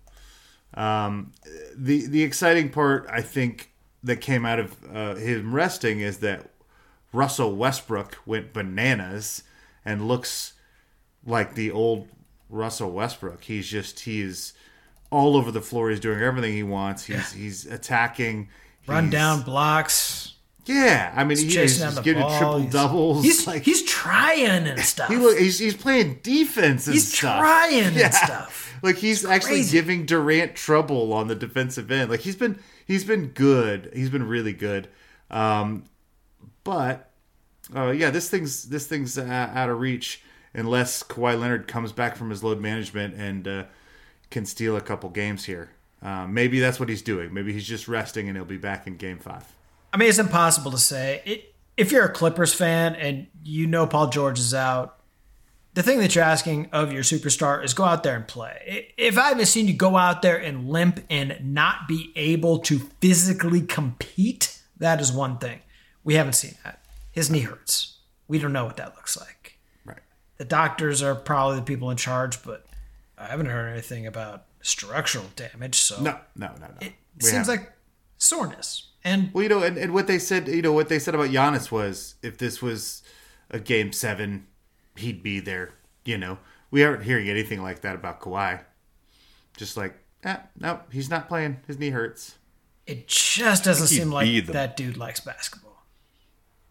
Um, 0.75 1.33
the 1.77 2.07
the 2.07 2.23
exciting 2.23 2.71
part 2.71 3.07
I 3.09 3.21
think 3.21 3.71
that 4.03 4.17
came 4.17 4.45
out 4.45 4.59
of 4.59 4.77
uh, 4.93 5.15
him 5.15 5.55
resting 5.55 6.01
is 6.01 6.19
that 6.19 6.51
Russell 7.13 7.55
Westbrook 7.55 8.19
went 8.27 8.53
bananas 8.53 9.45
and 9.85 10.09
looks 10.09 10.55
like 11.25 11.55
the 11.55 11.71
old 11.71 12.09
Russell 12.51 12.91
Westbrook. 12.91 13.45
He's 13.45 13.69
just 13.69 14.01
he's 14.01 14.53
all 15.15 15.37
over 15.37 15.51
the 15.51 15.61
floor. 15.61 15.91
He's 15.91 16.01
doing 16.01 16.21
everything 16.21 16.53
he 16.55 16.63
wants. 16.63 17.05
He's 17.05 17.33
he's 17.33 17.67
attacking. 17.67 18.49
Run 18.87 19.05
He's- 19.05 19.13
down 19.13 19.43
blocks. 19.43 20.31
Yeah, 20.67 21.13
I 21.15 21.25
mean, 21.25 21.37
he's, 21.37 21.53
chasing 21.55 21.87
he's, 21.91 21.99
getting 22.01 22.23
ball. 22.23 22.39
triple 22.39 22.59
He's- 22.61 22.73
doubles. 22.73 23.23
He's 23.23 23.47
like 23.53 23.63
he's 23.65 23.83
trying 23.83 24.67
and 24.67 24.81
stuff. 24.81 25.09
he 25.11 25.17
look, 25.17 25.39
he's 25.39 25.59
he's 25.59 25.77
playing 25.77 26.21
defense 26.23 26.87
and 26.87 26.95
He's 26.95 27.13
stuff. 27.17 27.39
trying 27.39 27.95
Yeah. 27.95 28.07
and 28.07 28.15
stuff. 28.15 28.75
Like 28.83 28.97
he's 28.97 29.25
actually 29.25 29.65
giving 29.65 30.07
Durant 30.07 30.55
trouble 30.55 31.13
on 31.13 31.29
the 31.29 31.35
defensive 31.35 31.91
end. 31.91 32.11
Like 32.11 32.21
he's 32.21 32.37
been 32.37 32.59
he's 32.87 33.05
been 33.05 33.29
good. 33.29 33.91
He's 33.95 34.09
been 34.11 34.27
really 34.27 34.53
good. 34.55 34.89
Um, 35.31 35.85
but 36.65 37.11
uh, 37.75 37.91
yeah, 37.91 38.11
this 38.11 38.29
thing's 38.31 38.65
this 38.65 38.87
thing's 38.87 39.19
uh, 39.19 39.51
out 39.55 39.69
of 39.71 39.79
reach 39.81 40.23
unless 40.55 41.03
Kawhi 41.03 41.39
Leonard 41.39 41.67
comes 41.69 41.93
back 41.93 42.17
from 42.17 42.31
his 42.31 42.43
load 42.45 42.61
management 42.61 43.15
and 43.15 43.47
uh, 43.49 43.65
can 44.31 44.47
steal 44.47 44.77
a 44.77 44.81
couple 44.81 45.11
games 45.11 45.45
here. 45.45 45.71
Uh, 46.03 46.27
maybe 46.27 46.61
that's 46.61 46.79
what 46.79 46.89
he's 46.89 47.03
doing. 47.03 47.33
Maybe 47.33 47.53
he's 47.53 47.67
just 47.67 47.89
resting 47.89 48.29
and 48.29 48.37
he'll 48.37 48.45
be 48.45 48.59
back 48.59 48.87
in 48.87 48.97
Game 48.97 49.19
Five. 49.19 49.45
I 49.93 49.97
mean, 49.97 50.09
it's 50.09 50.19
impossible 50.19 50.71
to 50.73 50.79
say. 50.79 51.23
It, 51.25 51.55
if 51.77 51.91
you're 51.93 52.05
a 52.05 52.13
Clippers 52.13 52.53
fan 52.53 52.95
and 52.95 53.27
you 53.43 53.67
know 53.67 53.87
Paul 53.87 54.09
George 54.09 54.39
is 54.39 54.55
out, 54.55 54.99
the 55.75 55.83
thing 55.83 55.99
that 55.99 56.15
you're 56.15 56.25
asking 56.25 56.69
of 56.73 56.93
your 56.93 57.03
superstar 57.03 57.65
is 57.65 57.75
go 57.75 57.85
out 57.85 58.05
there 58.05 58.15
and 58.15 58.27
play. 58.27 58.93
If 58.97 59.19
I 59.19 59.29
haven't 59.29 59.47
seen 59.47 59.67
you 59.67 59.75
go 59.75 59.97
out 59.97 60.23
there 60.23 60.37
and 60.37 60.69
limp 60.69 61.01
and 61.11 61.37
not 61.43 61.89
be 61.89 62.13
able 62.15 62.59
to 62.61 62.79
physically 63.01 63.61
compete, 63.61 64.61
that 64.79 65.01
is 65.01 65.11
one 65.11 65.39
thing. 65.39 65.61
We 66.05 66.15
haven't 66.15 66.35
seen 66.35 66.55
that. 66.65 66.85
His 67.11 67.31
knee 67.31 67.41
hurts. 67.41 67.99
We 68.29 68.39
don't 68.39 68.53
know 68.53 68.65
what 68.65 68.77
that 68.77 68.95
looks 68.95 69.19
like. 69.19 69.59
Right. 69.85 69.99
The 70.39 70.45
doctors 70.45 71.03
are 71.03 71.15
probably 71.15 71.57
the 71.57 71.63
people 71.63 71.91
in 71.91 71.97
charge, 71.97 72.43
but 72.45 72.67
I 73.25 73.29
haven't 73.29 73.47
heard 73.47 73.69
anything 73.71 74.07
about 74.07 74.45
structural 74.63 75.25
damage. 75.37 75.77
So 75.77 76.01
No, 76.01 76.19
no, 76.37 76.49
no, 76.61 76.67
no. 76.69 76.75
it 76.81 76.93
We 77.21 77.29
seems 77.29 77.47
haven't. 77.47 77.63
like 77.65 77.73
soreness. 78.19 78.89
And 79.03 79.33
Well, 79.35 79.43
you 79.43 79.49
know, 79.49 79.63
and, 79.63 79.77
and 79.77 79.93
what 79.93 80.07
they 80.07 80.19
said, 80.19 80.49
you 80.49 80.63
know, 80.63 80.73
what 80.73 80.89
they 80.89 80.99
said 80.99 81.15
about 81.15 81.29
Giannis 81.31 81.71
was 81.71 82.15
if 82.23 82.39
this 82.39 82.63
was 82.63 83.03
a 83.51 83.59
game 83.59 83.93
seven, 83.93 84.47
he'd 84.97 85.23
be 85.23 85.41
there. 85.41 85.75
You 86.05 86.19
know, 86.19 86.39
we 86.71 86.83
aren't 86.85 87.05
hearing 87.05 87.29
anything 87.29 87.63
like 87.63 87.81
that 87.83 87.95
about 87.95 88.21
Kawhi. 88.21 88.61
Just 89.57 89.77
like, 89.77 89.95
eh, 90.25 90.37
no, 90.59 90.81
he's 90.91 91.09
not 91.11 91.29
playing. 91.29 91.61
His 91.67 91.79
knee 91.79 91.91
hurts. 91.91 92.37
It 92.87 93.09
just 93.09 93.65
doesn't 93.65 93.87
seem 93.87 94.11
like 94.11 94.27
the- 94.27 94.41
that 94.53 94.77
dude 94.77 94.97
likes 94.97 95.21
basketball. 95.21 95.87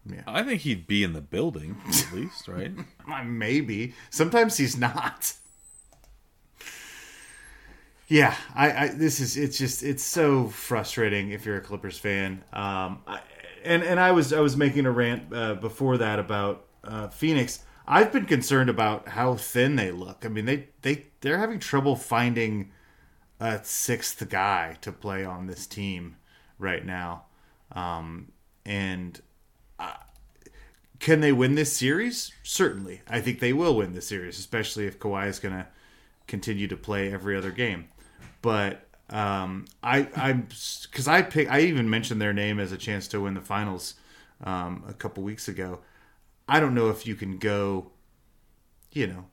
Yeah. 0.05 0.21
I 0.27 0.43
think 0.43 0.61
he'd 0.61 0.85
be 0.85 1.01
in 1.03 1.13
the 1.13 1.21
building 1.21 1.77
at 1.87 2.11
least, 2.13 2.47
right? 2.49 2.71
Maybe. 3.25 3.93
Sometimes 4.09 4.57
he's 4.57 4.75
not. 4.75 5.33
Yeah, 8.13 8.35
I, 8.53 8.71
I 8.71 8.87
this 8.89 9.19
is 9.19 9.37
it's 9.37 9.57
just 9.57 9.81
it's 9.81 10.03
so 10.03 10.47
frustrating 10.47 11.31
if 11.31 11.47
you're 11.47 11.57
a 11.57 11.61
Clippers 11.61 11.97
fan. 11.97 12.43
Um, 12.53 13.01
I, 13.07 13.21
and 13.63 13.81
and 13.81 13.99
I 13.99 14.11
was 14.11 14.31
I 14.31 14.39
was 14.39 14.55
making 14.55 14.85
a 14.85 14.91
rant 14.91 15.33
uh, 15.33 15.55
before 15.55 15.97
that 15.97 16.19
about 16.19 16.67
uh, 16.83 17.07
Phoenix. 17.07 17.63
I've 17.87 18.11
been 18.11 18.27
concerned 18.27 18.69
about 18.69 19.07
how 19.07 19.33
thin 19.33 19.77
they 19.77 19.89
look. 19.89 20.27
I 20.27 20.27
mean, 20.27 20.45
they 20.45 20.67
they 20.83 21.07
they're 21.21 21.39
having 21.39 21.57
trouble 21.57 21.95
finding 21.95 22.69
a 23.39 23.63
sixth 23.63 24.29
guy 24.29 24.77
to 24.81 24.91
play 24.91 25.25
on 25.25 25.47
this 25.47 25.65
team 25.65 26.17
right 26.59 26.85
now. 26.85 27.23
Um, 27.71 28.31
and 28.63 29.19
can 30.99 31.21
they 31.21 31.31
win 31.31 31.55
this 31.55 31.73
series? 31.73 32.31
Certainly. 32.43 33.01
I 33.09 33.21
think 33.21 33.39
they 33.39 33.53
will 33.53 33.75
win 33.75 33.93
this 33.93 34.07
series, 34.07 34.37
especially 34.37 34.85
if 34.85 34.99
Kawhi 34.99 35.29
is 35.29 35.39
going 35.39 35.55
to 35.55 35.65
continue 36.27 36.67
to 36.67 36.77
play 36.77 37.11
every 37.11 37.35
other 37.35 37.51
game. 37.51 37.89
But 38.43 38.87
um, 39.09 39.65
I, 39.81 40.07
I'm 40.15 40.47
because 40.91 41.07
I 41.07 41.23
pick. 41.23 41.49
I 41.51 41.61
even 41.61 41.89
mentioned 41.89 42.21
their 42.21 42.33
name 42.33 42.59
as 42.59 42.71
a 42.71 42.77
chance 42.77 43.07
to 43.09 43.21
win 43.21 43.33
the 43.33 43.41
finals 43.41 43.95
um, 44.43 44.83
a 44.87 44.93
couple 44.93 45.23
weeks 45.23 45.47
ago. 45.47 45.79
I 46.47 46.59
don't 46.59 46.75
know 46.75 46.89
if 46.89 47.07
you 47.07 47.15
can 47.15 47.39
go, 47.39 47.91
you 48.91 49.07
know, 49.07 49.25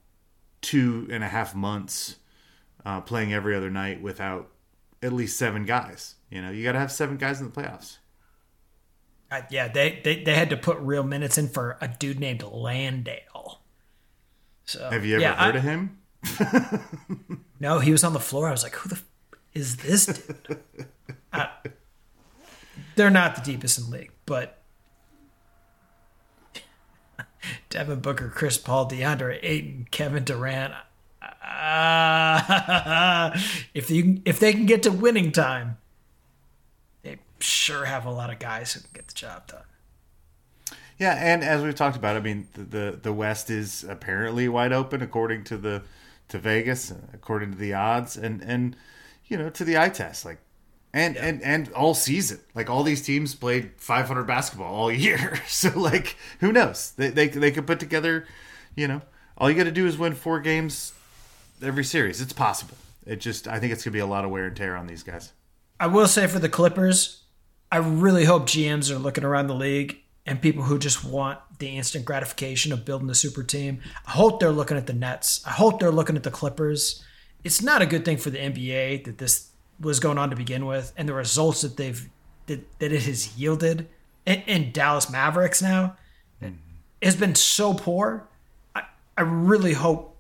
two 0.63 1.07
and 1.11 1.23
a 1.25 1.29
half 1.29 1.55
months 1.55 2.17
uh, 2.87 3.03
playing 3.03 3.35
every 3.35 3.55
other 3.55 3.71
night 3.71 4.01
without 4.01 4.49
at 5.03 5.13
least 5.13 5.37
seven 5.39 5.65
guys. 5.67 6.15
You 6.31 6.41
know, 6.43 6.51
you 6.51 6.65
got 6.65 6.73
to 6.73 6.79
have 6.79 6.93
seven 6.93 7.19
guys 7.19 7.41
in 7.41 7.51
the 7.51 7.53
playoffs. 7.53 7.99
Uh, 9.31 9.43
yeah, 9.51 9.69
they, 9.69 10.01
they 10.03 10.25
they 10.25 10.35
had 10.35 10.51
to 10.51 10.57
put 10.57 10.79
real 10.79 11.05
minutes 11.05 11.39
in 11.39 11.49
for 11.49 11.79
a 11.81 11.87
dude 11.89 12.19
named 12.19 12.43
Landale. 12.43 13.61
So 14.65 14.91
Have 14.91 15.05
you 15.05 15.17
ever 15.17 15.23
yeah, 15.23 15.35
heard 15.35 15.55
I- 15.55 15.59
of 15.59 15.65
him? 15.65 15.99
No, 17.61 17.79
he 17.79 17.93
was 17.93 18.03
on 18.03 18.15
the 18.15 18.21
floor. 18.21 18.49
I 18.49 18.53
was 18.53 18.63
like, 18.63 18.75
who 18.75 18.89
the 18.89 18.97
f- 18.97 19.05
is 19.53 19.77
this 19.77 20.07
dude? 20.07 20.63
they're 22.97 23.11
not 23.11 23.37
the 23.37 23.43
deepest 23.43 23.79
in 23.79 23.85
the 23.85 23.99
league, 23.99 24.13
but 24.25 24.63
Devin 27.69 28.01
Booker, 28.01 28.31
Chris 28.31 28.57
Paul, 28.57 28.89
DeAndre 28.89 29.39
Ayton, 29.43 29.87
Kevin 29.91 30.25
Durant. 30.25 30.73
Uh, 31.23 33.39
if 33.75 33.91
you 33.91 34.23
if 34.25 34.41
they 34.41 34.55
can 34.55 34.65
get 34.65 34.83
to 34.85 34.91
winning 34.91 35.33
time, 35.33 35.77
they 37.03 37.19
sure 37.41 37.85
have 37.85 38.07
a 38.07 38.11
lot 38.11 38.31
of 38.31 38.39
guys 38.39 38.73
who 38.73 38.81
can 38.81 38.91
get 38.95 39.09
the 39.09 39.15
job 39.15 39.47
done. 39.49 39.65
Yeah, 40.99 41.15
and 41.15 41.45
as 41.45 41.63
we've 41.63 41.75
talked 41.75 41.97
about, 41.97 42.17
I 42.17 42.21
mean, 42.21 42.49
the, 42.55 42.63
the 42.63 42.99
the 43.03 43.13
West 43.13 43.51
is 43.51 43.85
apparently 43.85 44.49
wide 44.49 44.73
open 44.73 45.03
according 45.03 45.45
to 45.45 45.59
the 45.59 45.83
to 46.31 46.39
Vegas, 46.39 46.93
according 47.13 47.53
to 47.53 47.59
the 47.59 47.75
odds, 47.75 48.17
and 48.17 48.43
and 48.43 48.77
you 49.27 49.37
know 49.37 49.51
to 49.51 49.65
the 49.65 49.79
eye 49.79 49.89
test, 49.89 50.25
like, 50.25 50.39
and 50.93 51.17
and 51.17 51.43
and 51.43 51.71
all 51.73 51.95
season, 51.95 52.41
like 52.55 52.71
all 52.71 52.83
these 52.83 53.03
teams 53.03 53.35
played 53.35 53.73
500 53.77 54.25
basketball 54.25 54.75
all 54.75 54.93
year, 54.93 55.41
so 55.47 55.71
like 55.79 56.17
who 56.41 56.53
knows? 56.53 56.93
They 56.93 57.09
they 57.09 57.29
they 57.29 57.51
could 57.51 57.67
put 57.67 57.81
together, 57.81 58.27
you 58.75 58.89
know, 58.89 59.03
all 59.37 59.51
you 59.51 59.57
got 59.57 59.65
to 59.65 59.73
do 59.73 59.87
is 59.87 59.99
win 59.99 60.15
four 60.15 60.41
games 60.41 60.93
every 61.63 61.85
series. 61.85 62.21
It's 62.21 62.33
possible. 62.33 62.77
It 63.07 63.21
just 63.21 63.49
I 63.49 63.59
think 63.59 63.73
it's 63.73 63.85
gonna 63.85 63.93
be 63.93 64.01
a 64.01 64.07
lot 64.07 64.25
of 64.25 64.31
wear 64.31 64.47
and 64.47 64.57
tear 64.57 64.77
on 64.77 64.87
these 64.87 65.03
guys. 65.03 65.33
I 65.79 65.87
will 65.87 66.09
say 66.09 66.27
for 66.27 66.39
the 66.39 66.49
Clippers, 66.49 67.23
I 67.73 67.79
really 67.79 68.25
hope 68.25 68.45
GMs 68.45 68.91
are 68.91 68.99
looking 68.99 69.25
around 69.25 69.47
the 69.47 69.55
league 69.55 69.99
and 70.27 70.41
people 70.41 70.65
who 70.65 70.79
just 70.79 71.05
want 71.05 71.39
the 71.61 71.77
instant 71.77 72.05
gratification 72.05 72.73
of 72.73 72.85
building 72.85 73.09
a 73.09 73.15
super 73.15 73.43
team. 73.43 73.81
I 74.07 74.13
hope 74.13 74.41
they're 74.41 74.51
looking 74.51 74.77
at 74.77 74.87
the 74.87 74.93
Nets. 74.93 75.43
I 75.47 75.51
hope 75.51 75.79
they're 75.79 75.93
looking 75.93 76.17
at 76.17 76.23
the 76.23 76.31
Clippers. 76.31 77.05
It's 77.45 77.63
not 77.63 77.83
a 77.83 77.87
good 77.87 78.05
thing 78.05 78.17
for 78.17 78.31
the 78.31 78.39
NBA 78.39 79.05
that 79.05 79.19
this 79.19 79.51
was 79.79 80.01
going 80.01 80.19
on 80.19 80.31
to 80.31 80.37
begin 80.37 80.67
with, 80.67 80.93
and 80.97 81.09
the 81.09 81.15
results 81.15 81.63
that 81.63 81.77
they've 81.77 82.09
that, 82.47 82.81
that 82.81 82.93
it 82.93 83.03
has 83.03 83.39
yielded 83.39 83.89
in, 84.27 84.43
in 84.43 84.73
Dallas 84.73 85.09
Mavericks 85.09 85.63
now 85.63 85.97
has 87.03 87.17
been 87.17 87.35
so 87.35 87.75
poor. 87.75 88.29
I, 88.75 88.83
I 89.17 89.23
really 89.23 89.73
hope 89.73 90.17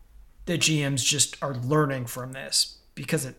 the 0.46 0.56
GMs 0.56 1.04
just 1.04 1.36
are 1.42 1.54
learning 1.54 2.06
from 2.06 2.32
this 2.32 2.78
because 2.94 3.24
it 3.24 3.36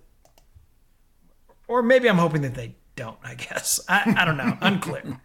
or 1.68 1.82
maybe 1.82 2.10
I'm 2.10 2.18
hoping 2.18 2.42
that 2.42 2.54
they 2.54 2.76
don't, 2.98 3.18
I 3.24 3.36
guess. 3.36 3.80
I, 3.88 4.14
I 4.18 4.26
don't 4.26 4.38
know. 4.38 4.58
Unclear. 4.62 5.22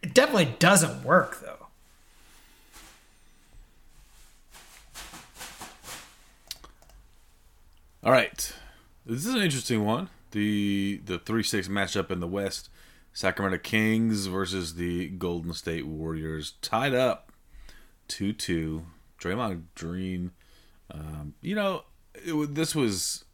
It 0.00 0.14
definitely 0.14 0.56
doesn't 0.58 1.04
work, 1.04 1.40
though. 1.40 1.61
All 8.04 8.10
right, 8.10 8.52
this 9.06 9.24
is 9.26 9.34
an 9.34 9.42
interesting 9.42 9.84
one. 9.84 10.08
The 10.32 11.00
the 11.04 11.18
three 11.18 11.42
six 11.44 11.68
matchup 11.68 12.10
in 12.10 12.20
the 12.20 12.26
West: 12.26 12.68
Sacramento 13.12 13.58
Kings 13.58 14.26
versus 14.26 14.74
the 14.74 15.08
Golden 15.08 15.52
State 15.52 15.86
Warriors, 15.86 16.54
tied 16.62 16.94
up 16.94 17.30
two 18.08 18.32
two. 18.32 18.86
Draymond 19.20 19.66
Green, 19.76 20.32
um, 20.90 21.34
you 21.40 21.54
know, 21.54 21.84
it, 22.14 22.56
this 22.56 22.74
was 22.74 23.24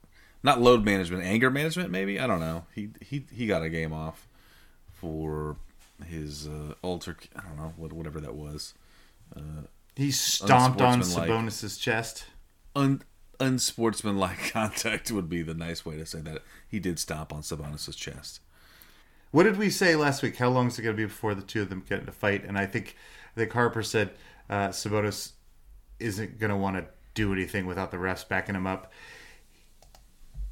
not 0.43 0.61
load 0.61 0.85
management, 0.85 1.23
anger 1.23 1.49
management. 1.49 1.91
Maybe 1.91 2.21
I 2.21 2.27
don't 2.27 2.41
know. 2.41 2.67
He 2.75 2.91
he 3.01 3.25
he 3.33 3.47
got 3.47 3.63
a 3.63 3.71
game 3.71 3.95
off 3.95 4.29
for 4.93 5.57
his 6.07 6.47
uh, 6.47 6.75
alter. 6.83 7.17
I 7.35 7.41
don't 7.41 7.57
know 7.57 7.73
what 7.79 7.95
whatever 7.95 8.21
that 8.21 8.35
was. 8.35 8.75
He 9.97 10.11
stomped 10.11 10.83
on. 10.83 11.03
Sabonis's 11.03 11.79
chest. 11.79 12.27
Un, 12.77 13.03
unsportsmanlike 13.41 14.51
contact 14.53 15.11
would 15.11 15.29
be 15.29 15.43
the 15.43 15.55
nice 15.55 15.85
way 15.87 15.97
to 15.97 16.07
say 16.07 16.21
that. 16.21 16.43
He 16.69 16.79
did 16.81 16.99
stomp 16.99 17.33
on 17.33 17.43
Sabonis' 17.43 17.97
chest. 17.97 18.41
What 19.31 19.43
did 19.45 19.59
we 19.59 19.69
say 19.71 19.95
last 19.97 20.23
week? 20.23 20.37
How 20.37 20.49
long 20.49 20.69
is 20.69 20.79
it 20.79 20.83
going 20.83 20.97
to 20.97 21.01
be 21.03 21.07
before 21.07 21.35
the 21.35 21.43
two 21.43 21.63
of 21.63 21.69
them 21.69 21.85
get 21.89 22.01
in 22.01 22.09
a 22.09 22.13
fight? 22.13 22.45
And 22.45 22.57
I 22.59 22.67
think 22.67 22.97
I 23.37 23.41
think 23.41 23.53
Harper 23.53 23.83
said 23.83 24.11
uh, 24.49 24.69
Sabonis 24.69 25.33
isn't 26.01 26.39
going 26.39 26.51
to 26.51 26.57
want 26.57 26.77
to 26.77 26.87
do 27.15 27.33
anything 27.33 27.67
without 27.67 27.91
the 27.91 27.97
refs 27.99 28.27
backing 28.27 28.55
him 28.55 28.67
up. 28.67 28.91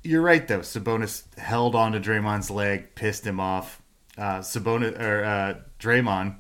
You're 0.03 0.22
right 0.22 0.47
though. 0.47 0.61
Sabonis 0.61 1.24
held 1.39 1.74
on 1.74 1.93
to 1.93 2.01
Draymond's 2.01 2.51
leg, 2.51 2.95
pissed 2.95 3.24
him 3.26 3.41
off. 3.41 3.80
Uh, 4.18 4.39
Sabonis 4.41 4.99
or 5.01 5.24
uh, 5.24 5.55
Draymond 5.80 6.37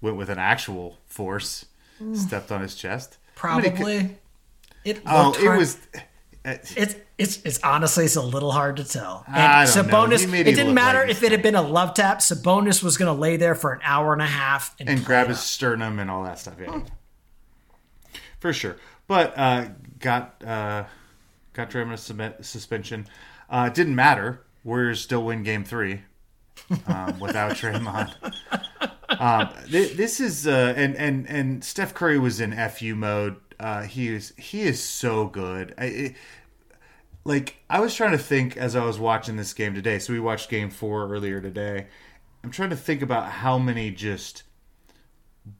went 0.00 0.16
with 0.16 0.28
an 0.28 0.38
actual 0.38 0.98
force, 1.06 1.66
stepped 2.14 2.50
on 2.50 2.62
his 2.62 2.74
chest. 2.74 3.18
I 3.42 3.56
mean, 3.56 3.64
it 3.64 3.68
could- 3.70 3.76
Probably. 3.78 4.18
It 4.84 5.02
oh, 5.06 5.32
it 5.32 5.44
hard. 5.44 5.58
was. 5.58 5.78
It's 6.42 6.96
it's 7.18 7.42
it's 7.44 7.62
honestly 7.62 8.06
it's 8.06 8.16
a 8.16 8.22
little 8.22 8.50
hard 8.50 8.78
to 8.78 8.84
tell. 8.84 9.24
And 9.26 9.36
I 9.36 9.66
don't. 9.66 9.86
Sabonis, 9.88 10.30
made 10.30 10.48
it 10.48 10.54
didn't 10.54 10.72
matter 10.72 11.00
like 11.00 11.10
if 11.10 11.22
it 11.22 11.32
had 11.32 11.42
been 11.42 11.54
a 11.54 11.62
love 11.62 11.92
tap. 11.94 12.20
Sabonis 12.20 12.82
was 12.82 12.96
going 12.96 13.14
to 13.14 13.20
lay 13.20 13.36
there 13.36 13.54
for 13.54 13.72
an 13.74 13.80
hour 13.82 14.14
and 14.14 14.22
a 14.22 14.26
half 14.26 14.74
and, 14.80 14.88
and 14.88 15.04
grab 15.04 15.28
his 15.28 15.36
up. 15.36 15.42
sternum 15.44 15.98
and 15.98 16.10
all 16.10 16.24
that 16.24 16.38
stuff. 16.38 16.54
Yeah, 16.58 16.80
for 18.38 18.54
sure. 18.54 18.76
But 19.06 19.34
uh, 19.36 19.68
got 19.98 20.42
uh, 20.42 20.84
got 21.52 21.70
Draymond 21.70 21.92
a 21.92 21.96
sub- 21.98 22.44
suspension. 22.44 23.06
Uh, 23.50 23.66
it 23.70 23.74
didn't 23.74 23.94
matter. 23.94 24.42
Warriors 24.64 25.00
still 25.02 25.24
win 25.24 25.42
Game 25.42 25.64
Three 25.64 26.02
um, 26.86 27.18
without 27.20 27.52
Draymond. 27.56 28.14
Um, 29.10 29.50
th- 29.70 29.94
this 29.96 30.20
is 30.20 30.46
uh, 30.46 30.72
and 30.74 30.96
and 30.96 31.28
and 31.28 31.62
Steph 31.62 31.92
Curry 31.92 32.18
was 32.18 32.40
in 32.40 32.52
fu 32.70 32.94
mode. 32.94 33.36
Uh, 33.60 33.82
he 33.82 34.08
is 34.08 34.32
he 34.38 34.62
is 34.62 34.82
so 34.82 35.26
good. 35.26 35.74
I, 35.76 35.84
it, 35.84 36.14
like 37.24 37.56
I 37.68 37.80
was 37.80 37.94
trying 37.94 38.12
to 38.12 38.18
think 38.18 38.56
as 38.56 38.74
I 38.74 38.84
was 38.84 38.98
watching 38.98 39.36
this 39.36 39.52
game 39.52 39.74
today. 39.74 39.98
So 39.98 40.14
we 40.14 40.20
watched 40.20 40.48
Game 40.48 40.70
Four 40.70 41.12
earlier 41.12 41.42
today. 41.42 41.86
I'm 42.42 42.50
trying 42.50 42.70
to 42.70 42.76
think 42.76 43.02
about 43.02 43.30
how 43.30 43.58
many 43.58 43.90
just 43.90 44.44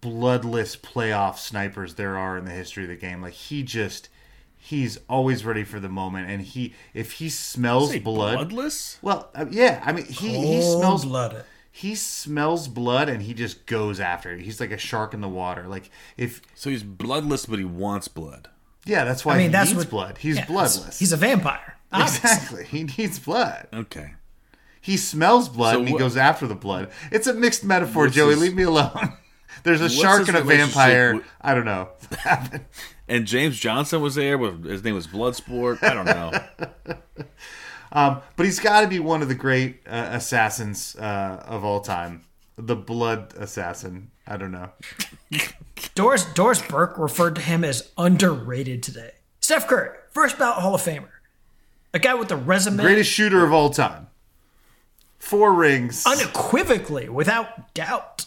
bloodless 0.00 0.76
playoff 0.76 1.36
snipers 1.36 1.94
there 1.94 2.16
are 2.16 2.38
in 2.38 2.46
the 2.46 2.50
history 2.52 2.84
of 2.84 2.88
the 2.88 2.96
game. 2.96 3.20
Like 3.20 3.34
he 3.34 3.62
just 3.62 4.08
he's 4.56 4.98
always 5.06 5.44
ready 5.44 5.64
for 5.64 5.78
the 5.78 5.90
moment, 5.90 6.30
and 6.30 6.40
he 6.40 6.72
if 6.94 7.12
he 7.12 7.28
smells 7.28 7.94
blood, 7.98 8.36
bloodless. 8.36 8.96
well, 9.02 9.30
uh, 9.34 9.44
yeah, 9.50 9.82
I 9.84 9.92
mean 9.92 10.06
he 10.06 10.38
he 10.38 10.62
smells 10.62 11.04
blood. 11.04 11.44
He 11.70 11.94
smells 11.94 12.68
blood 12.68 13.08
and 13.08 13.22
he 13.22 13.32
just 13.34 13.66
goes 13.66 14.00
after 14.00 14.32
it. 14.32 14.40
He's 14.40 14.60
like 14.60 14.70
a 14.72 14.78
shark 14.78 15.14
in 15.14 15.20
the 15.20 15.28
water. 15.28 15.66
Like 15.68 15.90
if 16.16 16.40
So 16.54 16.70
he's 16.70 16.82
bloodless, 16.82 17.46
but 17.46 17.58
he 17.58 17.64
wants 17.64 18.08
blood. 18.08 18.48
yeah, 18.84 19.04
that's 19.04 19.24
why 19.24 19.34
I 19.34 19.36
mean, 19.38 19.46
he 19.48 19.52
that's 19.52 19.70
needs 19.70 19.84
what 19.84 19.90
blood. 19.90 20.18
He's 20.18 20.36
yeah, 20.36 20.46
bloodless. 20.46 20.98
He's 20.98 21.12
a 21.12 21.16
vampire. 21.16 21.76
obviously. 21.92 22.30
exactly. 22.30 22.64
He 22.64 22.84
needs 22.98 23.18
blood. 23.18 23.68
Okay. 23.72 24.14
He 24.80 24.96
smells 24.96 25.48
blood 25.48 25.72
So 25.74 25.78
and 25.80 25.88
he 25.88 25.94
what- 25.94 25.98
goes 26.00 26.16
after 26.16 26.46
the 26.46 26.54
blood. 26.54 26.90
It's 27.12 27.26
a 27.26 27.34
mixed 27.34 27.64
metaphor, 27.64 28.04
What's 28.04 28.16
Joey. 28.16 28.30
his- 28.30 28.40
Leave 28.40 28.54
me 28.54 28.62
alone. 28.64 29.12
There's 29.62 29.80
a 29.82 29.90
shark 29.90 30.26
and 30.28 30.36
a 30.38 30.42
vampire. 30.42 31.16
with- 31.16 31.24
I 31.40 31.54
don't 31.54 31.66
know. 31.66 31.90
And 33.08 33.26
James 33.26 33.58
Johnson 33.58 34.02
was 34.02 34.14
there. 34.14 34.38
With 34.38 34.64
his 34.64 34.84
name 34.84 34.94
was 34.94 35.08
Bloodsport. 35.08 35.82
I 35.82 35.94
don't 35.94 36.04
know. 36.04 37.26
but 37.92 38.22
he's 38.38 38.60
got 38.60 38.82
to 38.82 38.86
be 38.88 38.98
one 38.98 39.22
of 39.22 39.28
the 39.28 39.34
great 39.34 39.80
uh, 39.86 40.08
assassins 40.12 40.96
uh, 40.96 41.42
of 41.46 41.64
all 41.64 41.80
time. 41.80 42.22
The 42.56 42.76
blood 42.76 43.34
assassin. 43.36 44.10
I 44.26 44.36
don't 44.36 44.52
know. 44.52 44.70
Doris 45.94 46.24
Doris 46.34 46.62
Burke 46.62 46.98
referred 46.98 47.34
to 47.36 47.40
him 47.40 47.64
as 47.64 47.90
underrated 47.98 48.82
today. 48.82 49.12
Steph 49.40 49.66
Curry, 49.66 49.96
first 50.10 50.38
ballot 50.38 50.58
Hall 50.62 50.74
of 50.74 50.82
Famer, 50.82 51.08
a 51.94 51.98
guy 51.98 52.14
with 52.14 52.30
a 52.30 52.36
resume 52.36 52.82
Greatest 52.82 53.10
shooter 53.10 53.44
of 53.44 53.52
all 53.52 53.70
time. 53.70 54.08
Four 55.18 55.52
rings. 55.54 56.04
unequivocally, 56.06 57.08
without 57.08 57.72
doubt. 57.74 58.26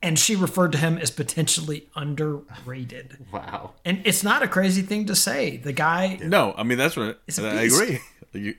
And 0.00 0.16
she 0.18 0.36
referred 0.36 0.72
to 0.72 0.78
him 0.78 0.96
as 0.96 1.10
potentially 1.10 1.88
underrated. 1.96 3.26
wow. 3.32 3.72
And 3.84 4.00
it's 4.04 4.22
not 4.22 4.42
a 4.44 4.48
crazy 4.48 4.82
thing 4.82 5.06
to 5.06 5.16
say. 5.16 5.56
The 5.56 5.72
guy, 5.72 6.18
No, 6.22 6.54
I 6.56 6.62
mean 6.62 6.78
that's 6.78 6.96
what 6.96 7.20
It's 7.26 7.38
a 7.38 7.48
I 7.50 7.62
beast. 7.64 7.80
agree. 7.82 7.98
You- 8.34 8.54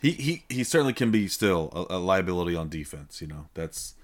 he 0.00 0.12
he 0.12 0.44
he 0.48 0.64
certainly 0.64 0.92
can 0.92 1.10
be 1.10 1.28
still 1.28 1.70
a, 1.72 1.96
a 1.96 1.98
liability 1.98 2.54
on 2.54 2.68
defense. 2.68 3.20
You 3.20 3.26
know 3.28 3.46
that's 3.54 3.94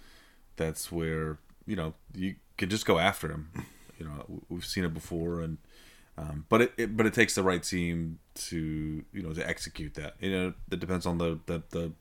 that's 0.56 0.90
where 0.90 1.38
you 1.66 1.76
know 1.76 1.94
you 2.14 2.36
can 2.56 2.68
just 2.68 2.86
go 2.86 2.98
after 2.98 3.30
him. 3.30 3.50
You 3.98 4.06
know 4.06 4.42
we've 4.48 4.64
seen 4.64 4.84
it 4.84 4.92
before, 4.92 5.40
and 5.40 5.58
um, 6.18 6.46
but 6.48 6.62
it, 6.62 6.72
it 6.76 6.96
but 6.96 7.06
it 7.06 7.14
takes 7.14 7.34
the 7.34 7.42
right 7.42 7.62
team 7.62 8.18
to 8.34 9.04
you 9.12 9.22
know 9.22 9.32
to 9.32 9.48
execute 9.48 9.94
that. 9.94 10.14
You 10.20 10.32
know 10.32 10.54
it 10.70 10.80
depends 10.80 11.06
on 11.06 11.18
the 11.18 11.38
the 11.46 11.62
the, 11.70 11.92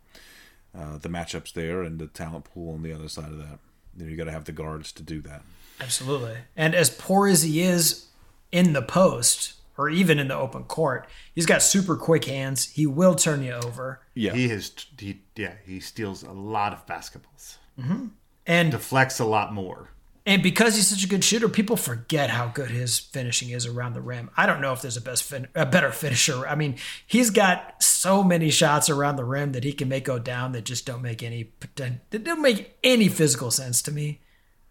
uh, 0.78 0.98
the 0.98 1.10
matchups 1.10 1.54
there 1.54 1.84
and 1.84 2.00
the 2.00 2.08
talent 2.08 2.46
pool 2.46 2.74
on 2.74 2.84
the 2.84 2.94
other 2.94 3.10
side 3.10 3.30
of 3.30 3.38
that. 3.38 3.60
You 3.98 4.06
know 4.06 4.12
you 4.12 4.18
got 4.18 4.26
to 4.26 4.32
have 4.32 4.46
the 4.46 4.52
guards 4.52 4.92
to 4.94 5.04
do 5.04 5.22
that. 5.22 5.44
absolutely. 5.80 6.38
And 6.56 6.74
as 6.74 6.90
poor 6.90 7.28
as 7.28 7.44
he 7.44 7.62
is 7.62 8.08
in 8.52 8.74
the 8.74 8.82
post 8.82 9.54
or 9.78 9.90
even 9.90 10.20
in 10.20 10.28
the 10.28 10.36
open 10.36 10.64
court, 10.64 11.08
he's 11.34 11.46
got 11.46 11.62
super 11.62 11.96
quick 11.96 12.26
hands. 12.26 12.70
He 12.72 12.86
will 12.86 13.16
turn 13.16 13.44
you 13.44 13.54
over. 13.54 14.02
Yeah, 14.14 14.34
He 14.34 14.50
has. 14.50 14.72
He 14.98 15.22
yeah. 15.36 15.54
He 15.66 15.80
steals 15.80 16.24
a 16.24 16.32
lot 16.32 16.74
of 16.74 16.86
basketballs. 16.86 17.58
Mm-hmm. 17.80 18.08
And 18.46 18.72
Deflects 18.72 19.20
a 19.20 19.26
lot 19.26 19.54
more. 19.54 19.90
And 20.26 20.42
because 20.42 20.76
he's 20.76 20.88
such 20.88 21.04
a 21.04 21.08
good 21.08 21.24
shooter, 21.24 21.50
people 21.50 21.76
forget 21.76 22.30
how 22.30 22.48
good 22.48 22.72
his 22.72 22.98
finishing 22.98 23.50
is 23.50 23.66
around 23.66 23.94
the 23.94 24.02
rim. 24.02 24.30
I 24.38 24.46
don't 24.46 24.62
know 24.62 24.72
if 24.72 24.82
there's 24.82 24.96
a 24.96 25.02
best 25.02 25.24
fin- 25.24 25.50
a 25.54 25.66
better 25.66 25.92
finisher. 25.92 26.48
I 26.48 26.56
mean, 26.56 26.78
he's 27.06 27.30
got 27.30 27.84
so 27.84 28.24
many 28.24 28.50
shots 28.50 28.90
around 28.90 29.18
the 29.18 29.26
rim 29.26 29.52
that 29.52 29.66
he 29.66 29.74
can 29.74 29.90
make 29.90 30.06
go 30.06 30.20
down 30.20 30.54
that 30.54 30.64
just 30.64 30.86
don't 30.86 31.02
make 31.02 31.24
any 31.24 31.52
poten- 31.60 32.00
that 32.12 32.24
don't 32.24 32.42
make 32.42 32.78
any 32.84 33.10
physical 33.10 33.52
sense 33.52 33.82
to 33.82 33.92
me. 33.92 34.22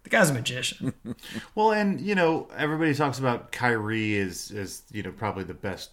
The 0.04 0.10
guy's 0.10 0.30
a 0.30 0.34
magician. 0.34 0.92
Well, 1.54 1.72
and 1.72 2.00
you 2.00 2.14
know, 2.14 2.48
everybody 2.56 2.94
talks 2.94 3.18
about 3.18 3.52
Kyrie 3.52 4.14
is 4.14 4.50
is 4.50 4.82
you 4.90 5.02
know 5.02 5.12
probably 5.12 5.44
the 5.44 5.54
best 5.54 5.90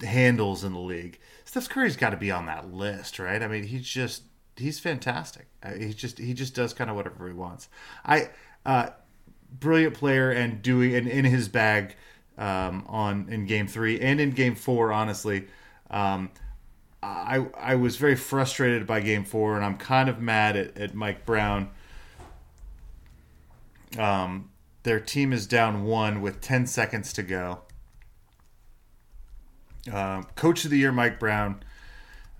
handles 0.00 0.64
in 0.64 0.72
the 0.72 0.78
league. 0.78 1.18
Steph 1.44 1.68
Curry's 1.68 1.96
got 1.96 2.10
to 2.10 2.16
be 2.16 2.30
on 2.30 2.46
that 2.46 2.72
list, 2.72 3.18
right? 3.18 3.42
I 3.42 3.48
mean, 3.48 3.64
he's 3.64 3.86
just 3.86 4.22
he's 4.56 4.78
fantastic. 4.78 5.46
Uh, 5.62 5.72
He 5.74 5.92
just 5.92 6.18
he 6.18 6.34
just 6.34 6.54
does 6.54 6.72
kind 6.72 6.90
of 6.90 6.96
whatever 6.96 7.26
he 7.26 7.32
wants. 7.34 7.68
I 8.04 8.30
uh, 8.64 8.90
brilliant 9.60 9.94
player 9.94 10.30
and 10.30 10.62
doing 10.62 10.94
and 10.94 11.08
in 11.08 11.24
his 11.24 11.48
bag 11.48 11.96
um, 12.36 12.84
on 12.88 13.28
in 13.30 13.46
game 13.46 13.66
three 13.66 14.00
and 14.00 14.20
in 14.20 14.30
game 14.30 14.54
four. 14.54 14.92
Honestly, 14.92 15.46
um, 15.90 16.30
I 17.02 17.46
I 17.58 17.74
was 17.76 17.96
very 17.96 18.16
frustrated 18.16 18.86
by 18.86 19.00
game 19.00 19.24
four, 19.24 19.56
and 19.56 19.64
I'm 19.64 19.76
kind 19.78 20.08
of 20.08 20.20
mad 20.20 20.56
at, 20.56 20.76
at 20.78 20.94
Mike 20.94 21.26
Brown. 21.26 21.70
Um, 23.96 24.50
their 24.82 25.00
team 25.00 25.32
is 25.32 25.46
down 25.46 25.84
one 25.84 26.20
with 26.20 26.40
10 26.40 26.66
seconds 26.66 27.12
to 27.14 27.22
go. 27.22 27.60
Uh, 29.92 30.22
Coach 30.34 30.64
of 30.64 30.70
the 30.70 30.78
year, 30.78 30.92
Mike 30.92 31.18
Brown, 31.18 31.62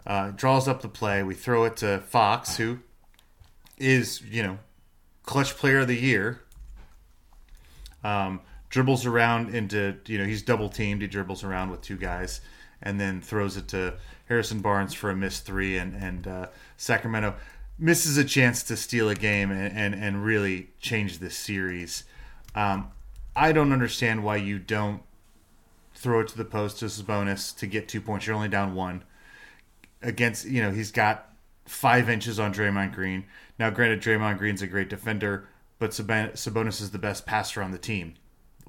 uh, 0.07 0.31
draws 0.31 0.69
up 0.69 0.83
the 0.83 0.89
play. 0.89 1.23
We 1.23 1.35
throw 1.35 1.65
it 1.65 1.77
to 1.79 2.01
Fox, 2.01 2.57
who 2.57 2.81
is, 3.77 4.23
you 4.23 4.43
know, 4.43 4.59
clutch 5.25 5.57
player 5.57 5.81
of 5.81 5.89
the 5.89 5.97
year. 5.97 6.41
Um, 8.05 8.41
dribbles 8.71 9.07
around 9.07 9.55
into, 9.55 9.97
you 10.07 10.19
know, 10.19 10.25
he's 10.25 10.43
double 10.43 10.69
teamed. 10.69 11.03
He 11.03 11.09
dribbles 11.09 11.45
around 11.45 11.71
with 11.71 11.81
two 11.81 11.97
guys 11.97 12.41
and 12.83 13.01
then 13.01 13.21
throws 13.21 13.57
it 13.57 13.69
to 13.69 13.95
Harrison 14.27 14.61
Barnes 14.61 14.95
for 14.95 15.11
a 15.11 15.17
missed 15.17 15.45
three. 15.45 15.79
And, 15.79 15.95
and 15.95 16.27
uh, 16.27 16.47
Sacramento 16.77 17.35
misses 17.79 18.17
a 18.17 18.25
chance 18.25 18.63
to 18.65 18.77
steal 18.77 19.09
a 19.09 19.15
game 19.15 19.51
and, 19.51 19.77
and, 19.77 19.95
and 19.95 20.25
really 20.25 20.71
change 20.81 21.19
this 21.19 21.37
series. 21.37 22.05
Um, 22.55 22.91
I 23.37 23.53
don't 23.53 23.73
understand 23.73 24.25
why 24.25 24.37
you 24.37 24.59
don't 24.59 25.03
throw 25.95 26.21
it 26.21 26.29
to 26.29 26.37
the 26.37 26.45
post 26.45 26.83
Sabonis 26.83 27.57
to 27.59 27.67
get 27.67 27.89
two 27.89 28.01
points. 28.01 28.27
You're 28.27 28.37
only 28.37 28.49
down 28.49 28.75
one 28.75 29.05
against, 30.03 30.47
you 30.47 30.63
know, 30.63 30.71
he's 30.71 30.91
got 30.91 31.33
five 31.67 32.09
inches 32.09 32.41
on 32.41 32.53
Draymond 32.53 32.95
Green. 32.95 33.25
Now, 33.59 33.71
granted, 33.71 34.01
Draymond 34.01 34.39
Green's 34.39 34.63
a 34.63 34.67
great 34.67 34.89
defender, 34.89 35.49
but 35.79 35.91
Sabonis 35.91 36.81
is 36.81 36.91
the 36.91 36.99
best 36.99 37.27
passer 37.27 37.63
on 37.63 37.71
the 37.71 37.79
team. 37.79 38.15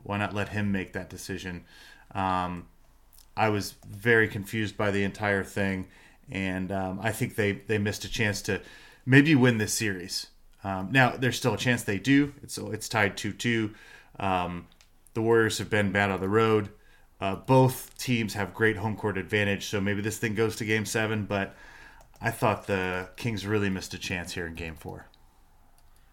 Why 0.04 0.18
not 0.18 0.34
let 0.34 0.50
him 0.50 0.72
make 0.72 0.94
that 0.94 1.10
decision? 1.10 1.66
Um, 2.14 2.68
I 3.36 3.50
was 3.50 3.76
very 3.88 4.28
confused 4.28 4.76
by 4.76 4.92
the 4.92 5.04
entire 5.04 5.44
thing, 5.44 5.88
and 6.32 6.72
um, 6.72 7.00
I 7.02 7.12
think 7.12 7.36
they 7.36 7.54
they 7.54 7.78
missed 7.78 8.06
a 8.06 8.10
chance 8.10 8.42
to 8.44 8.62
maybe 9.10 9.34
win 9.34 9.58
this 9.58 9.74
series. 9.74 10.28
Um, 10.64 10.90
now, 10.92 11.16
there's 11.18 11.36
still 11.36 11.56
a 11.56 11.58
chance 11.58 11.84
they 11.84 12.00
do. 12.00 12.34
It's 12.44 12.58
it's 12.58 12.88
tied 12.88 13.18
two 13.18 13.34
two. 13.34 13.74
Um, 14.20 14.68
the 15.14 15.22
Warriors 15.22 15.58
have 15.58 15.70
been 15.70 15.92
bad 15.92 16.12
on 16.12 16.22
the 16.22 16.30
road. 16.30 16.70
Uh, 17.20 17.36
both 17.36 17.98
teams 17.98 18.34
have 18.36 18.54
great 18.54 18.78
home 18.78 18.96
court 18.96 19.18
advantage, 19.18 19.66
so 19.66 19.82
maybe 19.82 20.02
this 20.02 20.18
thing 20.18 20.36
goes 20.36 20.56
to 20.58 20.66
Game 20.66 20.86
Seven. 20.86 21.26
But 21.26 21.56
I 22.22 22.32
thought 22.32 22.68
the 22.68 23.10
Kings 23.18 23.46
really 23.46 23.70
missed 23.70 23.94
a 23.94 23.98
chance 23.98 24.34
here 24.34 24.46
in 24.46 24.56
Game 24.56 24.76
Four. 24.76 25.08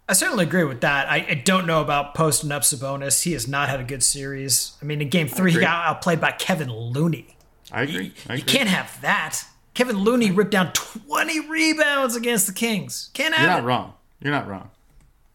I 0.08 0.12
certainly 0.12 0.44
agree 0.44 0.64
with 0.64 0.80
that. 0.82 1.10
I, 1.10 1.26
I 1.28 1.34
don't 1.34 1.66
know 1.66 1.80
about 1.80 2.14
posting 2.14 2.52
up 2.52 2.62
Sabonis. 2.62 3.24
He 3.24 3.32
has 3.32 3.48
not 3.48 3.68
had 3.68 3.80
a 3.80 3.84
good 3.84 4.04
series. 4.04 4.76
I 4.80 4.84
mean, 4.84 5.02
in 5.02 5.08
game 5.08 5.26
three, 5.26 5.52
he 5.52 5.58
got 5.58 5.84
outplayed 5.86 6.20
by 6.20 6.30
Kevin 6.30 6.72
Looney. 6.72 7.36
I 7.72 7.82
agree. 7.82 8.04
You, 8.04 8.12
I 8.28 8.34
you 8.36 8.44
can't 8.44 8.68
have 8.68 9.00
that. 9.00 9.42
Kevin 9.76 9.98
Looney 9.98 10.30
ripped 10.30 10.52
down 10.52 10.72
20 10.72 11.48
rebounds 11.48 12.16
against 12.16 12.46
the 12.46 12.54
Kings. 12.54 13.10
Can't 13.12 13.34
have 13.34 13.42
You're 13.44 13.52
it. 13.52 13.60
not 13.60 13.64
wrong. 13.64 13.92
You're 14.20 14.32
not 14.32 14.48
wrong. 14.48 14.70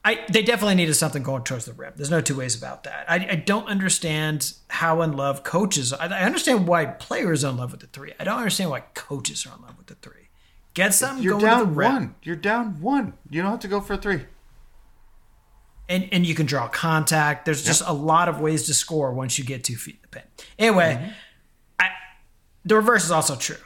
I, 0.04 0.26
they 0.32 0.42
definitely 0.42 0.74
needed 0.74 0.96
something 0.96 1.22
going 1.22 1.44
towards 1.44 1.66
the 1.66 1.74
rim. 1.74 1.94
There's 1.96 2.10
no 2.10 2.22
two 2.22 2.36
ways 2.36 2.56
about 2.56 2.84
that. 2.86 3.06
I, 3.08 3.28
I 3.30 3.36
don't 3.36 3.68
understand 3.68 4.54
how 4.68 5.04
in 5.04 5.16
love 5.16 5.44
coaches. 5.44 5.94
I, 5.94 6.08
I 6.08 6.24
understand 6.24 6.68
why 6.68 6.86
players 6.86 7.44
are 7.44 7.52
in 7.52 7.58
love 7.58 7.72
with 7.72 7.82
the 7.82 7.88
three. 7.88 8.14
I 8.20 8.24
don't 8.24 8.40
understand 8.40 8.72
why 8.72 8.80
coaches 8.96 9.46
are 9.46 9.56
in 9.56 9.62
love 9.62 9.78
with 9.78 9.86
the 9.86 9.96
three. 9.96 10.30
Get 10.74 10.96
something 10.96 11.24
You're 11.24 11.40
going 11.40 11.60
to 11.60 11.60
the 11.60 11.66
down 11.66 11.76
rim, 11.76 11.94
one. 11.94 12.16
You're 12.24 12.36
down 12.36 12.82
one. 12.82 13.14
You 13.30 13.44
don't 13.44 13.52
have 13.52 13.60
to 13.60 13.68
go 13.68 13.80
for 13.80 13.94
a 13.94 13.98
three. 13.98 14.22
and 15.88 16.10
and 16.12 16.26
you 16.26 16.34
can 16.34 16.48
draw 16.48 16.68
contact. 16.68 17.46
There's 17.46 17.64
just 17.64 17.84
a 17.86 17.94
lot 17.94 18.28
of 18.28 18.40
ways 18.40 18.64
to 18.64 18.74
score 18.74 19.14
once 19.14 19.38
you 19.38 19.46
get 19.46 19.64
two 19.64 19.76
feet 19.76 19.98
in 19.98 20.02
the 20.02 20.08
paint. 20.08 20.26
Anyway, 20.58 20.96
mm-hmm. 21.00 21.12
I, 21.80 21.90
the 22.66 22.76
reverse 22.76 23.04
is 23.04 23.12
also 23.12 23.36
true. 23.36 23.58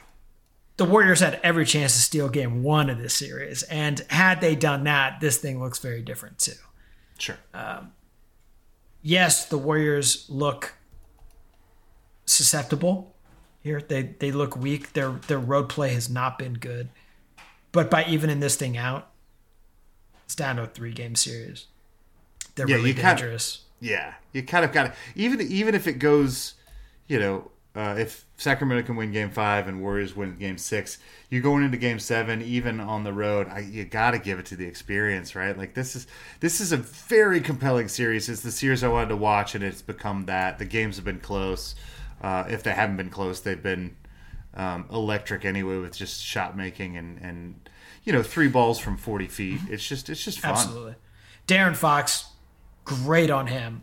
The 0.76 0.84
Warriors 0.84 1.20
had 1.20 1.40
every 1.42 1.64
chance 1.64 1.94
to 1.94 2.00
steal 2.00 2.28
game 2.28 2.62
one 2.62 2.90
of 2.90 2.98
this 2.98 3.14
series, 3.14 3.62
and 3.64 4.00
had 4.10 4.40
they 4.42 4.54
done 4.54 4.84
that, 4.84 5.20
this 5.20 5.38
thing 5.38 5.58
looks 5.62 5.78
very 5.78 6.02
different 6.02 6.38
too. 6.38 6.52
Sure. 7.18 7.38
Um, 7.54 7.92
yes, 9.02 9.46
the 9.46 9.56
Warriors 9.56 10.26
look 10.28 10.74
susceptible 12.26 13.14
here. 13.62 13.80
They 13.80 14.02
they 14.02 14.32
look 14.32 14.56
weak. 14.56 14.92
Their 14.92 15.10
their 15.28 15.38
road 15.38 15.68
play 15.68 15.94
has 15.94 16.08
not 16.10 16.38
been 16.38 16.54
good. 16.54 16.90
But 17.72 17.90
by 17.90 18.04
evening 18.04 18.40
this 18.40 18.56
thing 18.56 18.76
out, 18.76 19.10
it's 20.24 20.34
down 20.34 20.56
to 20.56 20.62
a 20.62 20.66
three 20.66 20.92
game 20.92 21.14
series. 21.14 21.66
They're 22.54 22.68
Yeah, 22.68 22.76
really 22.76 22.90
you 22.90 22.94
kinda- 22.94 23.10
dangerous. 23.16 23.62
yeah, 23.80 24.14
you 24.32 24.42
kind 24.42 24.64
of 24.64 24.72
got 24.72 24.84
to 24.84 24.92
even 25.14 25.40
even 25.40 25.74
if 25.74 25.86
it 25.86 25.94
goes, 25.94 26.54
you 27.06 27.18
know, 27.18 27.50
uh, 27.76 27.94
if 27.98 28.24
Sacramento 28.38 28.86
can 28.86 28.96
win 28.96 29.12
Game 29.12 29.30
Five 29.30 29.68
and 29.68 29.82
Warriors 29.82 30.16
win 30.16 30.36
Game 30.38 30.56
Six, 30.56 30.98
you're 31.28 31.42
going 31.42 31.62
into 31.62 31.76
Game 31.76 31.98
Seven, 31.98 32.40
even 32.40 32.80
on 32.80 33.04
the 33.04 33.12
road. 33.12 33.48
I, 33.48 33.60
you 33.60 33.84
got 33.84 34.12
to 34.12 34.18
give 34.18 34.38
it 34.38 34.46
to 34.46 34.56
the 34.56 34.66
experience, 34.66 35.34
right? 35.34 35.56
Like 35.56 35.74
this 35.74 35.94
is 35.94 36.06
this 36.40 36.60
is 36.60 36.72
a 36.72 36.78
very 36.78 37.40
compelling 37.40 37.88
series. 37.88 38.28
It's 38.30 38.40
the 38.40 38.50
series 38.50 38.82
I 38.82 38.88
wanted 38.88 39.10
to 39.10 39.16
watch, 39.16 39.54
and 39.54 39.62
it's 39.62 39.82
become 39.82 40.24
that. 40.24 40.58
The 40.58 40.64
games 40.64 40.96
have 40.96 41.04
been 41.04 41.20
close. 41.20 41.74
Uh, 42.22 42.44
if 42.48 42.62
they 42.62 42.72
haven't 42.72 42.96
been 42.96 43.10
close, 43.10 43.40
they've 43.40 43.62
been 43.62 43.94
um, 44.54 44.86
electric 44.90 45.44
anyway 45.44 45.76
with 45.76 45.94
just 45.94 46.24
shot 46.24 46.56
making 46.56 46.96
and 46.96 47.18
and 47.20 47.68
you 48.04 48.12
know 48.12 48.22
three 48.22 48.48
balls 48.48 48.78
from 48.78 48.96
40 48.96 49.26
feet. 49.26 49.60
It's 49.68 49.86
just 49.86 50.08
it's 50.08 50.24
just 50.24 50.40
fun. 50.40 50.52
Absolutely. 50.52 50.94
De'Aaron 51.46 51.76
Fox, 51.76 52.26
great 52.84 53.30
on 53.30 53.48
him. 53.48 53.82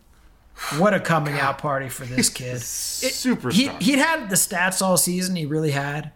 What 0.77 0.93
a 0.93 0.99
coming 0.99 1.39
out 1.39 1.57
party 1.57 1.89
for 1.89 2.05
this 2.05 2.29
kid. 2.29 2.57
Superstar. 2.57 3.53
He, 3.53 3.67
he'd 3.79 3.99
had 3.99 4.29
the 4.29 4.35
stats 4.35 4.81
all 4.81 4.97
season, 4.97 5.35
he 5.35 5.45
really 5.45 5.71
had. 5.71 6.11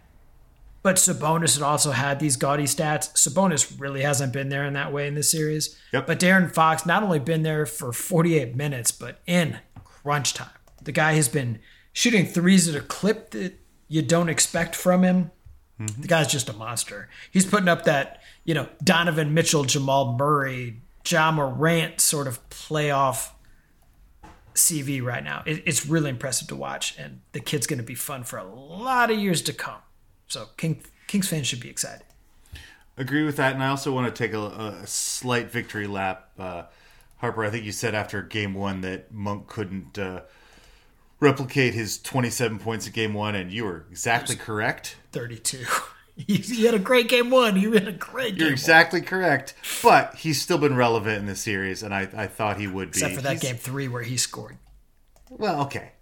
But 0.82 0.96
Sabonis 0.96 1.54
had 1.54 1.62
also 1.62 1.90
had 1.90 2.18
these 2.20 2.36
gaudy 2.36 2.64
stats. 2.64 3.12
Sabonis 3.12 3.78
really 3.78 4.02
hasn't 4.02 4.32
been 4.32 4.48
there 4.48 4.64
in 4.64 4.74
that 4.74 4.92
way 4.92 5.06
in 5.06 5.14
this 5.14 5.30
series. 5.30 5.78
Yep. 5.92 6.06
But 6.06 6.20
De'Aaron 6.20 6.52
Fox 6.52 6.86
not 6.86 7.02
only 7.02 7.18
been 7.18 7.42
there 7.42 7.66
for 7.66 7.92
48 7.92 8.54
minutes, 8.54 8.90
but 8.90 9.20
in 9.26 9.58
crunch 9.84 10.34
time. 10.34 10.48
The 10.82 10.92
guy 10.92 11.14
has 11.14 11.28
been 11.28 11.58
shooting 11.92 12.26
threes 12.26 12.68
at 12.68 12.74
a 12.74 12.80
clip 12.84 13.30
that 13.32 13.58
you 13.88 14.02
don't 14.02 14.28
expect 14.28 14.76
from 14.76 15.02
him. 15.02 15.30
The 15.78 16.08
guy's 16.08 16.26
just 16.26 16.48
a 16.48 16.52
monster. 16.52 17.08
He's 17.30 17.46
putting 17.46 17.68
up 17.68 17.84
that, 17.84 18.20
you 18.44 18.52
know, 18.52 18.68
Donovan 18.82 19.32
Mitchell, 19.32 19.62
Jamal 19.62 20.16
Murray, 20.18 20.80
Ja 21.06 21.30
Morant 21.30 22.00
sort 22.00 22.26
of 22.26 22.48
playoff 22.50 23.30
CV 24.58 25.02
right 25.02 25.22
now. 25.22 25.42
It, 25.46 25.62
it's 25.64 25.86
really 25.86 26.10
impressive 26.10 26.48
to 26.48 26.56
watch, 26.56 26.98
and 26.98 27.20
the 27.32 27.40
kid's 27.40 27.66
going 27.66 27.78
to 27.78 27.84
be 27.84 27.94
fun 27.94 28.24
for 28.24 28.38
a 28.38 28.44
lot 28.44 29.10
of 29.10 29.18
years 29.18 29.40
to 29.42 29.52
come. 29.52 29.80
So 30.26 30.48
King, 30.56 30.82
Kings 31.06 31.28
fans 31.28 31.46
should 31.46 31.60
be 31.60 31.70
excited. 31.70 32.04
Agree 32.96 33.24
with 33.24 33.36
that, 33.36 33.54
and 33.54 33.62
I 33.62 33.68
also 33.68 33.92
want 33.92 34.12
to 34.12 34.22
take 34.22 34.34
a, 34.34 34.40
a 34.40 34.86
slight 34.86 35.50
victory 35.50 35.86
lap. 35.86 36.30
Uh, 36.38 36.64
Harper, 37.18 37.44
I 37.44 37.50
think 37.50 37.64
you 37.64 37.72
said 37.72 37.94
after 37.94 38.22
game 38.22 38.54
one 38.54 38.80
that 38.80 39.12
Monk 39.12 39.46
couldn't 39.46 39.98
uh, 39.98 40.22
replicate 41.20 41.74
his 41.74 41.98
27 41.98 42.58
points 42.58 42.86
in 42.86 42.92
game 42.92 43.14
one, 43.14 43.34
and 43.34 43.52
you 43.52 43.64
were 43.64 43.86
exactly 43.90 44.36
correct. 44.36 44.96
32. 45.12 45.64
he, 46.26 46.64
had 46.64 46.74
a 46.74 46.78
great 46.78 47.08
game 47.08 47.30
one. 47.30 47.56
He 47.56 47.64
had 47.72 47.86
a 47.88 47.92
great 47.92 48.30
game 48.32 48.38
You're 48.38 48.46
one. 48.48 48.52
exactly 48.52 49.00
correct, 49.00 49.54
but 49.82 50.14
he's 50.16 50.40
still 50.42 50.58
been 50.58 50.76
relevant 50.76 51.18
in 51.18 51.26
this 51.26 51.40
series, 51.40 51.82
and 51.82 51.94
I, 51.94 52.08
I 52.16 52.26
thought 52.26 52.58
he 52.58 52.66
would 52.66 52.88
be. 52.92 52.98
Except 52.98 53.14
for 53.14 53.20
that 53.22 53.32
He's- 53.32 53.42
game 53.42 53.56
three 53.56 53.88
where 53.88 54.02
he 54.02 54.16
scored. 54.16 54.58
Well, 55.30 55.62
okay. 55.62 55.92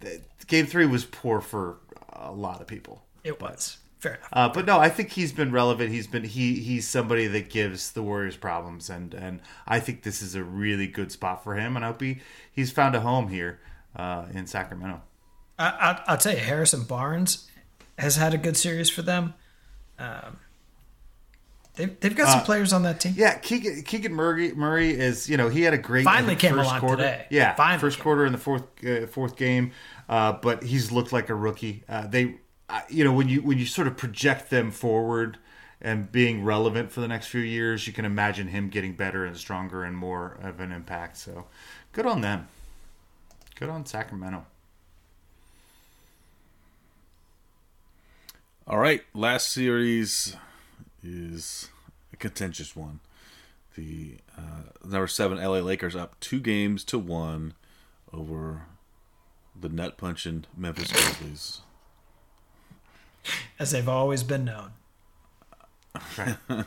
The- 0.00 0.20
Game 0.46 0.66
three 0.66 0.86
was 0.86 1.04
poor 1.04 1.40
for 1.40 1.78
a 2.12 2.30
lot 2.30 2.60
of 2.60 2.66
people. 2.68 3.02
It 3.24 3.40
was. 3.40 3.78
Fair 3.98 4.14
enough. 4.14 4.28
Uh, 4.32 4.48
but 4.48 4.64
no, 4.64 4.78
I 4.78 4.88
think 4.88 5.10
he's 5.10 5.32
been 5.32 5.50
relevant. 5.50 5.90
He's 5.90 6.06
been 6.06 6.22
he 6.22 6.60
he's 6.60 6.86
somebody 6.86 7.26
that 7.26 7.48
gives 7.50 7.90
the 7.92 8.02
Warriors 8.02 8.36
problems, 8.36 8.88
and 8.88 9.12
and 9.12 9.40
I 9.66 9.80
think 9.80 10.04
this 10.04 10.22
is 10.22 10.34
a 10.36 10.44
really 10.44 10.86
good 10.86 11.10
spot 11.10 11.42
for 11.42 11.54
him. 11.56 11.74
And 11.74 11.84
I 11.84 11.88
hope 11.88 12.00
he 12.00 12.20
he's 12.52 12.70
found 12.70 12.94
a 12.94 13.00
home 13.00 13.26
here 13.28 13.58
uh, 13.96 14.26
in 14.32 14.46
Sacramento. 14.46 15.02
I, 15.58 15.66
I, 15.66 16.02
I'll 16.06 16.18
tell 16.18 16.34
you, 16.34 16.38
Harrison 16.38 16.84
Barnes 16.84 17.50
has 17.98 18.14
had 18.16 18.32
a 18.34 18.38
good 18.38 18.56
series 18.56 18.88
for 18.90 19.02
them. 19.02 19.34
Um, 19.98 20.38
They've, 21.76 22.00
they've 22.00 22.16
got 22.16 22.28
some 22.32 22.42
players 22.42 22.72
on 22.72 22.84
that 22.84 23.00
team. 23.00 23.12
Yeah, 23.18 23.36
Keegan, 23.36 23.82
Keegan 23.82 24.14
Murray, 24.14 24.52
Murray 24.54 24.98
is 24.98 25.28
you 25.28 25.36
know 25.36 25.50
he 25.50 25.60
had 25.60 25.74
a 25.74 25.78
great 25.78 26.04
Finally 26.04 26.36
came 26.36 26.54
first 26.54 26.70
along 26.70 26.80
quarter. 26.80 27.02
today. 27.02 27.26
Yeah, 27.30 27.54
Finally 27.54 27.80
first 27.80 27.98
quarter 27.98 28.24
in 28.24 28.32
the 28.32 28.38
fourth 28.38 28.62
uh, 28.82 29.06
fourth 29.06 29.36
game, 29.36 29.72
uh, 30.08 30.32
but 30.32 30.62
he's 30.62 30.90
looked 30.90 31.12
like 31.12 31.28
a 31.28 31.34
rookie. 31.34 31.84
Uh, 31.86 32.06
they, 32.06 32.36
uh, 32.70 32.80
you 32.88 33.04
know, 33.04 33.12
when 33.12 33.28
you 33.28 33.42
when 33.42 33.58
you 33.58 33.66
sort 33.66 33.86
of 33.88 33.98
project 33.98 34.48
them 34.48 34.70
forward 34.70 35.36
and 35.78 36.10
being 36.10 36.42
relevant 36.44 36.90
for 36.92 37.02
the 37.02 37.08
next 37.08 37.26
few 37.26 37.42
years, 37.42 37.86
you 37.86 37.92
can 37.92 38.06
imagine 38.06 38.48
him 38.48 38.70
getting 38.70 38.94
better 38.94 39.26
and 39.26 39.36
stronger 39.36 39.84
and 39.84 39.98
more 39.98 40.38
of 40.42 40.60
an 40.60 40.72
impact. 40.72 41.18
So, 41.18 41.44
good 41.92 42.06
on 42.06 42.22
them. 42.22 42.48
Good 43.56 43.68
on 43.68 43.84
Sacramento. 43.84 44.46
All 48.68 48.78
right, 48.78 49.02
last 49.14 49.52
series 49.52 50.34
is 51.00 51.68
a 52.12 52.16
contentious 52.16 52.74
one. 52.74 52.98
The 53.76 54.16
uh, 54.36 54.72
number 54.84 55.06
seven 55.06 55.38
LA 55.38 55.60
Lakers 55.60 55.94
up 55.94 56.18
two 56.18 56.40
games 56.40 56.82
to 56.86 56.98
one 56.98 57.54
over 58.12 58.62
the 59.54 59.68
nut 59.68 59.96
punching 59.96 60.46
Memphis 60.56 60.90
Grizzlies. 60.90 61.60
As 63.60 63.70
they've 63.70 63.88
always 63.88 64.24
been 64.24 64.44
known. 64.44 64.72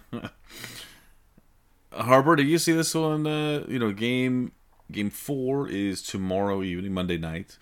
Harbor, 1.92 2.38
do 2.38 2.44
you 2.44 2.60
see 2.60 2.72
this 2.72 2.96
one? 2.96 3.28
Uh, 3.28 3.66
you 3.68 3.78
know, 3.78 3.92
game 3.92 4.54
game 4.90 5.10
four 5.10 5.68
is 5.68 6.02
tomorrow 6.02 6.64
evening, 6.64 6.94
Monday 6.94 7.18
night, 7.18 7.58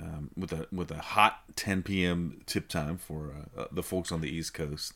um, 0.00 0.30
with 0.36 0.52
a 0.52 0.66
with 0.72 0.90
a 0.90 0.98
hot 0.98 1.42
10 1.56 1.82
p.m. 1.82 2.40
tip 2.46 2.68
time 2.68 2.96
for 2.96 3.34
uh, 3.56 3.62
uh, 3.62 3.66
the 3.70 3.82
folks 3.82 4.10
on 4.10 4.20
the 4.20 4.28
East 4.28 4.54
Coast. 4.54 4.94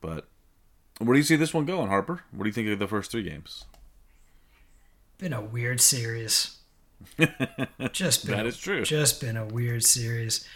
But 0.00 0.28
where 0.98 1.14
do 1.14 1.18
you 1.18 1.24
see 1.24 1.36
this 1.36 1.54
one 1.54 1.64
going, 1.64 1.88
Harper? 1.88 2.22
What 2.30 2.44
do 2.44 2.48
you 2.48 2.52
think 2.52 2.68
of 2.68 2.78
the 2.78 2.86
first 2.86 3.10
three 3.10 3.22
games? 3.22 3.64
Been 5.18 5.32
a 5.32 5.40
weird 5.40 5.80
series. 5.80 6.58
just 7.92 8.26
been 8.26 8.36
That 8.36 8.46
is 8.46 8.58
true. 8.58 8.84
Just 8.84 9.20
been 9.20 9.36
a 9.36 9.46
weird 9.46 9.84
series. 9.84 10.46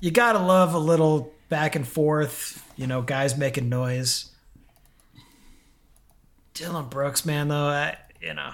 You 0.00 0.10
gotta 0.10 0.38
love 0.38 0.74
a 0.74 0.78
little 0.78 1.32
back 1.48 1.76
and 1.76 1.86
forth. 1.86 2.66
You 2.76 2.86
know, 2.86 3.02
guys 3.02 3.36
making 3.36 3.68
noise. 3.68 4.30
Dillon 6.54 6.88
Brooks, 6.88 7.24
man, 7.24 7.48
though, 7.48 7.68
I, 7.68 7.96
you 8.20 8.34
know, 8.34 8.52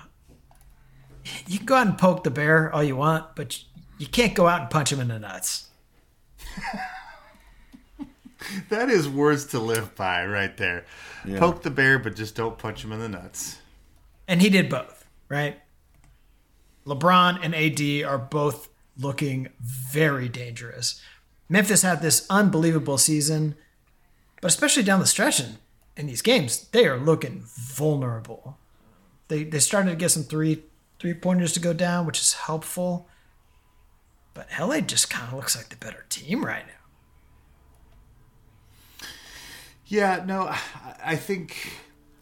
you 1.47 1.59
can 1.59 1.67
go 1.67 1.77
out 1.77 1.87
and 1.87 1.99
poke 1.99 2.25
the 2.25 2.31
bear 2.31 2.73
all 2.73 2.83
you 2.83 2.97
want, 2.97 3.35
but 3.35 3.63
you 3.99 4.07
can't 4.07 4.35
go 4.35 4.47
out 4.47 4.61
and 4.61 4.71
punch 4.71 4.93
him 4.93 5.01
in 5.01 5.09
the 5.09 5.19
nuts. 5.19 5.69
That 8.69 8.91
is 8.91 9.09
words 9.09 9.47
to 9.47 9.59
live 9.59 9.95
by, 9.95 10.25
right 10.27 10.57
there. 10.57 10.85
Poke 11.37 11.63
the 11.63 11.71
bear, 11.71 11.99
but 11.99 12.15
just 12.15 12.37
don't 12.37 12.59
punch 12.59 12.85
him 12.85 12.93
in 12.93 13.01
the 13.01 13.09
nuts. 13.09 13.59
And 14.29 14.41
he 14.41 14.49
did 14.49 14.69
both, 14.69 15.05
right? 15.29 15.61
LeBron 16.87 17.41
and 17.43 17.55
AD 17.55 18.09
are 18.09 18.19
both 18.19 18.69
looking 18.97 19.49
very 19.61 20.29
dangerous. 20.29 21.01
Memphis 21.49 21.83
had 21.83 22.03
this 22.03 22.27
unbelievable 22.31 22.99
season, 22.99 23.57
but 24.41 24.49
especially 24.49 24.83
down 24.83 25.01
the 25.01 25.07
stretch 25.07 25.41
in, 25.41 25.59
in 25.97 26.07
these 26.07 26.23
games, 26.23 26.69
they 26.69 26.87
are 26.87 26.99
looking 26.99 27.43
vulnerable. 27.45 28.59
They 29.29 29.43
they 29.43 29.59
started 29.59 29.91
to 29.91 29.97
get 29.97 30.13
some 30.13 30.23
three 30.23 30.63
three 30.99 31.15
pointers 31.15 31.53
to 31.53 31.61
go 31.61 31.73
down, 31.73 32.07
which 32.07 32.21
is 32.21 32.33
helpful. 32.35 33.09
But 34.35 34.49
LA 34.59 34.81
just 34.81 35.09
kind 35.11 35.27
of 35.29 35.35
looks 35.35 35.57
like 35.57 35.69
the 35.71 35.77
better 35.77 36.05
team 36.09 36.45
right 36.45 36.65
now. 36.67 36.73
Yeah, 39.87 40.25
no, 40.27 40.49
I- 41.03 41.17
think 41.17 41.73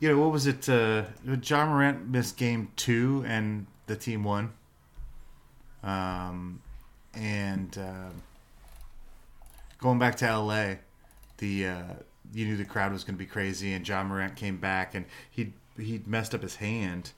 you 0.00 0.10
know 0.10 0.18
what 0.20 0.32
was 0.32 0.46
it? 0.46 0.68
Uh, 0.68 1.04
Ja 1.42 1.64
Morant 1.66 2.08
missed 2.08 2.36
game 2.36 2.70
two, 2.76 3.24
and 3.26 3.66
the 3.86 3.96
team 3.96 4.22
won. 4.22 4.52
Um, 5.82 6.60
and 7.14 7.76
uh, 7.78 8.10
going 9.78 9.98
back 9.98 10.16
to 10.16 10.38
LA, 10.38 10.74
the 11.38 11.66
uh, 11.66 11.82
you 12.34 12.46
knew 12.46 12.56
the 12.56 12.64
crowd 12.64 12.92
was 12.92 13.02
going 13.02 13.14
to 13.14 13.18
be 13.18 13.26
crazy, 13.26 13.72
and 13.72 13.86
Ja 13.86 14.02
Morant 14.04 14.36
came 14.36 14.58
back, 14.58 14.94
and 14.94 15.06
he 15.30 15.52
he 15.78 16.02
messed 16.06 16.34
up 16.34 16.42
his 16.42 16.56
hand, 16.56 17.12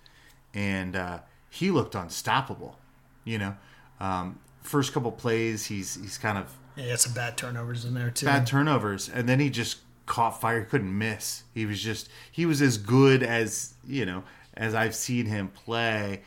and 0.54 0.94
uh, 0.94 1.18
he 1.56 1.70
looked 1.70 1.94
unstoppable. 1.94 2.78
You 3.24 3.38
know, 3.38 3.56
um, 3.98 4.38
first 4.62 4.92
couple 4.92 5.10
plays, 5.12 5.66
he's 5.66 5.94
he's 6.00 6.18
kind 6.18 6.38
of 6.38 6.52
Yeah, 6.76 6.96
some 6.96 7.12
bad 7.12 7.36
turnovers 7.36 7.84
in 7.84 7.94
there 7.94 8.10
too. 8.10 8.26
bad 8.26 8.46
turnovers, 8.46 9.08
and 9.08 9.28
then 9.28 9.40
he 9.40 9.50
just 9.50 9.78
caught 10.06 10.40
fire. 10.40 10.60
He 10.60 10.66
couldn't 10.66 10.96
miss. 10.96 11.42
He 11.54 11.66
was 11.66 11.82
just 11.82 12.08
he 12.30 12.46
was 12.46 12.60
as 12.62 12.78
good 12.78 13.22
as 13.22 13.74
you 13.86 14.04
know 14.06 14.22
as 14.54 14.74
I've 14.74 14.94
seen 14.94 15.26
him 15.26 15.48
play 15.48 16.22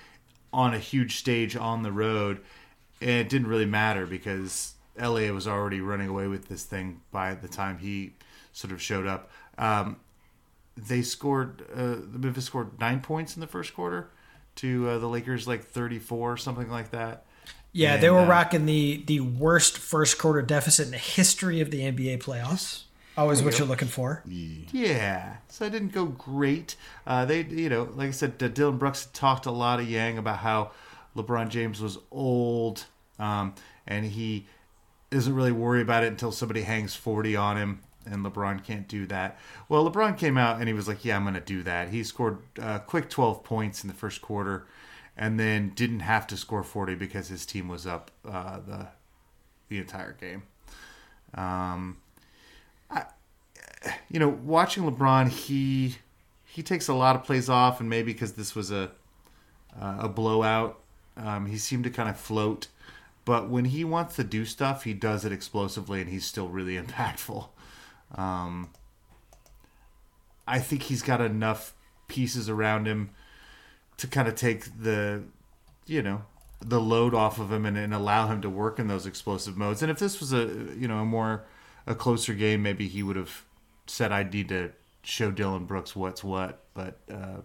on 0.52 0.74
a 0.74 0.80
huge 0.80 1.18
stage 1.18 1.56
on 1.56 1.84
the 1.84 1.92
road, 1.92 2.42
and 3.02 3.12
it 3.12 3.30
didn't 3.30 3.48
really 3.48 3.66
matter 3.66 4.06
because 4.06 4.74
LA 5.00 5.32
was 5.32 5.48
already 5.48 5.80
running 5.80 6.10
away 6.10 6.28
with 6.28 6.48
this 6.50 6.64
thing 6.64 7.02
by 7.12 7.34
the 7.36 7.48
time 7.48 7.78
he 7.78 8.14
sort 8.52 8.74
of 8.74 8.82
showed 8.82 9.06
up. 9.08 9.30
Um, 9.58 9.98
they 10.76 11.02
scored 11.02 11.64
uh, 11.74 11.96
the 12.12 12.18
Memphis 12.20 12.46
scored 12.46 12.80
nine 12.80 13.00
points 13.02 13.36
in 13.36 13.42
the 13.42 13.48
first 13.48 13.74
quarter 13.74 14.10
to 14.60 14.90
uh, 14.90 14.98
the 15.00 15.08
Lakers 15.08 15.48
like 15.48 15.64
thirty 15.64 16.00
four 16.00 16.38
something 16.38 16.70
like 16.70 16.92
that. 16.92 17.26
Yeah, 17.72 17.98
they 17.98 18.10
were 18.10 18.20
uh, 18.20 18.28
rocking 18.28 18.66
the 18.66 19.04
the 19.06 19.20
worst 19.20 19.78
first 19.78 20.18
quarter 20.18 20.42
deficit 20.42 20.88
in 20.88 20.92
the 20.92 20.98
history 20.98 21.62
of 21.62 21.72
the 21.72 21.82
NBA 21.82 22.22
playoffs. 22.24 22.84
Always 23.18 23.44
what 23.44 23.60
you're 23.60 23.68
looking 23.68 23.90
for. 23.90 24.24
Yeah, 24.26 25.38
so 25.50 25.66
it 25.66 25.72
didn't 25.72 25.92
go 25.92 26.06
great. 26.06 26.78
Uh, 27.06 27.26
they, 27.26 27.42
you 27.44 27.68
know, 27.68 27.90
like 27.94 28.08
I 28.08 28.12
said, 28.12 28.42
uh, 28.42 28.48
Dillon 28.48 28.78
Brooks 28.78 29.10
talked 29.12 29.46
a 29.46 29.52
lot 29.52 29.82
of 29.82 29.90
Yang 29.90 30.20
about 30.20 30.38
how 30.38 30.72
LeBron 31.18 31.50
James 31.50 31.82
was 31.82 31.98
old, 32.12 32.86
um, 33.20 33.56
and 33.86 34.06
he 34.06 34.46
doesn't 35.10 35.36
really 35.36 35.52
worry 35.52 35.82
about 35.82 36.04
it 36.04 36.08
until 36.08 36.32
somebody 36.32 36.62
hangs 36.62 36.96
forty 36.96 37.36
on 37.36 37.58
him, 37.58 37.82
and 38.10 38.26
LeBron 38.26 38.64
can't 38.64 38.88
do 38.88 39.06
that. 39.08 39.40
Well, 39.68 39.90
LeBron 39.90 40.18
came 40.18 40.38
out 40.38 40.60
and 40.60 40.68
he 40.68 40.74
was 40.74 40.88
like, 40.88 41.04
"Yeah, 41.06 41.16
I'm 41.16 41.24
going 41.24 41.34
to 41.36 41.40
do 41.40 41.64
that." 41.64 41.90
He 41.90 42.04
scored 42.04 42.40
a 42.58 42.80
quick 42.80 43.10
twelve 43.10 43.44
points 43.44 43.84
in 43.84 43.88
the 43.88 43.94
first 43.94 44.22
quarter, 44.22 44.66
and 45.18 45.40
then 45.40 45.72
didn't 45.76 46.02
have 46.02 46.28
to 46.28 46.38
score 46.38 46.64
forty 46.64 46.96
because 46.96 47.28
his 47.28 47.46
team 47.46 47.68
was 47.68 47.86
up 47.88 48.12
uh, 48.28 48.60
the 48.66 48.88
the 49.70 49.78
entire 49.78 50.14
game. 50.14 50.44
Um, 51.34 51.98
I, 52.90 53.06
you 54.10 54.20
know, 54.20 54.30
watching 54.30 54.84
LeBron, 54.84 55.30
he 55.30 55.98
he 56.46 56.64
takes 56.64 56.88
a 56.88 56.94
lot 56.94 57.16
of 57.16 57.24
plays 57.24 57.50
off, 57.50 57.80
and 57.80 57.90
maybe 57.90 58.14
because 58.14 58.34
this 58.34 58.56
was 58.56 58.72
a 58.72 58.92
uh, 59.80 59.98
a 60.00 60.10
blowout, 60.10 60.80
um, 61.16 61.46
he 61.46 61.58
seemed 61.58 61.84
to 61.84 61.90
kind 61.90 62.10
of 62.10 62.20
float. 62.20 62.68
But 63.26 63.50
when 63.50 63.66
he 63.66 63.84
wants 63.84 64.16
to 64.16 64.24
do 64.24 64.46
stuff, 64.46 64.84
he 64.84 64.94
does 64.94 65.24
it 65.26 65.32
explosively, 65.32 66.02
and 66.02 66.10
he's 66.10 66.26
still 66.26 66.48
really 66.48 66.76
impactful. 66.82 67.50
Um, 68.16 68.70
I 70.48 70.60
think 70.60 70.84
he's 70.84 71.02
got 71.02 71.22
enough 71.22 71.74
pieces 72.08 72.50
around 72.50 72.88
him 72.88 73.12
to 73.98 74.08
kind 74.08 74.28
of 74.28 74.36
take 74.36 74.66
the, 74.82 75.24
you 75.86 76.02
know, 76.02 76.24
the 76.62 76.80
load 76.82 77.14
off 77.14 77.40
of 77.40 77.52
him 77.52 77.66
and, 77.66 77.78
and 77.78 77.94
allow 77.94 78.28
him 78.28 78.42
to 78.42 78.50
work 78.50 78.80
in 78.80 78.88
those 78.88 79.06
explosive 79.06 79.56
modes. 79.56 79.82
And 79.82 79.92
if 79.92 80.00
this 80.00 80.20
was 80.20 80.34
a, 80.34 80.74
you 80.78 80.88
know, 80.88 81.00
a 81.00 81.06
more 81.06 81.46
a 81.86 81.96
closer 81.96 82.34
game, 82.34 82.62
maybe 82.62 82.88
he 82.88 83.04
would 83.04 83.16
have 83.16 83.44
said, 83.88 84.12
"I 84.12 84.24
need 84.24 84.50
to 84.50 84.72
show 85.02 85.32
Dillon 85.32 85.66
Brooks 85.66 85.96
what's 85.96 86.24
what." 86.24 86.64
But 86.74 87.00
uh, 87.12 87.42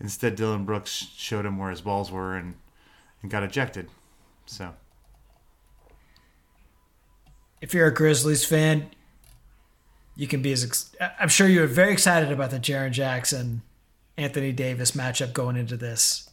instead, 0.00 0.36
Dillon 0.36 0.64
Brooks 0.64 0.90
showed 1.16 1.46
him 1.46 1.58
where 1.58 1.70
his 1.70 1.80
balls 1.80 2.10
were 2.10 2.36
and 2.36 2.54
and 3.22 3.30
got 3.30 3.42
ejected. 3.42 3.88
So 4.46 4.74
if 7.60 7.74
you're 7.74 7.88
a 7.88 7.94
Grizzlies 7.94 8.44
fan, 8.44 8.90
you 10.18 10.26
can 10.26 10.42
be 10.42 10.52
as 10.52 10.64
ex- 10.64 10.90
I'm 11.20 11.28
sure 11.28 11.46
you 11.46 11.60
were 11.60 11.68
very 11.68 11.92
excited 11.92 12.32
about 12.32 12.50
the 12.50 12.58
Jaren 12.58 12.90
Jackson 12.90 13.62
Anthony 14.16 14.50
Davis 14.50 14.90
matchup 14.90 15.32
going 15.32 15.56
into 15.56 15.76
this. 15.76 16.28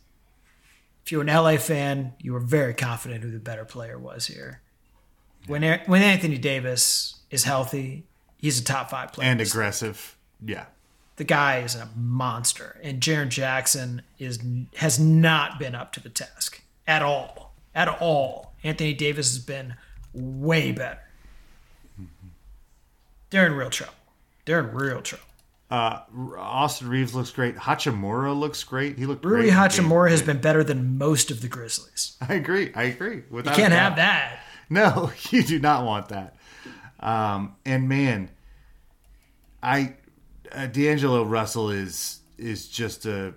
If 1.06 1.12
you're 1.12 1.22
an 1.22 1.28
LA 1.28 1.58
fan, 1.58 2.14
you 2.20 2.34
were 2.34 2.40
very 2.40 2.74
confident 2.74 3.24
who 3.24 3.30
the 3.30 3.38
better 3.38 3.64
player 3.64 4.00
was 4.00 4.26
here. 4.26 4.62
When 5.46 5.62
when 5.86 6.02
Anthony 6.02 6.40
Davis 6.40 7.20
is 7.30 7.44
healthy, 7.44 8.08
he's 8.40 8.60
a 8.60 8.64
top 8.64 8.90
five 8.90 9.14
player. 9.14 9.30
and 9.30 9.40
aggressive, 9.40 10.18
yeah. 10.44 10.66
the 11.18 11.24
guy 11.24 11.60
is 11.60 11.76
a 11.76 11.88
monster, 11.96 12.80
and 12.82 13.00
Jaren 13.00 13.30
Jackson 13.30 14.02
is 14.18 14.40
has 14.78 15.00
not 15.00 15.60
been 15.60 15.76
up 15.76 15.94
to 15.94 16.00
the 16.00 16.10
task 16.10 16.64
at 16.88 17.04
all. 17.04 17.54
At 17.76 17.88
all, 17.88 18.56
Anthony 18.64 18.96
Davis 18.96 19.32
has 19.32 19.44
been 19.44 19.76
way 20.12 20.72
better. 20.72 21.05
They're 23.36 23.48
in 23.48 23.54
real 23.56 23.70
trouble. 23.70 23.94
They're 24.46 24.60
in 24.62 24.74
real 24.74 25.02
trouble. 25.02 25.26
Uh, 25.70 26.00
Austin 26.38 26.88
Reaves 26.88 27.14
looks 27.14 27.32
great. 27.32 27.58
Hachimura 27.58 28.34
looks 28.34 28.64
great. 28.64 28.98
He 28.98 29.06
looked 29.06 29.26
Rui 29.26 29.42
great. 29.42 29.50
in 29.50 29.56
the 29.56 29.60
game. 29.60 29.70
Hachimura 29.90 30.10
has 30.10 30.22
been 30.22 30.40
better 30.40 30.64
than 30.64 30.98
most 30.98 31.32
of 31.32 31.42
the 31.42 31.50
Grizzlies. 31.50 32.16
I 32.30 32.36
agree. 32.36 32.72
I 32.74 32.84
agree. 32.84 33.16
You 33.16 33.24
Without 33.30 33.58
can't 33.58 33.74
a 33.74 33.76
have 33.76 33.98
that. 33.98 34.40
No, 34.70 35.12
you 35.32 35.44
do 35.44 35.60
not 35.60 35.84
want 35.84 36.08
that. 36.10 36.38
Um, 37.02 37.58
and 37.66 37.90
man, 37.90 38.30
I 39.62 39.96
uh, 40.54 40.68
D'Angelo 40.68 41.24
Russell 41.26 41.72
is 41.72 42.20
is 42.38 42.70
just 42.70 43.06
a 43.06 43.34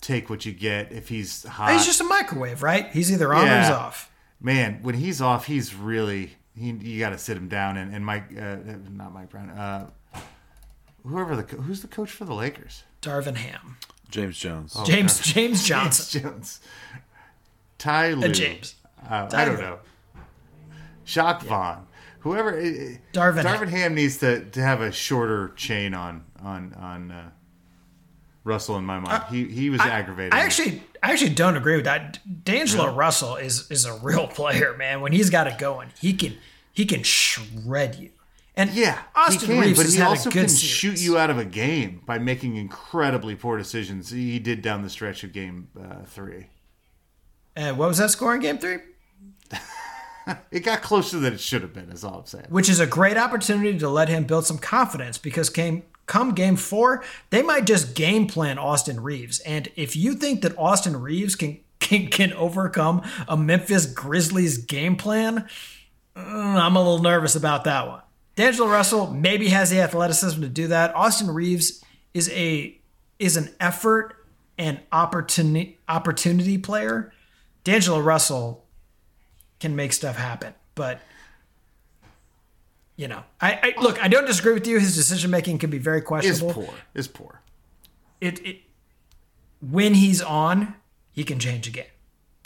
take 0.00 0.30
what 0.30 0.46
you 0.46 0.52
get 0.52 0.92
if 0.92 1.08
he's 1.08 1.44
hot. 1.44 1.72
He's 1.72 1.84
just 1.84 2.00
a 2.00 2.04
microwave, 2.04 2.62
right? 2.62 2.86
He's 2.92 3.10
either 3.10 3.34
on 3.34 3.48
or 3.48 3.60
he's 3.60 3.70
off. 3.70 4.12
man, 4.40 4.78
when 4.82 4.94
he's 4.94 5.20
off, 5.20 5.46
he's 5.46 5.74
really 5.74 6.36
he. 6.56 6.70
You 6.70 6.98
got 7.00 7.10
to 7.10 7.18
sit 7.18 7.36
him 7.36 7.48
down 7.48 7.76
and 7.76 7.94
and 7.94 8.04
Mike, 8.04 8.24
uh, 8.38 8.56
not 8.90 9.12
Mike 9.12 9.30
Brown, 9.30 9.50
uh, 9.50 9.90
whoever 11.06 11.36
the 11.36 11.42
who's 11.56 11.82
the 11.82 11.88
coach 11.88 12.10
for 12.10 12.24
the 12.24 12.34
Lakers, 12.34 12.84
Darvin 13.02 13.36
Ham. 13.36 13.76
James 14.10 14.38
Jones. 14.38 14.74
Oh. 14.78 14.84
James 14.84 15.20
James 15.32 15.64
Johnson. 15.66 16.22
Jones, 16.22 16.60
Ty 17.78 18.12
Lue, 18.12 18.28
Uh, 18.28 18.32
James. 18.32 18.74
uh, 19.08 19.26
Ty 19.28 19.42
I 19.42 19.44
don't 19.44 19.56
Lue. 19.56 19.62
know, 19.62 19.78
Jacque 21.04 21.42
Vaughn, 21.42 21.86
whoever. 22.20 22.56
eh, 22.56 22.62
eh, 22.62 22.96
Darvin 23.12 23.42
Darvin 23.42 23.68
Ham. 23.68 23.68
Ham 23.68 23.94
needs 23.94 24.18
to 24.18 24.44
to 24.44 24.60
have 24.62 24.80
a 24.80 24.92
shorter 24.92 25.48
chain 25.56 25.94
on 25.94 26.24
on 26.42 26.74
on. 26.74 27.10
Uh, 27.10 27.30
Russell 28.46 28.76
in 28.76 28.84
my 28.84 29.00
mind, 29.00 29.24
he 29.30 29.46
he 29.48 29.70
was 29.70 29.80
aggravating. 29.80 30.34
I 30.34 30.40
actually 30.42 30.82
I 31.04 31.10
actually 31.12 31.34
don't 31.34 31.54
agree 31.56 31.76
with 31.76 31.84
that. 31.84 32.18
D'Angelo 32.44 32.94
Russell 32.94 33.36
is 33.36 33.70
is 33.70 33.84
a 33.84 33.92
real 33.92 34.26
player, 34.26 34.74
man. 34.76 35.02
When 35.02 35.12
he's 35.12 35.28
got 35.28 35.46
it 35.46 35.58
going, 35.58 35.90
he 36.00 36.14
can 36.14 36.38
he 36.72 36.86
can 36.86 37.02
shred 37.02 37.96
you. 37.96 38.10
And 38.56 38.70
Yeah, 38.70 38.98
Austin 39.14 39.40
he 39.40 39.46
can, 39.46 39.60
Reaves 39.60 39.82
but 39.82 39.92
he 39.92 40.00
also 40.00 40.30
can 40.30 40.48
series. 40.48 40.62
shoot 40.62 41.02
you 41.02 41.18
out 41.18 41.28
of 41.28 41.36
a 41.38 41.44
game 41.44 42.00
by 42.06 42.18
making 42.18 42.56
incredibly 42.56 43.34
poor 43.34 43.58
decisions. 43.58 44.10
He 44.10 44.38
did 44.38 44.62
down 44.62 44.82
the 44.82 44.88
stretch 44.88 45.24
of 45.24 45.32
game 45.32 45.68
uh, 45.78 46.04
three. 46.06 46.46
And 47.56 47.76
what 47.76 47.88
was 47.88 47.98
that 47.98 48.10
score 48.10 48.34
in 48.34 48.40
game 48.40 48.58
three? 48.58 48.78
It 50.50 50.60
got 50.60 50.80
closer 50.80 51.18
than 51.18 51.34
it 51.34 51.40
should 51.40 51.60
have 51.60 51.74
been. 51.74 51.90
Is 51.90 52.02
all 52.02 52.20
I'm 52.20 52.24
saying. 52.26 52.46
Which 52.48 52.70
is 52.70 52.80
a 52.80 52.86
great 52.86 53.18
opportunity 53.18 53.78
to 53.78 53.90
let 53.90 54.08
him 54.08 54.24
build 54.24 54.46
some 54.46 54.56
confidence 54.56 55.18
because 55.18 55.50
came 55.50 55.82
come 56.06 56.34
game 56.34 56.56
four, 56.56 57.02
they 57.30 57.42
might 57.42 57.66
just 57.66 57.94
game 57.94 58.26
plan 58.26 58.58
Austin 58.58 59.00
Reaves. 59.00 59.40
And 59.40 59.68
if 59.76 59.96
you 59.96 60.14
think 60.14 60.42
that 60.42 60.56
Austin 60.58 61.00
Reaves 61.00 61.36
can 61.36 61.60
can, 61.80 62.06
can 62.06 62.32
overcome 62.32 63.02
a 63.28 63.36
Memphis 63.36 63.84
Grizzlies 63.84 64.56
game 64.56 64.96
plan, 64.96 65.46
mm, 66.16 66.60
I'm 66.60 66.76
a 66.76 66.78
little 66.78 67.02
nervous 67.02 67.34
about 67.36 67.64
that 67.64 67.86
one. 67.86 68.00
D'Angelo 68.36 68.68
Russell 68.68 69.12
maybe 69.12 69.48
has 69.48 69.70
the 69.70 69.80
athleticism 69.80 70.40
to 70.40 70.48
do 70.48 70.68
that. 70.68 70.94
Austin 70.94 71.30
Reaves 71.30 71.84
is 72.14 72.30
a 72.30 72.78
is 73.18 73.36
an 73.36 73.54
effort 73.60 74.16
and 74.58 74.80
opportunity 74.92 75.78
opportunity 75.88 76.58
player. 76.58 77.12
D'Angelo 77.64 78.00
Russell 78.00 78.64
can 79.60 79.76
make 79.76 79.92
stuff 79.92 80.16
happen, 80.16 80.54
but 80.74 81.00
you 82.96 83.08
know, 83.08 83.24
I, 83.40 83.74
I 83.76 83.82
look. 83.82 84.02
I 84.02 84.08
don't 84.08 84.26
disagree 84.26 84.54
with 84.54 84.66
you. 84.66 84.78
His 84.78 84.94
decision 84.94 85.30
making 85.30 85.58
can 85.58 85.70
be 85.70 85.78
very 85.78 86.00
questionable. 86.00 86.48
Is 86.50 86.54
poor. 86.54 86.74
Is 86.94 87.08
poor. 87.08 87.42
It, 88.20 88.44
it 88.46 88.60
when 89.60 89.94
he's 89.94 90.22
on, 90.22 90.74
he 91.10 91.24
can 91.24 91.38
change 91.38 91.66
again. 91.66 91.86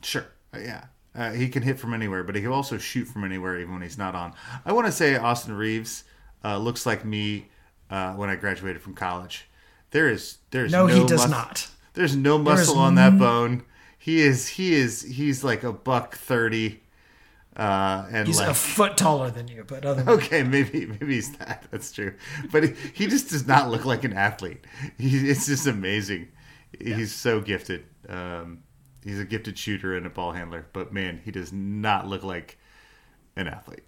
Sure. 0.03 0.27
Uh, 0.55 0.59
yeah. 0.59 0.85
Uh, 1.15 1.33
he 1.33 1.49
can 1.49 1.63
hit 1.63 1.79
from 1.79 1.93
anywhere, 1.95 2.23
but 2.23 2.37
he 2.37 2.43
can 2.43 2.53
also 2.53 2.79
shoot 2.79 3.07
from 3.07 3.25
anywhere, 3.25 3.59
even 3.59 3.73
when 3.73 3.83
he's 3.83 3.99
not 3.99 4.15
on. 4.15 4.33
I 4.65 4.73
want 4.73 4.87
to 4.87 4.93
say 4.93 5.17
Austin 5.17 5.57
Reaves 5.57 6.05
uh, 6.45 6.59
looks 6.59 6.87
like 6.87 7.05
me 7.05 7.49
uh, 7.91 8.15
when 8.15 8.31
I 8.31 8.37
graduated 8.37 8.83
from 8.83 8.95
college. 8.95 9.49
There 9.91 10.09
is 10.09 10.39
there's 10.51 10.71
No, 10.71 10.87
no, 10.87 10.95
he 10.95 11.05
does 11.07 11.23
mus- 11.23 11.31
not. 11.31 11.69
There's 11.95 12.15
no 12.15 12.39
muscle 12.39 12.79
on 12.79 12.95
that 12.97 13.19
bone. 13.19 13.65
He 13.99 14.21
is 14.21 14.47
he 14.49 14.75
is 14.75 15.03
he's 15.03 15.43
like 15.43 15.65
a 15.65 15.73
buck 15.73 16.15
thirty, 16.17 16.83
uh, 17.59 18.07
and 18.11 18.27
He's 18.27 18.39
like 18.39 18.51
a 18.51 18.55
foot 18.55 18.97
taller 18.97 19.31
than 19.31 19.49
you, 19.49 19.65
but 19.67 19.85
other 19.85 20.03
than 20.03 20.15
okay, 20.15 20.43
maybe 20.45 20.87
maybe 20.87 21.15
he's 21.15 21.37
that. 21.39 21.65
That's 21.71 21.91
true, 21.91 22.15
but 22.53 22.63
he, 22.63 22.75
he 22.95 23.07
just 23.09 23.31
does 23.31 23.47
not 23.47 23.69
look 23.69 23.85
like 23.85 24.05
an 24.05 24.13
athlete. 24.13 24.65
He, 24.97 25.29
it's 25.29 25.47
just 25.47 25.67
amazing. 25.67 26.29
He's 26.79 27.13
so 27.13 27.41
gifted. 27.41 27.85
Um, 28.09 28.63
he's 29.03 29.19
a 29.19 29.25
gifted 29.25 29.59
shooter 29.59 29.97
and 29.97 30.07
a 30.07 30.11
ball 30.11 30.33
handler, 30.33 30.67
but 30.73 30.93
man, 30.93 31.21
he 31.25 31.31
does 31.31 31.53
not 31.53 32.07
look 32.07 32.23
like 32.23 32.59
an 33.37 33.49
athlete. 33.49 33.83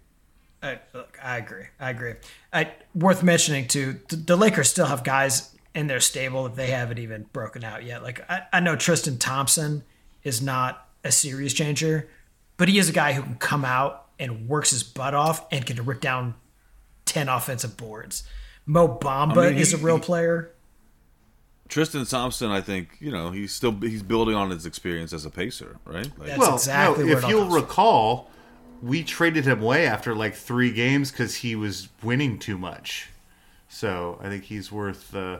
I, 0.63 0.79
look, 0.93 1.17
I 1.21 1.37
agree. 1.37 1.65
I 1.79 1.89
agree. 1.89 2.13
I, 2.53 2.71
worth 2.93 3.23
mentioning 3.23 3.67
too. 3.67 3.99
The, 4.09 4.15
the 4.15 4.35
Lakers 4.35 4.69
still 4.69 4.85
have 4.85 5.03
guys 5.03 5.55
in 5.73 5.87
their 5.87 5.99
stable 5.99 6.43
that 6.43 6.55
they 6.55 6.67
haven't 6.67 6.99
even 6.99 7.25
broken 7.33 7.63
out 7.63 7.83
yet. 7.83 8.03
Like 8.03 8.29
I, 8.29 8.43
I 8.53 8.59
know 8.59 8.75
Tristan 8.75 9.17
Thompson 9.17 9.83
is 10.23 10.41
not 10.41 10.87
a 11.03 11.11
series 11.11 11.53
changer, 11.53 12.09
but 12.57 12.69
he 12.69 12.77
is 12.77 12.89
a 12.89 12.93
guy 12.93 13.13
who 13.13 13.21
can 13.23 13.35
come 13.35 13.65
out 13.65 14.07
and 14.19 14.47
works 14.47 14.71
his 14.71 14.83
butt 14.83 15.13
off 15.13 15.45
and 15.51 15.65
can 15.65 15.83
rip 15.85 15.99
down 16.01 16.35
ten 17.05 17.27
offensive 17.29 17.77
boards. 17.77 18.23
Mo 18.65 18.87
Bamba 18.87 19.37
I 19.37 19.45
mean, 19.47 19.55
he- 19.55 19.61
is 19.61 19.73
a 19.73 19.77
real 19.77 19.97
he- 19.97 20.03
player. 20.03 20.51
Tristan 21.67 22.05
Thompson, 22.05 22.51
I 22.51 22.59
think 22.59 22.97
you 22.99 23.11
know 23.11 23.31
he's 23.31 23.53
still 23.53 23.71
he's 23.71 24.03
building 24.03 24.35
on 24.35 24.49
his 24.49 24.65
experience 24.65 25.13
as 25.13 25.25
a 25.25 25.29
pacer, 25.29 25.77
right? 25.85 26.09
Like, 26.17 26.27
That's 26.27 26.39
well, 26.39 26.55
exactly 26.55 27.05
no, 27.05 27.09
where 27.15 27.23
if 27.23 27.29
you'll 27.29 27.47
recall, 27.49 28.29
we 28.83 29.03
traded 29.03 29.45
him 29.45 29.61
away 29.61 29.87
after 29.87 30.13
like 30.13 30.35
three 30.35 30.71
games 30.71 31.11
because 31.11 31.35
he 31.35 31.55
was 31.55 31.87
winning 32.03 32.39
too 32.39 32.57
much. 32.57 33.07
So 33.69 34.19
I 34.21 34.27
think 34.27 34.43
he's 34.43 34.69
worth 34.69 35.15
uh, 35.15 35.37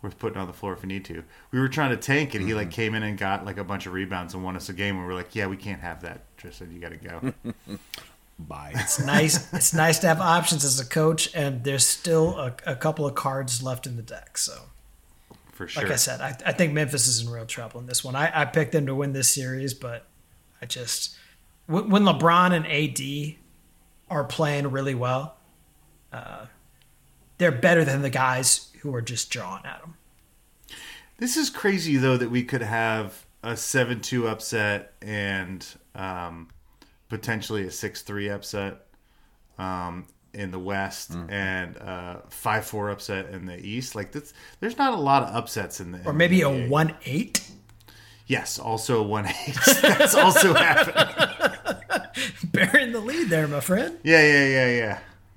worth 0.00 0.16
putting 0.20 0.38
on 0.38 0.46
the 0.46 0.52
floor 0.52 0.74
if 0.74 0.82
we 0.82 0.86
need 0.86 1.04
to. 1.06 1.24
We 1.50 1.58
were 1.58 1.68
trying 1.68 1.90
to 1.90 1.96
tank, 1.96 2.36
and 2.36 2.46
he 2.46 2.54
like 2.54 2.70
came 2.70 2.94
in 2.94 3.02
and 3.02 3.18
got 3.18 3.44
like 3.44 3.58
a 3.58 3.64
bunch 3.64 3.86
of 3.86 3.94
rebounds 3.94 4.32
and 4.32 4.44
won 4.44 4.54
us 4.54 4.68
a 4.68 4.72
game. 4.72 4.94
And 4.94 5.04
we 5.04 5.12
were 5.12 5.18
like, 5.18 5.34
"Yeah, 5.34 5.48
we 5.48 5.56
can't 5.56 5.80
have 5.80 6.02
that, 6.02 6.33
Tristan. 6.44 6.72
You 6.72 6.80
got 6.80 6.90
to 6.90 6.96
go." 6.96 7.78
bye. 8.38 8.72
It's 8.74 9.04
nice. 9.04 9.52
it's 9.52 9.72
nice 9.72 9.98
to 10.00 10.08
have 10.08 10.20
options 10.20 10.64
as 10.64 10.78
a 10.78 10.86
coach, 10.86 11.34
and 11.34 11.64
there's 11.64 11.86
still 11.86 12.38
a, 12.38 12.54
a 12.66 12.76
couple 12.76 13.06
of 13.06 13.14
cards 13.14 13.62
left 13.62 13.86
in 13.86 13.96
the 13.96 14.02
deck. 14.02 14.36
So. 14.38 14.54
For 15.52 15.68
sure. 15.68 15.84
Like 15.84 15.92
I 15.92 15.96
said, 15.96 16.20
I, 16.20 16.36
I 16.46 16.52
think 16.52 16.72
Memphis 16.72 17.06
is 17.06 17.24
in 17.24 17.32
real 17.32 17.46
trouble 17.46 17.78
in 17.78 17.86
this 17.86 18.02
one. 18.02 18.16
I, 18.16 18.40
I 18.40 18.44
picked 18.44 18.72
them 18.72 18.86
to 18.86 18.94
win 18.94 19.12
this 19.12 19.30
series, 19.30 19.72
but 19.72 20.04
I 20.60 20.66
just 20.66 21.16
when 21.66 21.90
when 21.90 22.02
LeBron 22.02 22.52
and 22.52 22.66
AD 22.66 23.36
are 24.10 24.24
playing 24.24 24.70
really 24.72 24.96
well, 24.96 25.36
uh, 26.12 26.46
they're 27.38 27.52
better 27.52 27.84
than 27.84 28.02
the 28.02 28.10
guys 28.10 28.72
who 28.80 28.92
are 28.94 29.02
just 29.02 29.30
drawing 29.30 29.64
at 29.64 29.80
them. 29.80 29.94
This 31.18 31.36
is 31.36 31.50
crazy 31.50 31.96
though 31.96 32.16
that 32.16 32.30
we 32.30 32.42
could 32.42 32.62
have 32.62 33.24
a 33.44 33.56
seven-two 33.56 34.26
upset 34.26 34.94
and 35.00 35.64
um, 35.94 36.48
potentially 37.08 37.66
a 37.66 37.70
six-three 37.70 38.28
upset 38.28 38.86
um, 39.58 40.06
in 40.32 40.50
the 40.50 40.58
West 40.58 41.12
and 41.28 41.76
uh, 41.78 42.16
five-four 42.28 42.90
upset 42.90 43.30
in 43.30 43.46
the 43.46 43.56
East. 43.64 43.94
Like 43.94 44.12
this, 44.12 44.32
there's 44.60 44.76
not 44.78 44.92
a 44.94 44.96
lot 45.00 45.22
of 45.22 45.34
upsets 45.34 45.80
in 45.80 45.92
the 45.92 46.04
Or 46.04 46.12
maybe 46.12 46.42
a 46.42 46.66
one 46.68 46.94
eight. 47.04 47.48
yes, 48.26 48.58
also 48.58 49.00
a 49.00 49.02
one-eight. 49.02 49.56
That's 49.82 50.14
also 50.14 50.54
happened. 50.66 51.52
Burying 52.52 52.92
the 52.92 53.00
lead 53.00 53.28
there, 53.28 53.46
my 53.48 53.60
friend. 53.60 53.98
Yeah, 54.02 54.22
yeah, 54.22 54.46
yeah, 54.46 54.70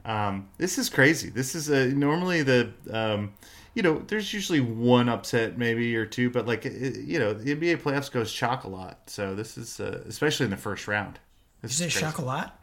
yeah. 0.05 0.27
Um, 0.27 0.47
this 0.57 0.77
is 0.77 0.89
crazy. 0.89 1.29
This 1.29 1.53
is 1.55 1.69
uh 1.69 1.91
normally 1.93 2.41
the 2.43 2.71
um, 2.91 3.33
you 3.77 3.83
know 3.83 3.99
there's 4.07 4.33
usually 4.33 4.59
one 4.59 5.07
upset 5.07 5.55
maybe 5.55 5.95
or 5.95 6.07
two, 6.07 6.31
but 6.31 6.47
like 6.47 6.65
it, 6.65 6.97
you 7.01 7.19
know 7.19 7.31
the 7.31 7.55
NBA 7.55 7.77
playoffs 7.83 8.11
goes 8.11 8.33
chalk 8.33 8.63
a 8.63 8.67
lot. 8.67 9.01
So 9.05 9.35
this 9.35 9.55
is 9.55 9.79
uh, 9.79 10.01
especially 10.07 10.45
in 10.45 10.49
the 10.49 10.57
first 10.57 10.87
round. 10.87 11.19
This 11.61 11.73
You 11.73 11.77
say 11.83 11.85
is 11.85 11.93
crazy. 11.93 12.05
chocolat? 12.07 12.59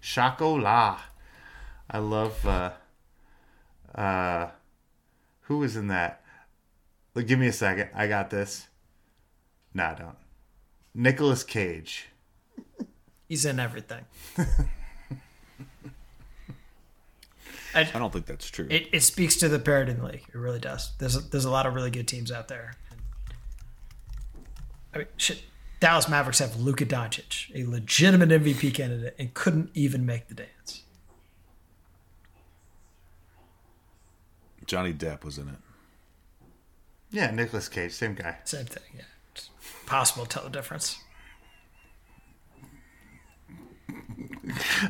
Chocolat. 0.00 0.98
I 1.88 1.98
love. 1.98 2.44
Uh, 2.44 2.72
uh, 3.94 4.48
who 5.42 5.58
was 5.58 5.76
in 5.76 5.86
that? 5.86 6.24
Look, 7.14 7.28
give 7.28 7.38
me 7.38 7.46
a 7.46 7.52
second. 7.52 7.90
I 7.94 8.08
got 8.08 8.30
this. 8.30 8.66
No, 9.72 9.84
I 9.84 9.94
don't. 9.94 10.16
Nicolas 10.96 11.44
Cage. 11.44 12.08
He's 13.28 13.44
in 13.46 13.60
everything. 13.60 14.04
I 17.76 17.98
don't 17.98 18.12
think 18.12 18.26
that's 18.26 18.48
true. 18.48 18.66
It, 18.70 18.88
it 18.92 19.00
speaks 19.02 19.36
to 19.36 19.48
the 19.48 19.58
parity 19.58 19.92
in 19.92 19.98
the 19.98 20.06
league. 20.06 20.24
It 20.26 20.34
really 20.36 20.58
does. 20.58 20.92
There's 20.98 21.16
a, 21.16 21.20
there's 21.20 21.44
a 21.44 21.50
lot 21.50 21.66
of 21.66 21.74
really 21.74 21.90
good 21.90 22.08
teams 22.08 22.32
out 22.32 22.48
there. 22.48 22.74
I 24.94 24.98
mean, 24.98 25.06
shit. 25.16 25.42
Dallas 25.78 26.08
Mavericks 26.08 26.38
have 26.38 26.58
Luka 26.58 26.86
Doncic, 26.86 27.54
a 27.54 27.68
legitimate 27.68 28.30
MVP 28.30 28.72
candidate, 28.72 29.14
and 29.18 29.34
couldn't 29.34 29.70
even 29.74 30.06
make 30.06 30.28
the 30.28 30.34
dance. 30.34 30.84
Johnny 34.64 34.94
Depp 34.94 35.22
was 35.22 35.36
in 35.36 35.48
it. 35.48 35.56
Yeah, 37.10 37.30
Nicolas 37.30 37.68
Cage, 37.68 37.92
same 37.92 38.14
guy. 38.14 38.38
Same 38.44 38.64
thing. 38.64 38.82
Yeah, 38.96 39.02
it's 39.32 39.50
possible 39.84 40.24
to 40.24 40.30
tell 40.30 40.44
the 40.44 40.50
difference. 40.50 40.98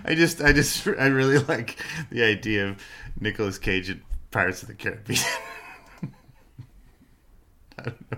I 0.05 0.15
just, 0.15 0.41
I 0.43 0.53
just, 0.53 0.87
I 0.99 1.07
really 1.07 1.39
like 1.39 1.79
the 2.11 2.23
idea 2.25 2.69
of 2.69 2.83
Nicolas 3.21 3.59
Cage 3.59 3.91
in 3.91 4.03
Pirates 4.31 4.63
of 4.63 4.69
the 4.69 4.75
Caribbean. 4.75 5.21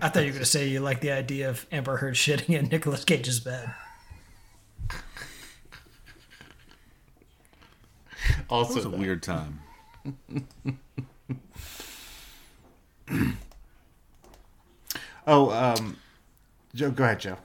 I 0.00 0.08
thought 0.08 0.20
you 0.20 0.26
were 0.26 0.32
going 0.32 0.38
to 0.38 0.44
say 0.46 0.68
you 0.68 0.80
like 0.80 1.00
the 1.00 1.10
idea 1.10 1.50
of 1.50 1.66
Amber 1.72 1.96
Heard 1.96 2.14
shitting 2.14 2.56
in 2.56 2.66
Nicolas 2.68 3.04
Cage's 3.04 3.40
bed. 3.40 3.74
also, 8.48 8.72
It 8.72 8.76
was 8.76 8.84
a 8.86 8.88
that. 8.90 8.98
weird 8.98 9.22
time. 9.22 9.60
Oh, 15.26 15.50
um, 15.50 15.98
Joe, 16.74 16.90
go 16.90 17.04
ahead, 17.04 17.20
Joe. 17.20 17.36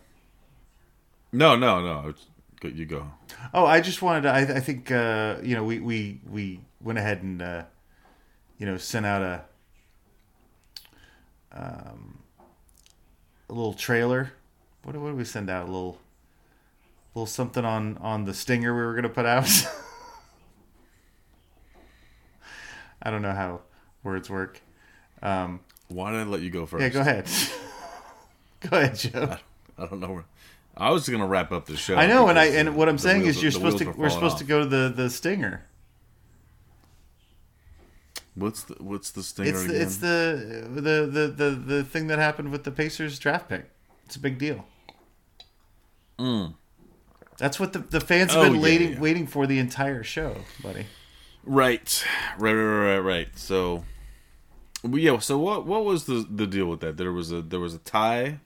No, 1.34 1.56
no, 1.57 1.82
no. 1.82 2.14
You 2.64 2.85
go. 2.85 3.11
Oh, 3.53 3.65
I 3.65 3.81
just 3.81 4.02
wanted 4.02 4.22
to. 4.22 4.30
I, 4.30 4.40
I 4.40 4.60
think 4.60 4.90
uh, 4.91 5.38
you 5.44 5.56
know 5.56 5.64
we 5.64 5.80
we 5.80 6.22
we 6.30 6.60
went 6.81 6.99
ahead 6.99 7.22
and 7.23 7.41
uh, 7.41 7.64
you 8.57 8.65
know 8.65 8.77
sent 8.77 9.06
out 9.06 9.22
a 9.22 9.45
um, 11.52 12.19
a 13.49 13.53
little 13.53 13.73
trailer. 13.73 14.34
What, 14.84 14.95
what 14.95 15.10
did 15.10 15.18
we 15.18 15.26
send 15.26 15.49
out? 15.49 15.64
A 15.64 15.72
little 15.72 15.98
little 17.14 17.27
something 17.27 17.65
on 17.65 17.98
on 17.99 18.26
the 18.26 18.34
stinger 18.34 18.73
we 18.73 18.81
were 18.81 18.94
going 18.94 19.03
to 19.03 19.10
put 19.10 19.26
out. 19.26 19.49
I 23.02 23.11
don't 23.11 23.22
know 23.22 23.34
how 23.34 23.61
words 24.03 24.30
work. 24.30 24.61
Um, 25.22 25.60
Why 25.90 26.11
did 26.11 26.22
I 26.22 26.23
let 26.23 26.41
you 26.41 26.49
go 26.49 26.65
first? 26.65 26.81
yeah, 26.81 26.90
go 26.90 27.02
ahead. 27.02 27.27
go 28.61 28.77
ahead, 28.77 28.95
Joe. 28.95 29.38
I 29.77 29.85
don't 29.85 29.99
know. 29.99 30.23
I 30.75 30.89
was 30.91 31.07
gonna 31.07 31.27
wrap 31.27 31.51
up 31.51 31.65
the 31.67 31.77
show. 31.77 31.95
I 31.95 32.07
know, 32.07 32.27
and 32.29 32.39
I 32.39 32.45
and 32.45 32.75
what 32.75 32.89
I'm 32.89 32.97
saying 32.97 33.21
wheels- 33.23 33.37
is 33.37 33.43
you're 33.43 33.51
supposed 33.51 33.77
to. 33.79 33.91
were 33.91 34.09
supposed 34.09 34.37
to 34.39 34.43
go 34.43 34.59
to 34.59 34.65
the 34.65 34.91
the 34.95 35.09
stinger. 35.09 35.65
What's 38.35 38.63
the 38.63 38.75
What's 38.79 39.11
the 39.11 39.21
stinger 39.21 39.49
It's 39.49 39.61
again? 39.63 39.73
the, 39.75 39.81
it's 39.81 39.97
the, 39.97 40.67
the 40.81 40.81
the 41.05 41.27
the 41.27 41.49
the 41.51 41.83
thing 41.83 42.07
that 42.07 42.17
happened 42.17 42.51
with 42.51 42.63
the 42.63 42.71
Pacers 42.71 43.19
draft 43.19 43.47
pick. 43.49 43.69
It's 44.05 44.15
a 44.15 44.19
big 44.19 44.39
deal. 44.39 44.65
That's 47.37 47.59
what 47.59 47.73
the, 47.73 47.79
the 47.79 47.99
fans 47.99 48.33
have 48.33 48.43
Mm. 48.43 48.45
Oh, 48.45 48.51
been 48.51 48.55
yeah, 48.55 48.61
waiting 48.61 48.93
yeah. 48.93 48.99
waiting 48.99 49.27
for 49.27 49.45
the 49.45 49.59
entire 49.59 50.03
show, 50.03 50.35
buddy. 50.63 50.85
Right, 51.43 52.03
right, 52.37 52.53
right, 52.53 52.93
right, 52.95 52.99
right. 52.99 53.27
So, 53.35 53.83
yeah. 54.89 55.19
So 55.19 55.37
what 55.37 55.65
what 55.65 55.83
was 55.83 56.05
the 56.05 56.25
the 56.29 56.47
deal 56.47 56.67
with 56.67 56.79
that? 56.81 56.97
There 56.97 57.11
was 57.11 57.31
a 57.31 57.41
there 57.41 57.59
was 57.59 57.73
a 57.75 57.79
tie. 57.79 58.39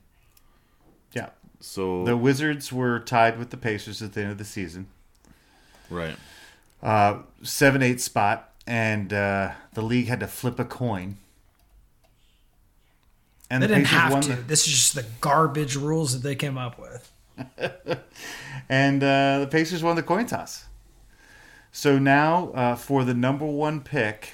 Yeah, 1.60 1.64
So 1.64 2.04
the 2.04 2.16
Wizards 2.16 2.72
were 2.72 2.98
tied 3.00 3.38
with 3.38 3.50
the 3.50 3.56
Pacers 3.56 4.02
at 4.02 4.12
the 4.12 4.22
end 4.22 4.30
of 4.32 4.38
the 4.38 4.44
season, 4.44 4.86
right, 5.90 6.16
uh, 6.82 7.18
seven 7.42 7.82
eight 7.82 8.00
spot, 8.00 8.52
and 8.66 9.12
uh, 9.12 9.52
the 9.74 9.82
league 9.82 10.06
had 10.08 10.20
to 10.20 10.26
flip 10.26 10.58
a 10.58 10.64
coin. 10.64 11.16
And 13.50 13.62
They 13.62 13.66
the 13.66 13.74
didn't 13.76 13.86
Pacers 13.88 14.00
have 14.00 14.12
won 14.12 14.22
to. 14.22 14.36
the- 14.36 14.42
This 14.42 14.66
is 14.66 14.74
just 14.74 14.94
the 14.94 15.06
garbage 15.20 15.74
rules 15.76 16.12
that 16.12 16.22
they 16.22 16.34
came 16.34 16.58
up 16.58 16.78
with. 16.78 17.10
and 18.68 19.02
uh, 19.02 19.38
the 19.40 19.48
Pacers 19.50 19.82
won 19.82 19.96
the 19.96 20.02
coin 20.02 20.26
toss. 20.26 20.66
So 21.72 21.98
now, 21.98 22.50
uh, 22.50 22.74
for 22.76 23.04
the 23.04 23.14
number 23.14 23.46
one 23.46 23.80
pick 23.80 24.32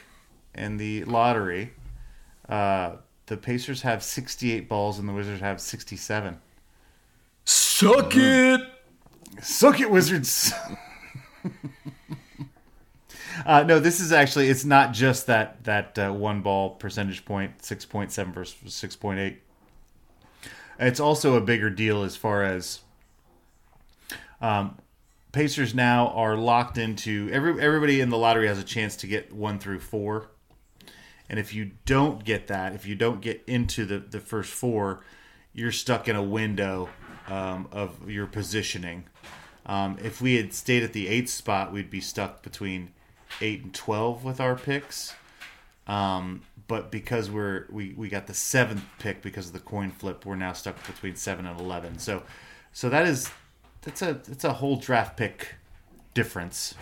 in 0.55 0.79
the 0.79 1.05
lottery, 1.05 1.73
uh, 2.49 2.97
the 3.27 3.37
Pacers 3.37 3.83
have 3.83 4.03
68 4.03 4.69
balls 4.69 4.99
and 4.99 5.09
the 5.09 5.13
Wizards 5.13 5.41
have 5.41 5.61
67. 5.61 6.39
Suck 7.77 8.15
it. 8.15 8.61
Suck 9.43 9.81
it, 9.81 9.91
Wizards! 9.91 10.53
uh, 13.45 13.65
no, 13.65 13.81
this 13.81 13.99
is 13.99 14.13
actually, 14.13 14.49
it's 14.49 14.65
not 14.65 14.93
just 14.93 15.27
that, 15.27 15.65
that 15.65 15.99
uh, 15.99 16.13
one 16.13 16.41
ball 16.41 16.71
percentage 16.71 17.25
point, 17.25 17.59
6.7 17.59 18.33
versus 18.33 18.73
6.8. 18.73 19.39
It's 20.79 21.01
also 21.01 21.35
a 21.35 21.41
bigger 21.41 21.69
deal 21.69 22.05
as 22.05 22.15
far 22.15 22.45
as 22.45 22.79
um, 24.41 24.79
Pacers 25.33 25.75
now 25.75 26.11
are 26.11 26.37
locked 26.37 26.79
into 26.79 27.29
every 27.33 27.61
everybody 27.61 28.01
in 28.01 28.09
the 28.09 28.17
lottery 28.17 28.47
has 28.47 28.61
a 28.61 28.65
chance 28.65 28.95
to 28.99 29.09
get 29.09 29.33
one 29.33 29.59
through 29.59 29.81
four, 29.81 30.29
and 31.29 31.41
if 31.41 31.53
you 31.53 31.73
don't 31.87 32.25
get 32.25 32.47
that, 32.47 32.73
if 32.73 32.87
you 32.87 32.95
don't 32.95 33.21
get 33.21 33.43
into 33.49 33.85
the 33.85 33.99
the 33.99 34.21
first 34.21 34.53
four, 34.53 35.03
you're 35.53 35.73
stuck 35.73 36.07
in 36.09 36.15
a 36.15 36.23
window 36.23 36.89
um, 37.29 37.69
of 37.73 38.11
your 38.11 38.27
positioning. 38.27 39.05
Um, 39.67 39.99
if 40.03 40.21
we 40.21 40.37
had 40.37 40.53
stayed 40.53 40.83
at 40.83 40.93
the 40.93 41.09
eighth 41.09 41.31
spot, 41.31 41.73
we'd 41.73 41.91
be 41.91 42.01
stuck 42.01 42.43
between 42.43 42.91
eight 43.41 43.63
and 43.63 43.75
twelve 43.75 44.25
with 44.25 44.41
our 44.41 44.57
picks. 44.57 45.15
Um, 45.87 46.43
but 46.67 46.91
because 46.91 47.31
we're 47.31 47.67
we, 47.71 47.95
we 47.97 48.09
got 48.09 48.27
the 48.27 48.35
seventh 48.35 48.85
pick 48.99 49.23
because 49.23 49.47
of 49.49 49.53
the 49.53 49.61
coin 49.61 49.91
flip, 49.91 50.25
we're 50.27 50.37
now 50.37 50.53
stuck 50.53 50.87
between 50.87 51.17
seven 51.17 51.47
and 51.47 51.59
eleven. 51.59 51.99
So, 51.99 52.23
so 52.73 52.89
that 52.89 53.07
is 53.07 53.31
that's 53.83 54.03
a 54.03 54.15
that's 54.27 54.45
a 54.45 54.53
whole 54.55 54.77
draft 54.77 55.17
pick 55.17 55.55
difference. 56.15 56.75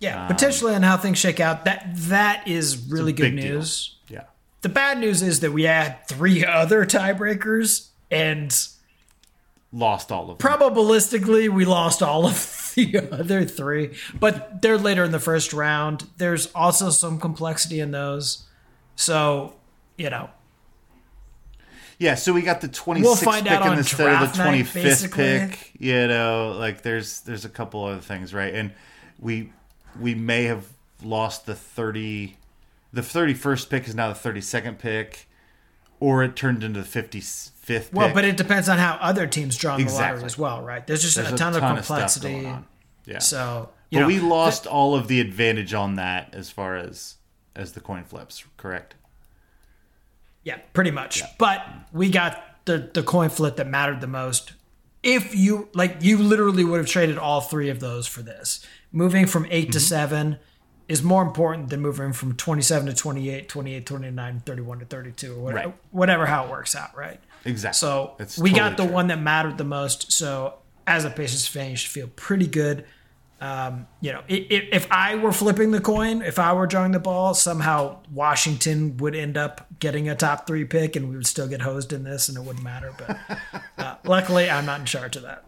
Yeah, 0.00 0.26
potentially 0.26 0.74
on 0.74 0.82
how 0.82 0.96
things 0.96 1.18
shake 1.18 1.40
out. 1.40 1.64
That 1.64 1.88
that 1.94 2.46
is 2.46 2.88
really 2.90 3.12
good 3.12 3.34
big 3.34 3.42
deal. 3.42 3.54
news. 3.54 3.96
Yeah, 4.08 4.24
The 4.60 4.68
bad 4.68 4.98
news 4.98 5.22
is 5.22 5.40
that 5.40 5.52
we 5.52 5.62
had 5.64 6.06
three 6.08 6.44
other 6.46 6.84
tiebreakers, 6.84 7.88
and 8.10 8.54
lost 9.74 10.12
all 10.12 10.30
of 10.30 10.38
them. 10.38 10.48
probabilistically 10.48 11.48
we 11.48 11.64
lost 11.64 12.00
all 12.02 12.26
of 12.26 12.72
the 12.76 13.08
other 13.10 13.44
three. 13.44 13.90
But 14.18 14.62
they're 14.62 14.78
later 14.78 15.02
in 15.04 15.10
the 15.10 15.18
first 15.20 15.52
round. 15.52 16.06
There's 16.18 16.46
also 16.54 16.90
some 16.90 17.18
complexity 17.18 17.80
in 17.80 17.90
those, 17.90 18.44
so 18.96 19.54
you 19.96 20.08
know 20.10 20.30
Yeah, 21.98 22.14
so 22.14 22.32
we 22.32 22.42
got 22.42 22.60
the 22.60 22.68
26th 22.68 23.02
We'll 23.02 23.16
find 23.16 23.46
pick 23.46 23.52
out 23.52 23.66
on 23.68 23.78
instead 23.78 24.00
of 24.00 24.18
draft 24.18 24.36
the 24.36 24.44
night, 24.44 24.64
25th 24.66 24.74
basically. 24.74 25.24
pick. 25.24 25.72
You 25.78 26.06
know, 26.06 26.54
like 26.58 26.82
there's 26.82 27.20
there's 27.22 27.44
a 27.44 27.48
couple 27.48 27.84
other 27.84 28.00
things, 28.00 28.32
right? 28.32 28.54
And 28.54 28.72
we 29.18 29.52
we 30.00 30.14
may 30.14 30.44
have 30.44 30.66
lost 31.02 31.46
the 31.46 31.54
30 31.54 32.36
the 32.92 33.00
31st 33.00 33.68
pick 33.70 33.88
is 33.88 33.94
now 33.94 34.12
the 34.12 34.18
32nd 34.30 34.78
pick 34.78 35.28
or 36.00 36.22
it 36.24 36.36
turned 36.36 36.62
into 36.64 36.82
the 36.82 36.86
55th 36.88 37.92
well, 37.92 38.08
pick. 38.08 38.14
but 38.14 38.24
it 38.24 38.36
depends 38.36 38.68
on 38.68 38.78
how 38.78 38.98
other 39.00 39.26
teams 39.26 39.56
draw 39.56 39.76
in 39.76 39.86
the 39.86 39.92
lottery 39.92 40.06
Exactly. 40.06 40.24
as 40.26 40.38
well, 40.38 40.62
right? 40.62 40.86
There's 40.86 41.02
just 41.02 41.16
There's 41.16 41.32
a 41.32 41.36
ton, 41.36 41.48
of 41.54 41.62
stuff 41.62 41.76
complexity. 41.86 42.32
going 42.32 42.46
on. 42.46 42.66
Yeah. 43.06 43.18
So 43.20 43.70
but 43.92 44.00
know, 44.00 44.06
we 44.06 44.18
lost 44.20 44.66
all 44.66 44.94
of 44.94 45.08
the 45.08 45.20
advantage 45.20 45.72
on 45.74 45.94
that 45.96 46.34
as 46.34 46.50
far 46.50 46.76
as 46.76 47.16
as 47.56 47.72
the 47.72 47.80
coin 47.80 48.04
flips, 48.04 48.44
correct? 48.56 48.94
Yeah, 50.42 50.58
pretty 50.72 50.90
much. 50.90 51.22
But 51.38 51.64
we 51.92 52.10
got 52.10 52.42
the 52.66 52.90
the 52.92 53.02
coin 53.02 53.28
flip 53.30 53.56
that 53.56 53.66
mattered 53.68 54.00
the 54.00 54.06
most. 54.06 54.52
If 55.02 55.34
you 55.34 55.68
like, 55.74 55.98
you 56.00 56.18
literally 56.18 56.64
would 56.64 56.78
have 56.78 56.86
traded 56.86 57.18
all 57.18 57.40
three 57.40 57.68
of 57.68 57.80
those 57.80 58.06
for 58.06 58.22
this. 58.22 58.66
Moving 58.90 59.26
from 59.26 59.46
8 59.46 59.50
Mm-hmm. 59.64 59.70
to 59.72 59.80
seven 59.80 60.38
is 60.88 61.02
more 61.02 61.22
important 61.22 61.70
than 61.70 61.80
moving 61.80 62.12
from 62.12 62.34
27 62.36 62.86
to 62.88 62.94
28, 62.94 63.48
28, 63.48 63.86
29, 63.86 64.42
31 64.44 64.78
to 64.80 64.84
32, 64.84 65.32
or 65.34 65.38
whatever, 65.38 65.68
Right. 65.68 65.76
whatever 65.90 66.26
how 66.26 66.44
it 66.44 66.50
works 66.50 66.76
out, 66.76 66.96
right? 66.96 67.20
Exactly. 67.44 67.76
So 67.78 68.14
It's 68.18 68.38
we 68.38 68.52
got 68.52 68.76
the 68.76 68.84
true. 68.84 68.92
one 68.92 69.06
that 69.08 69.20
mattered 69.20 69.56
the 69.58 69.64
most. 69.64 70.12
So 70.12 70.54
as 70.86 71.04
a 71.04 71.10
Pacers 71.10 71.46
fan, 71.46 71.70
you 71.70 71.76
should 71.76 71.90
feel 71.90 72.08
pretty 72.08 72.46
good. 72.46 72.84
Um, 73.40 73.86
you 74.00 74.12
know, 74.12 74.20
i- 74.30 74.46
i- 74.50 74.68
if 74.72 74.86
I 74.90 75.16
were 75.16 75.32
flipping 75.32 75.70
the 75.70 75.80
coin, 75.80 76.22
if 76.22 76.38
I 76.38 76.52
were 76.54 76.66
drawing 76.66 76.92
the 76.92 76.98
ball, 77.00 77.34
somehow 77.34 77.98
Washington 78.12 78.96
would 78.98 79.14
end 79.14 79.36
up 79.36 79.66
getting 79.80 80.08
a 80.08 80.14
top 80.14 80.46
three 80.46 80.64
pick, 80.64 80.96
and 80.96 81.10
we 81.10 81.16
would 81.16 81.26
still 81.26 81.48
get 81.48 81.60
hosed 81.62 81.92
in 81.92 82.04
this, 82.04 82.28
and 82.28 82.38
it 82.38 82.42
wouldn't 82.44 82.64
matter. 82.64 82.92
But 82.96 83.18
uh, 83.76 83.94
luckily, 84.04 84.48
I'm 84.50 84.64
not 84.64 84.80
in 84.80 84.86
charge 84.86 85.16
of 85.16 85.22
that. 85.22 85.43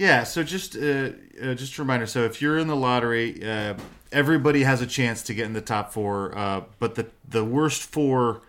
Yeah, 0.00 0.24
so 0.24 0.42
just 0.42 0.76
uh, 0.76 1.10
uh, 1.42 1.52
just 1.52 1.76
a 1.76 1.82
reminder. 1.82 2.06
So 2.06 2.24
if 2.24 2.40
you're 2.40 2.56
in 2.56 2.68
the 2.68 2.74
lottery, 2.74 3.46
uh, 3.46 3.74
everybody 4.10 4.62
has 4.62 4.80
a 4.80 4.86
chance 4.86 5.22
to 5.24 5.34
get 5.34 5.44
in 5.44 5.52
the 5.52 5.60
top 5.60 5.92
four. 5.92 6.34
Uh, 6.34 6.62
but 6.78 6.94
the 6.94 7.08
the 7.28 7.44
worst 7.44 7.82
four 7.82 8.40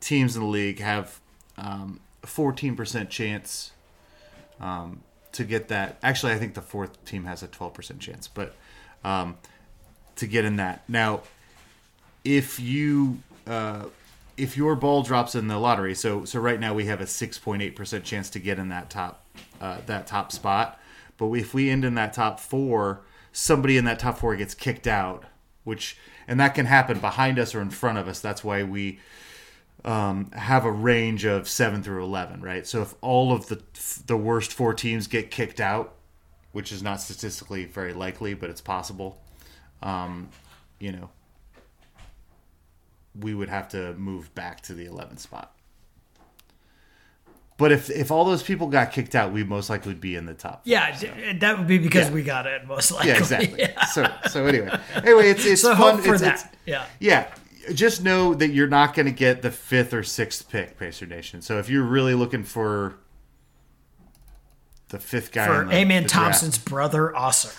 teams 0.00 0.36
in 0.36 0.42
the 0.42 0.48
league 0.48 0.80
have 0.80 1.18
um, 1.56 2.00
a 2.22 2.26
14% 2.26 3.08
chance 3.08 3.72
um, 4.60 5.00
to 5.32 5.44
get 5.44 5.68
that. 5.68 5.96
Actually, 6.02 6.34
I 6.34 6.38
think 6.38 6.52
the 6.52 6.60
fourth 6.60 7.02
team 7.06 7.24
has 7.24 7.42
a 7.42 7.48
12% 7.48 7.98
chance, 8.00 8.28
but 8.28 8.54
um, 9.02 9.38
to 10.16 10.26
get 10.26 10.44
in 10.44 10.56
that. 10.56 10.86
Now, 10.90 11.22
if 12.22 12.60
you 12.60 13.20
uh, 13.46 13.86
if 14.36 14.58
your 14.58 14.76
ball 14.76 15.02
drops 15.02 15.34
in 15.34 15.48
the 15.48 15.56
lottery, 15.56 15.94
so 15.94 16.26
so 16.26 16.38
right 16.38 16.60
now 16.60 16.74
we 16.74 16.84
have 16.84 17.00
a 17.00 17.04
6.8% 17.04 18.04
chance 18.04 18.28
to 18.28 18.38
get 18.38 18.58
in 18.58 18.68
that 18.68 18.90
top 18.90 19.24
uh, 19.58 19.78
that 19.86 20.06
top 20.06 20.32
spot. 20.32 20.78
But 21.18 21.30
if 21.32 21.52
we 21.52 21.68
end 21.68 21.84
in 21.84 21.94
that 21.96 22.14
top 22.14 22.40
four, 22.40 23.02
somebody 23.32 23.76
in 23.76 23.84
that 23.84 23.98
top 23.98 24.18
four 24.18 24.34
gets 24.36 24.54
kicked 24.54 24.86
out, 24.86 25.24
which 25.64 25.98
and 26.26 26.40
that 26.40 26.54
can 26.54 26.66
happen 26.66 26.98
behind 26.98 27.38
us 27.38 27.54
or 27.54 27.60
in 27.60 27.70
front 27.70 27.98
of 27.98 28.08
us. 28.08 28.20
That's 28.20 28.42
why 28.42 28.62
we 28.62 29.00
um, 29.84 30.30
have 30.32 30.64
a 30.64 30.70
range 30.70 31.24
of 31.24 31.48
seven 31.48 31.82
through 31.82 32.04
eleven, 32.04 32.40
right? 32.40 32.66
So 32.66 32.82
if 32.82 32.94
all 33.02 33.32
of 33.32 33.48
the 33.48 33.60
the 34.06 34.16
worst 34.16 34.52
four 34.52 34.72
teams 34.72 35.06
get 35.06 35.30
kicked 35.30 35.60
out, 35.60 35.94
which 36.52 36.72
is 36.72 36.82
not 36.82 37.00
statistically 37.00 37.64
very 37.64 37.92
likely, 37.92 38.34
but 38.34 38.48
it's 38.48 38.60
possible, 38.60 39.20
um, 39.82 40.28
you 40.78 40.92
know, 40.92 41.10
we 43.18 43.34
would 43.34 43.48
have 43.48 43.68
to 43.70 43.94
move 43.94 44.32
back 44.34 44.60
to 44.62 44.74
the 44.74 44.86
11th 44.86 45.18
spot. 45.18 45.57
But 47.58 47.72
if 47.72 47.90
if 47.90 48.10
all 48.10 48.24
those 48.24 48.42
people 48.42 48.68
got 48.68 48.92
kicked 48.92 49.14
out, 49.14 49.32
we 49.32 49.42
most 49.44 49.68
likely 49.68 49.90
would 49.92 50.00
be 50.00 50.14
in 50.16 50.24
the 50.26 50.32
top. 50.34 50.62
Yeah, 50.64 50.96
d- 50.96 51.32
that 51.40 51.58
would 51.58 51.66
be 51.66 51.76
because 51.78 52.06
Yeah. 52.08 52.14
we 52.14 52.22
got 52.22 52.46
it 52.46 52.66
most 52.66 52.90
likely. 52.92 53.08
Yeah, 53.10 53.18
exactly. 53.18 53.68
So 53.92 54.06
so 54.30 54.46
anyway, 54.46 54.78
anyway, 54.94 55.30
it's 55.30 55.44
it's 55.44 55.62
So 55.62 55.74
fun. 55.74 55.96
hope 55.96 56.04
for 56.04 56.14
it's, 56.14 56.22
that. 56.22 56.34
it's- 56.36 56.56
yeah. 56.66 56.84
yeah, 57.00 57.34
just 57.74 58.02
know 58.02 58.32
that 58.34 58.50
you're 58.50 58.68
not 58.68 58.94
going 58.94 59.06
to 59.06 59.12
get 59.12 59.42
the 59.42 59.50
fifth 59.50 59.92
or 59.92 60.02
sixth 60.04 60.48
pick, 60.48 60.78
Pacer 60.78 61.04
Nation. 61.04 61.42
So 61.42 61.58
if 61.58 61.68
you're 61.68 61.82
really 61.82 62.14
looking 62.14 62.44
for 62.44 62.94
the 64.90 64.98
fifth 64.98 65.32
guy 65.32 65.46
For 65.46 65.64
the, 65.64 65.72
Amen 65.74 66.04
the 66.04 66.08
Thompson's 66.08 66.58
brother, 66.58 67.12
Ausar. 67.14 67.54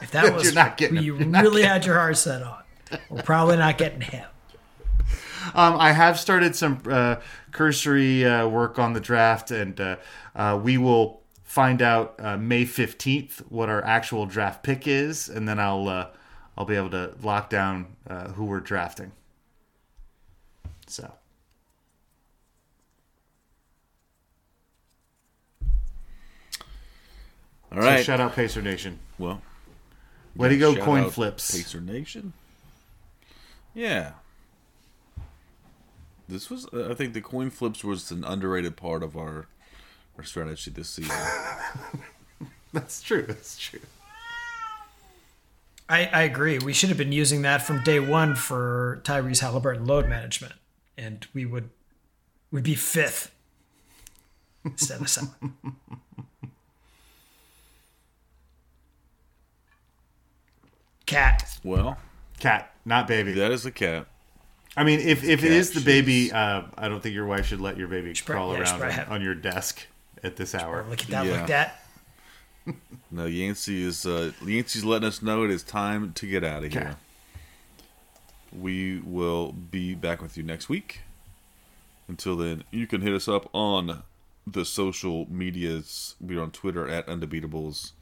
If 0.00 0.10
that 0.12 0.34
was 0.34 0.44
You're 0.44 0.54
not 0.54 0.76
getting 0.76 0.96
who 0.96 1.02
you 1.02 1.14
really 1.16 1.62
had 1.62 1.84
your 1.84 1.96
heart 1.96 2.16
set 2.16 2.42
on, 2.42 2.62
we're 3.10 3.22
probably 3.22 3.56
not 3.58 3.78
getting 3.78 4.00
him. 4.00 4.24
um, 5.54 5.76
I 5.78 5.92
have 5.92 6.18
started 6.18 6.56
some 6.56 6.80
uh, 6.88 7.16
cursory 7.52 8.24
uh, 8.24 8.48
work 8.48 8.78
on 8.78 8.92
the 8.94 9.00
draft, 9.00 9.50
and 9.50 9.80
uh, 9.80 9.96
uh, 10.34 10.58
we 10.62 10.78
will 10.78 11.22
find 11.44 11.80
out 11.80 12.14
uh, 12.18 12.36
May 12.36 12.64
fifteenth 12.64 13.40
what 13.48 13.68
our 13.68 13.84
actual 13.84 14.26
draft 14.26 14.62
pick 14.62 14.88
is, 14.88 15.28
and 15.28 15.48
then 15.48 15.58
I'll 15.60 15.88
uh, 15.88 16.08
I'll 16.56 16.64
be 16.64 16.76
able 16.76 16.90
to 16.90 17.14
lock 17.22 17.50
down 17.50 17.96
uh, 18.08 18.28
who 18.28 18.44
we're 18.46 18.60
drafting. 18.60 19.12
So. 20.86 21.12
All 27.74 27.80
So 27.80 28.02
shout 28.02 28.20
out 28.20 28.34
Pacer 28.34 28.60
Nation. 28.60 28.98
well, 29.18 29.40
Way 30.36 30.50
to 30.50 30.58
go, 30.58 30.76
coin 30.76 31.08
flips. 31.08 31.56
Pacer 31.56 31.80
Nation. 31.80 32.34
Yeah. 33.74 34.12
This 36.32 36.48
was, 36.48 36.66
uh, 36.72 36.88
I 36.90 36.94
think, 36.94 37.12
the 37.12 37.20
coin 37.20 37.50
flips 37.50 37.84
was 37.84 38.10
an 38.10 38.24
underrated 38.24 38.76
part 38.76 39.02
of 39.02 39.16
our 39.16 39.46
our 40.16 40.24
strategy 40.24 40.70
this 40.70 40.88
season. 40.88 41.14
That's 42.72 43.02
true. 43.02 43.24
That's 43.26 43.58
true. 43.58 43.80
I, 45.88 46.06
I 46.06 46.22
agree. 46.22 46.58
We 46.58 46.72
should 46.72 46.88
have 46.88 46.96
been 46.96 47.12
using 47.12 47.42
that 47.42 47.60
from 47.62 47.82
day 47.82 48.00
one 48.00 48.34
for 48.34 49.02
Tyrese 49.04 49.40
Halliburton 49.40 49.84
load 49.86 50.08
management, 50.08 50.54
and 50.96 51.26
we 51.34 51.44
would 51.44 51.68
we'd 52.50 52.64
be 52.64 52.74
fifth 52.74 53.34
instead 54.64 55.02
of 55.02 55.08
seventh. 55.10 55.34
Cat. 61.04 61.58
well, 61.62 61.98
Cat, 62.38 62.74
not 62.86 63.06
baby. 63.06 63.32
that 63.32 63.50
is 63.52 63.66
a 63.66 63.70
cat. 63.70 64.06
I 64.76 64.84
mean, 64.84 65.00
if, 65.00 65.22
if 65.22 65.44
it 65.44 65.48
cat 65.48 65.74
the 65.74 65.82
baby, 65.84 66.32
uh, 66.32 66.62
I 66.78 66.88
don't 66.88 67.02
think 67.02 67.14
your 67.14 67.26
wife 67.26 67.46
should 67.46 67.60
let 67.60 67.76
your 67.76 67.88
baby 67.88 68.14
Should 68.14 68.26
prob- 68.26 68.36
crawl 68.36 68.52
yeah, 68.54 68.78
around 68.78 69.00
on, 69.00 69.06
on 69.08 69.22
your 69.22 69.34
desk 69.34 69.86
at 70.22 70.36
this 70.36 70.54
hour. 70.54 70.86
Look 70.88 71.02
at 71.02 71.08
that. 71.08 71.26
Yeah. 71.26 71.32
Look 71.32 71.40
at 71.40 71.48
that. 71.48 71.78
No, 73.10 73.26
Yancey 73.26 73.82
is 73.84 74.06
uh, 74.06 74.32
Yancey's 74.44 74.84
letting 74.84 75.08
us 75.08 75.20
know 75.20 75.44
it 75.44 75.50
is 75.50 75.62
time 75.62 76.12
to 76.14 76.26
get 76.26 76.44
out 76.44 76.64
of 76.64 76.72
here. 76.72 76.96
We 78.56 79.00
will 79.00 79.52
be 79.52 79.94
back 79.94 80.22
with 80.22 80.36
you 80.36 80.42
next 80.42 80.68
week. 80.68 81.00
Until 82.08 82.36
then, 82.36 82.64
you 82.70 82.86
can 82.86 83.00
hit 83.00 83.12
us 83.12 83.28
up 83.28 83.48
on 83.52 84.02
the 84.46 84.64
social 84.64 85.26
medias. 85.30 86.14
We're 86.20 86.40
on 86.42 86.50
Twitter 86.50 86.88
at 86.88 87.06
Undebeatables. 87.06 87.92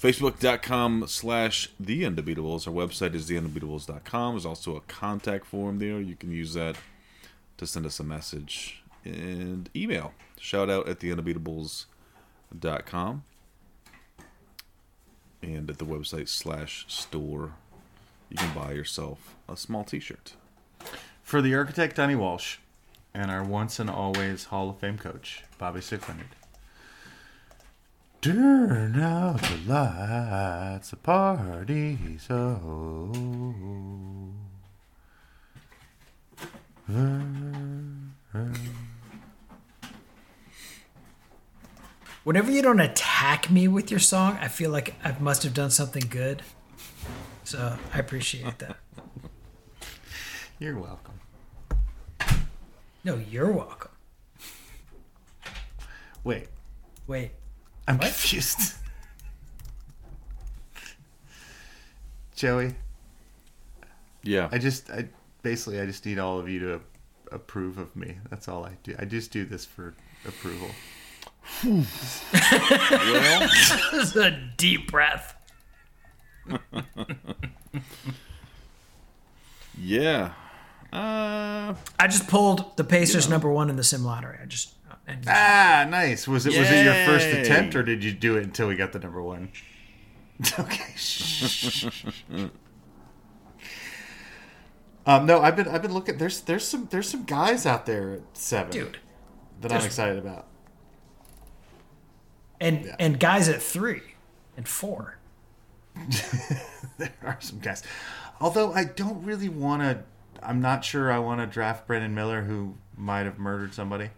Facebook.com 0.00 1.04
slash 1.08 1.68
The 1.78 2.04
Undebeatables. 2.04 2.66
Our 2.66 2.72
website 2.72 3.14
is 3.14 3.28
TheUndebeatables.com. 3.28 4.34
There's 4.34 4.46
also 4.46 4.76
a 4.76 4.80
contact 4.80 5.44
form 5.44 5.78
there. 5.78 6.00
You 6.00 6.16
can 6.16 6.32
use 6.32 6.54
that 6.54 6.76
to 7.58 7.66
send 7.66 7.84
us 7.84 8.00
a 8.00 8.04
message. 8.04 8.82
And 9.04 9.68
email. 9.76 10.14
Shout 10.38 10.70
out 10.70 10.88
at 10.88 11.00
TheUndebeatables.com 11.00 13.24
and 15.42 15.70
at 15.70 15.78
the 15.78 15.84
website 15.84 16.28
slash 16.28 16.84
store 16.88 17.52
you 18.28 18.36
can 18.36 18.54
buy 18.54 18.72
yourself 18.72 19.34
a 19.48 19.56
small 19.56 19.84
t-shirt 19.84 20.34
For 21.22 21.40
the 21.40 21.54
architect, 21.54 21.96
Donnie 21.96 22.14
Walsh, 22.14 22.58
and 23.14 23.30
our 23.30 23.42
once 23.42 23.78
and 23.78 23.88
always 23.88 24.44
Hall 24.44 24.70
of 24.70 24.78
Fame 24.78 24.98
coach, 24.98 25.44
Bobby 25.58 25.80
Slick 25.80 26.06
Leonard. 26.08 26.26
Turn 28.20 29.00
out 29.00 29.40
the 29.40 29.58
lights, 29.66 30.90
the 30.90 30.96
party's 30.96 32.30
over. 32.30 33.12
Whenever 42.24 42.50
you 42.50 42.60
don't 42.60 42.80
attack 42.80 43.50
me 43.50 43.66
with 43.68 43.90
your 43.90 44.00
song, 44.00 44.36
I 44.38 44.48
feel 44.48 44.70
like 44.70 44.94
I 45.02 45.16
must 45.18 45.42
have 45.44 45.54
done 45.54 45.70
something 45.70 46.04
good. 46.10 46.42
So 47.44 47.78
I 47.94 47.98
appreciate 47.98 48.58
that. 48.58 48.76
You're 50.58 50.78
welcome. 50.78 51.14
No, 53.02 53.16
you're 53.30 53.50
welcome. 53.50 53.92
Wait, 56.22 56.48
Wait, 57.10 57.32
I'm 57.88 57.96
What? 57.98 58.04
confused. 58.08 58.74
Joey, 62.36 62.74
yeah 64.22 64.48
I 64.50 64.56
just, 64.58 64.90
I 64.90 65.08
basically, 65.42 65.78
I 65.80 65.84
just 65.86 66.06
need 66.06 66.18
all 66.18 66.38
of 66.38 66.48
you 66.48 66.58
to 66.60 66.80
approve 67.30 67.76
of 67.78 67.94
me. 67.94 68.16
That's 68.30 68.48
all 68.48 68.64
I 68.64 68.76
do. 68.82 68.94
I 68.98 69.04
just 69.04 69.30
do 69.30 69.44
this 69.44 69.64
for 69.66 69.94
approval. 70.26 70.68
well 71.64 71.80
this 73.40 73.92
is 73.92 74.16
a 74.16 74.30
deep 74.56 74.90
breath. 74.90 75.34
yeah 79.78 80.32
uh 80.92 81.74
I 81.98 82.06
just 82.06 82.26
pulled 82.28 82.76
the 82.76 82.84
Pacers 82.84 83.28
number 83.28 83.50
one 83.50 83.68
in 83.70 83.76
the 83.76 83.84
sim 83.84 84.04
lottery. 84.04 84.38
I 84.42 84.46
just 84.46 84.72
and 85.10 85.24
Ah, 85.28 85.86
nice. 85.88 86.26
Was 86.28 86.46
it 86.46 86.58
was 86.58 86.70
it 86.70 86.84
your 86.84 86.94
first 87.06 87.26
attempt, 87.26 87.74
or 87.74 87.82
did 87.82 88.02
you 88.04 88.12
do 88.12 88.36
it 88.36 88.44
until 88.44 88.68
we 88.68 88.76
got 88.76 88.92
the 88.92 88.98
number 88.98 89.22
one? 89.22 89.50
okay. 90.58 90.94
um, 95.06 95.26
no, 95.26 95.40
I've 95.40 95.56
been 95.56 95.68
I've 95.68 95.82
been 95.82 95.92
looking. 95.92 96.18
There's 96.18 96.40
there's 96.42 96.66
some 96.66 96.88
there's 96.90 97.08
some 97.08 97.24
guys 97.24 97.66
out 97.66 97.86
there 97.86 98.12
at 98.14 98.20
seven 98.34 98.70
dude, 98.72 98.98
that 99.60 99.72
I'm 99.72 99.84
excited 99.84 100.18
about. 100.18 100.46
and 102.60 102.94
and 102.98 103.18
guys 103.20 103.48
at 103.48 103.60
three 103.62 104.02
and 104.56 104.66
four. 104.68 105.18
There 106.98 107.10
are 107.22 107.38
some 107.40 107.60
guys, 107.60 107.82
although 108.42 108.72
I 108.74 108.84
don't 108.84 109.24
really 109.24 109.48
want 109.48 109.80
to. 109.82 110.02
I'm 110.42 110.60
not 110.60 110.84
sure 110.84 111.10
I 111.10 111.18
want 111.18 111.40
to 111.40 111.46
draft 111.46 111.86
Brandon 111.86 112.14
Miller, 112.14 112.42
who 112.42 112.74
might 112.94 113.24
have 113.24 113.38
murdered 113.38 113.72
somebody, 113.72 114.10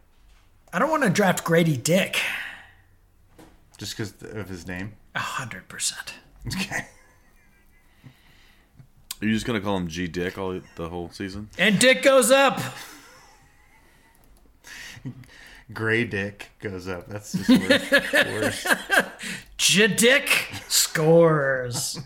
I 0.73 0.79
don't 0.79 0.91
want 0.91 1.03
to 1.03 1.11
draft 1.11 1.45
Grady 1.45 1.77
Dick. 1.77 2.19
just 3.79 3.95
because 3.97 4.15
of 4.23 4.49
his 4.49 4.67
name. 4.67 4.95
A 5.15 5.19
hundred 5.19 5.69
percent. 5.69 6.15
Okay. 6.47 6.87
are 9.21 9.27
you 9.27 9.35
just 9.35 9.45
gonna 9.47 9.61
call 9.61 9.77
him 9.77 9.87
g 9.87 10.09
dick 10.09 10.37
all 10.39 10.59
the 10.75 10.89
whole 10.89 11.09
season 11.11 11.49
And 11.59 11.79
Dick 11.79 12.03
goes 12.03 12.31
up. 12.33 12.59
Gray 15.73 16.05
Dick 16.05 16.51
goes 16.61 16.87
up. 16.89 17.09
That's 17.09 17.33
just 17.33 17.49
worse. 17.49 17.91
worse. 18.13 18.67
J 19.57 19.87
Dick 19.89 20.29
scores. 20.69 21.99